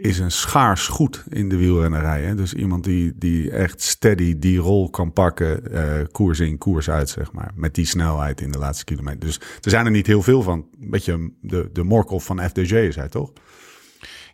is 0.00 0.18
een 0.18 0.30
schaars 0.30 0.86
goed 0.86 1.24
in 1.28 1.48
de 1.48 1.56
wielrennerij. 1.56 2.22
Hè? 2.22 2.34
Dus 2.34 2.54
iemand 2.54 2.84
die, 2.84 3.12
die 3.16 3.50
echt 3.50 3.82
steady 3.82 4.38
die 4.38 4.58
rol 4.58 4.90
kan 4.90 5.12
pakken, 5.12 5.72
eh, 5.72 6.06
koers 6.12 6.40
in, 6.40 6.58
koers 6.58 6.90
uit, 6.90 7.08
zeg 7.08 7.32
maar. 7.32 7.50
Met 7.54 7.74
die 7.74 7.86
snelheid 7.86 8.40
in 8.40 8.50
de 8.50 8.58
laatste 8.58 8.84
kilometer. 8.84 9.20
Dus 9.20 9.40
er 9.60 9.70
zijn 9.70 9.84
er 9.84 9.90
niet 9.90 10.06
heel 10.06 10.22
veel 10.22 10.42
van. 10.42 10.66
Een 10.80 10.90
beetje 10.90 11.32
de, 11.40 11.68
de 11.72 11.82
Morkov 11.82 12.24
van 12.24 12.40
FDG 12.48 12.72
is 12.72 12.96
hij, 12.96 13.08
toch? 13.08 13.32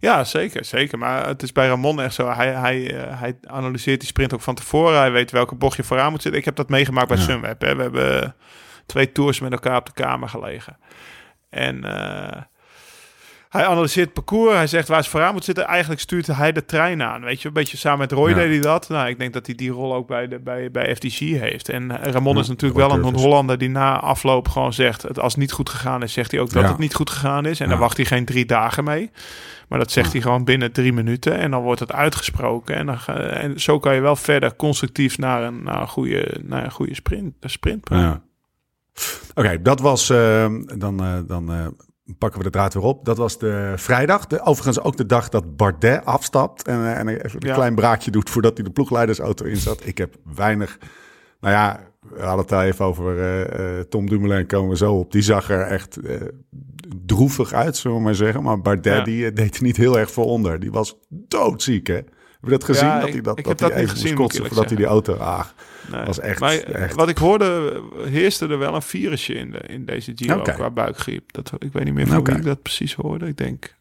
Ja, 0.00 0.24
zeker, 0.24 0.64
zeker. 0.64 0.98
Maar 0.98 1.26
het 1.26 1.42
is 1.42 1.52
bij 1.52 1.68
Ramon 1.68 2.00
echt 2.00 2.14
zo. 2.14 2.30
Hij, 2.30 2.52
hij, 2.52 2.94
eh, 2.94 3.20
hij 3.20 3.38
analyseert 3.42 4.00
die 4.00 4.08
sprint 4.08 4.34
ook 4.34 4.40
van 4.40 4.54
tevoren. 4.54 4.98
Hij 4.98 5.12
weet 5.12 5.30
welke 5.30 5.54
bocht 5.54 5.76
je 5.76 5.84
vooraan 5.84 6.10
moet 6.10 6.22
zitten. 6.22 6.40
Ik 6.40 6.46
heb 6.46 6.56
dat 6.56 6.68
meegemaakt 6.68 7.08
bij 7.08 7.16
Ja. 7.16 7.22
Sunweb. 7.22 7.60
Hè. 7.60 7.76
We 7.76 7.82
hebben 7.82 8.34
twee 8.86 9.12
tours 9.12 9.40
met 9.40 9.52
elkaar 9.52 9.76
op 9.76 9.86
de 9.86 9.92
kamer 9.92 10.28
gelegen. 10.28 10.78
En 11.48 11.84
eh, 11.84 12.42
hij 13.56 13.66
analyseert 13.66 14.04
het 14.04 14.14
parcours. 14.14 14.54
Hij 14.54 14.66
zegt 14.66 14.88
waar 14.88 15.04
ze 15.04 15.10
vooraan 15.10 15.32
moet 15.32 15.44
zitten. 15.44 15.64
Eigenlijk 15.66 16.00
stuurt 16.00 16.26
hij 16.26 16.52
de 16.52 16.64
trein 16.64 17.02
aan. 17.02 17.20
Weet 17.22 17.42
je, 17.42 17.48
een 17.48 17.54
beetje 17.54 17.76
samen 17.76 17.98
met 17.98 18.12
Roy 18.12 18.28
Ja. 18.28 18.34
deed 18.34 18.48
hij 18.50 18.60
dat. 18.60 18.88
Nou, 18.88 19.08
ik 19.08 19.18
denk 19.18 19.32
dat 19.32 19.46
hij 19.46 19.54
die 19.54 19.70
rol 19.70 19.94
ook 19.94 20.06
bij, 20.06 20.28
de, 20.28 20.38
bij, 20.38 20.70
bij 20.70 20.94
FDG 20.96 21.18
heeft. 21.18 21.68
En 21.68 21.96
Ramon 22.02 22.34
Ja, 22.34 22.40
is 22.40 22.48
natuurlijk 22.48 22.80
wel 22.80 22.90
een 22.92 23.02
Curvis. 23.02 23.22
Hollander 23.22 23.58
die 23.58 23.68
na 23.68 24.00
afloop 24.00 24.48
gewoon 24.48 24.72
zegt... 24.72 25.02
Het, 25.02 25.20
als 25.20 25.32
het 25.32 25.40
niet 25.40 25.52
goed 25.52 25.68
gegaan 25.68 26.02
is, 26.02 26.12
zegt 26.12 26.30
hij 26.30 26.40
ook 26.40 26.52
dat 26.52 26.62
Ja. 26.62 26.68
het 26.68 26.78
niet 26.78 26.94
goed 26.94 27.10
gegaan 27.10 27.46
is. 27.46 27.60
En 27.60 27.68
daar 27.68 27.78
wacht 27.78 27.96
hij 27.96 28.06
geen 28.06 28.24
drie 28.24 28.46
dagen 28.46 28.84
mee. 28.84 29.10
Maar 29.68 29.78
dat 29.78 29.90
zegt 29.92 30.12
hij 30.12 30.20
gewoon 30.20 30.44
binnen 30.44 30.72
drie 30.72 30.92
minuten. 30.92 31.38
En 31.38 31.50
dan 31.50 31.62
wordt 31.62 31.80
het 31.80 31.92
uitgesproken. 31.92 32.76
En, 32.76 32.86
dan 32.86 32.98
en 33.16 33.60
zo 33.60 33.78
kan 33.78 33.94
je 33.94 34.00
wel 34.00 34.16
verder 34.16 34.56
constructief 34.56 35.18
naar 35.18 35.42
een, 35.42 35.62
naar 35.62 35.80
een, 35.80 35.88
goede, 35.88 36.40
naar 36.42 36.64
een 36.64 36.70
goede 36.70 36.94
sprint, 36.94 37.90
een. 37.90 38.20
Oké, 39.34 39.62
dat 39.62 39.80
was. 39.80 40.10
eh, 40.10 40.46
dan 40.76 41.00
eh, 41.04 41.18
dan 41.26 41.52
eh, 41.52 41.66
pakken 42.18 42.38
we 42.38 42.44
de 42.44 42.50
draad 42.50 42.74
weer 42.74 42.82
op. 42.82 43.04
Dat 43.04 43.16
was 43.16 43.38
de 43.38 43.72
vrijdag. 43.76 44.26
De, 44.26 44.40
overigens 44.40 44.80
ook 44.80 44.96
de 44.96 45.06
dag 45.06 45.28
dat 45.28 45.56
Bardet 45.56 46.04
afstapt. 46.04 46.62
En, 46.66 46.74
eh, 46.84 46.98
en 46.98 47.08
even 47.08 47.42
een 47.42 47.48
Ja. 47.48 47.54
klein 47.54 47.74
braakje 47.74 48.10
doet 48.10 48.30
voordat 48.30 48.56
hij 48.56 48.64
de 48.66 48.72
ploegleidersauto 48.72 49.44
in 49.44 49.56
zat. 49.56 49.86
Ik 49.86 49.98
heb 49.98 50.14
weinig. 50.34 50.78
Nou 51.40 51.54
ja, 51.54 51.80
we 52.14 52.20
hadden 52.22 52.40
het 52.44 52.52
al 52.52 52.62
even 52.62 52.84
over 52.84 53.20
eh, 53.48 53.80
Tom 53.80 54.08
Dumoulin. 54.08 54.46
Komen 54.46 54.70
we 54.70 54.76
zo 54.76 54.94
op. 54.94 55.12
Die 55.12 55.22
zag 55.22 55.50
er 55.50 55.60
echt 55.60 55.98
droevig 57.06 57.52
uit, 57.52 57.76
zullen 57.76 57.96
we 57.96 58.02
maar 58.02 58.14
zeggen. 58.14 58.42
Maar 58.42 58.60
Bardet 58.60 58.84
Ja. 58.96 59.02
die 59.04 59.32
deed 59.32 59.56
er 59.56 59.62
niet 59.62 59.76
heel 59.76 59.98
erg 59.98 60.10
voor 60.10 60.24
onder. 60.24 60.60
Die 60.60 60.70
was 60.72 60.96
doodziek, 61.08 61.86
hè? 61.86 61.94
Heb 61.94 62.06
je 62.42 62.50
dat 62.50 62.64
gezien? 62.64 62.86
Ja, 62.88 62.98
dat 62.98 63.06
ik- 63.08 63.12
hij 63.12 63.22
dat, 63.22 63.38
ik 63.38 63.44
dat 63.44 63.60
heb 63.60 63.70
hij 63.72 63.78
dat 63.86 63.94
niet 63.94 64.02
gezien, 64.02 64.16
voordat 64.46 64.66
hij 64.66 64.76
die 64.76 64.86
auto... 64.86 65.14
Ah, 65.14 65.44
Nee. 65.90 66.04
was 66.04 66.20
echt- 66.20 66.40
maar 66.40 66.52
echt. 66.58 66.94
wat 66.94 67.08
ik 67.08 67.18
hoorde, 67.18 67.80
heerste 68.08 68.46
er 68.46 68.58
wel 68.58 68.74
een 68.74 68.82
virusje 68.82 69.34
in, 69.34 69.50
de, 69.50 69.58
in 69.58 69.84
deze 69.84 70.12
Giro 70.14 70.34
qua 70.54 70.70
buikgriep. 70.70 71.32
Dat, 71.32 71.52
ik 71.58 71.72
weet 71.72 71.84
niet 71.84 71.94
meer 71.94 72.06
van 72.06 72.24
wie 72.24 72.34
ik 72.36 72.44
dat 72.44 72.62
precies 72.62 72.94
hoorde. 72.94 73.26
Ik 73.26 73.36
denk 73.36 73.74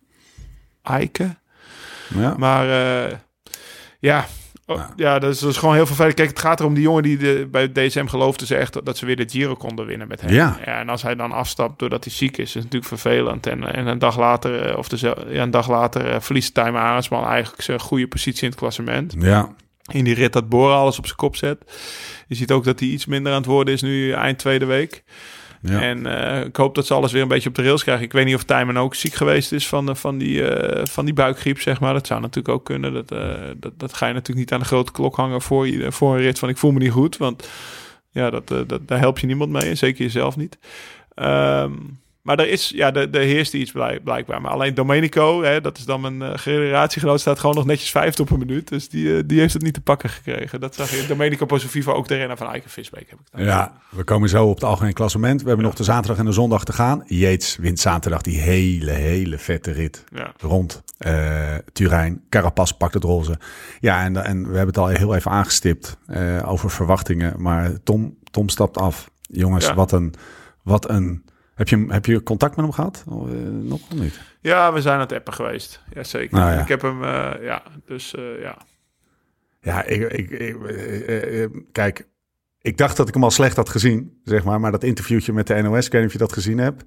Eike. 0.84 1.36
ja. 2.16 2.36
Maar 2.38 2.70
eh, 3.10 3.18
ja, 4.00 4.26
oh, 4.66 4.76
Ja. 4.78 4.94
ja, 4.96 5.20
dat, 5.20 5.34
is, 5.34 5.40
dat 5.40 5.50
is 5.50 5.58
gewoon 5.58 5.76
heel 5.76 5.86
vervelend. 5.86 6.14
Kijk, 6.16 6.30
het 6.30 6.40
gaat 6.40 6.60
erom 6.60 6.74
die 6.74 6.84
jongen 6.84 7.04
die 7.04 7.18
de, 7.18 7.48
bij 7.52 7.72
DSM 7.72 8.06
geloofde 8.06 8.46
ze 8.46 8.56
echt 8.56 8.86
dat 8.86 8.98
ze 8.98 9.06
weer 9.06 9.16
de 9.16 9.30
Giro 9.30 9.56
konden 9.56 9.86
winnen 9.86 10.08
met 10.08 10.22
hem. 10.22 10.34
Ja. 10.34 10.60
en 10.60 10.90
als 10.90 11.02
hij 11.02 11.16
dan 11.16 11.32
afstapt 11.32 11.80
doordat 11.80 12.04
hij 12.04 12.14
ziek 12.14 12.38
is, 12.38 12.44
is 12.48 12.54
het 12.54 12.64
natuurlijk 12.64 12.92
vervelend. 13.02 13.48
En, 13.48 13.74
en 13.74 13.88
een 13.88 14.00
dag 14.00 14.18
later, 14.18 14.62
eh, 14.70 14.78
of 14.78 14.88
de, 14.88 14.98
ja, 15.30 15.42
een 15.42 15.52
dag 15.52 15.70
later 15.70 16.06
eh, 16.10 16.20
verliest 16.20 16.54
Tijmen 16.54 16.82
Arendsman 16.82 17.26
eigenlijk 17.28 17.62
zijn 17.64 17.80
goede 17.80 18.08
positie 18.08 18.44
in 18.44 18.50
het 18.50 18.58
klassement 18.60 19.16
ja. 19.20 19.50
In 19.92 20.04
die 20.04 20.14
rit 20.16 20.34
dat 20.34 20.50
Bora 20.50 20.76
alles 20.76 20.98
op 20.98 21.06
zijn 21.06 21.18
kop 21.18 21.36
zet. 21.36 21.58
Je 22.28 22.36
ziet 22.36 22.52
ook 22.52 22.64
dat 22.64 22.80
hij 22.80 22.90
iets 22.90 23.06
minder 23.06 23.32
aan 23.32 23.38
het 23.38 23.48
worden 23.48 23.74
is 23.74 23.82
nu 23.82 24.12
eind 24.12 24.38
tweede 24.40 24.66
week. 24.66 25.04
ja. 25.62 25.82
En 25.82 26.06
eh, 26.06 26.46
ik 26.46 26.56
hoop 26.56 26.76
dat 26.76 26.86
ze 26.86 26.94
alles 26.94 27.12
weer 27.12 27.22
een 27.22 27.28
beetje 27.28 27.50
op 27.50 27.56
de 27.56 27.62
rails 27.62 27.84
krijgen. 27.84 28.06
Ik 28.06 28.14
weet 28.14 28.26
niet 28.26 28.36
of 28.36 28.44
Tijmen 28.44 28.78
ook 28.78 28.96
ziek 28.96 29.14
geweest 29.14 29.52
is 29.52 29.68
van, 29.68 29.86
de- 29.86 29.96
van, 29.96 30.18
die, 30.18 30.48
eh, 30.48 30.86
van 30.86 31.06
die 31.06 31.14
buikgriep, 31.14 31.62
zeg 31.62 31.80
maar. 31.80 31.94
Dat 31.94 32.08
zou 32.08 32.22
natuurlijk 32.22 32.56
ook 32.56 32.66
kunnen. 32.66 32.94
Dat, 32.94 33.12
eh, 33.12 33.34
dat, 33.58 33.80
dat 33.80 33.94
ga 33.94 34.08
je 34.08 34.14
natuurlijk 34.14 34.40
niet 34.40 34.54
aan 34.54 34.60
de 34.60 34.66
grote 34.66 34.92
klok 34.92 35.16
hangen 35.16 35.42
voor, 35.42 35.68
je, 35.68 35.92
voor 35.92 36.14
een 36.16 36.22
rit 36.22 36.40
van 36.40 36.50
ik 36.50 36.58
voel 36.58 36.72
me 36.72 36.80
niet 36.80 36.92
goed. 36.92 37.18
Want 37.18 37.50
ja, 38.12 38.30
dat, 38.30 38.48
dat, 38.48 38.88
daar 38.88 39.00
help 39.00 39.20
je 39.20 39.28
niemand 39.28 39.52
mee. 39.52 39.70
En 39.70 39.78
zeker 39.78 40.04
jezelf 40.04 40.36
niet. 40.38 40.58
Ehm, 41.16 41.72
maar 42.26 42.40
er 42.40 42.48
is, 42.50 42.70
ja, 42.76 42.94
er, 42.94 43.10
er 43.12 43.22
heerst 43.22 43.54
iets 43.54 43.72
blijk- 43.72 44.04
blijkbaar. 44.04 44.42
Maar 44.42 44.52
alleen 44.52 44.74
Domenico, 44.74 45.44
hè, 45.44 45.62
dat 45.62 45.78
is 45.78 45.86
dan 45.86 46.02
mijn 46.02 46.22
uh, 46.22 46.30
generatiegenoot, 46.36 47.20
staat 47.20 47.40
gewoon 47.40 47.56
nog 47.56 47.66
netjes 47.66 47.92
vijfde 47.92 48.22
op 48.22 48.30
een 48.30 48.40
minuut. 48.40 48.68
Dus 48.68 48.90
die, 48.90 49.18
eh, 49.18 49.24
die 49.26 49.40
heeft 49.40 49.54
het 49.54 49.62
niet 49.62 49.74
te 49.74 49.82
pakken 49.82 50.10
gekregen. 50.10 50.60
Dat 50.60 50.76
zag 50.76 50.90
je. 50.90 51.06
Domenico 51.08 51.46
Pozzovivo, 51.46 51.92
ook 51.94 52.08
de 52.08 52.16
renner 52.16 52.38
van 52.38 52.48
Eiken 52.48 52.70
Visbeek 52.70 53.10
heb 53.10 53.20
ik 53.20 53.26
dan. 53.32 53.44
Ja, 53.44 53.74
we 53.90 54.04
komen 54.04 54.30
zo 54.30 54.46
op 54.46 54.56
het 54.56 54.64
algemeen 54.64 54.94
klassement. 54.94 55.42
We 55.42 55.48
hebben 55.48 55.66
nog 55.66 55.76
de 55.76 55.84
zaterdag 55.84 56.18
en 56.18 56.26
de 56.26 56.32
zondag 56.32 56.64
te 56.64 56.74
gaan. 56.74 57.04
Yates 57.08 57.56
wint 57.56 57.80
zaterdag 57.80 58.22
die 58.22 58.38
hele, 58.40 58.92
hele 58.92 59.38
vette 59.38 59.72
rit 59.72 60.04
Ja. 60.14 60.32
rond 60.40 60.84
eh, 60.98 61.56
Turijn. 61.74 62.22
Carapaz 62.30 62.72
pakt 62.72 62.94
het 62.94 63.04
roze. 63.04 63.40
Ja, 63.80 64.04
en, 64.04 64.24
en 64.26 64.40
we 64.42 64.48
hebben 64.58 64.68
het 64.68 64.78
al 64.78 64.88
heel 64.88 65.16
even 65.16 65.32
aangestipt 65.32 65.98
over 66.46 66.70
verwachtingen. 66.72 67.34
Maar 67.42 67.72
Tom, 67.84 68.18
Tom 68.32 68.50
stapt 68.50 68.78
af. 68.78 69.10
Jongens, 69.22 69.66
Ja. 69.66 69.74
wat 69.76 69.92
een... 69.92 70.14
Wat 70.64 70.90
een 70.90 71.24
heb, 71.56 71.68
je, 71.68 71.86
heb 71.88 72.06
je 72.06 72.24
contact 72.24 72.56
met 72.56 72.66
hem 72.66 72.74
gehad? 72.74 73.04
Of, 73.08 73.30
eh, 73.30 73.36
nog 73.50 73.80
of 73.92 73.94
niet? 74.00 74.20
Ja, 74.42 74.74
we 74.74 74.82
zijn 74.82 74.94
aan 74.96 75.00
het 75.00 75.14
appen 75.14 75.34
geweest. 75.34 75.84
Jazeker. 75.94 76.38
Nou 76.38 76.52
ja. 76.52 76.62
Ik 76.62 76.68
heb 76.68 76.82
hem, 76.82 77.04
eh, 77.04 77.32
ja, 77.44 77.64
dus 77.86 78.16
eh, 78.16 78.42
ja. 78.42 78.58
Ja, 79.62 79.84
ik, 79.84 80.12
ik, 80.12 80.30
ik- 80.30 81.52
kijk, 81.72 82.08
ik 82.62 82.78
dacht 82.78 82.98
dat 82.98 83.08
ik 83.08 83.14
hem 83.14 83.24
al 83.24 83.32
slecht 83.32 83.56
had 83.56 83.70
gezien, 83.70 84.20
zeg 84.24 84.44
maar. 84.44 84.60
Maar 84.60 84.72
dat 84.72 84.84
interviewtje 84.84 85.34
met 85.34 85.48
de 85.48 85.62
NOS, 85.62 85.86
ik 85.86 85.92
weet 85.92 86.02
niet 86.02 86.10
of 86.10 86.14
je 86.14 86.26
dat 86.26 86.34
gezien 86.34 86.58
hebt. 86.58 86.84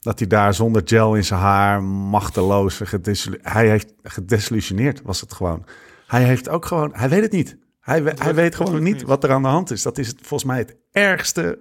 Dat 0.00 0.18
hij 0.18 0.28
daar 0.28 0.54
zonder 0.54 0.82
gel 0.84 1.14
in 1.14 1.24
zijn 1.24 1.40
haar, 1.40 1.82
machteloos, 1.82 2.80
hij 3.42 3.68
heeft 3.68 3.94
gedesillusioneerd, 4.02 5.02
was 5.02 5.20
het 5.20 5.32
gewoon. 5.32 5.64
Hij 6.06 6.22
heeft 6.24 6.48
ook 6.48 6.64
gewoon, 6.66 6.90
hij 6.94 7.08
weet 7.08 7.22
het 7.22 7.32
niet. 7.32 7.56
Hij, 7.80 8.02
hij 8.18 8.34
weet 8.34 8.54
gewoon 8.54 8.82
niet 8.82 8.94
niet. 8.94 9.02
wat 9.02 9.24
er 9.24 9.30
aan 9.32 9.42
de 9.42 9.48
hand 9.48 9.70
is. 9.70 9.82
Dat 9.82 9.98
is 9.98 10.06
het, 10.08 10.16
volgens 10.18 10.44
mij 10.50 10.58
het 10.58 10.76
ergste, 10.92 11.58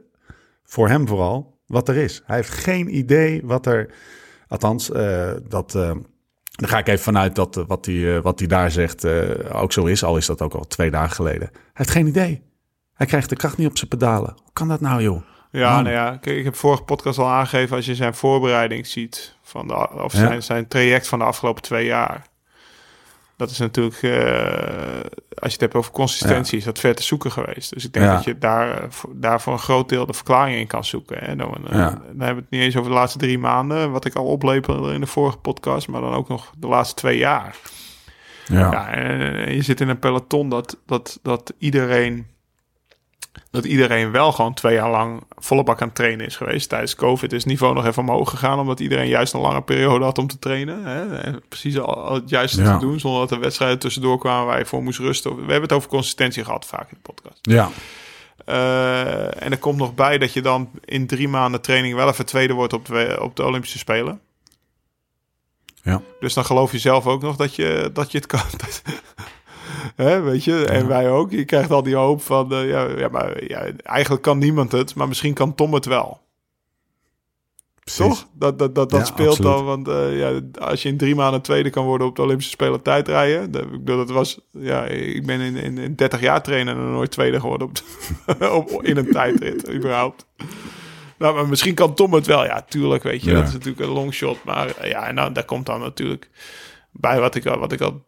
voor 0.63 0.87
hem 0.87 1.07
vooral, 1.07 1.56
wat 1.67 1.89
er 1.89 1.95
is. 1.95 2.21
Hij 2.25 2.35
heeft 2.35 2.49
geen 2.49 2.95
idee 2.97 3.41
wat 3.43 3.65
er, 3.65 3.93
althans, 4.47 4.91
eh, 4.91 5.31
dat... 5.47 5.71
dan 5.71 6.05
ga 6.51 6.77
ik 6.77 6.87
even 6.87 7.03
vanuit 7.03 7.35
dat 7.35 7.57
eh, 7.57 7.63
wat 7.67 7.85
hij, 7.85 8.21
wat 8.21 8.39
hij 8.39 8.47
daar 8.47 8.71
zegt 8.71 9.05
ook 9.51 9.71
zo 9.71 9.85
is. 9.85 10.03
Al 10.03 10.17
is 10.17 10.25
dat 10.25 10.41
ook 10.41 10.53
al 10.53 10.67
twee 10.67 10.91
dagen 10.91 11.15
geleden. 11.15 11.49
Hij 11.51 11.61
heeft 11.73 11.91
geen 11.91 12.07
idee. 12.07 12.41
Hij 12.93 13.07
krijgt 13.07 13.29
de 13.29 13.35
kracht 13.35 13.57
niet 13.57 13.67
op 13.67 13.77
zijn 13.77 13.89
pedalen. 13.89 14.33
Hoe 14.43 14.53
kan 14.53 14.67
dat 14.67 14.81
nou, 14.81 15.01
joh? 15.01 15.21
Ja, 15.51 15.73
Man. 15.73 15.83
nou 15.83 15.95
ja, 15.95 16.17
kijk, 16.17 16.37
ik 16.37 16.43
heb 16.43 16.55
vorige 16.55 16.83
podcast 16.83 17.19
al 17.19 17.27
aangegeven... 17.27 17.75
als 17.75 17.85
je 17.85 17.95
zijn 17.95 18.13
voorbereiding 18.13 18.87
ziet... 18.87 19.35
Van 19.41 19.67
de, 19.67 19.89
of 20.03 20.13
Ja. 20.13 20.19
zijn, 20.19 20.43
zijn 20.43 20.67
traject 20.67 21.07
van 21.07 21.19
de 21.19 21.25
afgelopen 21.25 21.61
twee 21.61 21.85
jaar... 21.85 22.27
dat 23.37 23.49
is 23.49 23.57
natuurlijk, 23.57 24.01
eh, 24.03 24.11
als 25.39 25.47
je 25.47 25.51
het 25.51 25.59
hebt 25.61 25.75
over 25.75 25.91
consistentie, 25.91 26.57
is 26.57 26.63
dat 26.63 26.79
ver 26.79 26.95
te 26.95 27.03
zoeken 27.03 27.31
geweest. 27.31 27.73
Dus 27.73 27.85
ik 27.85 27.93
denk 27.93 28.05
Ja. 28.05 28.13
dat 28.15 28.23
je 28.23 28.37
daar, 28.37 28.77
eh, 28.81 28.85
voor- 28.89 29.09
daar 29.15 29.41
voor 29.41 29.53
een 29.53 29.59
groot 29.59 29.89
deel 29.89 30.05
de 30.05 30.13
verklaring 30.13 30.59
in 30.59 30.67
kan 30.67 30.85
zoeken. 30.85 31.17
Hè. 31.23 31.35
Dan, 31.35 31.67
eh, 31.67 31.77
Ja. 31.77 31.89
dan 31.89 31.99
hebben 32.07 32.35
we 32.35 32.41
het 32.41 32.49
niet 32.49 32.61
eens 32.61 32.77
over 32.77 32.89
de 32.89 32.97
laatste 32.97 33.17
drie 33.17 33.39
maanden, 33.39 33.91
wat 33.91 34.05
ik 34.05 34.15
al 34.15 34.25
oplepelde 34.25 34.93
in 34.93 34.99
de 34.99 35.07
vorige 35.07 35.37
podcast, 35.37 35.87
maar 35.87 36.01
dan 36.01 36.13
ook 36.13 36.27
nog 36.27 36.51
de 36.57 36.67
laatste 36.67 36.95
twee 36.95 37.17
jaar. 37.17 37.55
Ja. 38.45 38.71
Ja, 38.71 38.89
en 38.89 39.53
je 39.55 39.61
zit 39.61 39.81
in 39.81 39.89
een 39.89 39.99
peloton 39.99 40.49
dat, 40.49 40.77
dat, 40.85 41.19
dat 41.23 41.53
iedereen. 41.57 42.27
Dat 43.51 43.65
iedereen 43.65 44.11
wel 44.11 44.31
gewoon 44.31 44.53
twee 44.53 44.73
jaar 44.73 44.89
lang 44.89 45.23
volle 45.37 45.63
bak 45.63 45.81
aan 45.81 45.87
het 45.87 45.95
trainen 45.95 46.25
is 46.25 46.35
geweest. 46.35 46.69
Tijdens 46.69 46.95
COVID 46.95 47.33
is 47.33 47.39
het 47.39 47.47
niveau 47.51 47.73
nog 47.73 47.85
even 47.85 48.01
omhoog 48.03 48.29
gegaan. 48.29 48.59
Omdat 48.59 48.79
iedereen 48.79 49.07
juist 49.07 49.33
een 49.33 49.39
lange 49.39 49.61
periode 49.61 50.05
had 50.05 50.17
om 50.17 50.27
te 50.27 50.39
trainen. 50.39 50.85
Hè? 50.85 51.17
En 51.17 51.41
precies 51.49 51.79
al, 51.79 52.03
al 52.05 52.13
het 52.13 52.29
juiste 52.29 52.61
Ja. 52.61 52.77
te 52.77 52.85
doen. 52.85 52.99
Zonder 52.99 53.19
dat 53.19 53.31
er 53.31 53.39
wedstrijden 53.39 53.79
tussendoor 53.79 54.17
kwamen 54.19 54.45
waar 54.45 54.59
je 54.59 54.65
voor 54.65 54.83
moest 54.83 54.99
rusten. 54.99 55.35
We 55.35 55.39
hebben 55.41 55.61
het 55.61 55.73
over 55.73 55.89
consistentie 55.89 56.43
gehad 56.43 56.65
vaak 56.65 56.91
in 56.91 56.97
de 57.03 57.11
podcast. 57.13 57.39
Ja. 57.41 57.69
Eh, 58.45 59.43
en 59.43 59.51
er 59.51 59.57
komt 59.57 59.77
nog 59.77 59.95
bij 59.95 60.17
dat 60.17 60.33
je 60.33 60.41
dan 60.41 60.69
in 60.85 61.07
drie 61.07 61.27
maanden 61.27 61.61
training 61.61 61.95
wel 61.95 62.07
even 62.07 62.25
tweede 62.25 62.53
wordt 62.53 62.73
op 62.73 62.85
de, 62.85 63.17
op 63.21 63.35
de 63.35 63.43
Olympische 63.45 63.77
Spelen. 63.77 64.19
Ja. 65.83 66.01
Dus 66.19 66.33
dan 66.33 66.45
geloof 66.45 66.71
je 66.71 66.79
zelf 66.79 67.07
ook 67.07 67.21
nog 67.21 67.35
dat 67.35 67.55
je, 67.55 67.89
dat 67.93 68.11
je 68.11 68.17
het 68.17 68.27
kan. 68.27 68.41
Hè, 69.95 70.21
weet 70.21 70.43
je, 70.43 70.65
en 70.65 70.87
wij 70.87 71.09
ook. 71.09 71.31
Je 71.31 71.45
krijgt 71.45 71.71
al 71.71 71.83
die 71.83 71.95
hoop 71.95 72.21
van, 72.21 72.51
eh, 72.53 72.69
ja, 72.69 72.87
ja, 72.97 73.07
maar 73.07 73.43
ja, 73.47 73.65
eigenlijk 73.83 74.23
kan 74.23 74.37
niemand 74.37 74.71
het, 74.71 74.95
maar 74.95 75.07
misschien 75.07 75.33
kan 75.33 75.55
Tom 75.55 75.73
het 75.73 75.85
wel. 75.85 76.19
Precies. 77.83 78.05
Toch? 78.05 78.27
Dat, 78.33 78.59
dat, 78.59 78.75
dat, 78.75 78.89
dat 78.89 78.99
Ja, 78.99 79.05
speelt 79.05 79.29
absoluut. 79.29 79.51
dan, 79.51 79.65
want 79.65 79.87
eh, 79.87 80.17
ja, 80.19 80.39
als 80.59 80.81
je 80.83 80.89
in 80.89 80.97
drie 80.97 81.15
maanden 81.15 81.41
tweede 81.41 81.69
kan 81.69 81.85
worden 81.85 82.07
op 82.07 82.15
de 82.15 82.21
Olympische 82.21 82.51
Spelen 82.51 82.81
tijdrijden. 82.81 83.51
Dat, 83.51 83.61
ik 83.61 83.69
bedoel, 83.71 83.97
dat 83.97 84.09
was, 84.09 84.39
ja, 84.51 84.85
ik 84.85 85.25
ben 85.25 85.39
in, 85.39 85.55
in, 85.55 85.77
in 85.77 85.95
30 85.95 86.19
jaar 86.21 86.41
trainen 86.43 86.75
en 86.77 86.91
nooit 86.91 87.11
tweede 87.11 87.39
geworden 87.39 87.67
op, 87.67 87.75
de- 87.75 88.49
op, 88.75 88.83
in 88.83 88.97
een 88.97 89.11
tijdrit, 89.11 89.69
überhaupt. 89.75 90.25
Nou, 91.17 91.35
maar 91.35 91.47
misschien 91.47 91.73
kan 91.73 91.93
Tom 91.93 92.13
het 92.13 92.25
wel. 92.25 92.45
Ja, 92.45 92.61
tuurlijk, 92.69 93.03
weet 93.03 93.23
je. 93.23 93.29
Ja. 93.29 93.35
Dat 93.35 93.47
is 93.47 93.53
natuurlijk 93.53 93.79
een 93.79 93.93
longshot. 93.93 94.43
Maar 94.43 94.87
ja, 94.87 95.07
en 95.07 95.15
nou, 95.15 95.31
daar 95.33 95.45
komt 95.45 95.65
dan 95.65 95.79
natuurlijk 95.79 96.29
bij 96.91 97.19
wat 97.19 97.35
ik, 97.35 97.45
al- 97.45 97.59
wat 97.59 97.71
ik 97.71 97.81
al 97.81 98.05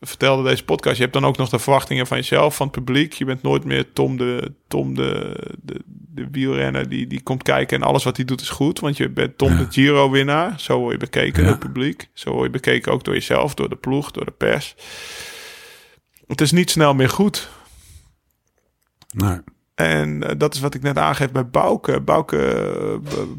vertelde 0.00 0.48
deze 0.48 0.64
podcast. 0.64 0.96
Je 0.96 1.02
hebt 1.02 1.14
dan 1.14 1.24
ook 1.26 1.36
nog 1.36 1.48
de 1.48 1.58
verwachtingen 1.58 2.06
van 2.06 2.16
jezelf, 2.16 2.56
van 2.56 2.66
het 2.66 2.74
publiek. 2.76 3.12
Je 3.12 3.24
bent 3.24 3.42
nooit 3.42 3.64
meer 3.64 3.92
Tom 3.92 4.16
de, 4.16 4.52
Tom 4.68 4.94
de, 4.94 5.36
de, 5.62 5.80
de 5.86 6.28
wielrenner 6.30 6.88
die, 6.88 7.06
die 7.06 7.22
komt 7.22 7.42
kijken 7.42 7.80
en 7.80 7.86
alles 7.86 8.04
wat 8.04 8.16
hij 8.16 8.24
doet 8.24 8.40
is 8.40 8.48
goed. 8.50 8.80
Want 8.80 8.96
je 8.96 9.08
bent 9.08 9.38
Tom 9.38 9.50
Ja. 9.52 9.56
de 9.58 9.66
Giro-winnaar. 9.70 10.60
Zo 10.60 10.78
word 10.78 10.92
je 10.92 10.98
bekeken 10.98 11.42
Ja. 11.42 11.48
door 11.48 11.56
het 11.58 11.66
publiek. 11.66 12.08
Zo 12.12 12.30
word 12.30 12.44
je 12.44 12.50
bekeken 12.50 12.92
ook 12.92 13.04
door 13.04 13.14
jezelf, 13.14 13.54
door 13.54 13.68
de 13.68 13.76
ploeg, 13.76 14.10
door 14.10 14.24
de 14.24 14.30
pers. 14.30 14.74
Het 16.26 16.40
is 16.40 16.52
niet 16.52 16.70
snel 16.70 16.94
meer 16.94 17.08
goed. 17.10 17.48
Nee. 19.10 19.38
En 19.74 20.22
eh, 20.22 20.34
dat 20.38 20.54
is 20.54 20.60
wat 20.60 20.74
ik 20.74 20.82
net 20.82 20.98
aangeef 20.98 21.30
bij 21.30 21.46
Bouke. 21.46 22.00
Bouke, 22.00 22.36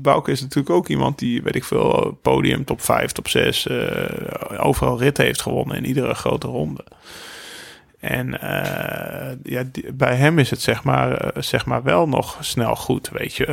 eh, 0.04 0.34
is 0.34 0.42
natuurlijk 0.42 0.76
ook 0.76 0.88
iemand 0.88 1.20
die, 1.20 1.42
weet 1.42 1.56
ik 1.56 1.64
veel, 1.64 2.20
podium, 2.22 2.66
top 2.66 2.82
5, 2.82 3.12
top 3.12 3.28
6, 3.28 3.68
eh, 3.68 4.66
overal 4.66 5.00
rit 5.00 5.18
heeft 5.18 5.42
gewonnen 5.42 5.78
in 5.78 5.86
iedere 5.86 6.14
grote 6.14 6.48
ronde. 6.48 6.86
En 8.00 8.38
ja, 9.44 9.64
bij 9.94 10.16
hem 10.16 10.40
is 10.40 10.50
het 10.50 10.62
zeg 10.62 10.84
maar, 10.84 11.32
zeg 11.38 11.66
maar 11.66 11.84
wel 11.84 12.08
nog 12.08 12.38
snel 12.40 12.76
goed, 12.76 13.10
weet 13.10 13.36
je. 13.36 13.46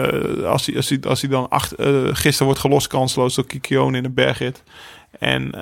Als, 0.47 0.67
hij, 0.67 0.77
als, 0.77 0.89
hij, 0.89 1.01
als 1.01 1.21
hij 1.21 1.31
dan 1.31 1.49
acht, 1.49 1.75
gisteren 2.11 2.45
wordt 2.45 2.61
gelost 2.61 2.87
kansloos 2.87 3.35
door 3.35 3.47
Kikione 3.47 3.99
in 3.99 4.05
een 4.05 4.15
bergrit. 4.15 4.63
En, 5.19 5.53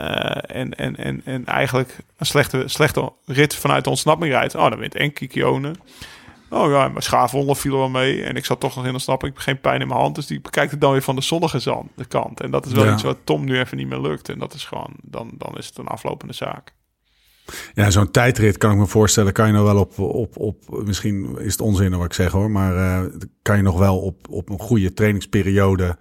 en, 0.48 0.74
en, 0.74 0.96
en, 0.96 1.20
en 1.24 1.46
eigenlijk 1.46 1.96
een 2.16 2.26
slechte, 2.26 2.62
slechte 2.66 3.12
rit 3.26 3.54
vanuit 3.54 3.84
de 3.84 3.90
ontsnapping 3.90 4.32
rijdt. 4.32 4.54
Oh, 4.54 4.70
dan 4.70 4.78
wint 4.78 4.94
en 4.94 5.12
Kikione. 5.12 5.72
Oh 6.50 6.70
ja, 6.70 6.88
mijn 6.88 7.02
schaafwonder 7.02 7.56
viel 7.56 7.72
er 7.72 7.78
wel 7.78 7.88
mee. 7.88 8.22
En 8.22 8.36
ik 8.36 8.44
zat 8.44 8.60
toch 8.60 8.76
nog 8.76 8.86
in 8.86 8.92
de 8.92 8.98
snap. 8.98 9.24
Ik 9.24 9.32
heb 9.32 9.38
geen 9.42 9.60
pijn 9.60 9.80
in 9.80 9.88
mijn 9.88 10.00
hand. 10.00 10.14
Dus 10.14 10.26
die 10.26 10.40
bekijkt 10.40 10.70
het 10.70 10.80
dan 10.80 10.92
weer 10.92 11.02
van 11.02 11.14
de 11.16 11.22
zonnige 11.22 11.58
zand, 11.58 11.90
de 11.94 12.04
kant. 12.04 12.40
En 12.40 12.50
dat 12.50 12.66
is 12.66 12.72
wel 12.72 12.84
Ja. 12.84 12.92
iets 12.92 13.02
wat 13.02 13.18
Tom 13.24 13.44
nu 13.44 13.58
even 13.58 13.76
niet 13.76 13.88
meer 13.88 14.00
lukt. 14.00 14.28
En 14.28 14.38
dat 14.38 14.54
is 14.54 14.64
gewoon, 14.64 14.94
dan, 15.02 15.30
dan 15.38 15.54
is 15.58 15.66
het 15.66 15.78
een 15.78 15.86
aflopende 15.86 16.34
zaak. 16.34 16.74
Ja, 17.74 17.90
zo'n 17.90 18.10
tijdrit 18.10 18.58
kan 18.58 18.72
ik 18.72 18.78
me 18.78 18.86
voorstellen, 18.86 19.32
kan 19.32 19.46
je 19.46 19.52
nog 19.52 19.64
wel 19.64 19.78
op, 19.80 19.98
op, 19.98 20.36
op 20.36 20.84
misschien 20.84 21.36
is 21.38 21.52
het 21.52 21.60
onzin 21.60 21.96
wat 21.96 22.04
ik 22.04 22.12
zeg 22.12 22.32
hoor, 22.32 22.50
maar 22.50 22.76
eh, 22.76 23.12
kan 23.42 23.56
je 23.56 23.62
nog 23.62 23.78
wel 23.78 23.98
op, 23.98 24.28
op 24.30 24.48
een 24.50 24.58
goede 24.58 24.92
trainingsperiode 24.94 25.98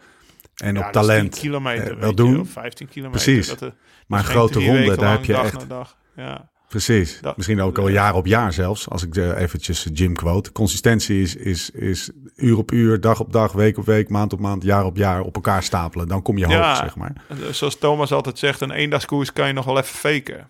en 0.55 0.75
Ja, 0.75 0.87
op 0.87 0.93
dat 0.93 1.03
is 1.03 1.09
10 1.09 1.17
talent 1.17 1.39
kilometer, 1.39 1.91
eh, 1.93 1.99
wel 1.99 2.15
doen. 2.15 2.39
of 2.39 2.49
15 2.49 2.87
kilometer. 2.87 3.23
Precies. 3.23 3.47
Dat, 3.47 3.61
er- 3.61 3.73
Maar 4.07 4.19
een 4.19 4.25
grote 4.25 4.65
ronde, 4.65 4.95
daar 4.97 5.11
heb 5.11 5.25
je 5.25 5.33
echt, 5.37 5.69
dag. 5.69 5.97
Ja. 6.15 6.49
Precies, 6.69 7.19
Dat- 7.21 7.37
misschien 7.37 7.61
ook 7.61 7.77
al 7.77 7.87
jaar 7.87 8.13
op 8.15 8.25
jaar 8.25 8.53
zelfs, 8.53 8.89
als 8.89 9.03
ik 9.03 9.15
eh, 9.15 9.39
eventjes 9.41 9.87
Jim 9.93 10.13
quote. 10.13 10.51
Consistentie 10.51 11.21
is, 11.21 11.35
is, 11.35 11.69
is 11.69 12.09
uur 12.35 12.57
op 12.57 12.71
uur, 12.71 13.01
dag 13.01 13.19
op 13.19 13.33
dag, 13.33 13.51
week 13.51 13.77
op 13.77 13.85
week, 13.85 14.09
maand 14.09 14.33
op 14.33 14.39
maand, 14.39 14.63
jaar 14.63 14.85
op 14.85 14.97
jaar 14.97 15.21
op 15.21 15.35
elkaar 15.35 15.63
stapelen. 15.63 16.07
Dan 16.07 16.21
kom 16.21 16.37
je 16.37 16.45
hoog, 16.45 16.75
zeg 16.77 16.95
maar. 16.95 17.13
Eh, 17.27 17.35
Zoals 17.51 17.77
Thomas 17.77 18.11
altijd 18.11 18.39
zegt, 18.39 18.61
een 18.61 18.71
eendagskoers 18.71 19.33
kan 19.33 19.47
je 19.47 19.53
nog 19.53 19.65
wel 19.65 19.77
even 19.77 19.95
faken. 19.95 20.49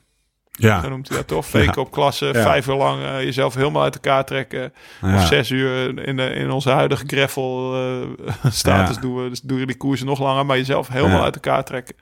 Ja, 0.59 0.81
Zo 0.81 0.89
noemt 0.89 1.07
hij 1.07 1.17
dat 1.17 1.27
toch? 1.27 1.45
Faken 1.45 1.71
Ja. 1.75 1.81
op 1.81 1.91
klasse, 1.91 2.25
Ja. 2.25 2.31
vijf 2.41 2.67
uur 2.67 2.75
lang 2.75 3.03
eh, 3.03 3.21
jezelf 3.23 3.53
helemaal 3.55 3.83
uit 3.83 3.93
elkaar 3.95 4.25
trekken. 4.25 4.73
ja. 5.01 5.15
Of 5.15 5.27
zes 5.27 5.49
uur 5.49 5.99
in, 6.07 6.15
de, 6.17 6.23
in 6.29 6.51
onze 6.51 6.69
huidige 6.69 7.03
gravel 7.07 7.75
eh, 8.25 8.33
status 8.51 8.97
doen 8.97 9.23
we. 9.23 9.29
Dus 9.29 9.41
doen 9.41 9.59
we 9.59 9.65
die 9.65 9.77
koersen 9.77 10.05
nog 10.05 10.19
langer, 10.19 10.45
maar 10.45 10.57
jezelf 10.57 10.87
helemaal 10.87 11.23
uit 11.23 11.35
elkaar 11.35 11.63
trekken. 11.63 11.95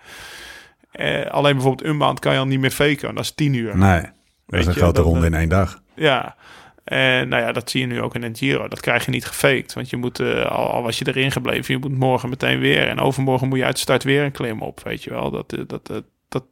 Eh, 0.95 1.31
alleen 1.31 1.53
bijvoorbeeld 1.53 1.89
een 1.89 1.97
maand 1.97 2.19
kan 2.19 2.33
je 2.33 2.39
al 2.39 2.45
niet 2.45 2.59
meer 2.59 2.71
faken. 2.71 3.15
Dat 3.15 3.23
is 3.23 3.31
tien 3.31 3.53
uur. 3.53 3.77
nee, 3.77 4.01
dat 4.01 4.11
Weet 4.45 4.59
is 4.59 4.65
een 4.65 4.73
je, 4.73 4.79
grote 4.79 5.01
dat, 5.01 5.05
ronde 5.05 5.25
in 5.25 5.33
één 5.33 5.49
dag. 5.49 5.81
Ja. 5.95 6.35
En 6.83 7.27
nou 7.27 7.43
ja, 7.43 7.51
dat 7.51 7.69
zie 7.69 7.81
je 7.81 7.87
nu 7.87 8.01
ook 8.01 8.15
in 8.15 8.23
een 8.23 8.35
Giro. 8.35 8.67
Dat 8.67 8.79
krijg 8.79 9.05
je 9.05 9.11
niet 9.11 9.25
gefaked. 9.25 9.73
Want 9.73 9.89
je 9.89 9.97
moet, 9.97 10.19
eh, 10.19 10.45
al, 10.45 10.71
al 10.71 10.81
was 10.81 10.97
je 10.97 11.07
erin 11.07 11.31
gebleven, 11.31 11.73
je 11.73 11.79
moet 11.79 11.97
morgen 11.97 12.29
meteen 12.29 12.59
weer. 12.59 12.87
En 12.87 12.99
overmorgen 12.99 13.47
moet 13.47 13.57
je 13.57 13.65
uit 13.65 13.75
de 13.75 13.81
start 13.81 14.03
weer 14.03 14.23
een 14.23 14.31
klim 14.31 14.61
op. 14.61 14.83
Weet 14.83 15.03
je 15.03 15.09
wel. 15.09 15.31
Dat, 15.31 15.53
eh, 15.53 15.59
dat, 15.67 15.87
dat, 15.87 16.03
dat, 16.29 16.43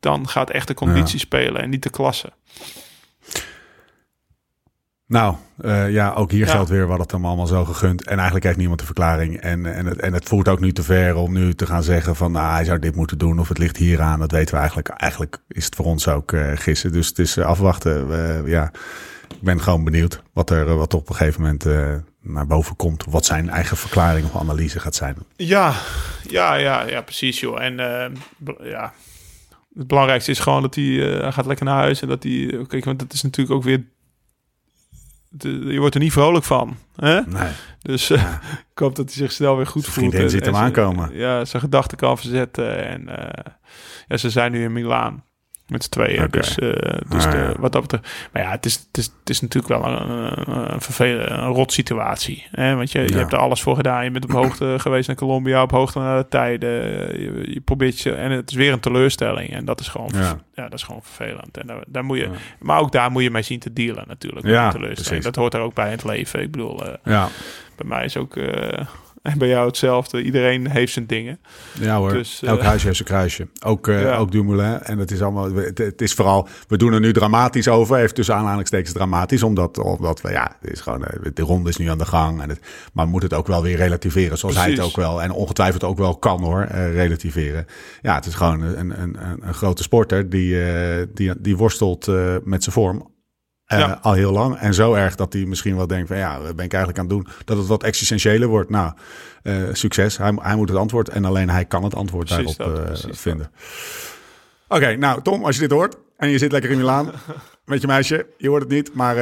dan 0.00 0.28
gaat 0.28 0.50
echt 0.50 0.68
de 0.68 0.74
conditie 0.74 1.18
spelen 1.18 1.62
en 1.62 1.70
niet 1.70 1.82
de 1.82 1.90
klasse. 1.90 2.32
Nou, 5.12 5.36
eh, 5.60 5.90
ja, 5.90 6.12
ook 6.12 6.30
hier 6.30 6.46
Ja. 6.46 6.52
geldt 6.52 6.70
weer 6.70 6.86
wat 6.86 6.98
het 6.98 7.10
hem 7.10 7.26
allemaal 7.26 7.46
zo 7.46 7.64
gegund. 7.64 8.04
En 8.04 8.14
eigenlijk 8.14 8.44
heeft 8.44 8.56
niemand 8.56 8.78
de 8.80 8.86
verklaring. 8.86 9.40
En, 9.40 9.74
en, 9.74 9.86
het, 9.86 10.00
en 10.00 10.12
het 10.12 10.28
voert 10.28 10.48
ook 10.48 10.60
nu 10.60 10.72
te 10.72 10.82
ver 10.82 11.14
om 11.16 11.32
nu 11.32 11.54
te 11.54 11.66
gaan 11.66 11.82
zeggen 11.82 12.16
van... 12.16 12.32
Nou, 12.32 12.52
hij 12.52 12.64
zou 12.64 12.78
dit 12.78 12.94
moeten 12.96 13.18
doen 13.18 13.38
of 13.38 13.48
het 13.48 13.58
ligt 13.58 13.76
hier 13.76 14.00
aan. 14.00 14.18
Dat 14.18 14.30
weten 14.30 14.50
we 14.50 14.56
eigenlijk. 14.56 14.88
Eigenlijk 14.88 15.38
is 15.48 15.64
het 15.64 15.74
voor 15.74 15.84
ons 15.84 16.08
ook 16.08 16.32
eh, 16.32 16.50
gissen. 16.54 16.92
Dus 16.92 17.06
het 17.08 17.18
is 17.18 17.36
eh, 17.36 17.44
afwachten. 17.44 18.06
Ja, 18.46 18.72
ik 19.28 19.42
ben 19.42 19.60
gewoon 19.60 19.84
benieuwd 19.84 20.22
wat 20.32 20.50
er 20.50 20.76
wat 20.76 20.94
op 20.94 21.08
een 21.08 21.14
gegeven 21.14 21.40
moment 21.42 21.64
naar 22.22 22.46
boven 22.46 22.76
komt. 22.76 23.04
Wat 23.08 23.24
zijn 23.24 23.48
eigen 23.48 23.76
verklaring 23.76 24.26
of 24.26 24.40
analyse 24.40 24.80
gaat 24.80 24.94
zijn. 24.94 25.16
Ja, 25.36 25.74
ja, 26.28 26.54
ja, 26.54 26.82
ja, 26.82 27.00
precies 27.00 27.40
joh. 27.40 27.62
En 27.62 27.76
ja, 28.62 28.92
het 29.74 29.86
belangrijkste 29.86 30.30
is 30.30 30.38
gewoon 30.38 30.62
dat 30.62 30.74
hij 30.74 30.84
hij 30.84 31.32
gaat 31.32 31.46
lekker 31.46 31.64
naar 31.64 31.78
huis 31.82 32.02
en 32.02 32.08
dat 32.08 32.22
hij, 32.22 32.64
kijk, 32.68 32.84
want 32.84 33.00
het 33.00 33.12
is 33.12 33.22
natuurlijk 33.22 33.56
ook 33.56 33.64
weer, 33.64 33.84
de- 35.32 35.64
je 35.72 35.78
wordt 35.78 35.94
er 35.94 36.00
niet 36.00 36.12
vrolijk 36.12 36.44
van, 36.44 36.76
hè? 36.96 37.20
Nee. 37.20 37.50
Dus 37.82 38.10
ik 38.72 38.78
hoop 38.78 38.96
dat 38.96 39.04
hij 39.04 39.14
zich 39.14 39.32
snel 39.32 39.56
weer 39.56 39.66
goed 39.66 39.86
voelt. 39.86 40.14
en- 40.14 40.30
ziet 40.30 40.44
hem 40.44 40.54
aankomen. 40.56 41.14
Ja, 41.14 41.44
zijn 41.44 41.62
gedachten 41.62 41.96
kan 41.98 42.18
verzetten 42.18 42.86
en 42.88 43.08
eh, 43.18 43.52
ja, 44.06 44.16
ze 44.16 44.30
zijn 44.30 44.52
nu 44.52 44.62
in 44.62 44.72
Milaan. 44.72 45.24
Met 45.72 45.82
z'n 45.84 45.90
tweeën. 45.90 46.28
Dus, 46.30 46.58
eh, 46.58 46.68
dus 47.08 47.24
Ah, 47.24 47.30
de- 47.30 47.36
ja. 47.36 47.54
wat 47.58 47.72
dat 47.72 47.82
betreft. 47.82 48.28
Maar 48.32 48.42
ja, 48.42 48.50
het 48.50 48.66
is, 48.66 48.74
het 48.74 48.98
is, 48.98 49.04
het 49.20 49.30
is 49.30 49.40
natuurlijk 49.40 49.82
wel 49.82 49.92
een, 49.92 50.10
een, 50.72 50.80
vervelende, 50.80 51.30
een 51.30 51.46
rot 51.48 51.72
situatie. 51.72 52.46
Hè? 52.50 52.74
Want 52.76 52.92
je, 52.92 53.00
je 53.08 53.14
hebt 53.16 53.32
er 53.32 53.38
alles 53.38 53.62
voor 53.62 53.76
gedaan. 53.76 54.04
Je 54.04 54.10
bent 54.10 54.24
op 54.24 54.32
hoogte 54.32 54.74
geweest 54.78 55.06
naar 55.06 55.16
Colombia, 55.16 55.62
op 55.62 55.70
hoogte 55.70 55.98
naar 55.98 56.18
de 56.22 56.28
tijden. 56.28 56.70
Je, 57.20 57.42
je 57.54 57.60
probeert 57.60 58.00
je. 58.00 58.12
En 58.12 58.30
het 58.30 58.50
is 58.50 58.56
weer 58.56 58.72
een 58.72 58.80
teleurstelling. 58.80 59.50
En 59.52 59.64
dat 59.64 59.80
is 59.80 59.88
gewoon, 59.88 60.10
Ja. 60.14 60.38
ja. 60.54 60.62
dat 60.62 60.72
is 60.78 60.82
gewoon 60.82 61.02
vervelend. 61.02 61.56
En 61.58 61.66
daar, 61.66 61.82
daar 61.86 62.04
moet 62.04 62.18
je. 62.18 62.28
Maar 62.60 62.80
ook 62.80 62.92
daar 62.92 63.10
moet 63.10 63.22
je 63.22 63.30
mee 63.30 63.42
zien 63.42 63.58
te 63.58 63.72
dealen, 63.72 64.04
natuurlijk. 64.08 64.46
Ja, 64.46 64.70
teleurstelling. 64.70 65.04
precies. 65.06 65.24
Dat 65.24 65.36
hoort 65.36 65.54
er 65.54 65.60
ook 65.60 65.74
bij 65.74 65.86
in 65.86 65.92
het 65.92 66.04
leven. 66.04 66.40
Ik 66.42 66.50
bedoel, 66.50 66.86
eh, 66.86 66.92
Ja, 67.04 67.28
bij 67.76 67.86
mij 67.86 68.04
is 68.04 68.16
ook. 68.16 68.36
eh, 68.36 68.86
en 69.22 69.38
bij 69.38 69.48
jou 69.48 69.66
hetzelfde. 69.66 70.22
Iedereen 70.22 70.70
heeft 70.70 70.92
zijn 70.92 71.06
dingen. 71.06 71.38
ja 71.80 71.96
hoor. 71.96 72.12
Dus, 72.12 72.42
eh, 72.42 72.48
Elk 72.48 72.62
huisje 72.62 72.84
heeft 72.84 72.96
zijn 72.96 73.08
kruisje. 73.08 73.48
Ook, 73.64 73.86
Ja. 73.86 74.16
ook 74.16 74.30
Dumoulin. 74.32 74.80
En 74.82 74.98
het 74.98 75.10
is 75.10 75.22
allemaal. 75.22 75.54
Het, 75.54 75.78
het 75.78 76.00
is 76.02 76.12
vooral. 76.14 76.48
We 76.68 76.76
doen 76.76 76.92
er 76.92 77.00
nu 77.00 77.12
dramatisch 77.12 77.68
over. 77.68 77.96
Heeft 77.96 78.14
tussen 78.14 78.34
aanhalingstekens 78.34 78.92
dramatisch. 78.92 79.42
Omdat, 79.42 79.78
omdat 79.78 80.20
we. 80.20 80.30
Ja, 80.30 80.56
het 80.60 80.70
is 80.72 80.80
gewoon. 80.80 81.04
eh, 81.04 81.30
De 81.34 81.42
ronde 81.42 81.68
is 81.68 81.76
nu 81.76 81.88
aan 81.88 81.98
de 81.98 82.04
gang. 82.04 82.42
En 82.42 82.48
het, 82.48 82.60
maar 82.92 83.04
we 83.04 83.10
moeten 83.10 83.28
het 83.28 83.38
ook 83.38 83.46
wel 83.46 83.62
weer 83.62 83.76
relativeren. 83.76 84.38
Zoals 84.38 84.56
hij 84.56 84.70
het 84.70 84.80
ook 84.80 84.96
wel. 84.96 85.22
En 85.22 85.30
ongetwijfeld 85.30 85.84
ook 85.84 85.98
wel 85.98 86.16
kan 86.16 86.42
hoor. 86.42 86.64
relativeren. 86.72 87.66
Ja, 88.02 88.14
het 88.14 88.26
is 88.26 88.34
gewoon 88.34 88.60
een, 88.62 88.78
een, 88.78 89.02
een, 89.02 89.16
een 89.40 89.54
grote 89.54 89.82
sporter. 89.82 90.28
Die, 90.30 90.56
die, 91.14 91.32
die 91.40 91.56
worstelt 91.56 92.06
met 92.44 92.62
zijn 92.62 92.74
vorm. 92.74 93.10
Eh, 93.72 93.78
Ja. 93.78 93.98
Al 94.02 94.12
heel 94.12 94.32
lang. 94.32 94.56
En 94.58 94.74
zo 94.74 94.94
erg 94.94 95.14
dat 95.14 95.32
hij 95.32 95.44
misschien 95.44 95.76
wel 95.76 95.86
denkt 95.86 96.08
van 96.08 96.16
ja, 96.16 96.40
wat 96.40 96.56
ben 96.56 96.64
ik 96.64 96.72
eigenlijk 96.72 96.98
aan 97.02 97.06
het 97.06 97.14
doen? 97.14 97.26
Dat 97.44 97.56
het 97.58 97.66
wat 97.66 97.82
existentiëler 97.82 98.48
wordt. 98.48 98.70
Nou, 98.70 98.92
eh, 99.42 99.54
succes. 99.72 100.16
Hij, 100.16 100.32
hij 100.40 100.56
moet 100.56 100.68
het 100.68 100.78
antwoord 100.78 101.08
en 101.08 101.24
alleen 101.24 101.50
hij 101.50 101.64
kan 101.64 101.84
het 101.84 101.94
antwoord 101.94 102.28
Precies 102.28 102.56
daarop 102.56 102.86
dat, 102.86 103.04
eh, 103.04 103.10
vinden. 103.12 103.50
Oké, 104.68 104.96
nou 104.96 105.22
Tom, 105.22 105.44
als 105.44 105.54
je 105.54 105.60
dit 105.60 105.70
hoort 105.70 105.96
en 106.16 106.28
je 106.28 106.38
zit 106.38 106.52
lekker 106.52 106.70
in 106.70 106.76
Milaan 106.76 107.10
met 107.64 107.80
je 107.80 107.86
meisje. 107.86 108.26
Je 108.38 108.48
hoort 108.48 108.62
het 108.62 108.70
niet, 108.70 108.94
maar 108.94 109.16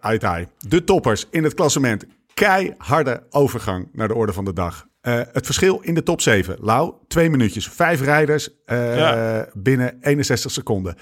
uit 0.00 0.22
hij. 0.22 0.48
De 0.58 0.84
toppers 0.84 1.26
in 1.30 1.44
het 1.44 1.54
klassement. 1.54 2.04
Keiharde 2.34 3.22
overgang 3.30 3.88
naar 3.92 4.08
de 4.08 4.14
orde 4.14 4.32
van 4.32 4.44
de 4.44 4.52
dag. 4.52 4.86
Het 5.00 5.44
verschil 5.44 5.78
in 5.82 5.94
de 5.94 6.02
top 6.02 6.20
7. 6.20 6.56
Lau, 6.60 6.92
twee 7.08 7.30
minuutjes. 7.30 7.68
Vijf 7.68 8.00
rijders 8.00 8.48
Ja. 8.66 9.46
binnen 9.52 9.96
61 10.00 10.50
seconden. 10.50 10.96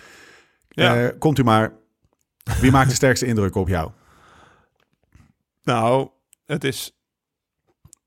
Ja. 0.69 1.13
Komt 1.19 1.39
u 1.39 1.43
maar. 1.45 1.73
Wie 2.61 2.71
maakt 2.71 2.89
de 2.89 2.95
sterkste 2.95 3.27
indruk 3.27 3.55
op 3.55 3.69
jou? 3.69 3.91
Nou, 5.63 6.09
het 6.47 6.65
is... 6.65 6.93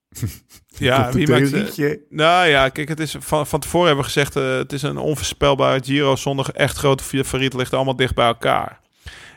ja, 0.68 1.12
wie 1.12 1.28
maakt... 1.28 1.50
theorietje? 1.50 2.06
Nou 2.10 2.48
ja, 2.48 2.70
kijk, 2.70 2.88
het 2.88 3.00
is 3.00 3.16
van, 3.20 3.48
van 3.48 3.60
tevoren 3.60 3.88
hebben 3.88 4.06
we 4.06 4.12
gezegd... 4.12 4.36
eh, 4.36 4.58
het 4.58 4.74
is 4.74 4.82
een 4.82 4.98
onvoorspelbare 4.98 5.84
Giro 5.84 6.16
zonder 6.16 6.50
echt 6.54 6.78
grote 6.78 7.04
favorieten. 7.04 7.60
ligt 7.60 7.74
allemaal 7.74 7.96
dicht 7.96 8.16
bij 8.16 8.28
elkaar. 8.28 8.80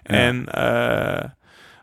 En 0.03 0.49
eh, 0.49 1.31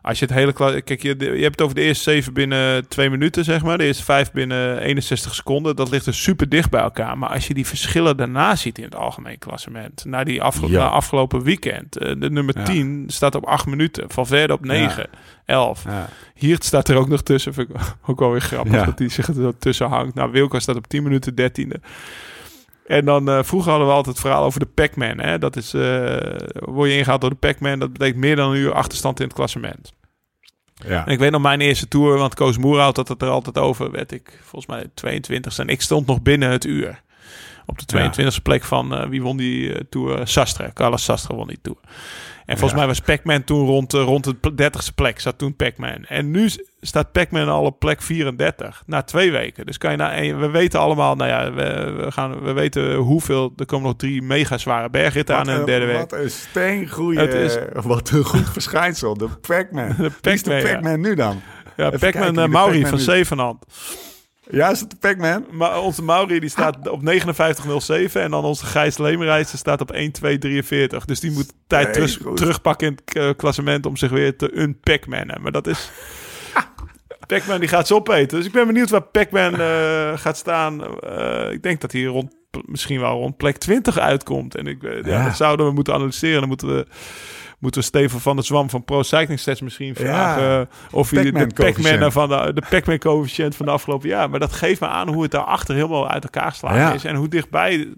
als 0.08 0.18
je 0.18 0.24
het 0.24 0.34
hele... 0.34 0.52
Kijk, 0.82 1.02
je, 1.02 1.14
je 1.18 1.24
hebt 1.42 1.44
het 1.58 1.60
over 1.62 1.74
de 1.74 1.80
eerste 1.82 2.02
zeven 2.02 2.32
binnen 2.32 2.88
twee 2.88 3.10
minuten, 3.10 3.44
zeg 3.44 3.62
maar. 3.62 3.78
De 3.78 3.84
eerste 3.84 4.04
vijf 4.04 4.32
binnen 4.32 4.78
61 4.78 5.34
seconden. 5.34 5.76
Dat 5.76 5.90
ligt 5.90 6.04
dus 6.04 6.22
super 6.22 6.48
dicht 6.48 6.70
bij 6.70 6.80
elkaar. 6.80 7.18
Maar 7.18 7.28
als 7.28 7.46
je 7.46 7.54
die 7.54 7.66
verschillen 7.66 8.16
daarna 8.16 8.56
ziet 8.56 8.78
in 8.78 8.84
het 8.84 8.94
algemeen 8.94 9.38
klassement... 9.38 10.04
na 10.04 10.24
die 10.24 10.42
afge 10.42 10.68
Ja. 10.70 10.78
na 10.78 10.88
afgelopen 10.88 11.42
weekend... 11.42 11.96
eh, 11.96 12.14
de 12.18 12.30
nummer 12.30 12.58
Ja. 12.58 12.64
10 12.64 13.04
staat 13.06 13.34
op 13.34 13.44
8 13.44 13.66
minuten. 13.66 14.10
Valverde 14.10 14.52
op 14.52 14.64
9, 14.64 15.06
11. 15.44 15.84
Ja. 15.84 16.08
Hier 16.34 16.56
staat 16.60 16.88
er 16.88 16.96
ook 16.96 17.08
nog 17.08 17.22
tussen. 17.22 17.54
Vind 17.54 17.68
ik 17.70 17.76
ook 18.10 18.18
wel 18.18 18.30
weer 18.30 18.40
grappig 18.40 18.84
dat 18.84 18.98
hij 18.98 19.08
zich 19.08 19.28
er 19.28 19.34
zo 19.34 19.52
tussen 19.58 19.88
hangt. 19.88 20.14
Nou, 20.14 20.30
Wilco 20.30 20.58
staat 20.58 20.76
op 20.76 20.86
10 20.86 21.02
minuten 21.02 21.34
13e. 21.40 21.80
En 22.86 23.04
dan 23.04 23.28
eh, 23.28 23.42
vroeger 23.42 23.70
hadden 23.70 23.88
we 23.88 23.94
altijd 23.94 24.14
het 24.16 24.24
verhaal 24.24 24.44
over 24.44 24.60
de 24.60 24.66
Pac-Man. 24.66 25.40
Dat 25.40 25.56
is, 25.56 25.74
eh, 25.74 26.16
word 26.52 26.90
je 26.90 26.96
ingehaald 26.96 27.20
door 27.20 27.30
de 27.30 27.36
Pac-Man. 27.36 27.78
Dat 27.78 27.92
betekent 27.92 28.18
meer 28.18 28.36
dan 28.36 28.50
een 28.50 28.56
uur 28.56 28.72
achterstand 28.72 29.20
in 29.20 29.26
het 29.26 29.34
klassement. 29.34 29.96
Ja. 30.86 31.06
En 31.06 31.12
ik 31.12 31.18
weet 31.18 31.30
nog 31.30 31.42
mijn 31.42 31.60
eerste 31.60 31.88
tour, 31.88 32.18
want 32.18 32.34
Koos 32.34 32.58
Moer 32.58 32.80
had 32.80 32.96
het 32.96 33.22
er 33.22 33.28
altijd 33.28 33.58
over. 33.58 33.90
Werd 33.90 34.12
ik 34.12 34.38
volgens 34.42 34.66
mij 34.66 34.90
22 34.94 35.58
en 35.58 35.68
ik 35.68 35.80
stond 35.80 36.06
nog 36.06 36.22
binnen 36.22 36.50
het 36.50 36.64
uur. 36.64 37.02
Op 37.66 37.78
de 37.78 38.10
22e 38.10 38.42
plek 38.42 38.64
van 38.64 38.94
eh, 38.94 39.08
wie 39.08 39.22
won 39.22 39.36
die 39.36 39.74
eh, 39.74 39.80
tour? 39.90 40.26
Sastre. 40.26 40.70
Carlos 40.72 41.04
Sastre 41.04 41.34
won 41.34 41.46
die 41.46 41.58
tour. 41.62 41.78
En 42.48 42.58
volgens 42.58 42.70
Ja. 42.80 42.86
mij 42.86 42.86
was 42.86 43.00
Pac-Man 43.00 43.44
toen 43.44 43.66
rond, 43.66 43.94
eh, 43.94 44.02
rond 44.02 44.24
de 44.24 44.54
30ste 44.54 44.92
plek. 44.94 45.20
Zat 45.20 45.38
toen 45.38 45.56
Pac-Man. 45.56 46.04
En 46.04 46.30
nu 46.30 46.48
staat 46.80 47.12
Pac-Man 47.12 47.48
al 47.48 47.64
op 47.64 47.78
plek 47.78 48.02
34. 48.02 48.82
Na 48.86 49.02
twee 49.02 49.30
weken. 49.30 49.66
Dus 49.66 49.78
kan 49.78 49.90
je 49.90 49.96
na 49.96 50.12
één- 50.14 50.40
we 50.40 50.50
weten 50.50 50.80
allemaal, 50.80 51.14
nou 51.16 51.30
ja, 51.30 51.52
we, 51.52 51.92
we, 52.04 52.12
gaan, 52.12 52.42
we 52.42 52.52
weten 52.52 52.94
hoeveel. 52.94 53.52
Er 53.56 53.66
komen 53.66 53.86
nog 53.86 53.96
drie 53.96 54.22
mega 54.22 54.58
zware 54.58 54.90
bergritten 54.90 55.36
aan 55.36 55.48
in 55.50 55.58
de 55.58 55.64
derde 55.64 55.86
week. 55.86 55.96
Wat 55.96 56.12
een 56.12 56.30
steengoeie, 56.30 57.18
Het 57.18 57.34
is- 57.34 57.58
wat 57.72 58.10
een 58.10 58.24
goed 58.24 58.50
verschijnsel. 58.52 59.16
De 59.16 59.28
Pac-Man. 59.40 59.94
Wie 60.22 60.32
is 60.32 60.42
de 60.42 60.60
Pac-Man, 60.62 60.90
ja. 60.90 60.96
Nu 60.96 61.14
dan? 61.14 61.40
Ja, 61.76 61.90
Pac-Man 61.90 62.38
eh, 62.38 62.46
Mauri 62.48 62.86
van. 62.86 62.98
Zevenhand. 62.98 63.64
Ja, 64.50 64.70
is 64.70 64.80
het 64.80 64.90
de 64.90 64.96
Pac-Man? 64.96 65.46
Maar 65.50 65.80
onze 65.80 66.02
Mauri 66.02 66.40
die 66.40 66.48
staat 66.48 66.88
op 66.88 67.00
59,07 67.00 68.12
en 68.12 68.30
dan 68.30 68.44
onze 68.44 68.66
Gijs 68.66 68.98
Leemreizer 68.98 69.58
staat 69.58 69.80
op 69.80 69.90
1,243. 69.90 71.04
Dus 71.04 71.20
die 71.20 71.30
moet 71.30 71.52
tijd 71.66 71.84
Nee, 71.84 71.92
terug, 71.92 72.34
terugpakken 72.34 72.86
in 72.86 72.98
het 73.04 73.16
eh, 73.16 73.30
klassement 73.36 73.86
om 73.86 73.96
zich 73.96 74.10
weer 74.10 74.36
te 74.36 74.58
unpackmannen. 74.58 75.42
Maar 75.42 75.52
dat 75.52 75.66
is... 75.66 75.90
Pac-Man 77.26 77.60
die 77.60 77.68
gaat 77.68 77.86
ze 77.86 77.94
opeten. 77.94 78.36
Dus 78.36 78.46
ik 78.46 78.52
ben 78.52 78.66
benieuwd 78.66 78.90
waar 78.90 79.02
Pac-Man 79.02 79.60
eh, 79.60 80.18
gaat 80.18 80.36
staan. 80.36 81.00
Eh, 81.00 81.52
ik 81.52 81.62
denk 81.62 81.80
dat 81.80 81.92
hij 81.92 82.04
rond, 82.04 82.34
misschien 82.64 83.00
wel 83.00 83.18
rond 83.18 83.36
plek 83.36 83.56
20 83.56 83.98
uitkomt. 83.98 84.54
En 84.54 84.66
ik, 84.66 84.82
ja. 84.82 85.00
Ja. 85.04 85.24
dat 85.24 85.36
zouden 85.36 85.66
we 85.66 85.72
moeten 85.72 85.94
analyseren. 85.94 86.38
Dan 86.38 86.48
moeten 86.48 86.68
we, 86.68 86.86
moeten 87.58 87.80
we 87.80 87.86
Steven 87.86 88.20
van 88.20 88.36
der 88.36 88.44
Zwam 88.44 88.70
van 88.70 88.84
Pro 88.84 89.02
Cycling 89.02 89.40
Stats 89.40 89.60
misschien 89.60 89.94
vragen... 89.94 90.42
Ja. 90.42 90.60
eh, 90.60 90.66
of 90.90 91.10
hij 91.10 91.30
de 91.30 91.46
Pac-Man 91.54 92.12
van 92.12 92.28
de, 92.28 92.52
de 92.54 92.62
Pac-Man 92.70 92.98
coëfficiënt 92.98 93.56
van 93.56 93.66
de 93.66 93.72
afgelopen 93.72 94.08
jaar. 94.08 94.30
Maar 94.30 94.40
dat 94.40 94.52
geeft 94.52 94.80
me 94.80 94.86
aan 94.86 95.08
hoe 95.08 95.22
het 95.22 95.30
daarachter 95.30 95.74
helemaal 95.74 96.08
uit 96.08 96.24
elkaar 96.24 96.56
Ja. 96.62 96.92
is. 96.92 97.04
En 97.04 97.14
hoe 97.14 97.28
dichtbij... 97.28 97.88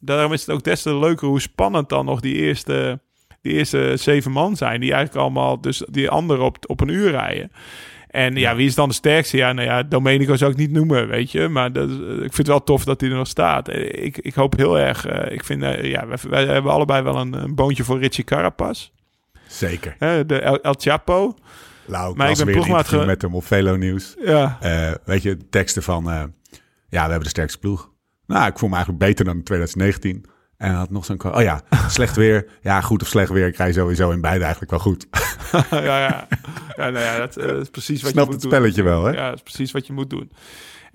Daarom 0.00 0.32
is 0.32 0.40
het 0.40 0.50
ook 0.50 0.62
des 0.64 0.82
te 0.82 0.96
leuker 0.96 1.28
hoe 1.28 1.40
spannend 1.40 1.88
dan 1.88 2.04
nog 2.04 2.20
die 2.20 2.34
eerste, 2.34 3.00
die 3.42 3.52
eerste 3.52 3.92
zeven 3.96 4.30
man 4.32 4.56
zijn. 4.56 4.80
Die 4.80 4.92
eigenlijk 4.92 5.22
allemaal, 5.22 5.60
dus 5.60 5.82
die 5.90 6.10
anderen 6.10 6.44
op, 6.44 6.56
op 6.66 6.80
een 6.80 6.88
uur 6.88 7.10
rijden. 7.10 7.52
En 8.10 8.36
ja, 8.36 8.56
wie 8.56 8.66
is 8.66 8.74
dan 8.74 8.88
de 8.88 8.94
sterkste? 8.94 9.36
Ja, 9.36 9.52
nou 9.52 9.66
ja, 9.68 9.82
Domenico 9.82 10.36
zou 10.36 10.50
ik 10.50 10.56
niet 10.56 10.70
noemen, 10.70 11.08
weet 11.08 11.30
je. 11.30 11.48
Maar 11.48 11.72
dat, 11.72 11.88
is- 11.90 11.96
ik 11.96 12.18
vind 12.20 12.36
het 12.36 12.46
wel 12.46 12.64
tof 12.64 12.84
dat 12.84 13.00
hij 13.00 13.10
er 13.10 13.16
nog 13.16 13.26
staat. 13.26 13.68
Eh, 13.68 14.04
Ik, 14.04 14.18
ik 14.18 14.34
hoop 14.34 14.56
heel 14.56 14.78
erg... 14.78 15.06
eh, 15.06 15.32
ik 15.32 15.44
vind, 15.44 15.62
eh, 15.62 15.84
ja, 15.90 16.06
wij, 16.06 16.18
wij 16.28 16.44
hebben 16.46 16.72
allebei 16.72 17.02
wel 17.02 17.16
een, 17.16 17.32
een 17.32 17.54
boontje 17.54 17.84
voor 17.84 17.98
Richie 17.98 18.24
Carapaz. 18.24 18.90
Zeker. 19.56 19.96
De 20.26 20.40
El, 20.40 20.60
El 20.60 20.74
Chapo. 20.78 21.34
Lau, 21.84 22.16
Maar 22.16 22.30
ik 22.30 22.36
ben 22.36 22.46
ploegmaat 22.46 22.88
ge- 22.88 23.04
met 23.04 23.22
hem 23.22 23.34
op 23.34 23.44
Velo 23.46 23.76
Nieuws. 23.76 24.14
Ja, 24.24 24.56
Eh, 24.60 24.90
weet 25.04 25.22
je, 25.22 25.48
teksten 25.50 25.82
van... 25.82 26.10
eh, 26.10 26.22
ja, 26.88 27.02
we 27.04 27.08
hebben 27.10 27.20
de 27.22 27.28
sterkste 27.28 27.58
ploeg. 27.58 27.90
Nou, 28.26 28.46
ik 28.46 28.58
voel 28.58 28.68
me 28.68 28.74
eigenlijk 28.74 29.04
beter 29.04 29.24
dan 29.24 29.36
in 29.36 29.42
2019. 29.44 30.24
En 30.56 30.72
had 30.74 30.90
nog 30.90 31.04
zo'n... 31.04 31.24
Oh 31.34 31.42
ja, 31.42 31.60
slecht 31.88 32.16
weer. 32.16 32.46
Ja, 32.60 32.80
goed 32.80 33.02
of 33.02 33.08
slecht 33.08 33.30
weer. 33.30 33.46
Ik 33.46 33.56
rij 33.56 33.72
sowieso 33.72 34.10
in 34.10 34.20
beide 34.20 34.42
eigenlijk 34.42 34.70
wel 34.70 34.80
goed. 34.80 35.06
ja, 35.70 35.78
ja. 35.80 36.28
ja, 36.76 36.90
nou 36.90 36.98
ja 36.98 37.18
dat, 37.18 37.36
eh, 37.36 37.56
is 37.56 37.68
precies 37.70 38.02
wat 38.02 38.10
Snapt 38.10 38.14
je 38.14 38.20
het 38.20 38.30
moet 38.30 38.40
doen. 38.42 38.50
spelletje 38.52 38.82
wel, 38.82 39.04
hè? 39.04 39.10
Ja, 39.12 39.26
dat 39.28 39.34
is 39.36 39.42
precies 39.42 39.72
wat 39.72 39.86
je 39.86 39.92
moet 39.92 40.10
doen. 40.10 40.30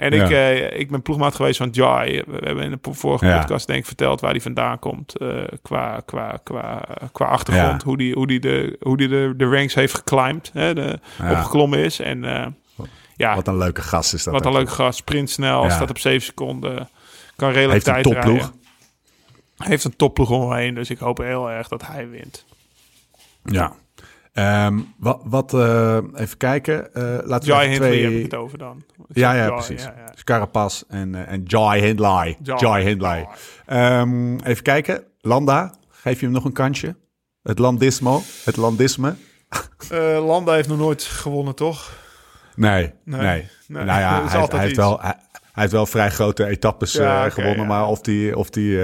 En 0.02 0.12
ik, 0.14 0.30
eh, 0.30 0.80
ik 0.80 0.90
ben 0.92 1.02
ploegmaat 1.02 1.36
geweest 1.36 1.58
van 1.58 1.70
Jai. 1.72 2.24
We 2.28 2.38
hebben 2.46 2.64
in 2.64 2.72
de 2.72 2.94
vorige 2.94 3.26
podcast 3.40 3.68
denk 3.68 3.80
ik 3.80 3.86
verteld 3.86 4.22
waar 4.22 4.32
hij 4.32 4.42
vandaan 4.42 4.80
komt. 4.80 5.18
eh, 5.18 5.44
qua, 5.62 6.02
qua, 6.06 6.40
qua, 6.44 6.84
qua 7.12 7.26
achtergrond. 7.26 7.84
Hoe 7.84 7.98
die, 7.98 8.14
hoe 8.14 8.28
die, 8.28 8.40
de, 8.40 8.78
hoe 8.82 8.98
die 8.98 9.08
de, 9.08 9.34
de 9.38 9.46
ranks 9.46 9.74
heeft 9.74 9.94
geclimbed. 9.94 10.50
Hè, 10.54 10.74
de. 10.74 11.00
Opgeklommen 11.30 11.80
is. 11.80 12.00
En 12.00 12.24
eh, 12.24 12.48
ja, 13.16 13.36
Wat 13.36 13.48
een 13.48 13.58
leuke 13.58 13.82
gast 13.82 14.14
is 14.14 14.24
dat. 14.24 14.34
wat 14.34 14.44
een 14.46 14.52
ook. 14.52 14.58
leuke 14.58 14.72
gast. 14.72 14.98
Sprint 14.98 15.30
snel. 15.30 15.70
Staat 15.70 15.90
op 15.90 15.98
7 15.98 16.22
seconden. 16.22 16.90
Kan 17.36 17.52
redelijk 17.52 17.72
Heeft 17.74 17.88
een 17.88 17.94
tijd 17.94 18.06
topploeg. 18.06 18.38
rijden. 18.42 18.60
Heeft 19.58 19.84
een 19.84 19.96
topploeg 19.96 20.30
omheen. 20.30 20.74
Dus 20.74 20.90
ik 20.90 20.98
hoop 21.00 21.18
heel 21.18 21.50
erg 21.50 21.68
dat 21.68 21.88
hij 21.88 22.10
wint. 22.10 22.46
Ja. 23.44 23.74
Ehm, 24.34 24.80
wat, 24.98 25.22
wat 25.24 25.54
eh, 25.54 25.98
even 26.16 26.38
kijken. 26.38 26.94
Eh 26.94 27.18
laten 27.24 27.50
we 27.50 27.56
Hindley 27.64 27.90
twee... 27.90 28.04
heb 28.04 28.12
ik 28.12 28.24
het 28.24 28.36
over 28.36 28.58
dan. 28.58 28.84
Ik 29.08 29.18
Ja, 29.18 29.34
ja, 29.34 29.50
precies. 29.50 29.84
ja, 29.84 29.94
ja. 29.98 30.12
Dus 30.12 30.24
Carapaz 30.24 30.84
en, 30.88 31.16
eh, 31.16 31.32
en 31.32 31.44
Jai 31.44 31.82
Hindley. 31.82 32.38
Jai. 32.44 32.60
Jai 32.60 32.86
Hindley. 32.86 33.28
Ehm, 33.66 34.40
even 34.40 34.64
kijken. 34.64 35.04
Landa, 35.20 35.74
geef 35.90 36.20
je 36.20 36.26
hem 36.26 36.34
nog 36.34 36.46
een 36.46 36.54
kansje? 36.54 36.96
Het 37.44 37.60
landismo, 37.60 38.22
het 38.46 38.58
landisme. 38.58 39.16
Eh, 39.90 40.26
Landa 40.26 40.54
heeft 40.54 40.68
nog 40.68 40.78
nooit 40.78 41.04
gewonnen, 41.04 41.56
toch? 41.56 41.92
Nee, 42.56 42.94
nee. 43.04 43.22
Nee. 43.22 43.50
Nee, 43.68 43.84
Nou 43.86 44.00
ja, 44.00 44.28
hij, 44.50 44.60
heeft 44.60 44.76
wel, 44.76 45.02
hij, 45.02 45.16
hij 45.42 45.52
heeft 45.54 45.72
wel 45.72 45.86
vrij 45.86 46.10
grote 46.10 46.46
etappes 46.46 46.94
Ja, 46.94 47.26
eh, 47.26 47.32
gewonnen. 47.32 47.62
ja. 47.62 47.68
Maar 47.68 47.88
of 47.88 48.02
die, 48.02 48.38
of 48.38 48.50
die 48.50 48.78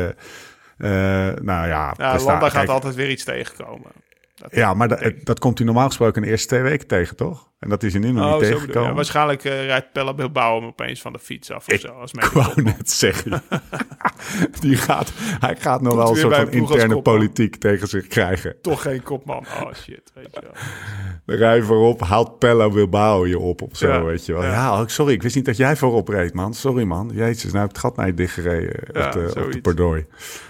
nou 0.77 1.67
ja... 1.67 1.93
Landa 1.97 2.39
gaat 2.39 2.51
kijk, 2.51 2.69
altijd 2.69 2.95
weer 2.95 3.09
iets 3.09 3.23
tegenkomen. 3.23 3.91
Dat- 4.37 4.55
Ja, 4.55 4.73
maar 4.73 4.87
dat 4.87 5.13
dat 5.23 5.39
komt 5.39 5.57
hij 5.57 5.65
normaal 5.67 5.87
gesproken 5.87 6.15
in 6.15 6.21
de 6.21 6.27
eerste 6.29 6.47
twee 6.47 6.61
weken 6.61 6.87
tegen, 6.87 7.15
toch? 7.15 7.51
En 7.59 7.69
dat 7.69 7.83
is 7.83 7.93
nu 7.93 8.11
nog 8.11 8.25
Oh, 8.25 8.31
niet 8.31 8.39
tegengekomen. 8.41 8.89
Ja, 8.89 8.95
waarschijnlijk 8.95 9.43
eh, 9.43 9.65
rijdt 9.65 9.91
Pelle 9.91 10.15
Bilbao 10.15 10.59
hem 10.59 10.67
opeens 10.67 11.01
van 11.01 11.13
de 11.13 11.19
fiets 11.19 11.51
af 11.51 11.67
of 11.67 11.73
Ik 11.73 11.79
zo. 11.79 11.87
Als 11.87 12.11
Ik 12.11 12.23
wou 12.41 12.61
net 12.61 12.89
zeggen. 12.91 13.41
Die 14.59 14.75
gaat, 14.75 15.11
hij 15.39 15.55
gaat 15.55 15.81
nog 15.81 15.93
Komt 15.93 16.03
wel 16.03 16.11
een 16.11 16.17
soort 16.21 16.35
van 16.35 16.51
interne 16.51 17.01
politiek 17.01 17.55
tegen 17.55 17.87
zich 17.87 18.07
krijgen. 18.07 18.55
Toch 18.61 18.81
geen 18.81 19.03
kopman. 19.03 19.45
Oh 19.63 19.73
shit, 19.73 20.11
weet 20.13 20.27
je 20.33 20.41
wel. 20.41 20.51
De 21.25 21.35
rij 21.35 21.61
voorop 21.61 22.01
haalt 22.01 22.39
Pella 22.39 22.69
Bilbao 22.69 23.27
je 23.27 23.39
op 23.39 23.61
of 23.61 23.77
zo, 23.77 23.87
Ja, 23.87 24.03
weet 24.03 24.25
je 24.25 24.33
wel. 24.33 24.43
ja. 24.43 24.51
Ja, 24.51 24.81
oh, 24.81 24.87
sorry, 24.87 25.13
ik 25.13 25.21
wist 25.21 25.35
niet 25.35 25.45
dat 25.45 25.57
jij 25.57 25.75
voorop 25.75 26.07
reed, 26.07 26.33
man. 26.33 26.53
Sorry, 26.53 26.83
man. 26.83 27.11
Jezus, 27.13 27.43
nou 27.43 27.57
heb 27.57 27.63
ik 27.69 27.75
het 27.75 27.79
gat 27.79 27.95
naar 27.95 28.07
je 28.07 28.13
dichtgereden 28.13 28.87
Ja, 28.93 29.05
op, 29.05 29.11
de, 29.13 29.19
op 29.19 29.25
de 29.25 29.39
zoiets. 29.39 29.61
Bordooi. 29.61 30.05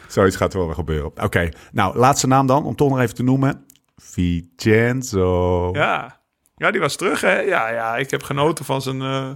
Zoiets 0.08 0.36
gaat 0.36 0.52
er 0.52 0.58
wel 0.58 0.68
weer 0.68 0.76
gebeuren. 0.76 1.12
Oké, 1.24 1.50
nou, 1.72 1.98
laatste 1.98 2.28
naam 2.28 2.48
dan, 2.48 2.66
om 2.66 2.76
toch 2.76 2.90
nog 2.90 3.00
even 3.00 3.16
te 3.16 3.24
noemen. 3.24 3.66
Vincenzo. 3.98 5.70
Ja. 5.74 6.17
Ja, 6.58 6.72
die 6.72 6.82
was 6.82 6.96
terug 6.96 7.22
hè. 7.22 7.40
Ja, 7.40 7.70
ja, 7.70 7.96
ik 7.98 8.12
heb 8.12 8.24
genoten 8.24 8.66
van 8.66 8.82
zijn, 8.82 9.02
eh, 9.02 9.30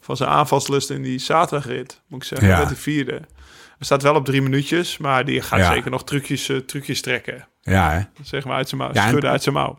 van 0.00 0.16
zijn 0.16 0.28
aanvalslust 0.30 0.90
in 0.90 1.02
die 1.02 1.18
zaterdagrit. 1.18 2.00
Moet 2.06 2.22
ik 2.22 2.28
zeggen, 2.28 2.48
Ja. 2.48 2.58
met 2.58 2.68
die 2.68 2.76
vierde. 2.76 3.12
Hij 3.12 3.88
staat 3.88 4.02
wel 4.02 4.14
op 4.14 4.24
drie 4.24 4.42
minuutjes, 4.42 4.98
maar 4.98 5.24
die 5.24 5.40
gaat 5.42 5.58
Ja. 5.58 5.72
zeker 5.72 5.90
nog 5.90 6.04
trucjes, 6.04 6.48
eh, 6.48 6.56
trucjes 6.56 7.00
trekken. 7.00 7.46
Ja, 7.60 7.90
hè? 7.90 8.00
Zeg 8.22 8.44
maar 8.44 8.56
uit 8.56 8.68
zijn 8.68 8.80
mouw. 8.80 8.90
Ja, 8.92 9.08
schudden 9.08 9.30
uit 9.30 9.42
zijn 9.42 9.54
mouw. 9.54 9.78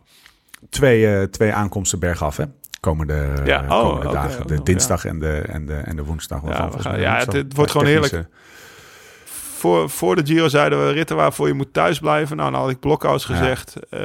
Twee, 0.69 1.15
eh, 1.17 1.23
twee 1.23 1.53
aankomsten 1.53 1.99
bergaf, 1.99 2.37
hè? 2.37 2.43
Komende, 2.79 3.33
Ja, 3.45 3.61
oh, 3.61 3.69
komende 3.89 4.11
dagen. 4.13 4.47
De 4.47 4.63
dinsdag 4.63 5.05
en, 5.05 5.19
de, 5.19 5.37
en, 5.47 5.65
de, 5.65 5.73
en 5.75 5.95
de 5.95 6.03
woensdag. 6.03 6.41
we 6.41 6.51
gaan- 6.53 6.99
ja, 6.99 7.11
woensdag 7.13 7.25
het- 7.25 7.33
het 7.33 7.55
wordt 7.55 7.71
gewoon 7.71 7.87
heerlijk. 7.87 8.27
Voor, 9.61 9.89
voor 9.89 10.15
de 10.15 10.25
Giro 10.25 10.47
zeiden 10.47 10.85
we 10.85 10.91
ritten 10.91 11.15
waarvoor 11.15 11.47
je 11.47 11.53
moet 11.53 11.73
thuis 11.73 11.99
blijven. 11.99 12.37
Nou, 12.37 12.51
dan 12.51 12.61
had 12.61 12.69
ik 12.69 12.79
Blokhuis 12.79 13.25
Ja. 13.25 13.35
gezegd. 13.35 13.75
eh, 13.89 13.99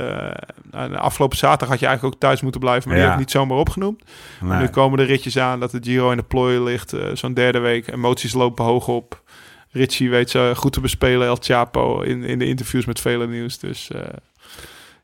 nou, 0.70 0.94
afgelopen 0.94 1.36
zaterdag 1.36 1.68
had 1.68 1.78
je 1.80 1.86
eigenlijk 1.86 2.14
ook 2.14 2.20
thuis 2.20 2.40
moeten 2.40 2.60
blijven. 2.60 2.88
Maar 2.88 2.96
die 2.98 3.06
Ja. 3.06 3.10
heb 3.12 3.20
ik 3.20 3.26
niet 3.26 3.34
zomaar 3.36 3.58
opgenoemd. 3.58 4.02
Maar 4.40 4.56
Nee. 4.58 4.66
nu 4.66 4.72
komen 4.72 4.98
de 4.98 5.04
ritjes 5.04 5.38
aan 5.38 5.60
dat 5.60 5.70
de 5.70 5.78
Giro 5.82 6.10
in 6.10 6.16
de 6.16 6.22
plooi 6.22 6.60
ligt. 6.60 6.92
eh, 6.92 7.06
Zo'n 7.14 7.34
derde 7.34 7.58
week. 7.58 7.92
Emoties 7.92 8.32
lopen 8.32 8.64
hoog 8.64 8.88
op. 8.88 9.22
Richie 9.70 10.10
weet 10.10 10.30
ze 10.30 10.52
goed 10.56 10.72
te 10.72 10.80
bespelen, 10.80 11.26
El 11.26 11.36
Chapo, 11.40 12.00
in, 12.00 12.22
in 12.24 12.38
de 12.38 12.46
interviews 12.46 12.84
met 12.84 13.00
vele 13.00 13.26
nieuws. 13.26 13.58
Dus 13.58 13.90
eh, 13.90 14.00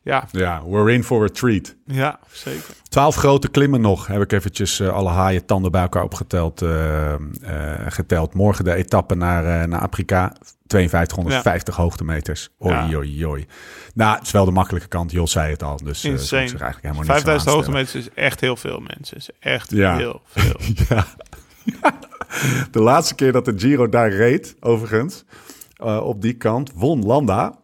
ja, 0.03 0.25
Ja, 0.31 0.63
we're 0.67 0.93
in 0.93 1.05
for 1.05 1.25
a 1.25 1.29
treat. 1.29 1.75
ja, 1.85 2.19
zeker. 2.33 2.75
Twaalf 2.89 3.15
grote 3.17 3.49
klimmen 3.49 3.81
nog. 3.81 4.07
Heb 4.07 4.23
ik 4.23 4.33
eventjes 4.33 4.81
eh, 4.81 4.89
alle 4.89 5.11
haaien 5.11 5.45
tanden 5.47 5.71
bij 5.71 5.83
elkaar 5.83 6.03
opgeteld. 6.03 6.63
eh, 6.63 7.13
eh, 7.15 7.21
geteld. 7.89 8.35
Morgen 8.35 8.65
de 8.65 8.75
etappe 8.75 9.15
naar, 9.15 9.69
naar 9.69 9.81
Afrika. 9.81 10.33
5250 10.67 11.77
hoogtemeters. 11.77 12.49
Oei, 12.65 12.75
Ja. 13.09 13.27
oei. 13.29 13.47
Nou, 13.95 14.15
het 14.17 14.27
is 14.27 14.31
wel 14.33 14.45
de 14.45 14.51
makkelijke 14.51 14.89
kant. 14.89 15.11
Jos 15.11 15.31
zei 15.33 15.51
het 15.51 15.63
al. 15.63 15.77
Dus 15.77 16.01
zich 16.01 16.31
eigenlijk 16.31 16.61
helemaal 16.83 17.03
niks 17.03 17.07
5000 17.13 17.49
aan 17.49 17.55
hoogtemeters 17.57 17.95
is 17.95 18.09
echt 18.15 18.41
heel 18.41 18.57
veel 18.57 18.81
mensen. 18.97 19.17
Is 19.17 19.29
echt 19.41 19.71
Ja. 19.71 19.97
heel 19.97 20.21
veel. 20.27 20.57
Ja. 20.89 21.05
De 22.71 22.81
laatste 22.81 23.15
keer 23.15 23.33
dat 23.33 23.45
de 23.45 23.53
Giro 23.57 23.89
daar 23.89 24.11
reed, 24.13 24.57
overigens, 24.61 25.25
op 26.03 26.23
die 26.23 26.33
kant, 26.35 26.73
won 26.75 27.05
Landa. 27.05 27.59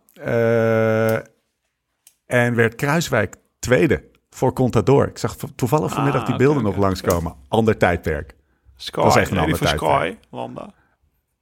En 2.29 2.55
werd 2.55 2.75
Kruiswijk 2.75 3.37
tweede 3.59 4.05
voor 4.31 4.53
Contador. 4.53 5.07
Ik 5.09 5.19
zag 5.19 5.37
to- 5.37 5.49
toevallig 5.57 5.93
vanmiddag 5.93 6.23
die 6.25 6.33
Ah, 6.33 6.39
beelden 6.39 6.63
nog 6.63 6.73
oké, 6.73 6.81
langskomen. 6.81 7.35
Ander 7.49 7.77
tijdperk. 7.77 8.37
Sky, 8.77 9.01
Dat 9.01 9.09
is 9.11 9.17
echt 9.17 9.29
een 9.31 9.35
nee, 9.37 9.45
ander 9.45 9.59
tijdperk. 9.59 9.91
Sky, 9.91 10.17
Landa. 10.31 10.71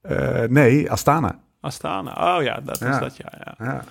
Eh, 0.01 0.43
nee, 0.49 0.91
Astana. 0.91 1.39
Astana. 1.61 2.37
Oh 2.37 2.43
ja, 2.43 2.61
dat 2.65 2.75
is 2.81 2.87
Ja. 2.87 2.99
dat 3.01 3.17
ja. 3.17 3.33
ja. 3.45 3.55
Ja. 3.67 3.85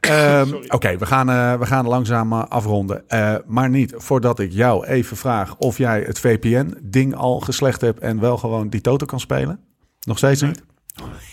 Ehm, 0.00 0.54
Oké, 0.68 0.96
we, 0.98 1.06
gaan, 1.06 1.30
eh, 1.30 1.54
we 1.58 1.66
gaan 1.66 1.86
langzaam 1.86 2.32
eh, 2.32 2.44
afronden. 2.48 3.04
Maar 3.46 3.70
niet 3.70 3.94
voordat 3.96 4.38
ik 4.38 4.52
jou 4.52 4.86
even 4.86 5.16
vraag 5.16 5.56
of 5.56 5.78
jij 5.78 6.02
het 6.06 6.18
VPN-ding 6.18 7.14
al 7.14 7.40
geslecht 7.40 7.80
hebt 7.80 8.00
en 8.00 8.20
wel 8.20 8.36
gewoon 8.36 8.68
die 8.68 8.80
Toto 8.80 9.06
kan 9.06 9.20
spelen. 9.20 9.60
Nog 10.06 10.16
steeds 10.18 10.42
niet? 10.42 10.62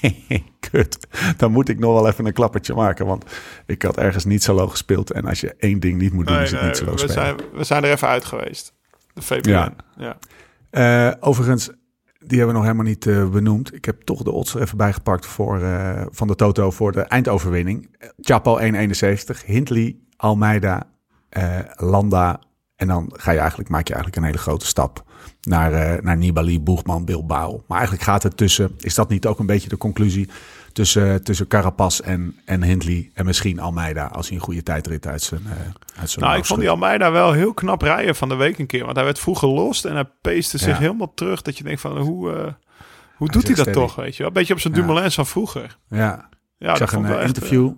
Kut. 0.71 1.07
Dan 1.37 1.51
moet 1.51 1.69
ik 1.69 1.79
nog 1.79 1.93
wel 1.93 2.07
even 2.07 2.25
een 2.25 2.33
klappertje 2.33 2.73
maken. 2.73 3.05
Want 3.05 3.25
ik 3.65 3.81
had 3.81 3.97
ergens 3.97 4.25
niet 4.25 4.43
solo 4.43 4.67
gespeeld. 4.67 5.11
En 5.11 5.25
als 5.25 5.39
je 5.39 5.55
één 5.57 5.79
ding 5.79 6.01
niet 6.01 6.13
moet 6.13 6.27
doen, 6.27 6.35
Nee, 6.35 6.45
is 6.45 6.51
het 6.51 6.59
nee, 6.59 6.69
niet 6.69 6.77
solo 6.77 6.91
we, 6.91 6.97
spelen. 6.97 7.15
zijn, 7.15 7.35
we 7.53 7.63
zijn 7.63 7.83
er 7.83 7.91
even 7.91 8.07
uit 8.07 8.25
geweest. 8.25 8.73
De 9.13 9.21
VPN. 9.21 9.49
Ja. 9.49 9.73
Ja. 9.97 10.17
Eh, 10.69 11.13
overigens, 11.19 11.69
die 12.19 12.37
hebben 12.37 12.47
we 12.47 12.53
nog 12.53 12.63
helemaal 12.63 12.85
niet 12.85 13.07
eh, 13.07 13.29
benoemd. 13.29 13.73
Ik 13.73 13.85
heb 13.85 14.01
toch 14.01 14.23
de 14.23 14.31
odds 14.31 14.55
er 14.55 14.61
even 14.61 14.77
bijgepakt 14.77 15.25
voor, 15.25 15.61
eh, 15.61 16.05
van 16.09 16.27
de 16.27 16.35
Toto 16.35 16.71
voor 16.71 16.91
de 16.91 17.01
eindoverwinning. 17.01 17.97
Chapo 18.19 18.57
1,71, 18.57 19.45
Hindley, 19.45 19.95
Almeida, 20.17 20.89
Landa. 21.75 22.39
En 22.75 22.87
dan 22.87 23.11
ga 23.13 23.31
je 23.31 23.39
eigenlijk, 23.39 23.69
maak 23.69 23.87
je 23.87 23.93
eigenlijk 23.93 24.21
een 24.21 24.29
hele 24.31 24.43
grote 24.43 24.65
stap 24.65 25.03
naar, 25.45 25.73
eh, 25.73 26.01
naar 26.03 26.17
Nibali, 26.17 26.59
Boegman, 26.61 27.05
Bilbao. 27.05 27.63
Maar 27.67 27.77
eigenlijk 27.77 28.07
gaat 28.07 28.23
het 28.23 28.37
tussen, 28.37 28.71
is 28.79 28.95
dat 28.95 29.09
niet 29.09 29.25
ook 29.25 29.39
een 29.39 29.45
beetje 29.45 29.69
de 29.69 29.77
conclusie? 29.77 30.29
Tussen, 30.73 31.23
tussen 31.23 31.47
Carapaz 31.47 31.99
en, 31.99 32.35
en 32.45 32.63
Hindley 32.63 33.11
en 33.13 33.25
misschien 33.25 33.59
Almeida 33.59 34.05
als 34.05 34.27
hij 34.27 34.37
een 34.37 34.43
goede 34.43 34.63
tijdrit 34.63 35.07
uit 35.07 35.21
zijn, 35.21 35.41
eh 35.45 35.51
uit 35.99 36.09
zijn 36.09 36.25
Nou, 36.25 36.37
ik 36.37 36.45
vond 36.45 36.59
die. 36.59 36.69
Almeida 36.69 37.11
wel 37.11 37.31
heel 37.31 37.53
knap 37.53 37.81
rijden 37.81 38.15
van 38.15 38.29
de 38.29 38.35
week 38.35 38.59
een 38.59 38.65
keer. 38.65 38.83
Want 38.83 38.95
hij 38.95 39.05
werd 39.05 39.19
vroeg 39.19 39.39
gelost 39.39 39.85
en 39.85 39.93
hij 39.93 40.09
peeste 40.21 40.57
zich 40.57 40.67
Ja. 40.67 40.77
helemaal 40.77 41.13
terug. 41.13 41.41
Dat 41.41 41.57
je 41.57 41.63
denkt 41.63 41.81
van, 41.81 41.97
hoe, 41.97 42.31
eh, 42.33 42.51
hoe 43.15 43.27
doet 43.29 43.47
hij 43.47 43.55
dat 43.55 43.67
steady. 43.67 43.79
toch, 43.79 43.95
weet 43.95 44.11
je 44.11 44.17
wel? 44.17 44.27
Een 44.27 44.33
beetje 44.33 44.53
op 44.53 44.59
zijn 44.59 44.73
Ja. 44.73 44.79
Dumoulin 44.79 45.11
van 45.11 45.25
vroeger. 45.25 45.77
Ja, 45.89 46.29
Ja, 46.57 46.71
ik 46.71 46.77
zag 46.77 46.93
een 46.93 47.21
interview, 47.21 47.71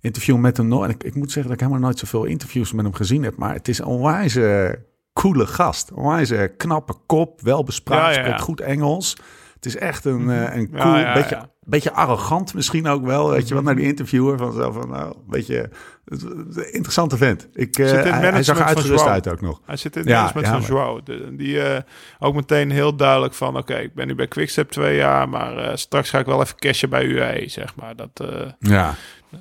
interview 0.00 0.36
met 0.36 0.56
hem. 0.56 0.72
En 0.72 0.90
ik, 0.90 1.04
ik 1.04 1.14
moet 1.14 1.32
zeggen 1.32 1.42
dat 1.42 1.52
ik 1.52 1.66
helemaal 1.66 1.80
nooit 1.88 1.98
zoveel 1.98 2.24
interviews 2.24 2.72
met 2.72 2.84
hem 2.84 2.94
gezien 2.94 3.22
heb. 3.22 3.36
Maar 3.36 3.54
het 3.54 3.68
is 3.68 3.78
een 3.78 3.84
onwijze 3.84 4.78
coole 5.22 5.46
gast. 5.46 5.90
Een 5.90 5.96
onwijze 5.96 6.54
knappe 6.56 6.94
kop, 7.06 7.40
wel 7.40 7.64
bespraakt, 7.64 8.14
Ja, 8.16 8.22
spreekt 8.22 8.40
goed 8.40 8.60
Engels. 8.60 9.16
Het 9.54 9.66
is 9.66 9.76
echt 9.76 10.04
een, 10.04 10.30
eh, 10.30 10.56
een 10.56 10.70
cool, 10.70 11.12
beetje, 11.14 11.48
beetje 11.60 11.92
arrogant 11.92 12.54
misschien 12.54 12.86
ook 12.88 13.04
wel. 13.04 13.30
Weet 13.30 13.48
je 13.48 13.54
wel, 13.54 13.62
naar 13.62 13.76
die 13.76 13.84
interviewer 13.86 14.38
van 14.38 14.52
zo 14.52 14.72
van, 14.72 14.88
nou, 14.88 15.16
het- 15.30 16.22
het- 16.22 16.56
interessante 16.70 17.16
vent. 17.16 17.48
Ik, 17.52 17.78
eh, 17.78 17.86
Zit 17.86 17.98
in 18.04 18.12
het 18.12 18.20
hij, 18.20 18.30
hij 18.30 18.42
zag 18.42 18.58
er 18.58 18.64
uitgerust 18.64 19.06
uit 19.06 19.28
ook 19.28 19.40
nog. 19.40 19.60
Hij 19.64 19.76
zit 19.76 19.94
in 19.96 20.00
het 20.00 20.10
Ja, 20.10 20.16
management 20.16 20.46
ja, 20.46 20.52
van 20.60 20.76
Joao. 20.76 21.00
Die 21.36 21.60
eh, 21.62 21.82
ook 22.18 22.34
meteen 22.34 22.70
heel 22.70 22.96
duidelijk 22.96 23.34
van... 23.34 23.56
Oké, 23.56 23.74
ik 23.76 23.94
ben 23.94 24.06
nu 24.06 24.14
bij 24.14 24.28
Quickstep 24.28 24.70
twee 24.70 24.96
jaar... 24.96 25.28
maar 25.28 25.56
eh, 25.58 25.76
straks 25.76 26.10
ga 26.10 26.18
ik 26.18 26.26
wel 26.26 26.40
even 26.42 26.56
cashen 26.56 26.90
bij 26.90 27.04
UAE, 27.04 27.48
zeg 27.48 27.74
maar. 27.76 27.96
Dat, 27.96 28.10
eh, 28.30 28.50
Ja, 28.58 28.94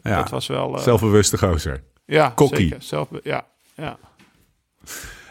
ja. 0.03 0.15
dat 0.17 0.30
was 0.30 0.47
wel... 0.47 0.76
eh, 0.78 0.82
zelfbewuste 0.84 1.38
gozer. 1.38 1.84
ja, 2.05 2.30
Kokkie. 2.36 2.57
zeker. 2.67 2.82
Zelf, 2.82 3.07
ja, 3.23 3.45
ja. 3.76 3.97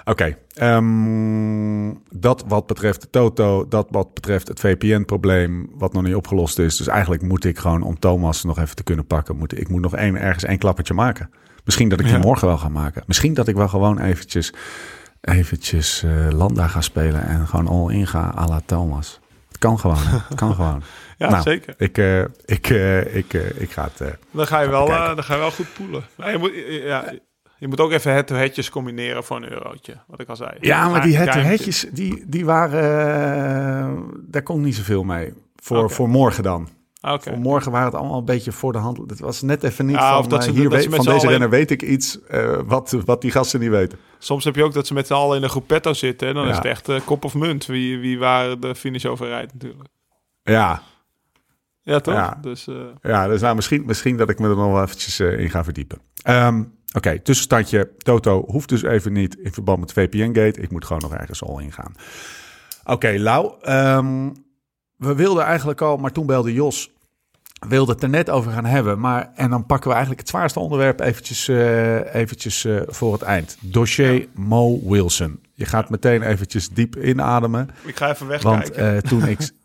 Oké, 0.04 0.36
ehm, 0.54 1.92
dat 2.10 2.44
wat 2.46 2.66
betreft 2.66 3.00
de 3.00 3.10
Toto, 3.10 3.68
dat 3.68 3.86
wat 3.90 4.14
betreft 4.14 4.48
het 4.48 4.60
VPN-probleem, 4.60 5.68
wat 5.74 5.92
nog 5.92 6.02
niet 6.02 6.14
opgelost 6.14 6.58
is. 6.58 6.76
Dus 6.76 6.86
eigenlijk 6.86 7.22
moet 7.22 7.44
ik 7.44 7.58
gewoon, 7.58 7.82
om 7.82 7.98
Thomas 7.98 8.44
nog 8.44 8.58
even 8.58 8.76
te 8.76 8.82
kunnen 8.82 9.06
pakken, 9.06 9.36
moet, 9.36 9.58
ik 9.60 9.68
moet 9.68 9.80
nog 9.80 9.94
één, 9.96 10.16
ergens 10.16 10.44
één 10.44 10.58
klappertje 10.58 10.94
maken. 10.94 11.30
Misschien 11.64 11.88
dat 11.88 11.98
ik 12.00 12.04
die 12.06 12.14
Ja. 12.14 12.20
morgen 12.20 12.48
wel 12.48 12.58
ga 12.58 12.68
maken. 12.68 13.02
Misschien 13.06 13.34
dat 13.34 13.48
ik 13.48 13.54
wel 13.54 13.68
gewoon 13.68 13.98
eventjes, 14.00 14.52
eventjes 15.20 16.02
eh, 16.02 16.28
Landa 16.30 16.66
ga 16.66 16.80
spelen 16.80 17.26
en 17.26 17.46
gewoon 17.46 17.68
all-in 17.68 18.06
ga 18.06 18.34
à 18.38 18.46
la 18.48 18.60
Thomas. 18.66 19.20
Het 19.48 19.58
kan 19.58 19.78
gewoon, 19.78 19.98
het 20.06 20.34
kan 20.34 20.54
gewoon. 20.60 20.82
Ja, 21.18 21.30
Nou, 21.30 21.42
zeker. 21.42 21.74
Ik, 21.78 21.98
eh, 21.98 22.20
ik, 22.44 22.70
eh, 22.70 23.14
ik, 23.16 23.32
ik 23.32 23.70
ga 23.70 23.88
het... 23.94 24.16
Dan 24.30 24.46
ga 24.46 24.60
je, 24.60 24.68
wel, 24.68 24.86
dan 24.86 25.24
ga 25.24 25.34
je 25.34 25.40
wel 25.40 25.50
goed 25.50 25.74
poelen. 25.74 26.02
Maar 26.16 26.30
je, 26.32 26.38
moet, 26.38 26.52
ja, 26.84 27.12
je 27.58 27.68
moet 27.68 27.80
ook 27.80 27.92
even 27.92 28.12
head-to-headjes 28.12 28.70
combineren 28.70 29.24
voor 29.24 29.36
een 29.36 29.52
eurotje. 29.52 29.94
Wat 30.06 30.20
ik 30.20 30.28
al 30.28 30.36
zei. 30.36 30.50
Ja, 30.60 30.88
maar 30.88 31.02
die 31.02 31.16
head-to-headjes, 31.16 31.86
die, 31.92 32.24
die 32.26 32.44
waren... 32.44 32.82
eh, 32.82 34.02
daar 34.26 34.42
kon 34.42 34.60
niet 34.60 34.74
zoveel 34.74 35.04
mee. 35.04 35.32
Voor, 35.56 35.90
voor 35.90 36.08
morgen 36.08 36.42
dan. 36.42 36.68
Oké. 37.00 37.28
Voor 37.30 37.38
morgen 37.38 37.72
waren 37.72 37.86
het 37.86 37.94
allemaal 37.96 38.18
een 38.18 38.24
beetje 38.24 38.52
voor 38.52 38.72
de 38.72 38.78
hand. 38.78 38.98
Het 39.10 39.20
was 39.20 39.42
net 39.42 39.62
even 39.62 39.86
niet 39.86 39.96
Ja, 39.96 40.08
van, 40.10 40.18
of 40.18 40.26
dat 40.26 40.38
eh, 40.38 40.44
ze- 40.44 40.50
hier 40.52 40.68
dat 40.70 40.72
weet- 40.84 40.94
van 40.94 41.04
deze 41.04 41.28
renner 41.28 41.50
weet 41.50 41.70
ik 41.70 41.82
iets 41.82 42.22
eh, 42.26 42.58
wat, 42.66 42.96
wat 43.04 43.20
die 43.20 43.30
gasten 43.30 43.60
niet 43.60 43.70
weten. 43.70 43.98
Soms 44.18 44.44
heb 44.44 44.54
je 44.56 44.64
ook 44.64 44.72
dat 44.72 44.86
ze 44.86 44.94
met 44.94 45.06
z'n 45.06 45.12
allen 45.12 45.36
in 45.36 45.42
een 45.42 45.48
groepetto 45.48 45.92
zitten. 45.92 46.28
En 46.28 46.34
dan 46.34 46.44
Ja. 46.44 46.50
is 46.50 46.56
het 46.56 46.64
echt 46.64 47.04
kop 47.04 47.24
of 47.24 47.34
munt 47.34 47.66
wie, 47.66 47.98
wie 47.98 48.18
waar 48.18 48.60
de 48.60 48.74
finish 48.74 49.04
over 49.04 49.26
rijdt 49.26 49.52
natuurlijk. 49.52 49.88
Ja, 50.42 50.82
Ja, 51.82 52.00
toch? 52.00 52.14
Ja. 52.14 52.38
Dus 52.40 52.68
ja 53.02 53.28
dus 53.28 53.40
nou, 53.40 53.54
misschien, 53.54 53.82
misschien 53.86 54.16
dat 54.16 54.30
ik 54.30 54.38
me 54.38 54.48
er 54.48 54.56
nog 54.56 54.72
wel 54.72 54.82
eventjes 54.82 55.20
in 55.20 55.50
ga 55.50 55.64
verdiepen. 55.64 55.98
Ehm, 56.22 56.62
Oké, 56.96 57.18
tussenstandje. 57.20 57.90
Toto 57.98 58.44
hoeft 58.46 58.68
dus 58.68 58.82
even 58.82 59.12
niet 59.12 59.36
in 59.36 59.52
verband 59.52 59.80
met 59.80 59.92
VPN-gate. 59.92 60.60
Ik 60.60 60.70
moet 60.70 60.84
gewoon 60.84 61.02
nog 61.02 61.14
ergens 61.14 61.42
al 61.42 61.58
ingaan. 61.58 61.94
Oké, 62.84 63.14
Lau. 63.18 63.52
ehm, 63.62 64.30
we 64.96 65.14
wilden 65.14 65.44
eigenlijk 65.44 65.80
al, 65.80 65.96
maar 65.96 66.12
toen 66.12 66.26
belde 66.26 66.52
Jos. 66.52 66.92
Wilde 67.68 67.92
het 67.92 68.02
er 68.02 68.08
net 68.08 68.30
over 68.30 68.52
gaan 68.52 68.64
hebben. 68.64 69.00
Maar, 69.00 69.30
en 69.34 69.50
dan 69.50 69.66
pakken 69.66 69.86
we 69.88 69.92
eigenlijk 69.94 70.20
het 70.20 70.30
zwaarste 70.30 70.58
onderwerp 70.60 71.00
eventjes, 71.00 71.48
eh, 71.48 72.14
eventjes 72.14 72.64
eh, 72.64 72.80
voor 72.86 73.12
het 73.12 73.22
eind. 73.22 73.56
Dossier 73.60 74.26
Mo 74.34 74.88
Wilson. 74.88 75.40
Je 75.54 75.64
gaat 75.64 75.90
meteen 75.90 76.22
eventjes 76.22 76.68
diep 76.68 76.96
inademen. 76.96 77.68
ik 77.84 77.96
ga 77.96 78.10
even 78.10 78.26
Want 78.28 78.42
wegkijken. 78.42 78.94
eh, 78.94 79.00
toen 79.10 79.26
ik. 79.28 79.38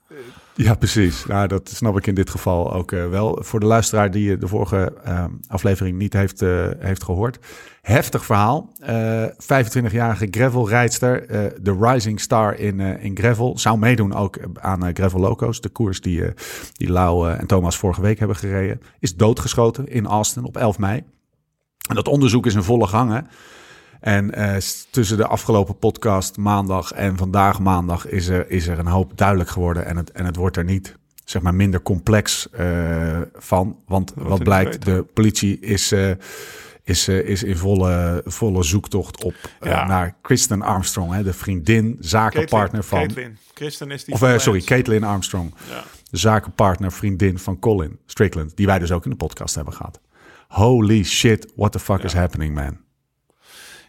Ja, 0.65 0.73
precies. 0.73 1.25
Nou, 1.25 1.47
dat 1.47 1.69
snap 1.69 1.97
ik 1.97 2.07
in 2.07 2.15
dit 2.15 2.29
geval 2.29 2.73
ook 2.73 2.91
eh, 2.91 3.09
wel. 3.09 3.39
Voor 3.41 3.59
de 3.59 3.65
luisteraar 3.65 4.11
die 4.11 4.33
eh, 4.33 4.39
de 4.39 4.47
vorige 4.47 4.93
eh, 5.03 5.25
aflevering 5.47 5.97
niet 5.97 6.13
heeft, 6.13 6.41
eh, 6.41 6.67
heeft 6.79 7.03
gehoord. 7.03 7.39
Heftig 7.81 8.25
verhaal. 8.25 8.73
Eh 8.79 9.25
25-jarige 9.25 10.27
gravelrijdster. 10.31 11.27
de 11.61 11.77
rising 11.79 12.19
star 12.19 12.55
in, 12.55 12.79
in 12.79 13.17
gravel. 13.17 13.57
Zou 13.57 13.77
meedoen 13.77 14.13
ook 14.13 14.39
aan 14.53 14.95
Gravel 14.95 15.19
Locos. 15.19 15.61
De 15.61 15.69
koers 15.69 16.01
die, 16.01 16.23
die 16.73 16.91
Lau 16.91 17.31
en 17.31 17.47
Thomas 17.47 17.77
vorige 17.77 18.01
week 18.01 18.19
hebben 18.19 18.37
gereden. 18.37 18.81
Is 18.99 19.15
doodgeschoten 19.15 19.87
in 19.87 20.05
Austin 20.05 20.43
op 20.43 20.57
11 20.57 20.79
mei. 20.79 21.03
En 21.89 21.95
dat 21.95 22.07
onderzoek 22.07 22.45
is 22.45 22.55
in 22.55 22.63
volle 22.63 22.87
gang. 22.87 23.11
Hè? 23.11 23.19
En 23.99 24.33
eh, 24.33 24.55
tussen 24.91 25.17
de 25.17 25.27
afgelopen 25.27 25.77
podcast 25.77 26.37
maandag 26.37 26.91
en 26.91 27.17
vandaag 27.17 27.59
maandag 27.59 28.07
is 28.07 28.27
er, 28.27 28.49
is 28.49 28.67
er 28.67 28.79
een 28.79 28.87
hoop 28.87 29.17
duidelijk 29.17 29.49
geworden. 29.49 29.85
En 29.85 29.97
het, 29.97 30.11
en 30.11 30.25
het 30.25 30.35
wordt 30.35 30.57
er 30.57 30.63
niet 30.63 30.97
zeg 31.25 31.41
maar, 31.41 31.55
minder 31.55 31.81
complex 31.81 32.49
eh, 32.49 33.21
van. 33.33 33.77
Want 33.87 34.13
wat 34.15 34.43
blijkt, 34.43 34.85
de 34.85 35.05
politie 35.13 35.59
is, 35.59 35.91
eh, 35.91 36.11
is, 36.83 37.07
is 37.07 37.43
in 37.43 37.57
volle, 37.57 38.21
volle 38.25 38.63
zoektocht 38.63 39.23
op 39.23 39.35
Ja. 39.61 39.87
naar 39.87 40.15
Kristen 40.21 40.61
Armstrong. 40.61 41.13
Hè, 41.13 41.23
de 41.23 41.33
vriendin, 41.33 41.97
zakenpartner 41.99 42.83
van... 42.83 42.99
Caitlin. 42.99 43.37
Kristen 43.53 43.91
is 43.91 44.05
die 44.05 44.13
Of 44.13 44.41
sorry, 44.41 44.61
Caitlin 44.61 45.03
Armstrong. 45.03 45.53
Ja. 45.69 45.83
De 46.11 46.17
zakenpartner, 46.17 46.91
vriendin 46.91 47.39
van 47.39 47.59
Colin 47.59 47.99
Strickland. 48.05 48.57
Die 48.57 48.65
wij 48.65 48.79
dus 48.79 48.91
ook 48.91 49.03
in 49.03 49.09
de 49.09 49.17
podcast 49.17 49.55
hebben 49.55 49.73
gehad. 49.73 49.99
Holy 50.47 51.03
shit, 51.03 51.51
what 51.55 51.71
the 51.71 51.79
fuck 51.79 52.03
is 52.03 52.13
happening, 52.13 52.53
man? 52.53 52.77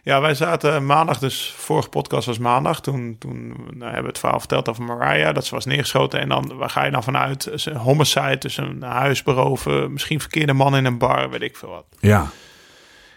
Ja, 0.03 0.21
wij 0.21 0.33
zaten 0.33 0.85
maandag, 0.85 1.19
dus 1.19 1.53
vorige 1.57 1.89
podcast 1.89 2.25
was 2.25 2.37
maandag. 2.37 2.81
Toen, 2.81 3.15
toen 3.19 3.47
nou, 3.47 3.83
hebben 3.83 4.01
we 4.01 4.07
het 4.07 4.19
verhaal 4.19 4.39
verteld 4.39 4.69
over 4.69 4.83
Mariah, 4.83 5.33
dat 5.33 5.45
ze 5.45 5.55
was 5.55 5.65
neergeschoten. 5.65 6.19
En 6.19 6.29
dan, 6.29 6.57
waar 6.57 6.69
ga 6.69 6.85
je 6.85 6.91
dan 6.91 7.03
vanuit? 7.03 7.47
Is 7.47 7.65
Een 7.65 7.75
homicide, 7.75 8.37
dus 8.37 8.57
een 8.57 8.81
huis 8.81 9.23
beroven, 9.23 9.93
misschien 9.93 10.19
verkeerde 10.19 10.53
man 10.53 10.75
in 10.75 10.85
een 10.85 10.97
bar, 10.97 11.29
weet 11.29 11.41
ik 11.41 11.57
veel 11.57 11.69
wat. 11.69 11.85
Ja, 11.99 12.29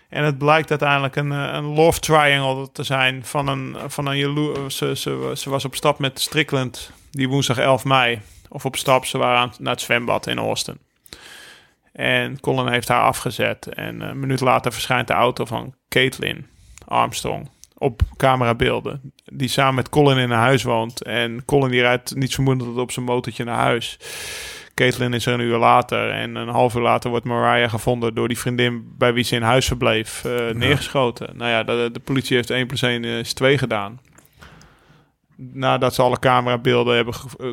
En 0.08 0.24
het 0.24 0.38
blijkt 0.38 0.70
uiteindelijk 0.70 1.16
een, 1.16 1.32
eh, 1.32 1.52
een 1.52 1.64
love 1.64 2.00
triangle 2.00 2.72
te 2.72 2.82
zijn 2.82 3.24
van 3.24 3.48
een, 3.48 3.76
van 3.86 4.06
een 4.06 4.70
ze, 4.70 4.96
ze, 4.96 5.32
ze 5.36 5.50
was 5.50 5.64
op 5.64 5.74
stap 5.74 5.98
met 5.98 6.20
Strickland 6.20 6.90
die 7.10 7.28
woensdag 7.28 7.58
11 7.58 7.84
mei 7.84 8.20
of 8.48 8.64
op 8.64 8.76
stap. 8.76 9.04
Ze 9.04 9.18
waren 9.18 9.38
aan, 9.38 9.52
naar 9.58 9.72
het 9.72 9.82
zwembad 9.82 10.26
in 10.26 10.38
Austin. 10.38 10.78
En 11.92 12.40
Colin 12.40 12.72
heeft 12.72 12.88
haar 12.88 13.02
afgezet. 13.02 13.66
En 13.66 14.00
een 14.00 14.20
minuut 14.20 14.40
later 14.40 14.72
verschijnt 14.72 15.08
de 15.08 15.14
auto 15.14 15.44
van 15.44 15.74
Caitlin 15.88 16.46
Armstrong 16.86 17.48
op 17.78 18.02
camerabeelden. 18.16 19.12
Die 19.24 19.48
samen 19.48 19.74
met 19.74 19.88
Colin 19.88 20.18
in 20.18 20.30
een 20.30 20.38
huis 20.38 20.62
woont. 20.62 21.02
En 21.02 21.44
Colin 21.44 21.70
die 21.70 21.80
rijdt 21.80 22.14
niet 22.14 22.34
vermoedend 22.34 22.76
op 22.76 22.90
zijn 22.90 23.04
motortje 23.04 23.44
naar 23.44 23.58
huis. 23.58 23.98
Caitlin 24.74 25.12
is 25.12 25.26
er 25.26 25.32
een 25.32 25.40
uur 25.40 25.56
later. 25.56 26.10
En 26.10 26.34
een 26.34 26.48
half 26.48 26.74
uur 26.74 26.82
later 26.82 27.10
wordt 27.10 27.24
Mariah 27.24 27.70
gevonden 27.70 28.14
door 28.14 28.28
die 28.28 28.38
vriendin 28.38 28.94
bij 28.98 29.12
wie 29.12 29.24
ze 29.24 29.36
in 29.36 29.42
huis 29.42 29.66
verbleef 29.66 30.24
eh, 30.24 30.54
neergeschoten. 30.54 31.36
Nou 31.36 31.50
ja, 31.50 31.62
de, 31.62 31.88
de 31.92 32.00
politie 32.00 32.36
heeft 32.36 32.50
1 32.50 32.66
plus 32.66 32.82
1 32.82 33.04
is 33.04 33.32
2 33.32 33.58
gedaan. 33.58 34.00
Nadat 35.36 35.94
ze 35.94 36.02
alle 36.02 36.18
camerabeelden 36.18 36.96
hebben 36.96 37.14
ge, 37.14 37.26
eh, 37.38 37.46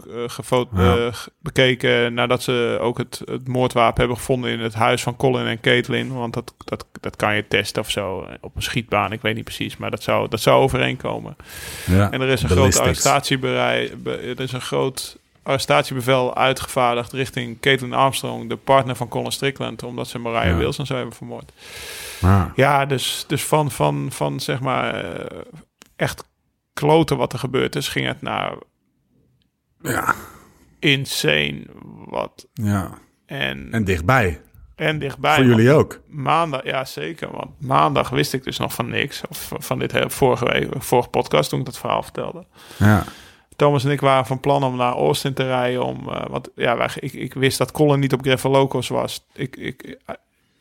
Ja. 0.76 0.96
eh, 0.98 1.14
ge- 1.14 1.32
bekeken. 1.40 2.14
Nadat 2.14 2.44
ze 2.44 2.78
ook 2.82 2.98
het, 2.98 3.22
het 3.26 3.48
moordwapen 3.48 4.00
hebben 4.00 4.18
gevonden 4.18 4.52
in 4.52 4.60
het 4.60 4.74
huis 4.74 5.04
van 5.04 5.16
Colin 5.16 5.46
en 5.46 5.60
Caitlin. 5.60 6.14
Want 6.14 6.34
dat, 6.34 6.54
dat, 6.66 6.86
dat 7.00 7.16
kan 7.16 7.36
je 7.36 7.48
testen 7.48 7.82
of 7.82 7.90
zo. 7.90 8.22
eh, 8.24 8.36
Op 8.42 8.56
een 8.56 8.62
schietbaan, 8.62 9.12
ik 9.12 9.22
weet 9.22 9.36
niet 9.36 9.44
precies. 9.44 9.78
Maar 9.78 9.92
dat 9.92 10.04
zou, 10.04 10.30
dat 10.30 10.42
zou 10.42 10.62
overeenkomen. 10.62 11.36
Ja. 11.86 12.12
En 12.12 12.22
er 12.22 12.30
is 12.30 12.44
een 12.44 12.50
groot 12.50 12.80
arrestatiebereid. 12.80 14.04
be- 14.04 14.18
Er 14.18 14.40
is 14.40 14.52
een 14.52 14.62
groot 14.62 15.18
arrestatiebevel 15.44 16.36
uitgevaardigd 16.36 17.12
richting 17.12 17.60
Caitlin 17.60 17.94
Armstrong, 17.94 18.50
de 18.50 18.56
partner 18.56 18.96
van 18.96 19.08
Colin 19.08 19.32
Strickland, 19.32 19.84
omdat 19.84 20.08
ze 20.08 20.20
Mariah 20.20 20.46
Ja. 20.52 20.56
Wilson 20.58 20.86
zou 20.86 21.00
hebben 21.00 21.18
vermoord. 21.18 21.52
Ja, 22.56 22.86
dus, 22.86 23.24
dus 23.28 23.44
van, 23.44 23.72
van, 23.72 24.08
van 24.12 24.40
zeg 24.40 24.60
maar 24.60 24.94
eh, 25.04 25.26
echt 25.96 26.24
kloten 26.74 27.18
wat 27.18 27.34
er 27.34 27.40
gebeurd 27.40 27.76
is, 27.76 27.88
ging 27.88 28.08
het 28.08 28.22
naar 28.22 28.56
Ja. 29.82 30.16
insane 30.80 31.66
wat. 32.08 32.48
ja. 32.54 32.98
En, 33.26 33.68
En 33.72 33.84
dichtbij. 33.84 34.42
en 34.76 35.00
dichtbij. 35.00 35.36
Voor 35.36 35.46
jullie 35.46 35.72
ook. 35.72 36.02
Maandag, 36.08 36.64
ja 36.64 36.86
zeker. 36.86 37.32
Want 37.32 37.62
maandag 37.62 38.10
wist 38.10 38.34
ik 38.34 38.44
dus 38.44 38.58
nog 38.58 38.74
van 38.74 38.90
niks. 38.90 39.22
Of 39.30 39.52
van 39.58 39.80
dit 39.80 39.92
hele 39.92 40.10
vorige 40.10 40.46
week, 40.46 40.84
vorige 40.84 41.10
podcast 41.10 41.50
toen 41.50 41.60
ik 41.60 41.66
dat 41.66 41.78
verhaal 41.78 42.04
vertelde. 42.04 42.46
Ja. 42.78 43.04
Thomas 43.56 43.84
en 43.86 43.92
ik 43.92 44.02
waren 44.02 44.26
van 44.26 44.40
plan 44.40 44.64
om 44.64 44.76
naar 44.76 44.94
Austin 44.94 45.34
te 45.34 45.44
rijden. 45.44 45.84
Om, 45.86 46.04
want 46.06 46.50
ja, 46.56 46.78
wij, 46.78 46.90
ik, 47.00 47.14
ik 47.14 47.34
wist 47.34 47.58
dat 47.58 47.72
Colin 47.72 48.00
niet 48.00 48.14
op 48.14 48.22
Gravel 48.22 48.52
Locos 48.52 48.88
was. 48.88 49.26
Ik, 49.34 49.56
ik, 49.56 49.98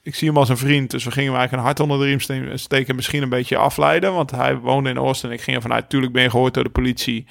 ik 0.02 0.14
zie 0.14 0.28
hem 0.28 0.36
als 0.36 0.48
een 0.48 0.56
vriend. 0.56 0.90
Dus 0.90 1.04
we 1.04 1.10
gingen 1.10 1.28
eigenlijk 1.34 1.58
een 1.62 1.66
hart 1.68 1.80
onder 1.80 1.98
de 1.98 2.04
riem 2.04 2.20
ste- 2.20 2.50
steken. 2.56 2.94
Misschien 2.96 3.22
een 3.22 3.28
beetje 3.28 3.56
afleiden. 3.56 4.14
Want 4.14 4.30
hij 4.30 4.56
woonde 4.56 4.90
in 4.90 4.96
Austin. 4.96 5.30
Ik 5.30 5.40
ging 5.40 5.56
ervan 5.56 5.72
uit, 5.72 5.88
tuurlijk 5.88 6.12
ben 6.12 6.22
je 6.22 6.30
gehoord 6.30 6.54
door 6.54 6.64
de 6.64 6.70
politie. 6.70 7.26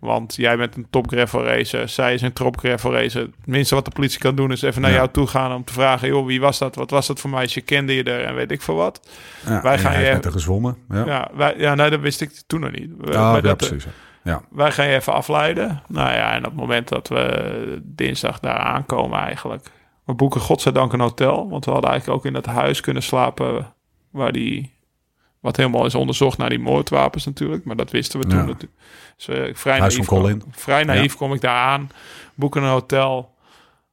Want 0.00 0.34
jij 0.36 0.56
bent 0.56 0.76
een 0.76 0.86
top 0.90 1.08
gravel 1.08 1.44
racer. 1.44 1.88
Zij 1.88 2.14
is 2.14 2.22
een 2.22 2.32
top 2.32 2.58
gravel 2.58 2.92
racer. 2.92 3.20
Het 3.20 3.30
minste 3.44 3.74
wat 3.74 3.84
de 3.84 3.90
politie 3.90 4.18
kan 4.20 4.34
doen 4.34 4.52
is 4.52 4.62
even 4.62 4.80
naar 4.82 4.90
Ja. 4.90 4.96
jou 4.96 5.08
toe 5.10 5.26
gaan. 5.26 5.52
Om 5.54 5.64
te 5.64 5.72
vragen, 5.72 6.08
joh, 6.08 6.26
wie 6.26 6.40
was 6.40 6.58
dat? 6.58 6.74
Wat 6.74 6.90
was 6.90 7.06
dat 7.06 7.20
voor 7.20 7.30
meisje? 7.30 7.60
Kende 7.60 7.94
je 7.94 8.02
er? 8.02 8.24
En 8.24 8.34
weet 8.34 8.50
ik 8.50 8.62
veel 8.62 8.74
wat. 8.74 9.08
ja. 9.46 9.62
Wij 9.62 9.78
gaan 9.78 10.00
je- 10.00 10.06
haar 10.06 10.22
gezwommen. 10.32 10.76
Ja. 10.88 11.04
Ja, 11.06 11.30
wij, 11.34 11.54
ja 11.58 11.74
nee, 11.74 11.90
dat 11.90 12.00
wist 12.00 12.20
ik 12.20 12.42
toen 12.46 12.60
nog 12.60 12.70
niet. 12.70 12.90
Ah, 13.04 13.12
ja, 13.12 13.40
dat, 13.40 13.56
precies. 13.56 13.86
Ja. 14.24 14.42
wij 14.50 14.70
gaan 14.72 14.86
je 14.88 14.94
even 14.94 15.12
afleiden. 15.12 15.82
Nou 15.88 16.12
ja, 16.12 16.32
en 16.32 16.38
op 16.38 16.44
het 16.44 16.54
moment 16.60 16.88
dat 16.88 17.08
we 17.08 17.80
dinsdag 17.84 18.40
daar 18.40 18.56
aankomen 18.56 19.18
eigenlijk. 19.18 19.70
We 20.04 20.14
boeken 20.14 20.40
godzijdank 20.40 20.92
een 20.92 21.00
hotel. 21.00 21.48
Want 21.48 21.64
we 21.64 21.70
hadden 21.70 21.90
eigenlijk 21.90 22.18
ook 22.20 22.26
in 22.26 22.32
dat 22.32 22.46
huis 22.46 22.80
kunnen 22.80 23.02
slapen 23.02 23.74
waar 24.10 24.32
die... 24.32 24.72
Wat 25.40 25.56
helemaal 25.56 25.86
is 25.86 25.94
onderzocht 25.94 26.38
naar 26.38 26.48
die 26.48 26.58
moordwapens 26.58 27.24
natuurlijk. 27.24 27.64
Maar 27.64 27.76
dat 27.76 27.90
wisten 27.90 28.20
we 28.20 28.26
toen. 28.26 28.46
Ja. 28.46 28.54
Dus 29.16 29.28
eh, 29.28 29.54
vrij 29.54 29.78
Huis 29.78 29.94
naïef 29.94 30.06
van 30.06 30.18
Colin. 30.18 30.38
Kom, 30.38 30.52
vrij 30.54 30.84
naïef 30.84 31.16
kom 31.16 31.32
ik 31.32 31.40
daar 31.40 31.56
aan. 31.56 31.90
Boeken 32.34 32.62
een 32.62 32.68
hotel. 32.68 33.34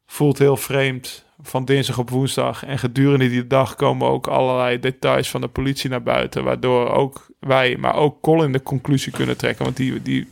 Voelt 0.05 0.38
heel 0.38 0.57
vreemd. 0.57 1.25
Van 1.41 1.65
dinsdag 1.65 1.97
op 1.97 2.09
woensdag. 2.09 2.65
En 2.65 2.79
gedurende 2.79 3.29
die 3.29 3.47
dag 3.47 3.75
komen 3.75 4.07
ook 4.07 4.27
allerlei 4.27 4.79
details 4.79 5.29
van 5.29 5.41
de 5.41 5.47
politie 5.47 5.89
naar 5.89 6.03
buiten. 6.03 6.43
Waardoor 6.43 6.89
ook 6.89 7.27
wij, 7.39 7.77
maar 7.79 7.95
ook 7.95 8.21
Colin 8.21 8.51
de 8.51 8.63
conclusie 8.63 9.11
kunnen 9.11 9.38
trekken. 9.38 9.63
Want 9.63 9.77
die, 9.77 10.01
die 10.01 10.27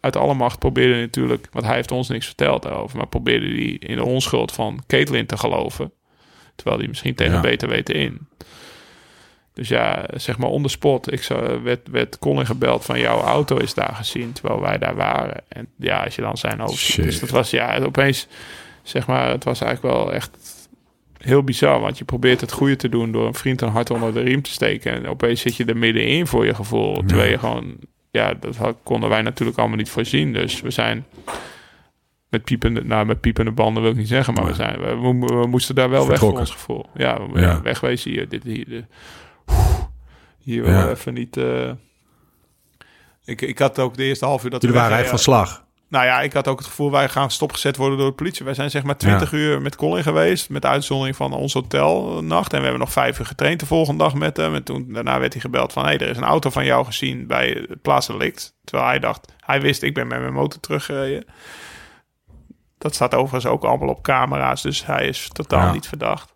uit 0.00 0.16
alle 0.16 0.34
macht 0.34 0.58
probeerde 0.58 1.00
natuurlijk, 1.00 1.48
want 1.52 1.66
hij 1.66 1.74
heeft 1.74 1.90
ons 1.90 2.08
niks 2.08 2.26
verteld 2.26 2.62
daarover, 2.62 2.96
maar 2.96 3.06
probeerde 3.06 3.46
die 3.48 3.78
in 3.78 3.96
de 3.96 4.04
onschuld 4.04 4.52
van 4.52 4.82
Caitlin 4.86 5.26
te 5.26 5.36
geloven. 5.36 5.92
Terwijl 6.54 6.78
die 6.78 6.88
misschien 6.88 7.14
tegen 7.14 7.34
Ja. 7.34 7.40
beter 7.40 7.68
weten 7.68 7.94
in. 7.94 8.28
Dus 9.54 9.68
ja, 9.68 10.04
zeg 10.14 10.38
maar 10.38 10.48
on 10.48 10.62
the 10.62 10.68
spot. 10.68 11.12
Ik 11.12 11.22
zou, 11.22 11.62
werd, 11.62 11.88
werd 11.90 12.18
Colin 12.18 12.46
gebeld 12.46 12.84
van 12.84 13.00
jouw 13.00 13.20
auto 13.20 13.56
is 13.56 13.74
daar 13.74 13.94
gezien, 13.94 14.32
terwijl 14.32 14.60
wij 14.60 14.78
daar 14.78 14.94
waren. 14.96 15.42
En 15.48 15.68
ja, 15.78 16.04
als 16.04 16.14
je 16.14 16.22
dan 16.22 16.36
zijn. 16.36 16.68
Shit. 16.68 17.04
Dus 17.04 17.20
dat 17.20 17.30
was 17.30 17.50
ja, 17.50 17.78
opeens, 17.78 18.26
zeg 18.82 19.06
maar, 19.06 19.30
het 19.30 19.44
was 19.44 19.60
eigenlijk 19.60 19.94
wel 19.94 20.12
echt 20.12 20.38
heel 21.18 21.42
bizar. 21.42 21.80
Want 21.80 21.98
je 21.98 22.04
probeert 22.04 22.40
het 22.40 22.52
goede 22.52 22.76
te 22.76 22.88
doen 22.88 23.12
door 23.12 23.26
een 23.26 23.34
vriend 23.34 23.60
een 23.60 23.68
hart 23.68 23.90
onder 23.90 24.14
de 24.14 24.20
riem 24.20 24.42
te 24.42 24.50
steken. 24.50 24.92
En 24.92 25.06
opeens 25.06 25.40
zit 25.40 25.56
je 25.56 25.64
er 25.64 25.76
middenin 25.76 26.26
voor 26.26 26.46
je 26.46 26.54
gevoel. 26.54 27.02
Terwijl 27.06 27.30
je 27.30 27.38
gewoon, 27.38 27.76
ja, 28.18 28.34
dat 28.34 28.56
had- 28.56 28.76
konden 28.82 29.08
wij 29.08 29.22
natuurlijk 29.22 29.58
allemaal 29.58 29.76
niet 29.76 29.90
voorzien. 29.90 30.32
Dus 30.32 30.60
we 30.60 30.70
zijn 30.70 31.04
met 32.28 32.44
piepende, 32.44 32.84
nou 32.84 33.06
met 33.06 33.20
piepende 33.20 33.50
banden 33.50 33.82
wil 33.82 33.92
ik 33.92 33.96
niet 33.98 34.08
zeggen, 34.08 34.34
maar 34.34 34.44
we, 34.46 34.54
zijn, 34.54 34.78
we, 34.80 34.96
we- 34.96 35.40
we 35.40 35.46
moesten 35.46 35.74
daar 35.74 35.90
wel 35.90 36.08
weg 36.08 36.18
voor 36.18 36.38
ons 36.38 36.50
gevoel. 36.50 36.86
Ja, 36.94 37.28
we 37.30 37.40
Ja. 37.40 37.62
wegwezen 37.62 38.10
hier. 38.10 38.28
Dit, 38.28 38.42
hier, 38.42 38.64
de, 38.68 38.84
hier 40.38 40.66
Ja. 40.70 40.88
even 40.90 41.14
niet... 41.14 41.36
eh, 41.36 41.70
ik, 43.24 43.40
ik 43.40 43.58
had 43.58 43.78
ook 43.78 43.96
de 43.96 44.04
eerste 44.04 44.24
half 44.24 44.44
uur 44.44 44.50
dat 44.50 44.62
Jullie 44.62 44.76
waren 44.78 44.98
echt 44.98 45.08
van 45.08 45.18
slag. 45.18 45.64
Nou 45.88 46.04
ja, 46.04 46.20
ik 46.20 46.32
had 46.32 46.48
ook 46.48 46.58
het 46.58 46.66
gevoel, 46.66 46.90
wij 46.90 47.08
gaan 47.08 47.30
stopgezet 47.30 47.76
worden 47.76 47.98
door 47.98 48.08
de 48.08 48.14
politie. 48.14 48.44
Wij 48.44 48.54
zijn 48.54 48.70
zeg 48.70 48.82
maar 48.82 48.96
20 48.96 49.32
uur 49.32 49.60
met 49.62 49.76
Colin 49.76 50.02
geweest, 50.02 50.50
met 50.50 50.64
uitzondering 50.64 51.16
van 51.16 51.32
ons 51.32 51.52
hotelnacht. 51.52 52.52
En 52.52 52.56
we 52.58 52.62
hebben 52.62 52.80
nog 52.82 52.92
vijf 52.92 53.18
uur 53.18 53.26
getraind 53.26 53.60
de 53.60 53.66
volgende 53.66 54.04
dag 54.04 54.14
met 54.14 54.36
hem. 54.36 54.54
En 54.54 54.62
toen, 54.62 54.92
daarna 54.92 55.18
werd 55.18 55.32
hij 55.32 55.42
gebeld 55.42 55.72
van, 55.72 55.82
hé, 55.82 55.88
hey, 55.88 55.98
er 55.98 56.08
is 56.08 56.16
een 56.16 56.24
auto 56.24 56.50
van 56.50 56.64
jou 56.64 56.84
gezien 56.84 57.26
bij 57.26 57.64
het 57.68 57.82
plaatsdelict. 57.82 58.54
Terwijl 58.64 58.88
hij 58.88 58.98
dacht, 58.98 59.32
hij 59.40 59.60
wist, 59.60 59.82
ik 59.82 59.94
ben 59.94 60.06
met 60.06 60.20
mijn 60.20 60.32
motor 60.32 60.60
teruggereden. 60.60 61.24
Dat 62.78 62.94
staat 62.94 63.14
overigens 63.14 63.52
ook 63.52 63.64
allemaal 63.64 63.88
op 63.88 64.02
camera's, 64.02 64.62
dus 64.62 64.86
hij 64.86 65.06
is 65.06 65.28
totaal 65.32 65.66
Ja. 65.66 65.72
niet 65.72 65.88
verdacht. 65.88 66.34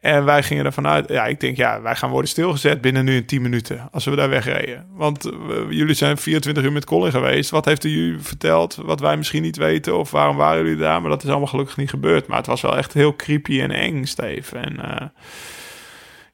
En 0.00 0.24
wij 0.24 0.42
gingen 0.42 0.64
ervan 0.64 0.86
uit, 0.86 1.08
ja, 1.08 1.26
ik 1.26 1.40
denk, 1.40 1.56
ja, 1.56 1.82
wij 1.82 1.96
gaan 1.96 2.10
worden 2.10 2.30
stilgezet 2.30 2.80
binnen 2.80 3.04
nu 3.04 3.16
in 3.16 3.26
10 3.26 3.42
minuten. 3.42 3.88
Als 3.92 4.04
we 4.04 4.16
daar 4.16 4.28
wegreden. 4.28 4.86
Want 4.92 5.24
eh, 5.24 5.32
jullie 5.70 5.94
zijn 5.94 6.16
24 6.18 6.64
uur 6.64 6.72
met 6.72 6.84
Colin 6.84 7.10
geweest. 7.10 7.50
Wat 7.50 7.64
heeft 7.64 7.82
jullie 7.82 8.18
verteld? 8.18 8.74
Wat 8.74 9.00
wij 9.00 9.16
misschien 9.16 9.42
niet 9.42 9.56
weten? 9.56 9.98
Of 9.98 10.10
waarom 10.10 10.36
waren 10.36 10.62
jullie 10.64 10.78
daar? 10.78 11.00
Maar 11.00 11.10
dat 11.10 11.22
is 11.22 11.28
allemaal 11.28 11.46
gelukkig 11.46 11.76
niet 11.76 11.90
gebeurd. 11.90 12.26
Maar 12.26 12.36
het 12.36 12.46
was 12.46 12.60
wel 12.60 12.76
echt 12.76 12.92
heel 12.92 13.16
creepy 13.16 13.60
en 13.60 13.70
eng, 13.70 14.04
Steve. 14.04 14.56
En 14.58 14.80
eh, 14.80 15.06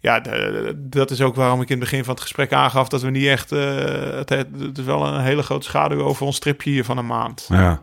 ja, 0.00 0.22
dat 0.76 1.10
is 1.10 1.20
ook 1.20 1.34
waarom 1.34 1.60
ik 1.60 1.68
in 1.68 1.80
het 1.80 1.84
begin 1.90 2.04
van 2.04 2.14
het 2.14 2.22
gesprek 2.22 2.52
aangaf 2.52 2.88
dat 2.88 3.02
we 3.02 3.10
niet 3.10 3.26
echt. 3.26 3.52
eh, 3.52 3.64
het, 4.14 4.28
het 4.30 4.78
is 4.78 4.84
wel 4.84 5.06
een 5.06 5.20
hele 5.20 5.42
grote 5.42 5.66
schaduw 5.66 6.02
over 6.02 6.26
ons 6.26 6.38
tripje 6.38 6.70
hier 6.70 6.84
van 6.84 6.98
een 6.98 7.06
maand. 7.06 7.46
Ja. 7.48 7.82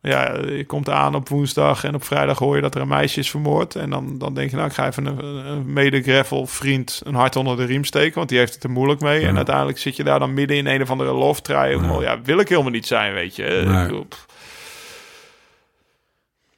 Ja, 0.00 0.38
je 0.48 0.64
komt 0.66 0.88
aan 0.88 1.14
op 1.14 1.28
woensdag 1.28 1.84
en 1.84 1.94
op 1.94 2.04
vrijdag 2.04 2.38
hoor 2.38 2.56
je 2.56 2.62
dat 2.62 2.74
er 2.74 2.80
een 2.80 2.88
meisje 2.88 3.20
is 3.20 3.30
vermoord. 3.30 3.74
En 3.74 3.90
dan, 3.90 4.18
dan 4.18 4.34
denk 4.34 4.50
je, 4.50 4.56
nou, 4.56 4.68
ik 4.68 4.74
ga 4.74 4.86
even 4.86 5.06
een, 5.06 5.46
een 5.46 5.72
mede-gravel 5.72 6.46
vriend 6.46 7.00
een 7.04 7.14
hart 7.14 7.36
onder 7.36 7.56
de 7.56 7.64
riem 7.64 7.84
steken, 7.84 8.14
want 8.14 8.28
die 8.28 8.38
heeft 8.38 8.54
het 8.54 8.64
er 8.64 8.70
moeilijk 8.70 9.00
mee. 9.00 9.26
En 9.26 9.36
uiteindelijk 9.36 9.78
zit 9.78 9.96
je 9.96 10.04
daar 10.04 10.18
dan 10.18 10.34
midden 10.34 10.56
in 10.56 10.66
een 10.66 10.82
of 10.82 10.90
andere 10.90 11.12
love 11.12 11.40
triangle. 11.40 12.02
Ja, 12.02 12.20
wil 12.22 12.38
ik 12.38 12.48
helemaal 12.48 12.70
niet 12.70 12.86
zijn, 12.86 13.12
weet 13.12 13.36
je. 13.36 13.62
Nee. 13.66 13.82
Ik 13.82 13.86
bedoel, 13.86 14.04
pff. 14.04 14.26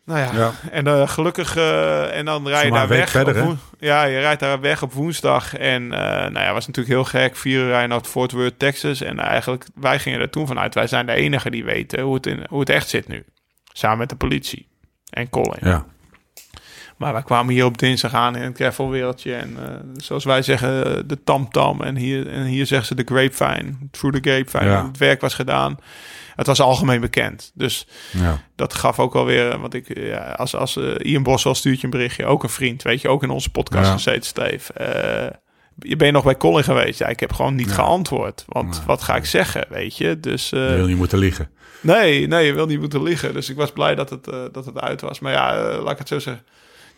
Nou 0.09 0.21
ja, 0.21 0.33
Ja. 0.35 0.53
en 0.79 0.87
eh, 0.87 1.09
gelukkig, 1.09 1.57
eh, 1.57 2.17
en 2.17 2.25
dan 2.25 2.49
rij 2.49 2.65
je 2.65 2.71
daar 2.71 2.89
weg. 2.89 3.11
verder, 3.11 3.47
op 3.47 3.57
ja, 3.79 4.05
je 4.05 4.19
rijdt 4.19 4.41
daar 4.41 4.61
weg 4.61 4.83
op 4.83 4.93
woensdag. 4.93 5.57
En 5.57 5.93
eh 5.93 6.01
nou 6.01 6.41
ja, 6.41 6.53
was 6.53 6.67
natuurlijk 6.67 6.95
heel 6.95 7.21
gek. 7.21 7.37
Vier 7.37 7.61
uur 7.61 7.67
rijden 7.67 7.89
naar 7.89 8.01
Fort 8.01 8.33
Worth, 8.33 8.59
Texas. 8.59 9.01
En 9.01 9.21
eigenlijk, 9.21 9.65
wij 9.75 9.99
gingen 9.99 10.21
er 10.21 10.31
toen 10.31 10.47
vanuit. 10.47 10.75
Wij 10.75 10.87
zijn 10.87 11.07
de 11.07 11.13
enige 11.13 11.51
die 11.51 11.65
weten 11.65 12.01
hoe 12.01 12.15
het, 12.15 12.27
in, 12.27 12.47
hoe 12.49 12.61
het 12.61 12.71
echt 12.71 12.89
zit 12.89 13.09
nu. 13.09 13.25
Samen 13.73 13.99
met 13.99 14.09
de 14.09 14.17
politie 14.17 14.67
en 15.11 15.29
Colin. 15.31 15.59
Ja. 15.61 15.85
Maar 16.97 17.13
wij 17.13 17.23
kwamen 17.23 17.55
hier 17.55 17.65
op 17.65 17.79
dinsdag 17.79 18.15
aan 18.15 18.37
in 18.37 18.43
het 18.43 18.57
gravelwereldje. 18.57 19.35
En 19.35 19.57
zoals 19.97 20.25
wij 20.25 20.43
zeggen, 20.43 21.09
de 21.09 21.23
tamtam. 21.25 21.81
En 21.81 21.97
hier, 21.97 22.29
en 22.29 22.45
hier 22.45 22.67
zeggen 22.67 22.87
ze 22.87 22.95
de 22.95 23.15
grapevine. 23.15 23.73
Through 23.91 24.19
the 24.19 24.31
grapevine. 24.31 24.71
Ja. 24.71 24.87
Het 24.87 24.99
werk 24.99 25.21
was 25.21 25.35
gedaan. 25.35 25.79
Het 26.39 26.47
was 26.47 26.60
algemeen 26.60 27.01
bekend. 27.01 27.51
Dus 27.55 27.86
Ja. 28.12 28.40
dat 28.56 28.74
gaf 28.74 28.98
ook 28.98 29.15
alweer, 29.15 29.51
eh, 29.51 29.60
want 29.60 29.74
ik, 29.74 29.98
ja, 29.98 30.19
als, 30.31 30.55
als 30.55 30.77
uh, 30.77 30.94
Ian 30.98 31.23
Boswell 31.23 31.55
stuurt 31.55 31.78
je 31.78 31.85
een 31.85 31.90
berichtje, 31.90 32.27
ook 32.27 32.43
een 32.43 32.48
vriend, 32.48 32.82
weet 32.82 33.01
je, 33.01 33.09
ook 33.09 33.23
in 33.23 33.31
onze 33.31 33.51
podcast 33.51 33.86
Ja. 33.86 33.93
gezeten, 33.93 34.23
Steve. 34.24 34.73
Eh, 34.73 35.36
je 35.78 35.97
bent 35.97 36.12
nog 36.12 36.24
bij 36.24 36.36
Colin 36.36 36.65
geweest? 36.65 36.98
Ja, 36.98 37.06
ik 37.06 37.20
heb 37.20 37.32
gewoon 37.32 37.55
niet 37.55 37.73
geantwoord, 37.73 38.44
want 38.47 38.82
wat 38.86 39.02
ga 39.02 39.16
ik 39.16 39.24
zeggen, 39.24 39.66
weet 39.69 39.97
je? 39.97 40.20
Dus 40.20 40.52
eh, 40.52 40.69
Je 40.70 40.74
wil 40.77 40.86
niet 40.86 40.97
moeten 40.97 41.19
liegen. 41.19 41.51
nee, 41.81 42.27
nee, 42.27 42.47
je 42.47 42.52
wil 42.52 42.66
niet 42.66 42.81
moeten 42.81 43.02
liegen. 43.02 43.32
Dus 43.35 43.48
ik 43.51 43.56
was 43.56 43.73
blij 43.73 43.94
dat 43.94 44.10
het, 44.10 44.24
dat 44.52 44.65
het 44.66 44.81
uit 44.81 45.01
was. 45.01 45.19
Maar 45.20 45.32
ja, 45.32 45.77
laat 45.78 45.93
ik 45.93 45.98
het 45.98 46.09
zo 46.09 46.19
zeggen. 46.19 46.44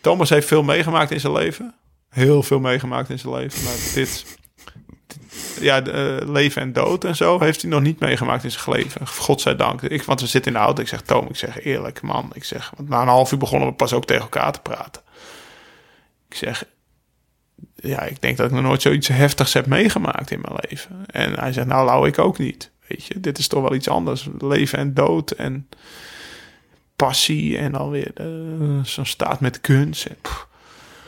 Thomas 0.01 0.29
heeft 0.29 0.47
veel 0.47 0.63
meegemaakt 0.63 1.11
in 1.11 1.19
zijn 1.19 1.33
leven. 1.33 1.75
Heel 2.09 2.43
veel 2.43 2.59
meegemaakt 2.59 3.09
in 3.09 3.19
zijn 3.19 3.33
leven. 3.33 3.63
Maar 3.63 3.73
dit, 3.73 3.93
dit- 3.93 4.39
ja, 5.61 5.81
de, 5.81 5.91
eh, 5.91 6.29
leven 6.29 6.61
en 6.61 6.73
dood 6.73 7.03
en 7.03 7.15
zo 7.15 7.39
heeft 7.39 7.61
hij 7.61 7.71
nog 7.71 7.81
niet 7.81 7.99
meegemaakt 7.99 8.43
in 8.43 8.51
zijn 8.51 8.75
leven. 8.75 9.07
Godzijdank. 9.07 9.81
Ik, 9.81 10.03
want 10.03 10.21
we 10.21 10.27
zitten 10.27 10.51
in 10.51 10.57
de 10.57 10.63
auto. 10.63 10.81
Ik 10.81 10.87
zeg, 10.87 11.01
Toom, 11.01 11.27
ik 11.27 11.35
zeg 11.35 11.63
eerlijk, 11.63 12.01
man. 12.01 12.31
Ik 12.33 12.43
zeg, 12.43 12.71
want 12.77 12.89
na 12.89 13.01
een 13.01 13.07
half 13.07 13.31
uur 13.31 13.37
begonnen 13.37 13.67
we 13.67 13.73
pas 13.73 13.93
ook 13.93 14.05
tegen 14.05 14.21
elkaar 14.21 14.51
te 14.51 14.61
praten. 14.61 15.01
Ik 16.29 16.35
zeg, 16.35 16.63
ja, 17.75 18.01
ik 18.01 18.21
denk 18.21 18.37
dat 18.37 18.45
ik 18.45 18.51
nog 18.51 18.61
nooit 18.61 18.81
zoiets 18.81 19.07
heftigs 19.07 19.53
heb 19.53 19.65
meegemaakt 19.65 20.31
in 20.31 20.41
mijn 20.41 20.59
leven. 20.69 21.03
En 21.05 21.39
hij 21.39 21.53
zegt, 21.53 21.67
nou, 21.67 21.85
Lau, 21.85 22.07
ik 22.07 22.19
ook 22.19 22.37
niet. 22.37 22.71
Weet 22.87 23.05
je, 23.05 23.19
dit 23.19 23.37
is 23.37 23.47
toch 23.47 23.61
wel 23.61 23.73
iets 23.73 23.89
anders. 23.89 24.27
Leven 24.39 24.79
en 24.79 24.93
dood 24.93 25.31
en 25.31 25.67
passie 26.95 27.57
en 27.57 27.75
alweer 27.75 28.11
uh, 28.21 28.83
zo'n 28.83 29.05
staat 29.05 29.39
met 29.39 29.61
kunst. 29.61 30.05
En, 30.05 30.17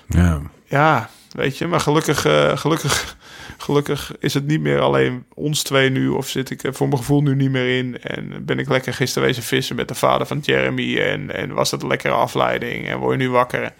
Ja. 0.08 0.42
ja, 0.66 1.10
weet 1.32 1.58
je, 1.58 1.68
maar 1.68 1.80
gelukkig, 1.80 2.26
eh, 2.26 2.58
gelukkig, 2.58 3.18
gelukkig 3.64 4.11
is 4.19 4.34
het 4.34 4.48
niet 4.48 4.61
meer 4.61 4.80
alleen 4.80 5.26
ons 5.34 5.64
twee 5.64 5.90
nu. 5.90 6.07
Of 6.07 6.27
zit 6.30 6.49
ik 6.49 6.64
er 6.64 6.73
voor 6.73 6.88
mijn 6.88 6.99
gevoel 6.99 7.22
nu 7.22 7.35
niet 7.35 7.52
meer 7.52 7.77
in. 7.77 8.02
En 8.02 8.45
ben 8.45 8.60
ik 8.60 8.69
lekker 8.69 8.94
gisteren 8.94 9.27
wezen 9.27 9.44
vissen 9.44 9.76
met 9.76 9.88
de 9.88 9.95
vader 9.95 10.27
van 10.27 10.40
Jeremy. 10.40 10.98
En, 10.99 11.35
en 11.35 11.53
was 11.53 11.69
dat 11.69 11.81
een 11.81 11.88
lekkere 11.88 12.14
afleiding. 12.14 12.88
En 12.88 12.98
word 12.98 13.11
je 13.19 13.26
nu 13.26 13.30
wakker. 13.30 13.73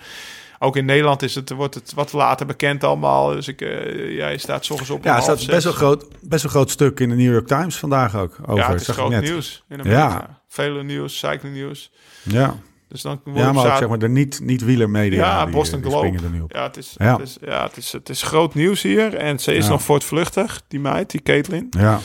Ook 0.60 0.76
in 0.76 0.86
Nederland 0.86 1.22
is 1.22 1.36
het, 1.36 1.50
wordt 1.50 1.76
het 1.76 1.94
wat 1.94 2.14
later 2.14 2.46
bekend 2.46 2.84
allemaal. 2.84 3.30
Dus 3.30 3.48
ik, 3.48 3.62
eh 3.62 4.16
jij 4.16 4.38
staat 4.38 4.66
's 4.66 4.70
ochtends 4.70 4.92
op. 4.92 5.04
Ja, 5.04 5.22
staat 5.22 5.46
best 5.48 5.64
wel, 5.64 5.74
groot, 5.74 6.06
best 6.22 6.44
wel 6.44 6.52
groot 6.52 6.70
stuk 6.70 7.00
in 7.00 7.10
de 7.10 7.16
New 7.16 7.32
York 7.32 7.48
Times 7.48 7.76
vandaag 7.78 8.16
ook. 8.16 8.38
Over, 8.42 8.56
Ja, 8.64 8.72
het 8.72 8.80
is 8.80 8.86
zag 8.86 8.96
groot 8.96 9.10
net. 9.10 9.22
nieuws 9.22 9.64
in 9.70 9.80
Amerika. 9.80 10.00
Ja. 10.08 10.42
Vele 10.48 10.84
nieuws, 10.84 11.18
cycling 11.18 11.56
nieuws. 11.56 11.92
Ja. 12.22 12.56
Dus 12.94 13.02
dan 13.02 13.22
ja, 13.34 13.52
maar 13.52 13.78
zeg 13.78 13.88
maar 13.90 14.00
de 14.00 14.10
niet, 14.10 14.40
niet 14.44 14.64
wielermedia. 14.64 15.26
Ja, 15.26 15.46
die, 15.46 15.54
Boston 15.54 15.82
die 15.82 15.90
Globe. 15.92 16.18
er 16.24 16.30
nu 16.30 16.42
op. 16.42 16.54
Ja, 16.54 16.64
het 16.64 16.78
is, 16.78 16.96
Ja. 16.98 17.12
Het, 17.18 17.22
is, 17.28 17.38
ja 17.42 17.64
het, 17.64 17.78
is, 17.78 17.92
het 17.92 18.10
is 18.10 18.22
groot 18.24 18.54
nieuws 18.54 18.82
hier. 18.82 19.16
En 19.16 19.40
ze 19.40 19.54
is 19.56 19.66
Ja. 19.66 19.72
nog 19.72 19.82
voortvluchtig, 19.82 20.62
die 20.68 20.80
meid, 20.80 21.10
die 21.12 21.22
Caitlin. 21.22 21.68
Ja, 21.70 22.00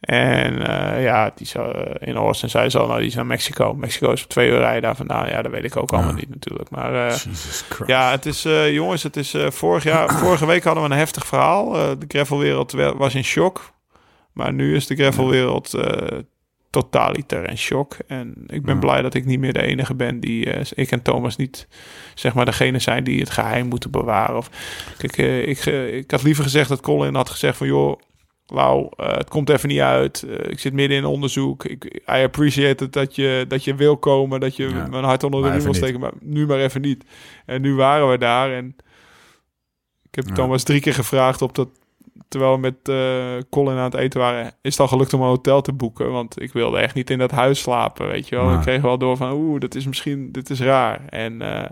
En 0.00 0.66
eh, 0.68 1.02
ja, 1.02 1.32
die 1.34 1.46
zou, 1.46 1.76
eh, 1.78 2.08
in 2.08 2.16
Austin 2.16 2.50
zei 2.50 2.68
ze 2.70 2.78
al, 2.78 2.86
nou, 2.86 2.98
die 2.98 3.08
is 3.08 3.14
naar 3.14 3.26
Mexico. 3.26 3.74
Mexico 3.74 4.12
is 4.12 4.22
op 4.22 4.28
twee 4.28 4.48
uur 4.50 4.58
rijden 4.58 4.82
daar 4.82 4.96
vandaan. 4.96 5.28
Ja, 5.28 5.42
dat 5.42 5.52
weet 5.52 5.64
ik 5.64 5.76
ook 5.76 5.92
allemaal 5.92 6.10
Ja. 6.10 6.16
niet 6.16 6.28
natuurlijk. 6.30 6.70
Maar 6.70 7.06
eh, 7.08 7.16
ja, 7.86 8.10
het 8.10 8.26
is, 8.26 8.44
eh, 8.44 8.72
jongens, 8.72 9.02
het 9.02 9.16
is 9.16 9.34
eh, 9.34 9.50
vorig 9.50 9.82
jaar, 9.84 10.10
vorige 10.24 10.46
week 10.46 10.64
hadden 10.64 10.82
we 10.84 10.90
een 10.90 10.96
heftig 10.96 11.26
verhaal. 11.26 11.76
Eh, 11.76 11.90
de 11.98 12.04
gravelwereld 12.08 12.72
wa- 12.72 12.96
was 12.96 13.14
in 13.14 13.24
shock. 13.24 13.72
Maar 14.32 14.52
nu 14.52 14.76
is 14.76 14.86
de 14.86 14.94
gravelwereld 14.96 15.74
eh 15.74 16.18
totaliter 16.72 17.48
in 17.50 17.58
shock. 17.58 17.96
En 18.06 18.34
ik 18.46 18.62
ben 18.62 18.74
Ja. 18.74 18.80
blij 18.80 19.02
dat 19.02 19.14
ik 19.14 19.24
niet 19.24 19.38
meer 19.40 19.52
de 19.52 19.62
enige 19.62 19.94
ben 19.94 20.20
die, 20.20 20.50
eh, 20.52 20.66
ik 20.74 20.90
en 20.90 21.02
Thomas 21.02 21.36
niet, 21.36 21.68
zeg 22.14 22.34
maar, 22.34 22.44
degene 22.44 22.78
zijn 22.78 23.04
die 23.04 23.20
het 23.20 23.30
geheim 23.30 23.66
moeten 23.66 23.90
bewaren. 23.90 24.36
Of, 24.36 24.50
kijk, 24.98 25.16
eh, 25.18 25.48
ik, 25.48 25.58
eh, 25.66 25.94
ik 25.96 26.10
had 26.10 26.22
liever 26.22 26.44
gezegd 26.44 26.68
dat 26.68 26.80
Colin 26.80 27.14
had 27.14 27.30
gezegd 27.30 27.56
van, 27.56 27.66
joh, 27.66 28.00
Lau, 28.46 28.88
het 28.96 29.28
komt 29.28 29.50
even 29.50 29.68
niet 29.68 29.80
uit. 29.80 30.26
Ik 30.48 30.58
zit 30.58 30.72
midden 30.72 30.96
in 30.96 31.04
onderzoek. 31.04 31.64
Ik, 31.64 31.84
I 31.94 32.22
appreciate 32.22 32.84
het 32.84 32.92
dat 32.92 33.14
je, 33.14 33.44
dat 33.48 33.64
je 33.64 33.74
wil 33.74 33.96
komen, 33.96 34.40
dat 34.40 34.56
je 34.56 34.68
Ja. 34.68 34.86
mijn 34.86 35.04
hart 35.04 35.24
onder 35.24 35.42
de 35.42 35.50
riem 35.50 35.62
wil 35.62 35.74
steken, 35.74 36.00
maar 36.00 36.12
nu 36.20 36.46
maar 36.46 36.58
even 36.58 36.80
niet. 36.80 37.04
En 37.46 37.62
nu 37.62 37.74
waren 37.74 38.10
we 38.10 38.18
daar 38.18 38.52
en 38.52 38.76
ik 40.02 40.14
heb 40.14 40.26
Ja. 40.28 40.34
Thomas 40.34 40.62
drie 40.62 40.80
keer 40.80 40.94
gevraagd 40.94 41.42
op 41.42 41.54
dat, 41.54 41.68
terwijl 42.32 42.52
we 42.52 42.58
met 42.60 42.74
eh, 42.88 43.42
Colin 43.50 43.76
aan 43.76 43.84
het 43.84 43.94
eten 43.94 44.20
waren, 44.20 44.44
is 44.62 44.70
het 44.70 44.80
al 44.80 44.88
gelukt 44.88 45.12
om 45.14 45.20
een 45.20 45.26
hotel 45.26 45.60
te 45.62 45.72
boeken, 45.72 46.10
want 46.12 46.40
ik 46.42 46.52
wilde 46.52 46.78
echt 46.78 46.94
niet 46.94 47.10
in 47.10 47.18
dat 47.18 47.30
huis 47.30 47.60
slapen, 47.60 48.06
weet 48.08 48.28
je 48.28 48.36
wel. 48.36 48.52
Ik 48.54 48.60
kreeg 48.60 48.82
wel 48.82 48.98
door 48.98 49.16
van, 49.16 49.32
oeh, 49.32 49.60
dat 49.60 49.74
is 49.74 49.86
misschien, 49.86 50.32
dit 50.32 50.50
is 50.50 50.60
raar. 50.60 51.00
En 51.08 51.42
eh, 51.42 51.70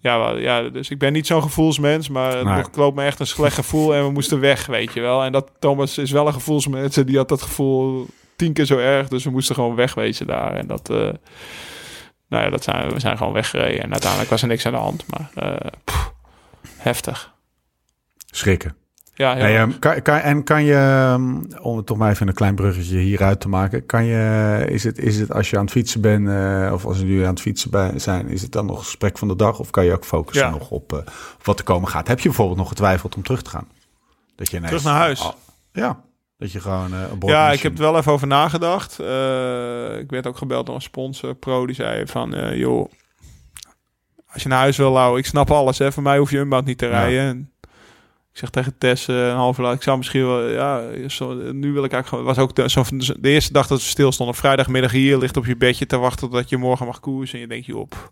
ja, 0.00 0.18
wel, 0.18 0.38
ja, 0.38 0.62
dus 0.62 0.90
ik 0.90 0.98
ben 0.98 1.12
niet 1.12 1.26
zo'n 1.26 1.42
gevoelsmens, 1.42 2.08
maar 2.08 2.36
het 2.36 2.44
Nee. 2.46 2.70
klopt 2.70 2.96
me 2.96 3.04
echt 3.04 3.20
een 3.20 3.26
slecht 3.26 3.54
gevoel 3.62 3.94
en 3.94 4.04
we 4.04 4.10
moesten 4.12 4.40
weg, 4.40 4.66
weet 4.66 4.92
je 4.92 5.00
wel. 5.00 5.22
En 5.24 5.32
dat 5.32 5.50
Thomas 5.58 5.98
is 5.98 6.10
wel 6.10 6.26
een 6.26 6.32
gevoelsmens 6.32 6.96
en 6.96 7.06
die 7.06 7.16
had 7.16 7.28
dat 7.28 7.42
gevoel 7.42 8.06
tien 8.36 8.52
keer 8.52 8.64
zo 8.64 8.78
erg, 8.78 9.08
dus 9.08 9.24
we 9.24 9.30
moesten 9.30 9.54
gewoon 9.54 9.74
wegwezen 9.74 10.26
daar. 10.26 10.52
En 10.54 10.66
dat, 10.66 10.90
eh, 10.90 10.96
nou 12.28 12.44
ja, 12.44 12.50
dat 12.50 12.64
zijn, 12.64 12.90
we 12.92 13.00
zijn 13.00 13.16
gewoon 13.16 13.32
weggereden 13.32 13.82
en 13.82 13.90
uiteindelijk 13.92 14.30
was 14.30 14.42
er 14.42 14.48
niks 14.48 14.66
aan 14.66 14.72
de 14.72 14.78
hand, 14.78 15.04
maar 15.06 15.30
heftig. 16.76 17.34
Schrikken. 18.30 18.76
Ja, 19.18 19.36
Hey, 19.36 19.56
ehm, 19.58 19.78
kan, 19.78 20.02
kan, 20.02 20.16
en 20.18 20.44
kan 20.44 20.64
je, 20.64 20.74
ehm, 20.74 21.42
om 21.62 21.76
het 21.76 21.86
toch 21.86 21.96
maar 21.96 22.10
even 22.10 22.28
een 22.28 22.34
klein 22.34 22.54
bruggetje 22.54 22.98
hieruit 22.98 23.40
te 23.40 23.48
maken, 23.48 23.86
kan 23.86 24.04
je, 24.04 24.64
is 24.68 24.84
het, 24.84 24.98
is 24.98 25.16
het 25.18 25.32
als 25.32 25.50
je 25.50 25.56
aan 25.56 25.62
het 25.62 25.70
fietsen 25.72 26.00
bent, 26.00 26.28
eh, 26.28 26.70
of 26.72 26.84
als 26.84 26.98
jullie 26.98 27.22
aan 27.24 27.30
het 27.30 27.40
fietsen 27.40 27.70
bij- 27.70 27.98
zijn, 27.98 28.28
is 28.28 28.42
het 28.42 28.52
dan 28.52 28.66
nog 28.66 28.78
gesprek 28.78 29.18
van 29.18 29.28
de 29.28 29.36
dag, 29.36 29.58
of 29.58 29.70
kan 29.70 29.84
je 29.84 29.92
ook 29.92 30.04
focussen 30.04 30.46
Ja. 30.46 30.52
nog 30.52 30.70
op, 30.70 30.92
eh, 30.92 30.98
op 30.98 31.44
wat 31.44 31.58
er 31.58 31.64
komen 31.64 31.88
gaat? 31.88 32.08
Heb 32.08 32.18
je 32.20 32.28
bijvoorbeeld 32.28 32.58
nog 32.58 32.68
getwijfeld 32.68 33.16
om 33.16 33.22
terug 33.22 33.42
te 33.42 33.50
gaan? 33.50 33.68
Dat 34.36 34.50
je 34.50 34.56
ineens, 34.56 34.70
Terug 34.70 34.86
naar 34.86 34.98
huis. 35.00 35.20
Oh, 35.20 35.32
ja, 35.72 36.00
dat 36.36 36.52
je 36.52 36.60
gewoon 36.60 36.92
eh 36.94 37.00
een 37.20 37.28
Ja, 37.28 37.50
ik 37.52 37.60
heb 37.62 37.72
er 37.74 37.82
wel 37.82 37.96
even 37.96 38.12
over 38.12 38.26
nagedacht. 38.26 38.92
Ik 40.00 40.10
werd 40.10 40.26
ook 40.26 40.36
gebeld 40.36 40.66
door 40.66 40.74
een 40.74 40.80
sponsor, 40.80 41.34
Pro, 41.34 41.66
die 41.66 41.74
zei 41.74 42.06
van, 42.06 42.56
joh, 42.56 42.90
als 44.32 44.42
je 44.42 44.48
naar 44.48 44.58
huis 44.58 44.76
wil, 44.76 44.90
Lau, 44.92 45.18
ik 45.18 45.26
snap 45.26 45.50
alles, 45.50 45.78
hè. 45.78 45.92
Voor 45.92 46.02
mij 46.02 46.18
hoef 46.18 46.30
je 46.30 46.38
Unbound 46.38 46.66
niet 46.66 46.78
te 46.78 46.86
rijden. 46.86 47.52
Zeg 48.38 48.50
tegen 48.50 48.78
Tess, 48.78 49.08
eh, 49.08 49.26
een 49.26 49.34
half 49.34 49.58
uur 49.58 49.62
later, 49.62 49.78
ik 49.78 49.84
zou 49.84 49.96
misschien 49.96 50.26
wel, 50.26 50.48
ja, 50.48 51.08
zo, 51.08 51.34
nu 51.34 51.72
wil 51.72 51.84
ik 51.84 51.92
eigenlijk 51.92 52.06
gewoon, 52.06 52.24
was 52.24 52.38
ook 52.38 52.54
de, 52.54 52.70
zo, 52.70 52.82
de 53.20 53.28
eerste 53.28 53.52
dag 53.52 53.66
dat 53.66 53.78
we 53.78 53.84
stilstonden, 53.84 54.34
vrijdagmiddag 54.34 54.90
hier, 54.90 55.18
ligt 55.18 55.36
op 55.36 55.46
je 55.46 55.56
bedje 55.56 55.86
te 55.86 55.98
wachten 55.98 56.30
tot 56.30 56.48
je 56.48 56.56
morgen 56.56 56.86
mag 56.86 57.00
koersen. 57.00 57.34
En 57.34 57.40
je 57.40 57.62
denkt, 57.62 57.88
pff, 57.88 58.10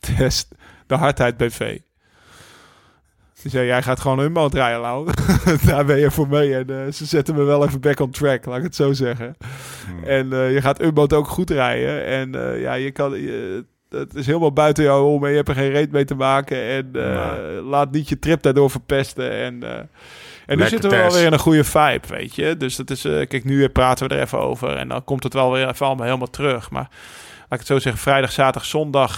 Tess, 0.00 0.48
de 0.86 0.94
hardheid 0.94 1.36
BV. 1.36 1.78
Die 3.42 3.50
zei, 3.50 3.66
jij 3.66 3.82
gaat 3.82 4.00
gewoon 4.00 4.18
Unbound 4.18 4.54
rijden, 4.54 4.80
Lau. 4.80 5.10
Daar 5.66 5.84
ben 5.84 5.98
je 5.98 6.10
voor 6.10 6.28
mee. 6.28 6.54
En 6.54 6.86
eh, 6.86 6.92
ze 6.92 7.04
zetten 7.04 7.34
me 7.34 7.42
wel 7.42 7.66
even 7.66 7.80
back 7.80 8.00
on 8.00 8.10
track, 8.10 8.44
laat 8.44 8.56
ik 8.56 8.62
het 8.62 8.74
zo 8.74 8.92
zeggen. 8.92 9.36
Hmm. 9.86 10.04
En 10.04 10.32
eh, 10.32 10.52
je 10.52 10.60
gaat 10.60 10.82
Unbound 10.82 11.12
ook 11.12 11.28
goed 11.28 11.50
rijden. 11.50 12.04
En 12.04 12.60
ja, 12.60 12.74
je 12.74 12.90
kan... 12.90 13.20
Je, 13.20 13.64
het 13.98 14.14
is 14.14 14.26
helemaal 14.26 14.52
buiten 14.52 14.84
jou 14.84 15.04
om 15.14 15.24
en 15.24 15.30
je 15.30 15.36
hebt 15.36 15.48
er 15.48 15.54
geen 15.54 15.70
reet 15.70 15.92
mee 15.92 16.04
te 16.04 16.14
maken. 16.14 16.62
En 16.62 16.88
eh, 16.92 17.64
laat 17.64 17.90
niet 17.92 18.08
je 18.08 18.18
trip 18.18 18.42
daardoor 18.42 18.70
verpesten. 18.70 19.30
En, 19.30 19.62
eh, 19.62 19.78
en 20.46 20.58
nu 20.58 20.66
zitten 20.66 20.90
we 20.90 20.96
wel 20.96 21.04
Tess. 21.04 21.16
weer 21.16 21.26
in 21.26 21.32
een 21.32 21.38
goede 21.38 21.64
vibe, 21.64 22.06
weet 22.08 22.34
je. 22.34 22.56
Dus 22.56 22.76
dat 22.76 22.90
is... 22.90 23.04
eh, 23.04 23.26
kijk, 23.26 23.44
nu 23.44 23.68
praten 23.68 24.08
we 24.08 24.14
er 24.14 24.20
even 24.22 24.38
over. 24.40 24.76
En 24.76 24.88
dan 24.88 25.04
komt 25.04 25.22
het 25.22 25.32
wel 25.32 25.52
weer 25.52 25.68
even 25.68 25.86
allemaal 25.86 26.06
helemaal 26.06 26.30
terug. 26.30 26.70
Maar 26.70 26.88
laat 27.38 27.50
ik 27.52 27.58
het 27.58 27.66
zo 27.66 27.78
zeggen, 27.78 28.02
vrijdag, 28.02 28.32
zaterdag, 28.32 28.64
zondag... 28.64 29.16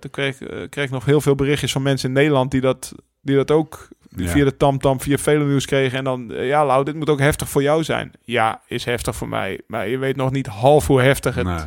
toen 0.00 0.10
kreeg, 0.10 0.36
kreeg 0.68 0.84
ik 0.84 0.90
nog 0.90 1.04
heel 1.04 1.20
veel 1.20 1.34
berichtjes 1.34 1.72
van 1.72 1.82
mensen 1.82 2.08
in 2.08 2.14
Nederland... 2.14 2.50
die 2.50 2.60
dat, 2.60 2.92
die 3.22 3.36
dat 3.36 3.50
ook 3.50 3.88
Ja. 4.16 4.28
via 4.28 4.44
de 4.44 4.56
tamtam, 4.56 5.00
via 5.00 5.16
vele 5.18 5.44
nieuws 5.44 5.66
kregen. 5.66 5.98
En 5.98 6.04
dan, 6.04 6.26
ja, 6.34 6.66
Lau, 6.66 6.84
dit 6.84 6.94
moet 6.94 7.08
ook 7.10 7.18
heftig 7.20 7.48
voor 7.48 7.62
jou 7.62 7.84
zijn. 7.84 8.12
Ja, 8.22 8.60
is 8.66 8.84
heftig 8.84 9.16
voor 9.16 9.28
mij. 9.28 9.60
Maar 9.66 9.88
je 9.88 9.98
weet 9.98 10.16
nog 10.16 10.30
niet 10.30 10.46
half 10.46 10.86
hoe 10.86 11.02
heftig 11.02 11.34
het 11.34 11.44
Nee. 11.46 11.58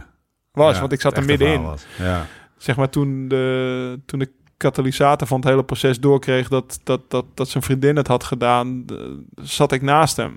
was. 0.52 0.74
Ja, 0.74 0.80
want 0.80 0.92
ik 0.92 1.02
zat 1.02 1.18
er 1.18 1.26
middenin. 1.26 1.68
Ja. 1.98 2.26
Zeg 2.64 2.76
maar 2.76 2.90
toen 2.90 3.28
de, 3.28 4.00
toen 4.06 4.20
de 4.20 4.32
katalysator 4.58 5.28
van 5.28 5.40
het 5.40 5.50
hele 5.50 5.64
proces 5.64 6.00
doorkreeg 6.00 6.48
dat, 6.48 6.80
dat, 6.84 7.02
dat, 7.12 7.26
dat 7.34 7.50
zijn 7.50 7.64
vriendin 7.64 7.96
het 7.96 8.08
had 8.08 8.24
gedaan, 8.24 8.86
zat 9.36 9.72
ik 9.72 9.82
naast 9.82 10.16
hem. 10.18 10.36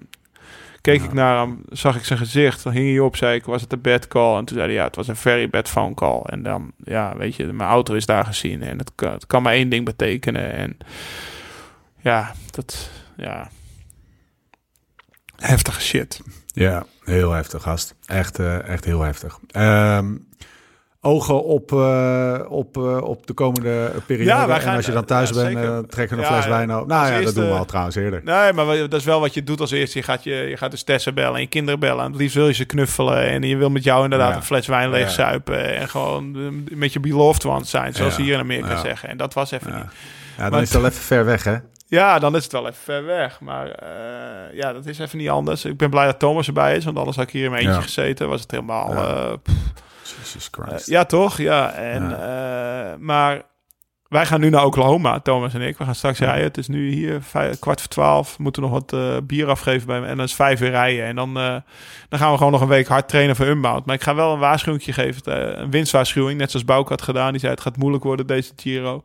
Keek 0.81 1.01
Ja. 1.01 1.05
ik 1.05 1.13
naar 1.13 1.39
hem, 1.39 1.63
zag 1.69 1.97
ik 1.97 2.05
zijn 2.05 2.19
gezicht, 2.19 2.63
dan 2.63 2.73
hing 2.73 2.89
hij 2.89 2.99
op, 2.99 3.17
zei 3.17 3.35
ik, 3.37 3.45
was 3.45 3.63
het 3.63 3.73
een 3.73 3.81
bad 3.81 4.09
call? 4.09 4.37
En 4.39 4.45
toen 4.45 4.57
zei 4.57 4.69
hij, 4.69 4.77
ja, 4.77 4.85
het 4.85 4.97
was 4.97 5.09
een 5.09 5.17
very 5.17 5.49
bad 5.51 5.69
phone 5.69 5.95
call. 5.95 6.21
En 6.21 6.43
dan, 6.43 6.73
ja, 6.85 7.17
weet 7.17 7.37
je, 7.37 7.47
mijn 7.47 7.69
auto 7.71 7.95
is 7.95 8.07
daar 8.07 8.25
gezien 8.25 8.63
en 8.63 8.79
het 8.79 8.93
kan, 8.95 9.13
het 9.13 9.27
kan 9.27 9.43
maar 9.43 9.53
één 9.53 9.69
ding 9.69 9.85
betekenen. 9.85 10.53
En 10.53 10.77
ja, 12.01 12.35
dat, 12.51 12.91
ja, 13.17 13.51
heftige 15.37 15.81
shit. 15.81 16.21
Ja, 16.47 16.87
heel 17.05 17.31
heftig, 17.31 17.63
gast. 17.63 17.95
Echt, 18.07 18.39
eh, 18.39 18.69
echt 18.69 18.85
heel 18.85 19.01
heftig. 19.01 19.39
Ehm, 19.51 20.15
ogen 21.07 21.45
op, 21.45 21.73
eh, 21.73 22.41
op, 22.49 22.77
eh, 22.77 23.03
op 23.03 23.27
de 23.27 23.33
komende 23.33 23.91
periode. 24.07 24.31
Ja, 24.31 24.47
wij 24.47 24.61
gaan- 24.61 24.71
en 24.71 24.77
als 24.77 24.87
je 24.87 24.93
dan 24.93 25.05
thuis 25.05 25.29
ja, 25.29 25.35
bent, 25.35 25.47
zeker. 25.47 25.73
eh, 25.73 25.79
trekken 25.79 26.17
we 26.17 26.23
een 26.23 26.29
Ja, 26.29 26.35
fles 26.37 26.47
wijn 26.51 26.77
op. 26.77 26.87
Nou 26.87 27.13
ja, 27.13 27.21
dat 27.21 27.35
doen 27.35 27.47
we 27.49 27.55
al 27.55 27.65
trouwens 27.65 27.97
eerder. 27.97 28.21
Nee, 28.25 28.53
maar 28.53 28.67
dat 28.77 28.93
is 28.95 29.05
wel 29.05 29.21
wat 29.21 29.35
je 29.35 29.45
doet 29.45 29.61
als 29.61 29.71
eerste. 29.71 29.99
Je 29.99 30.05
gaat, 30.05 30.25
je, 30.25 30.35
je 30.35 30.57
gaat 30.57 30.71
dus 30.71 30.83
Tessa 30.83 31.13
bellen 31.13 31.35
en 31.35 31.41
je 31.41 31.47
kinderen 31.47 31.81
bellen. 31.81 32.05
En 32.05 32.11
het 32.11 32.21
liefst 32.21 32.35
wil 32.37 32.47
je 32.47 32.53
ze 32.53 32.65
knuffelen. 32.65 33.27
En 33.29 33.43
je 33.43 33.57
wil 33.57 33.71
met 33.71 33.85
jou 33.85 34.05
inderdaad 34.05 34.37
een 34.37 34.43
fles 34.43 34.67
wijn 34.67 34.91
leeg 34.91 35.07
Ja. 35.07 35.09
zuipen. 35.09 35.77
En 35.77 35.89
gewoon 35.89 36.37
met 36.71 36.93
je 36.93 37.01
beloved 37.01 37.45
ones 37.45 37.71
zijn. 37.71 37.95
Zoals 37.95 38.15
ze 38.15 38.23
hier 38.23 38.35
in 38.35 38.41
Amerika 38.41 38.77
zeggen. 38.81 39.09
En 39.09 39.17
dat 39.17 39.35
was 39.35 39.51
even 39.51 39.75
niet. 39.75 39.85
Ja, 40.37 40.43
dan 40.43 40.51
Maar- 40.51 40.63
is 40.63 40.73
het 40.73 40.81
wel 40.81 40.91
even 40.91 41.03
ver 41.03 41.25
weg, 41.25 41.45
hè? 41.45 41.57
Ja, 41.89 42.19
dan 42.19 42.37
is 42.37 42.43
het 42.43 42.53
wel 42.53 42.63
even 42.67 42.83
ver 42.83 43.05
weg. 43.05 43.41
Maar 43.41 43.67
ja, 44.53 44.73
dat 44.73 44.87
is 44.87 44.99
even 44.99 45.19
niet 45.19 45.29
anders. 45.29 45.65
Ik 45.65 45.77
ben 45.77 45.91
blij 45.91 46.05
dat 46.07 46.19
Thomas 46.19 46.47
erbij 46.47 46.77
is. 46.77 46.85
Want 46.85 46.97
anders 46.99 47.17
had 47.17 47.27
ik 47.27 47.33
hier 47.33 47.45
in 47.45 47.51
mijn 47.51 47.63
eentje 47.63 47.77
Ja. 47.79 47.85
gezeten. 47.85 48.29
Was 48.29 48.41
het 48.41 48.51
helemaal... 48.51 48.93
Ja. 48.93 49.37
Jesus 50.37 50.51
eh, 50.59 50.67
Christ. 50.67 50.87
ja, 50.87 51.05
toch? 51.05 51.39
Ja. 51.39 51.73
En, 51.73 52.03
eh, 52.03 52.97
maar 52.99 53.43
wij 54.09 54.27
gaan 54.27 54.41
nu 54.41 54.51
naar 54.51 54.65
Oklahoma, 54.65 55.21
Thomas 55.21 55.55
en 55.55 55.61
ik. 55.61 55.79
We 55.79 55.85
gaan 55.85 55.95
straks 55.95 56.19
rijden. 56.19 56.45
Het 56.45 56.59
is 56.59 56.69
nu 56.69 56.91
hier 56.91 57.23
vijf, 57.23 57.59
kwart 57.59 57.81
voor 57.81 57.91
twaalf. 57.91 58.37
We 58.37 58.43
moeten 58.43 58.63
nog 58.63 58.71
wat 58.71 58.93
eh, 58.93 59.17
bier 59.23 59.49
afgeven 59.49 59.87
bij 59.87 60.01
me. 60.01 60.07
En 60.07 60.17
dan 60.17 60.27
is 60.27 60.35
vijf 60.35 60.61
uur 60.61 60.71
rijden. 60.71 61.05
En 61.05 61.17
dan, 61.17 61.35
dan 62.09 62.19
gaan 62.19 62.31
we 62.31 62.37
gewoon 62.37 62.53
nog 62.53 62.61
een 62.61 62.69
week 62.69 62.87
hard 62.87 63.09
trainen 63.09 63.37
voor 63.37 63.47
Unbound. 63.47 63.87
Maar 63.87 63.95
ik 63.95 64.03
ga 64.03 64.15
wel 64.15 64.33
een 64.33 64.39
waarschuwing 64.39 64.85
geven. 64.85 65.61
een 65.61 65.71
winstwaarschuwing. 65.71 66.39
Net 66.39 66.51
zoals 66.51 66.67
Bouke 66.67 66.89
had 66.89 67.03
gedaan. 67.03 67.31
Die 67.31 67.41
zei 67.41 67.53
het 67.53 67.61
gaat 67.61 67.77
moeilijk 67.77 68.05
worden 68.05 68.27
deze 68.27 68.53
Giro. 68.57 69.05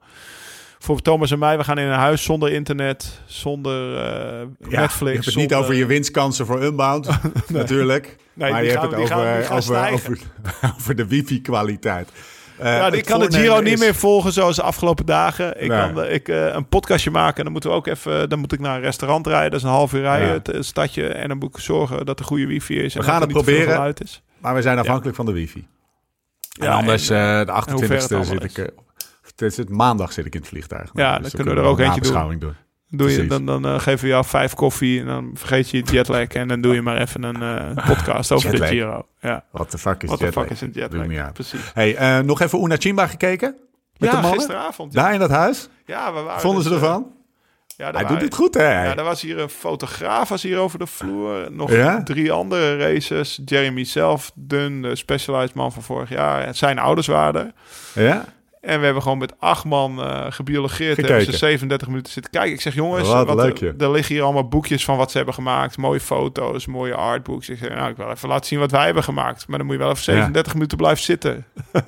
Voor 0.84 1.02
Thomas 1.02 1.32
en 1.32 1.40
mij, 1.40 1.58
we 1.58 1.64
gaan 1.64 1.78
in 1.78 1.88
een 1.88 1.98
huis 1.99 2.24
zonder 2.24 2.52
internet, 2.52 3.20
zonder 3.26 3.95
eh, 3.98 4.40
Ja, 4.70 4.80
Netflix. 4.80 4.99
je 4.99 5.06
hebt 5.14 5.26
het 5.26 5.36
niet 5.36 5.53
over 5.53 5.74
je 5.74 5.86
winstkansen 5.86 6.45
voor 6.45 6.64
Unbound, 6.64 7.08
natuurlijk. 7.48 8.16
Nee, 8.34 8.52
maar 8.52 8.64
je 8.64 8.70
gaan- 8.72 8.80
hebt 8.82 8.91
het 8.91 9.02
over, 9.02 9.16
gaan 9.16 9.58
over, 9.58 9.94
over, 9.94 10.20
over 10.78 10.95
de 10.95 11.08
wifi-kwaliteit. 11.08 12.10
Eh, 12.58 12.66
Ja, 12.78 12.86
het 12.86 12.94
ik 12.94 13.06
kan 13.06 13.20
voornemen 13.20 13.45
Giro 13.48 13.62
niet 13.62 13.80
meer 13.80 13.95
volgen 13.95 14.34
zoals 14.34 14.56
de 14.56 14.62
afgelopen 14.62 15.06
dagen. 15.06 15.62
Ik 15.62 15.68
Nee. 15.70 15.80
kan 15.80 15.95
de- 15.95 16.10
ik, 16.10 16.28
eh, 16.28 16.45
een 16.53 16.68
podcastje 16.68 17.12
maken 17.12 17.38
en 17.38 17.44
dan 17.44 17.52
moeten 17.52 17.70
we 17.70 17.76
ook 17.76 17.88
even. 17.88 18.30
Dan 18.30 18.40
moet 18.40 18.52
ik 18.53 18.60
naar 18.60 18.76
een 18.76 18.82
restaurant 18.82 19.28
rijden. 19.28 19.52
Dat 19.52 19.60
is 19.60 19.66
een 19.66 19.72
half 19.72 19.94
uur 19.94 20.02
rijden, 20.02 20.28
Ja. 20.28 20.34
het, 20.34 20.49
eh, 20.49 20.62
stadje. 20.62 21.08
En 21.08 21.28
dan 21.28 21.38
moet 21.38 21.56
ik 21.56 21.62
zorgen 21.62 22.06
dat 22.06 22.20
er 22.20 22.26
goede 22.26 22.45
wifi 22.48 22.76
is. 22.80 22.82
En 22.95 22.99
We 22.99 23.06
dat 23.06 23.06
gaan 23.06 23.22
er 23.22 23.28
het 23.28 23.36
niet 23.36 23.45
te 23.45 23.52
veel 23.52 23.66
proberen. 23.66 23.94
is. 23.98 24.22
Maar 24.38 24.56
we 24.56 24.62
zijn 24.62 24.78
afhankelijk 24.80 25.16
van 25.16 25.26
de 25.26 25.32
wifi. 25.32 25.68
En 26.60 26.66
Ja, 26.68 26.74
anders, 26.74 27.10
en, 27.10 27.18
eh, 27.18 27.24
de 27.24 27.72
hoe 27.72 27.86
ver 27.86 27.98
28e 27.98 28.16
het 28.18 28.28
zit 28.28 28.58
ik... 28.58 28.70
het 29.36 29.58
het 29.58 29.70
maandag 29.70 30.14
zit 30.14 30.26
ik 30.26 30.34
in 30.34 30.40
het 30.40 30.49
vliegtuig. 30.49 30.90
Ja, 30.94 31.20
dan 31.20 31.32
kunnen 31.32 31.53
we 31.56 31.60
er 31.62 31.66
ook 31.68 31.80
een 31.80 31.86
eentje 31.86 32.02
doen. 32.02 32.40
doen. 32.40 32.56
Doe 32.94 33.12
je, 33.12 33.28
dan 33.28 33.45
dan 33.45 33.66
eh, 33.66 33.80
geven 33.80 34.02
we 34.03 34.08
jou 34.08 34.26
vijf 34.26 34.53
koffie 34.53 34.99
en 34.99 35.06
dan 35.06 35.32
vergeet 35.34 35.70
je 35.70 35.78
het 35.78 35.90
jetlag. 35.91 36.28
En 36.28 36.48
dan 36.48 36.62
doe 36.62 36.74
je 36.74 36.82
maar 36.82 36.98
even 36.98 37.24
een 37.24 37.41
eh, 37.76 37.88
podcast 37.88 38.32
over 38.32 38.52
de 38.52 38.66
Giro. 38.66 39.06
Ja. 39.20 39.44
Wat 39.52 39.72
de 39.72 39.78
fuck 39.78 40.03
is 40.03 40.10
Wat 40.10 40.20
de 40.20 40.26
jetlag? 40.26 40.44
fuck 40.44 40.53
is 40.53 40.62
een 40.62 40.72
jetlag? 40.74 41.06
me. 41.06 41.30
Precies. 41.34 41.72
Hey, 41.74 41.95
eh, 41.95 42.20
nog 42.20 42.41
even 42.41 42.64
Una 42.64 42.76
Chimba 42.76 43.08
gekeken? 43.08 43.56
Met 43.98 44.10
ja, 44.10 44.16
de 44.16 44.22
mannen? 44.22 44.40
gisteravond. 44.40 44.94
Ja, 44.94 45.02
Daar 45.03 45.14
in 45.14 45.20
dat 45.20 45.30
huis? 45.30 45.70
ja 45.86 46.14
we 46.14 46.22
waren 46.22 46.41
Vonden 46.41 46.64
ze 46.64 46.70
dus, 46.70 46.78
ervan? 46.78 47.08
Ja, 47.68 47.84
Hij 47.84 47.94
waren- 47.94 48.08
doet 48.10 48.22
het 48.22 48.36
goed, 48.36 48.53
hè? 48.53 48.84
Ja, 48.86 48.95
er 48.98 49.03
was 49.03 49.22
hier 49.22 49.40
een 49.40 49.49
fotograaf 49.49 50.30
was 50.30 50.44
hier 50.44 50.58
over 50.58 50.80
de 50.80 50.88
vloer. 50.88 51.48
Nog 51.52 51.72
Ja? 51.72 52.03
drie 52.03 52.32
andere 52.32 52.78
races. 52.78 53.41
Jeremy 53.45 53.84
zelf, 53.84 54.32
Dun, 54.36 54.82
de 54.82 54.95
Specialized 54.95 55.53
man 55.53 55.72
van 55.72 55.84
vorig 55.84 56.10
jaar. 56.10 56.56
Zijn 56.56 56.80
ouders 56.80 57.08
waren 57.08 57.41
er. 57.45 57.52
Ja? 58.03 58.26
En 58.61 58.79
we 58.79 58.85
hebben 58.85 59.03
gewoon 59.03 59.17
met 59.17 59.39
acht 59.39 59.65
man 59.65 60.01
eh 60.01 60.25
gebiologeerd. 60.29 60.95
Gekeken. 60.95 61.15
Hebben 61.15 61.33
ze 61.33 61.39
37 61.39 61.88
minuten 61.88 62.11
zitten 62.11 62.31
kijken. 62.31 62.53
Ik 62.53 62.61
zeg, 62.61 62.73
jongens, 62.73 63.07
Wat 63.07 63.27
er 63.81 63.91
liggen 63.91 64.15
hier 64.15 64.23
allemaal 64.23 64.47
boekjes 64.47 64.85
van 64.85 64.97
wat 64.97 65.11
ze 65.11 65.17
hebben 65.17 65.35
gemaakt. 65.35 65.77
Mooie 65.77 65.99
foto's, 65.99 66.65
mooie 66.65 66.95
artbooks. 66.95 67.49
Ik 67.49 67.57
zeg, 67.57 67.69
nou, 67.69 67.89
ik 67.89 67.97
wil 67.97 68.09
even 68.09 68.29
laten 68.29 68.45
zien 68.45 68.59
wat 68.59 68.71
wij 68.71 68.85
hebben 68.85 69.03
gemaakt. 69.03 69.47
Maar 69.47 69.57
dan 69.57 69.67
moet 69.67 69.75
je 69.75 69.81
wel 69.81 69.91
even 69.91 70.03
37 70.03 70.53
minuten 70.53 70.77
blijven 70.77 71.03
zitten. 71.03 71.45
En 71.71 71.85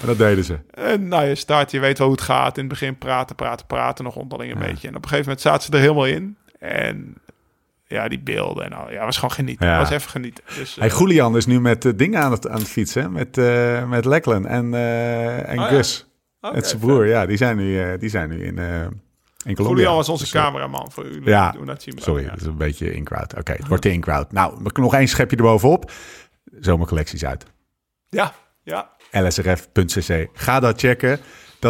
dat 0.06 0.18
deden 0.18 0.44
ze. 0.44 0.58
En 0.70 1.08
nou, 1.08 1.26
je 1.26 1.34
start, 1.34 1.70
je 1.70 1.80
weet 1.80 1.98
wel 1.98 2.06
hoe 2.06 2.16
het 2.16 2.24
gaat. 2.24 2.56
In 2.56 2.64
het 2.64 2.72
begin 2.72 2.98
praten, 2.98 3.36
praten, 3.36 3.66
praten, 3.66 4.04
nog 4.04 4.16
onderling 4.16 4.52
een 4.52 4.58
beetje. 4.58 4.88
En 4.88 4.96
op 4.96 5.02
een 5.02 5.08
gegeven 5.08 5.24
moment 5.24 5.40
zaten 5.40 5.62
ze 5.62 5.72
er 5.72 5.80
helemaal 5.80 6.06
in. 6.06 6.36
En 6.58 7.14
ja, 7.86 8.08
die 8.08 8.20
beelden 8.20 8.64
en 8.64 8.72
al. 8.72 8.90
Ja, 8.92 9.04
was 9.04 9.14
gewoon 9.16 9.30
genieten. 9.32 9.66
Ja. 9.66 9.78
was 9.78 9.90
even 9.90 10.10
genieten. 10.10 10.44
Dus, 10.58 10.74
Hey, 10.74 10.88
eh, 10.88 10.98
Julian 10.98 11.36
is 11.36 11.46
nu 11.46 11.60
met 11.60 11.84
eh, 11.84 11.92
dingen 11.96 12.20
aan 12.22 12.30
het, 12.32 12.48
aan 12.48 12.58
het 12.58 12.68
fietsen. 12.68 13.12
Met, 13.12 13.38
eh 13.38 13.88
met 13.88 14.04
Lachlan 14.04 14.46
en, 14.46 14.74
en 14.74 15.58
Oh, 15.58 15.64
ja. 15.64 15.66
Gus. 15.68 16.06
met 16.52 16.66
zijn 16.66 16.80
broer. 16.80 17.06
Ja, 17.06 17.26
die 17.26 17.36
zijn 17.36 17.56
nu, 17.56 17.98
die 17.98 18.08
zijn 18.08 18.28
nu 18.28 18.44
in, 18.44 18.58
in 18.58 19.54
Colombia. 19.54 19.76
Julian 19.78 19.94
was 19.96 20.08
onze 20.08 20.22
Dus, 20.22 20.32
cameraman 20.32 20.90
voor 20.90 21.04
u. 21.04 21.20
Ja, 21.24 21.54
Sorry, 21.96 22.24
dat 22.28 22.40
is 22.40 22.46
een 22.46 22.56
beetje 22.56 22.94
in-crowd. 22.94 23.34
Oké, 23.38 23.52
het 23.52 23.68
wordt 23.68 23.82
de 23.82 23.92
in-crowd. 23.92 24.32
Nou, 24.32 24.70
nog 24.74 24.94
één 24.94 25.08
schepje 25.08 25.36
erbovenop. 25.36 25.90
Zomercollecties 26.60 27.24
uit. 27.24 27.44
Ja, 28.08 28.32
ja. 28.62 28.90
lsrf.cc. 29.10 30.28
Ga 30.32 30.60
dat 30.60 30.80
checken. 30.80 31.18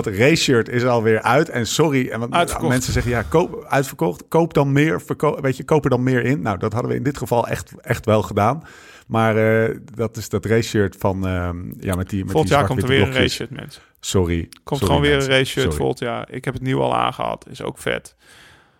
Dat 0.02 0.06
race 0.06 0.42
shirt 0.42 0.68
is 0.68 0.84
alweer 0.84 1.22
uit. 1.22 1.48
En 1.48 1.66
sorry, 1.66 2.08
en 2.08 2.34
Uitverkocht. 2.34 2.68
mensen 2.70 2.92
zeggen 2.92 3.12
ja, 3.12 3.22
koop, 3.22 3.64
uitverkocht. 3.68 4.24
Koop 4.28 4.54
dan 4.54 4.72
meer, 4.72 5.02
weet 5.40 5.56
je, 5.56 5.64
koop 5.64 5.84
er 5.84 5.90
dan 5.90 6.02
meer 6.02 6.24
in. 6.24 6.42
Nou, 6.42 6.58
dat 6.58 6.72
hadden 6.72 6.90
we 6.90 6.96
in 6.96 7.02
dit 7.02 7.18
geval 7.18 7.46
echt, 7.48 7.72
echt 7.80 8.04
wel 8.06 8.22
gedaan. 8.22 8.62
Maar 9.06 9.36
eh, 9.64 9.76
dat 9.94 10.16
is 10.16 10.28
dat 10.28 10.44
race 10.44 10.68
shirt 10.68 10.96
van, 10.98 11.26
ehm, 11.26 11.56
ja, 11.80 11.94
met 11.94 12.10
die 12.10 12.22
met 12.24 12.30
Volgend 12.32 12.48
die 12.50 12.58
jaar 12.58 12.66
komt 12.66 12.82
er 12.82 12.88
weer 12.88 12.96
een 13.00 13.12
zwart-witte 13.12 13.12
race 13.12 13.12
blokjes. 13.12 13.34
shirt, 13.34 13.50
mensen. 13.50 13.82
Sorry. 14.00 14.48
Komt 14.64 14.80
Sorry, 14.80 14.86
gewoon 14.86 15.00
weer 15.00 15.10
mensen. 15.12 15.30
een 15.32 15.38
race 15.38 15.50
shirt 15.50 15.62
Sorry. 15.64 15.76
volgend 15.78 15.98
jaar. 15.98 16.26
Ik 16.30 16.44
heb 16.44 16.54
het 16.54 16.62
nieuw 16.62 16.80
al 16.80 16.96
aangehad. 16.96 17.46
Is 17.50 17.62
ook 17.62 17.78
vet. 17.78 18.14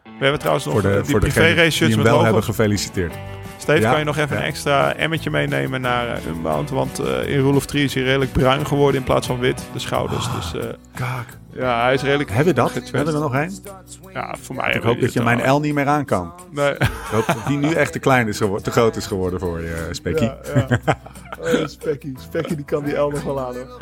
We 0.03 0.11
hebben 0.19 0.39
trouwens 0.39 0.65
nog 0.67 0.75
Voor 0.75 0.83
de, 0.83 1.01
die 1.03 1.11
voor 1.11 1.21
privé 1.21 1.41
degenen 1.41 1.65
race 1.65 1.85
die 1.85 1.95
hem 1.95 2.05
wel 2.05 2.25
hebben 2.25 2.43
gefeliciteerd. 2.43 3.15
Steve, 3.67 3.81
Ja, 3.81 3.91
kan 3.91 3.99
je 3.99 4.05
nog 4.05 4.17
even 4.17 4.37
ja. 4.37 4.43
een 4.43 4.49
extra 4.49 4.95
emmetje 4.95 5.31
meenemen 5.31 5.81
naar 5.81 6.09
eh, 6.09 6.27
Unbound? 6.27 6.71
Want 6.71 6.99
eh, 6.99 7.29
in 7.29 7.41
Rule 7.41 7.57
of 7.57 7.67
3 7.67 7.85
is 7.85 7.95
hij 7.95 8.03
redelijk 8.03 8.33
bruin 8.33 8.67
geworden 8.67 9.01
in 9.01 9.07
plaats 9.07 9.27
van 9.27 9.39
wit. 9.39 9.63
De 9.73 9.79
schouders. 9.79 10.29
Dus 10.33 10.55
eh, 10.55 10.69
Kak. 10.95 11.27
ja, 11.53 11.83
hij 11.83 11.95
is 11.95 12.03
redelijk... 12.03 12.29
Hebben 12.29 12.55
we 12.55 12.61
dat? 12.61 12.71
getwist. 12.71 12.93
Hebben 12.93 13.13
we 13.13 13.19
er 13.19 13.25
nog 13.25 13.35
één? 13.35 13.53
Ja, 14.13 14.35
voor 14.41 14.55
mij... 14.55 14.73
Ik 14.73 14.83
hoop 14.83 15.01
dat 15.01 15.13
je 15.13 15.23
mijn 15.23 15.51
L 15.51 15.61
niet 15.61 15.75
meer 15.75 15.87
aan 15.87 16.05
kan. 16.05 16.33
Nee. 16.51 16.71
Ik 16.71 16.89
hoop 17.11 17.27
dat 17.27 17.47
die 17.47 17.57
nu 17.59 17.73
echt 17.73 17.93
te 17.93 17.99
klein 17.99 18.29
is 18.29 18.37
te 18.37 18.71
groot 18.71 18.97
is 18.97 19.07
geworden 19.07 19.41
voor 19.41 19.61
je, 19.61 19.89
Spekkie. 19.91 20.27
Ja, 20.27 20.39
ja. 20.55 20.79
Oh, 21.41 21.67
Spekkie. 21.67 22.15
Spekkie 22.21 22.57
die 22.57 22.65
kan 22.65 22.85
die 22.85 22.95
L 22.95 23.11
nog 23.11 23.23
wel 23.23 23.41
aan. 23.41 23.55
hoor. 23.55 23.79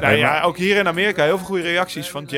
Nou 0.00 0.14
ja, 0.14 0.42
ook 0.42 0.56
hier 0.56 0.76
in 0.76 0.88
Amerika 0.88 1.24
heel 1.24 1.36
veel 1.36 1.46
goede 1.46 1.62
reacties 1.62 2.10
van, 2.10 2.28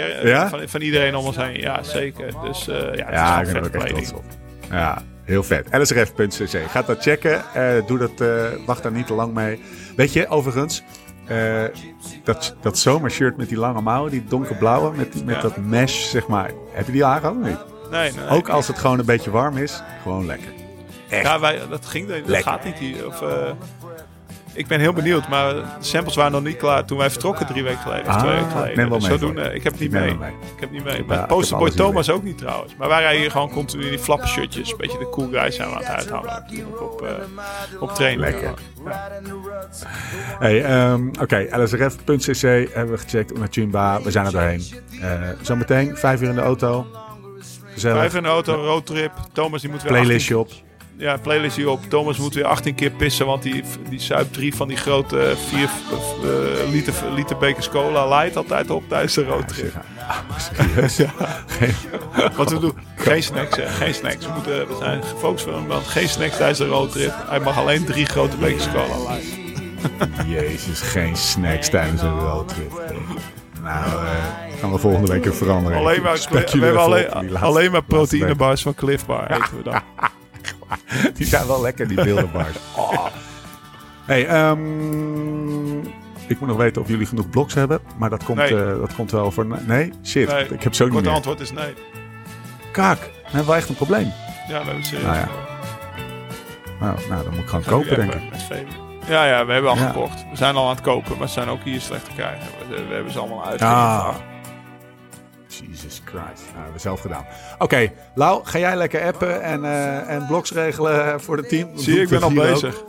van, 0.48 0.69
van 0.69 0.81
iedereen 0.81 1.15
om 1.15 1.27
ons 1.27 1.36
heen. 1.36 1.61
Ja, 1.61 1.82
zeker. 1.82 2.27
Dus 2.44 2.65
ja, 2.65 2.73
het 2.73 2.98
Ja, 2.98 3.40
ik 3.40 3.47
is 3.47 3.52
ben 3.52 3.62
er 3.62 3.69
ook 3.69 3.74
echt 3.74 3.89
trots 3.89 4.12
op. 4.12 4.24
Ja, 4.70 5.02
heel 5.25 5.43
vet. 5.43 5.69
lsrf.cc. 5.71 6.71
Ga 6.71 6.83
dat 6.83 7.03
checken. 7.03 7.43
Eh, 7.55 7.87
doe 7.87 7.99
dat, 7.99 8.21
eh, 8.21 8.45
wacht 8.67 8.83
daar 8.83 8.93
niet 8.93 9.07
te 9.07 9.15
lang 9.15 9.35
mee. 9.35 9.63
Weet 9.97 10.13
je, 10.13 10.29
overigens, 10.29 10.83
eh, 11.27 11.63
dat, 12.25 12.55
dat 12.61 12.79
zomershirt 12.79 13.37
met 13.37 13.49
die 13.49 13.59
lange 13.59 13.81
mouwen, 13.81 14.11
die 14.11 14.25
donkerblauwe, 14.29 14.97
met, 14.97 15.13
die- 15.13 15.25
met 15.25 15.35
Ja. 15.35 15.41
dat 15.43 15.57
mesh, 15.57 16.11
zeg 16.11 16.27
maar. 16.27 16.51
Heb 16.73 16.87
je 16.87 16.93
die 16.93 17.05
aangehad 17.05 17.37
of 17.37 17.47
niet? 17.47 17.59
Nee, 17.91 18.13
nee. 18.13 18.29
Ook 18.29 18.49
als 18.49 18.67
het 18.67 18.79
gewoon 18.79 18.99
een 18.99 19.05
beetje 19.07 19.31
warm 19.31 19.57
is, 19.57 19.83
gewoon 20.03 20.27
lekker. 20.27 20.49
Echt. 21.09 21.23
Ja, 21.23 21.41
wij, 21.41 21.61
dat 21.71 21.87
ging 21.87 22.09
dat 22.09 22.17
Lekker. 22.27 22.51
gaat 22.53 22.65
niet 22.65 22.79
hier. 22.79 23.07
Of, 23.07 23.21
ik 24.55 24.66
ben 24.66 24.81
heel 24.81 24.93
benieuwd, 24.93 25.28
maar 25.28 25.55
de 25.55 25.62
samples 25.81 26.14
waren 26.16 26.32
nog 26.32 26.43
niet 26.43 26.56
klaar 26.56 26.85
toen 26.85 26.98
wij 26.98 27.10
vertrokken 27.10 27.47
drie 27.47 27.62
weken 27.62 27.78
geleden. 27.78 28.06
Of 28.06 28.12
Ah, 28.14 28.18
twee 28.18 28.31
weken 28.32 28.47
ik 28.47 28.52
geleden. 28.52 28.89
wel 28.89 28.98
Dus 28.98 29.09
zodoende, 29.09 29.43
ik 29.55 29.62
heb 29.62 29.72
het 29.72 29.81
niet 29.81 29.94
Ik 29.94 30.01
mee. 30.01 30.10
Ik 30.55 30.60
heb 30.60 30.70
niet 30.70 30.85
mee. 30.85 31.05
Maar 31.05 31.20
ik 31.20 31.26
Posterboy 31.26 31.70
Thomas 31.70 32.10
ook 32.10 32.22
niet 32.22 32.39
trouwens. 32.39 32.76
Maar 32.78 32.89
wij 32.89 33.01
rijden 33.01 33.20
hier 33.20 33.31
gewoon 33.31 33.51
continu 33.51 33.82
in 33.85 33.90
die 33.90 33.98
flappen 33.98 34.28
shirtjes. 34.28 34.70
Een 34.70 34.76
beetje 34.76 34.98
de 34.98 35.09
cool 35.10 35.28
guys 35.32 35.56
zijn 35.56 35.68
we 35.68 35.74
aan 35.74 35.81
het 35.81 35.90
uithangen. 35.90 36.44
Op, 36.81 37.02
eh 37.02 37.10
op 37.81 37.94
training. 37.94 38.20
Lekker. 38.20 38.55
Hey, 40.39 40.64
ehm, 40.64 41.09
Oké, 41.20 41.47
lsrf.cc 41.51 42.40
hebben 42.74 42.94
we 42.94 42.98
gecheckt. 42.98 43.39
Naar 43.39 43.48
Chimba, 43.51 44.02
we 44.02 44.10
zijn 44.10 44.26
er 44.26 44.32
doorheen. 44.32 44.64
Eh, 45.01 45.28
zometeen, 45.40 45.97
vijf 45.97 46.20
uur 46.20 46.28
in 46.28 46.35
de 46.35 46.40
auto. 46.40 46.86
Gezellig. 47.72 47.98
Vijf 47.98 48.14
in 48.14 48.22
de 48.22 48.28
auto, 48.28 48.55
roadtrip. 48.55 49.12
Thomas 49.32 49.60
die 49.60 49.70
moet 49.70 49.82
weer 49.82 49.90
18 49.90 50.05
Playlistje 50.06 50.39
op. 50.39 50.51
Ja, 50.97 51.16
playlist 51.16 51.57
hierop. 51.57 51.81
Thomas 51.89 52.19
moet 52.19 52.35
weer 52.35 52.45
18 52.45 52.75
keer 52.75 52.91
pissen, 52.91 53.27
want 53.27 53.43
die, 53.43 53.62
die 53.89 54.01
zuipt 54.01 54.33
drie 54.33 54.55
van 54.55 54.69
die 54.69 54.77
grote 54.77 55.35
4 55.49 55.69
liter, 56.71 56.95
liter 57.15 57.37
bekers 57.37 57.69
cola 57.69 58.09
light 58.09 58.37
altijd 58.37 58.71
op 58.71 58.89
tijdens 58.89 59.15
de 59.15 59.25
roadtrip. 59.25 59.75
Serieus? 60.37 60.99
Wat 62.37 62.51
we 62.51 62.59
doen, 62.59 62.73
geen 62.97 63.23
snacks, 63.23 63.57
hè, 63.57 63.66
geen 63.66 63.95
snacks. 63.95 64.27
We, 64.27 64.33
moeten, 64.33 64.69
we 64.69 64.77
zijn 64.79 65.03
gefocust 65.03 65.47
op 65.47 65.69
want 65.69 65.87
geen 65.87 66.09
snacks 66.09 66.37
tijdens 66.37 66.59
de 66.59 66.66
roadtrip. 66.66 67.15
Hij 67.29 67.41
mag 67.41 67.59
alleen 67.59 67.85
drie 67.85 68.07
grote 68.07 68.37
bekers 68.37 68.71
cola 68.71 68.99
light. 69.09 69.43
Jezus, 70.27 70.81
geen 70.81 71.16
snacks 71.16 71.69
tijdens 71.69 72.03
een 72.03 72.19
roadtrip. 72.19 72.73
Nou, 73.62 74.07
eh 74.07 74.53
gaan 74.65 74.73
we 74.73 74.79
volgende 74.79 75.12
week 75.12 75.25
even 75.25 75.37
veranderen. 75.37 75.79
Alleen 75.79 76.03
maar, 76.03 76.27
we 76.31 76.45
hebben 76.51 76.81
alleen, 76.81 77.37
alleen 77.37 77.71
maar 77.71 77.83
proteïnebars 77.83 78.62
van 78.62 78.75
Cliff 78.75 79.07
Bar 79.07 79.31
eten 79.37 79.57
we 79.57 79.62
dan. 79.62 79.83
Die 81.16 81.27
zijn 81.27 81.47
wel 81.47 81.61
lekker, 81.62 81.89
die 81.89 82.03
beeldenbars. 82.05 82.57
Oh. 82.77 83.07
Hey, 84.05 84.27
ehm, 84.27 85.78
ik 86.27 86.41
moet 86.41 86.49
nog 86.49 86.57
weten 86.57 86.82
of 86.82 86.89
jullie 86.89 87.07
genoeg 87.07 87.31
blogs 87.31 87.55
hebben. 87.55 87.81
Maar 87.97 88.11
dat 88.11 88.24
komt, 88.24 88.39
Nee. 88.39 88.57
eh, 88.65 88.78
dat 88.81 88.95
komt 88.95 89.11
wel 89.11 89.31
voor... 89.31 89.47
Nee? 89.66 89.93
Shit, 90.05 90.28
Nee, 90.28 90.49
ik 90.49 90.62
heb 90.62 90.74
zo 90.74 90.89
niet 90.89 91.03
meer. 91.03 91.11
antwoord 91.12 91.41
is 91.41 91.53
nee. 91.53 91.74
Kaak, 92.73 92.99
dan 93.01 93.11
hebben 93.32 93.47
we 93.53 93.55
echt 93.59 93.69
een 93.69 93.74
probleem. 93.74 94.12
Ja, 94.49 94.59
we 94.59 94.65
hebben 94.65 94.85
serieus. 94.85 95.05
Nou 95.07 95.16
ja. 95.16 95.28
Nou, 96.81 96.99
nou, 97.09 97.23
dan 97.24 97.32
moet 97.32 97.43
ik 97.43 97.49
gewoon 97.49 97.65
kopen, 97.65 97.97
denk 97.97 98.12
ik. 98.15 98.23
Ja, 99.09 99.24
ja, 99.27 99.47
we 99.47 99.53
hebben 99.53 99.70
al 99.70 99.77
Ja. 99.77 99.86
gekocht. 99.86 100.24
We 100.31 100.36
zijn 100.36 100.55
al 100.57 100.65
aan 100.69 100.74
het 100.74 100.81
kopen, 100.85 101.19
maar 101.19 101.27
ze 101.28 101.32
zijn 101.35 101.49
ook 101.49 101.62
hier 101.65 101.81
slecht 101.81 102.05
te 102.05 102.11
krijgen. 102.15 102.47
We, 102.69 102.85
we 102.89 102.95
hebben 102.95 103.12
ze 103.12 103.19
allemaal 103.19 103.45
uit. 103.45 103.62
Ah. 103.62 104.09
Christ. 106.19 106.43
Nou, 106.45 106.55
hebben 106.55 106.73
we 106.73 106.78
zelf 106.78 107.01
gedaan. 107.01 107.24
Oké, 107.59 107.93
Lau, 108.15 108.45
ga 108.45 108.59
jij 108.59 108.77
lekker 108.77 109.03
appen 109.03 109.43
en, 109.43 109.65
eh, 109.65 110.11
en 110.11 110.27
blogs 110.27 110.53
regelen 110.53 111.20
voor 111.20 111.36
het 111.36 111.49
team? 111.49 111.69
Zie 111.74 111.95
je, 111.95 112.01
ik 112.01 112.09
ben 112.09 112.23
al 112.23 112.28
ook. 112.28 112.35
bezig. 112.35 112.85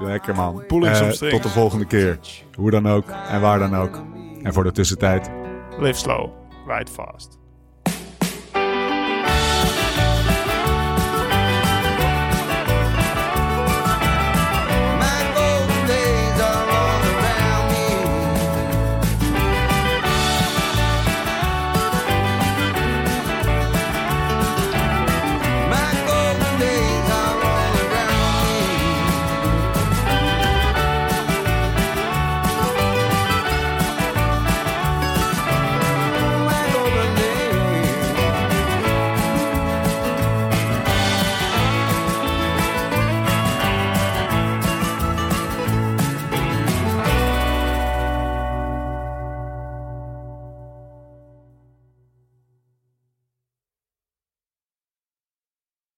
Lekker 0.00 0.34
man. 0.34 0.62
Eh, 0.68 1.10
tot 1.10 1.42
de 1.42 1.48
volgende 1.48 1.84
keer. 1.84 2.18
Hoe 2.54 2.70
dan 2.70 2.88
ook 2.88 3.04
en 3.28 3.40
waar 3.40 3.58
dan 3.58 3.76
ook. 3.76 4.02
En 4.42 4.52
voor 4.52 4.64
de 4.64 4.72
tussentijd. 4.72 5.30
Live 5.78 5.98
slow, 5.98 6.30
ride 6.66 6.90
fast. 6.90 7.38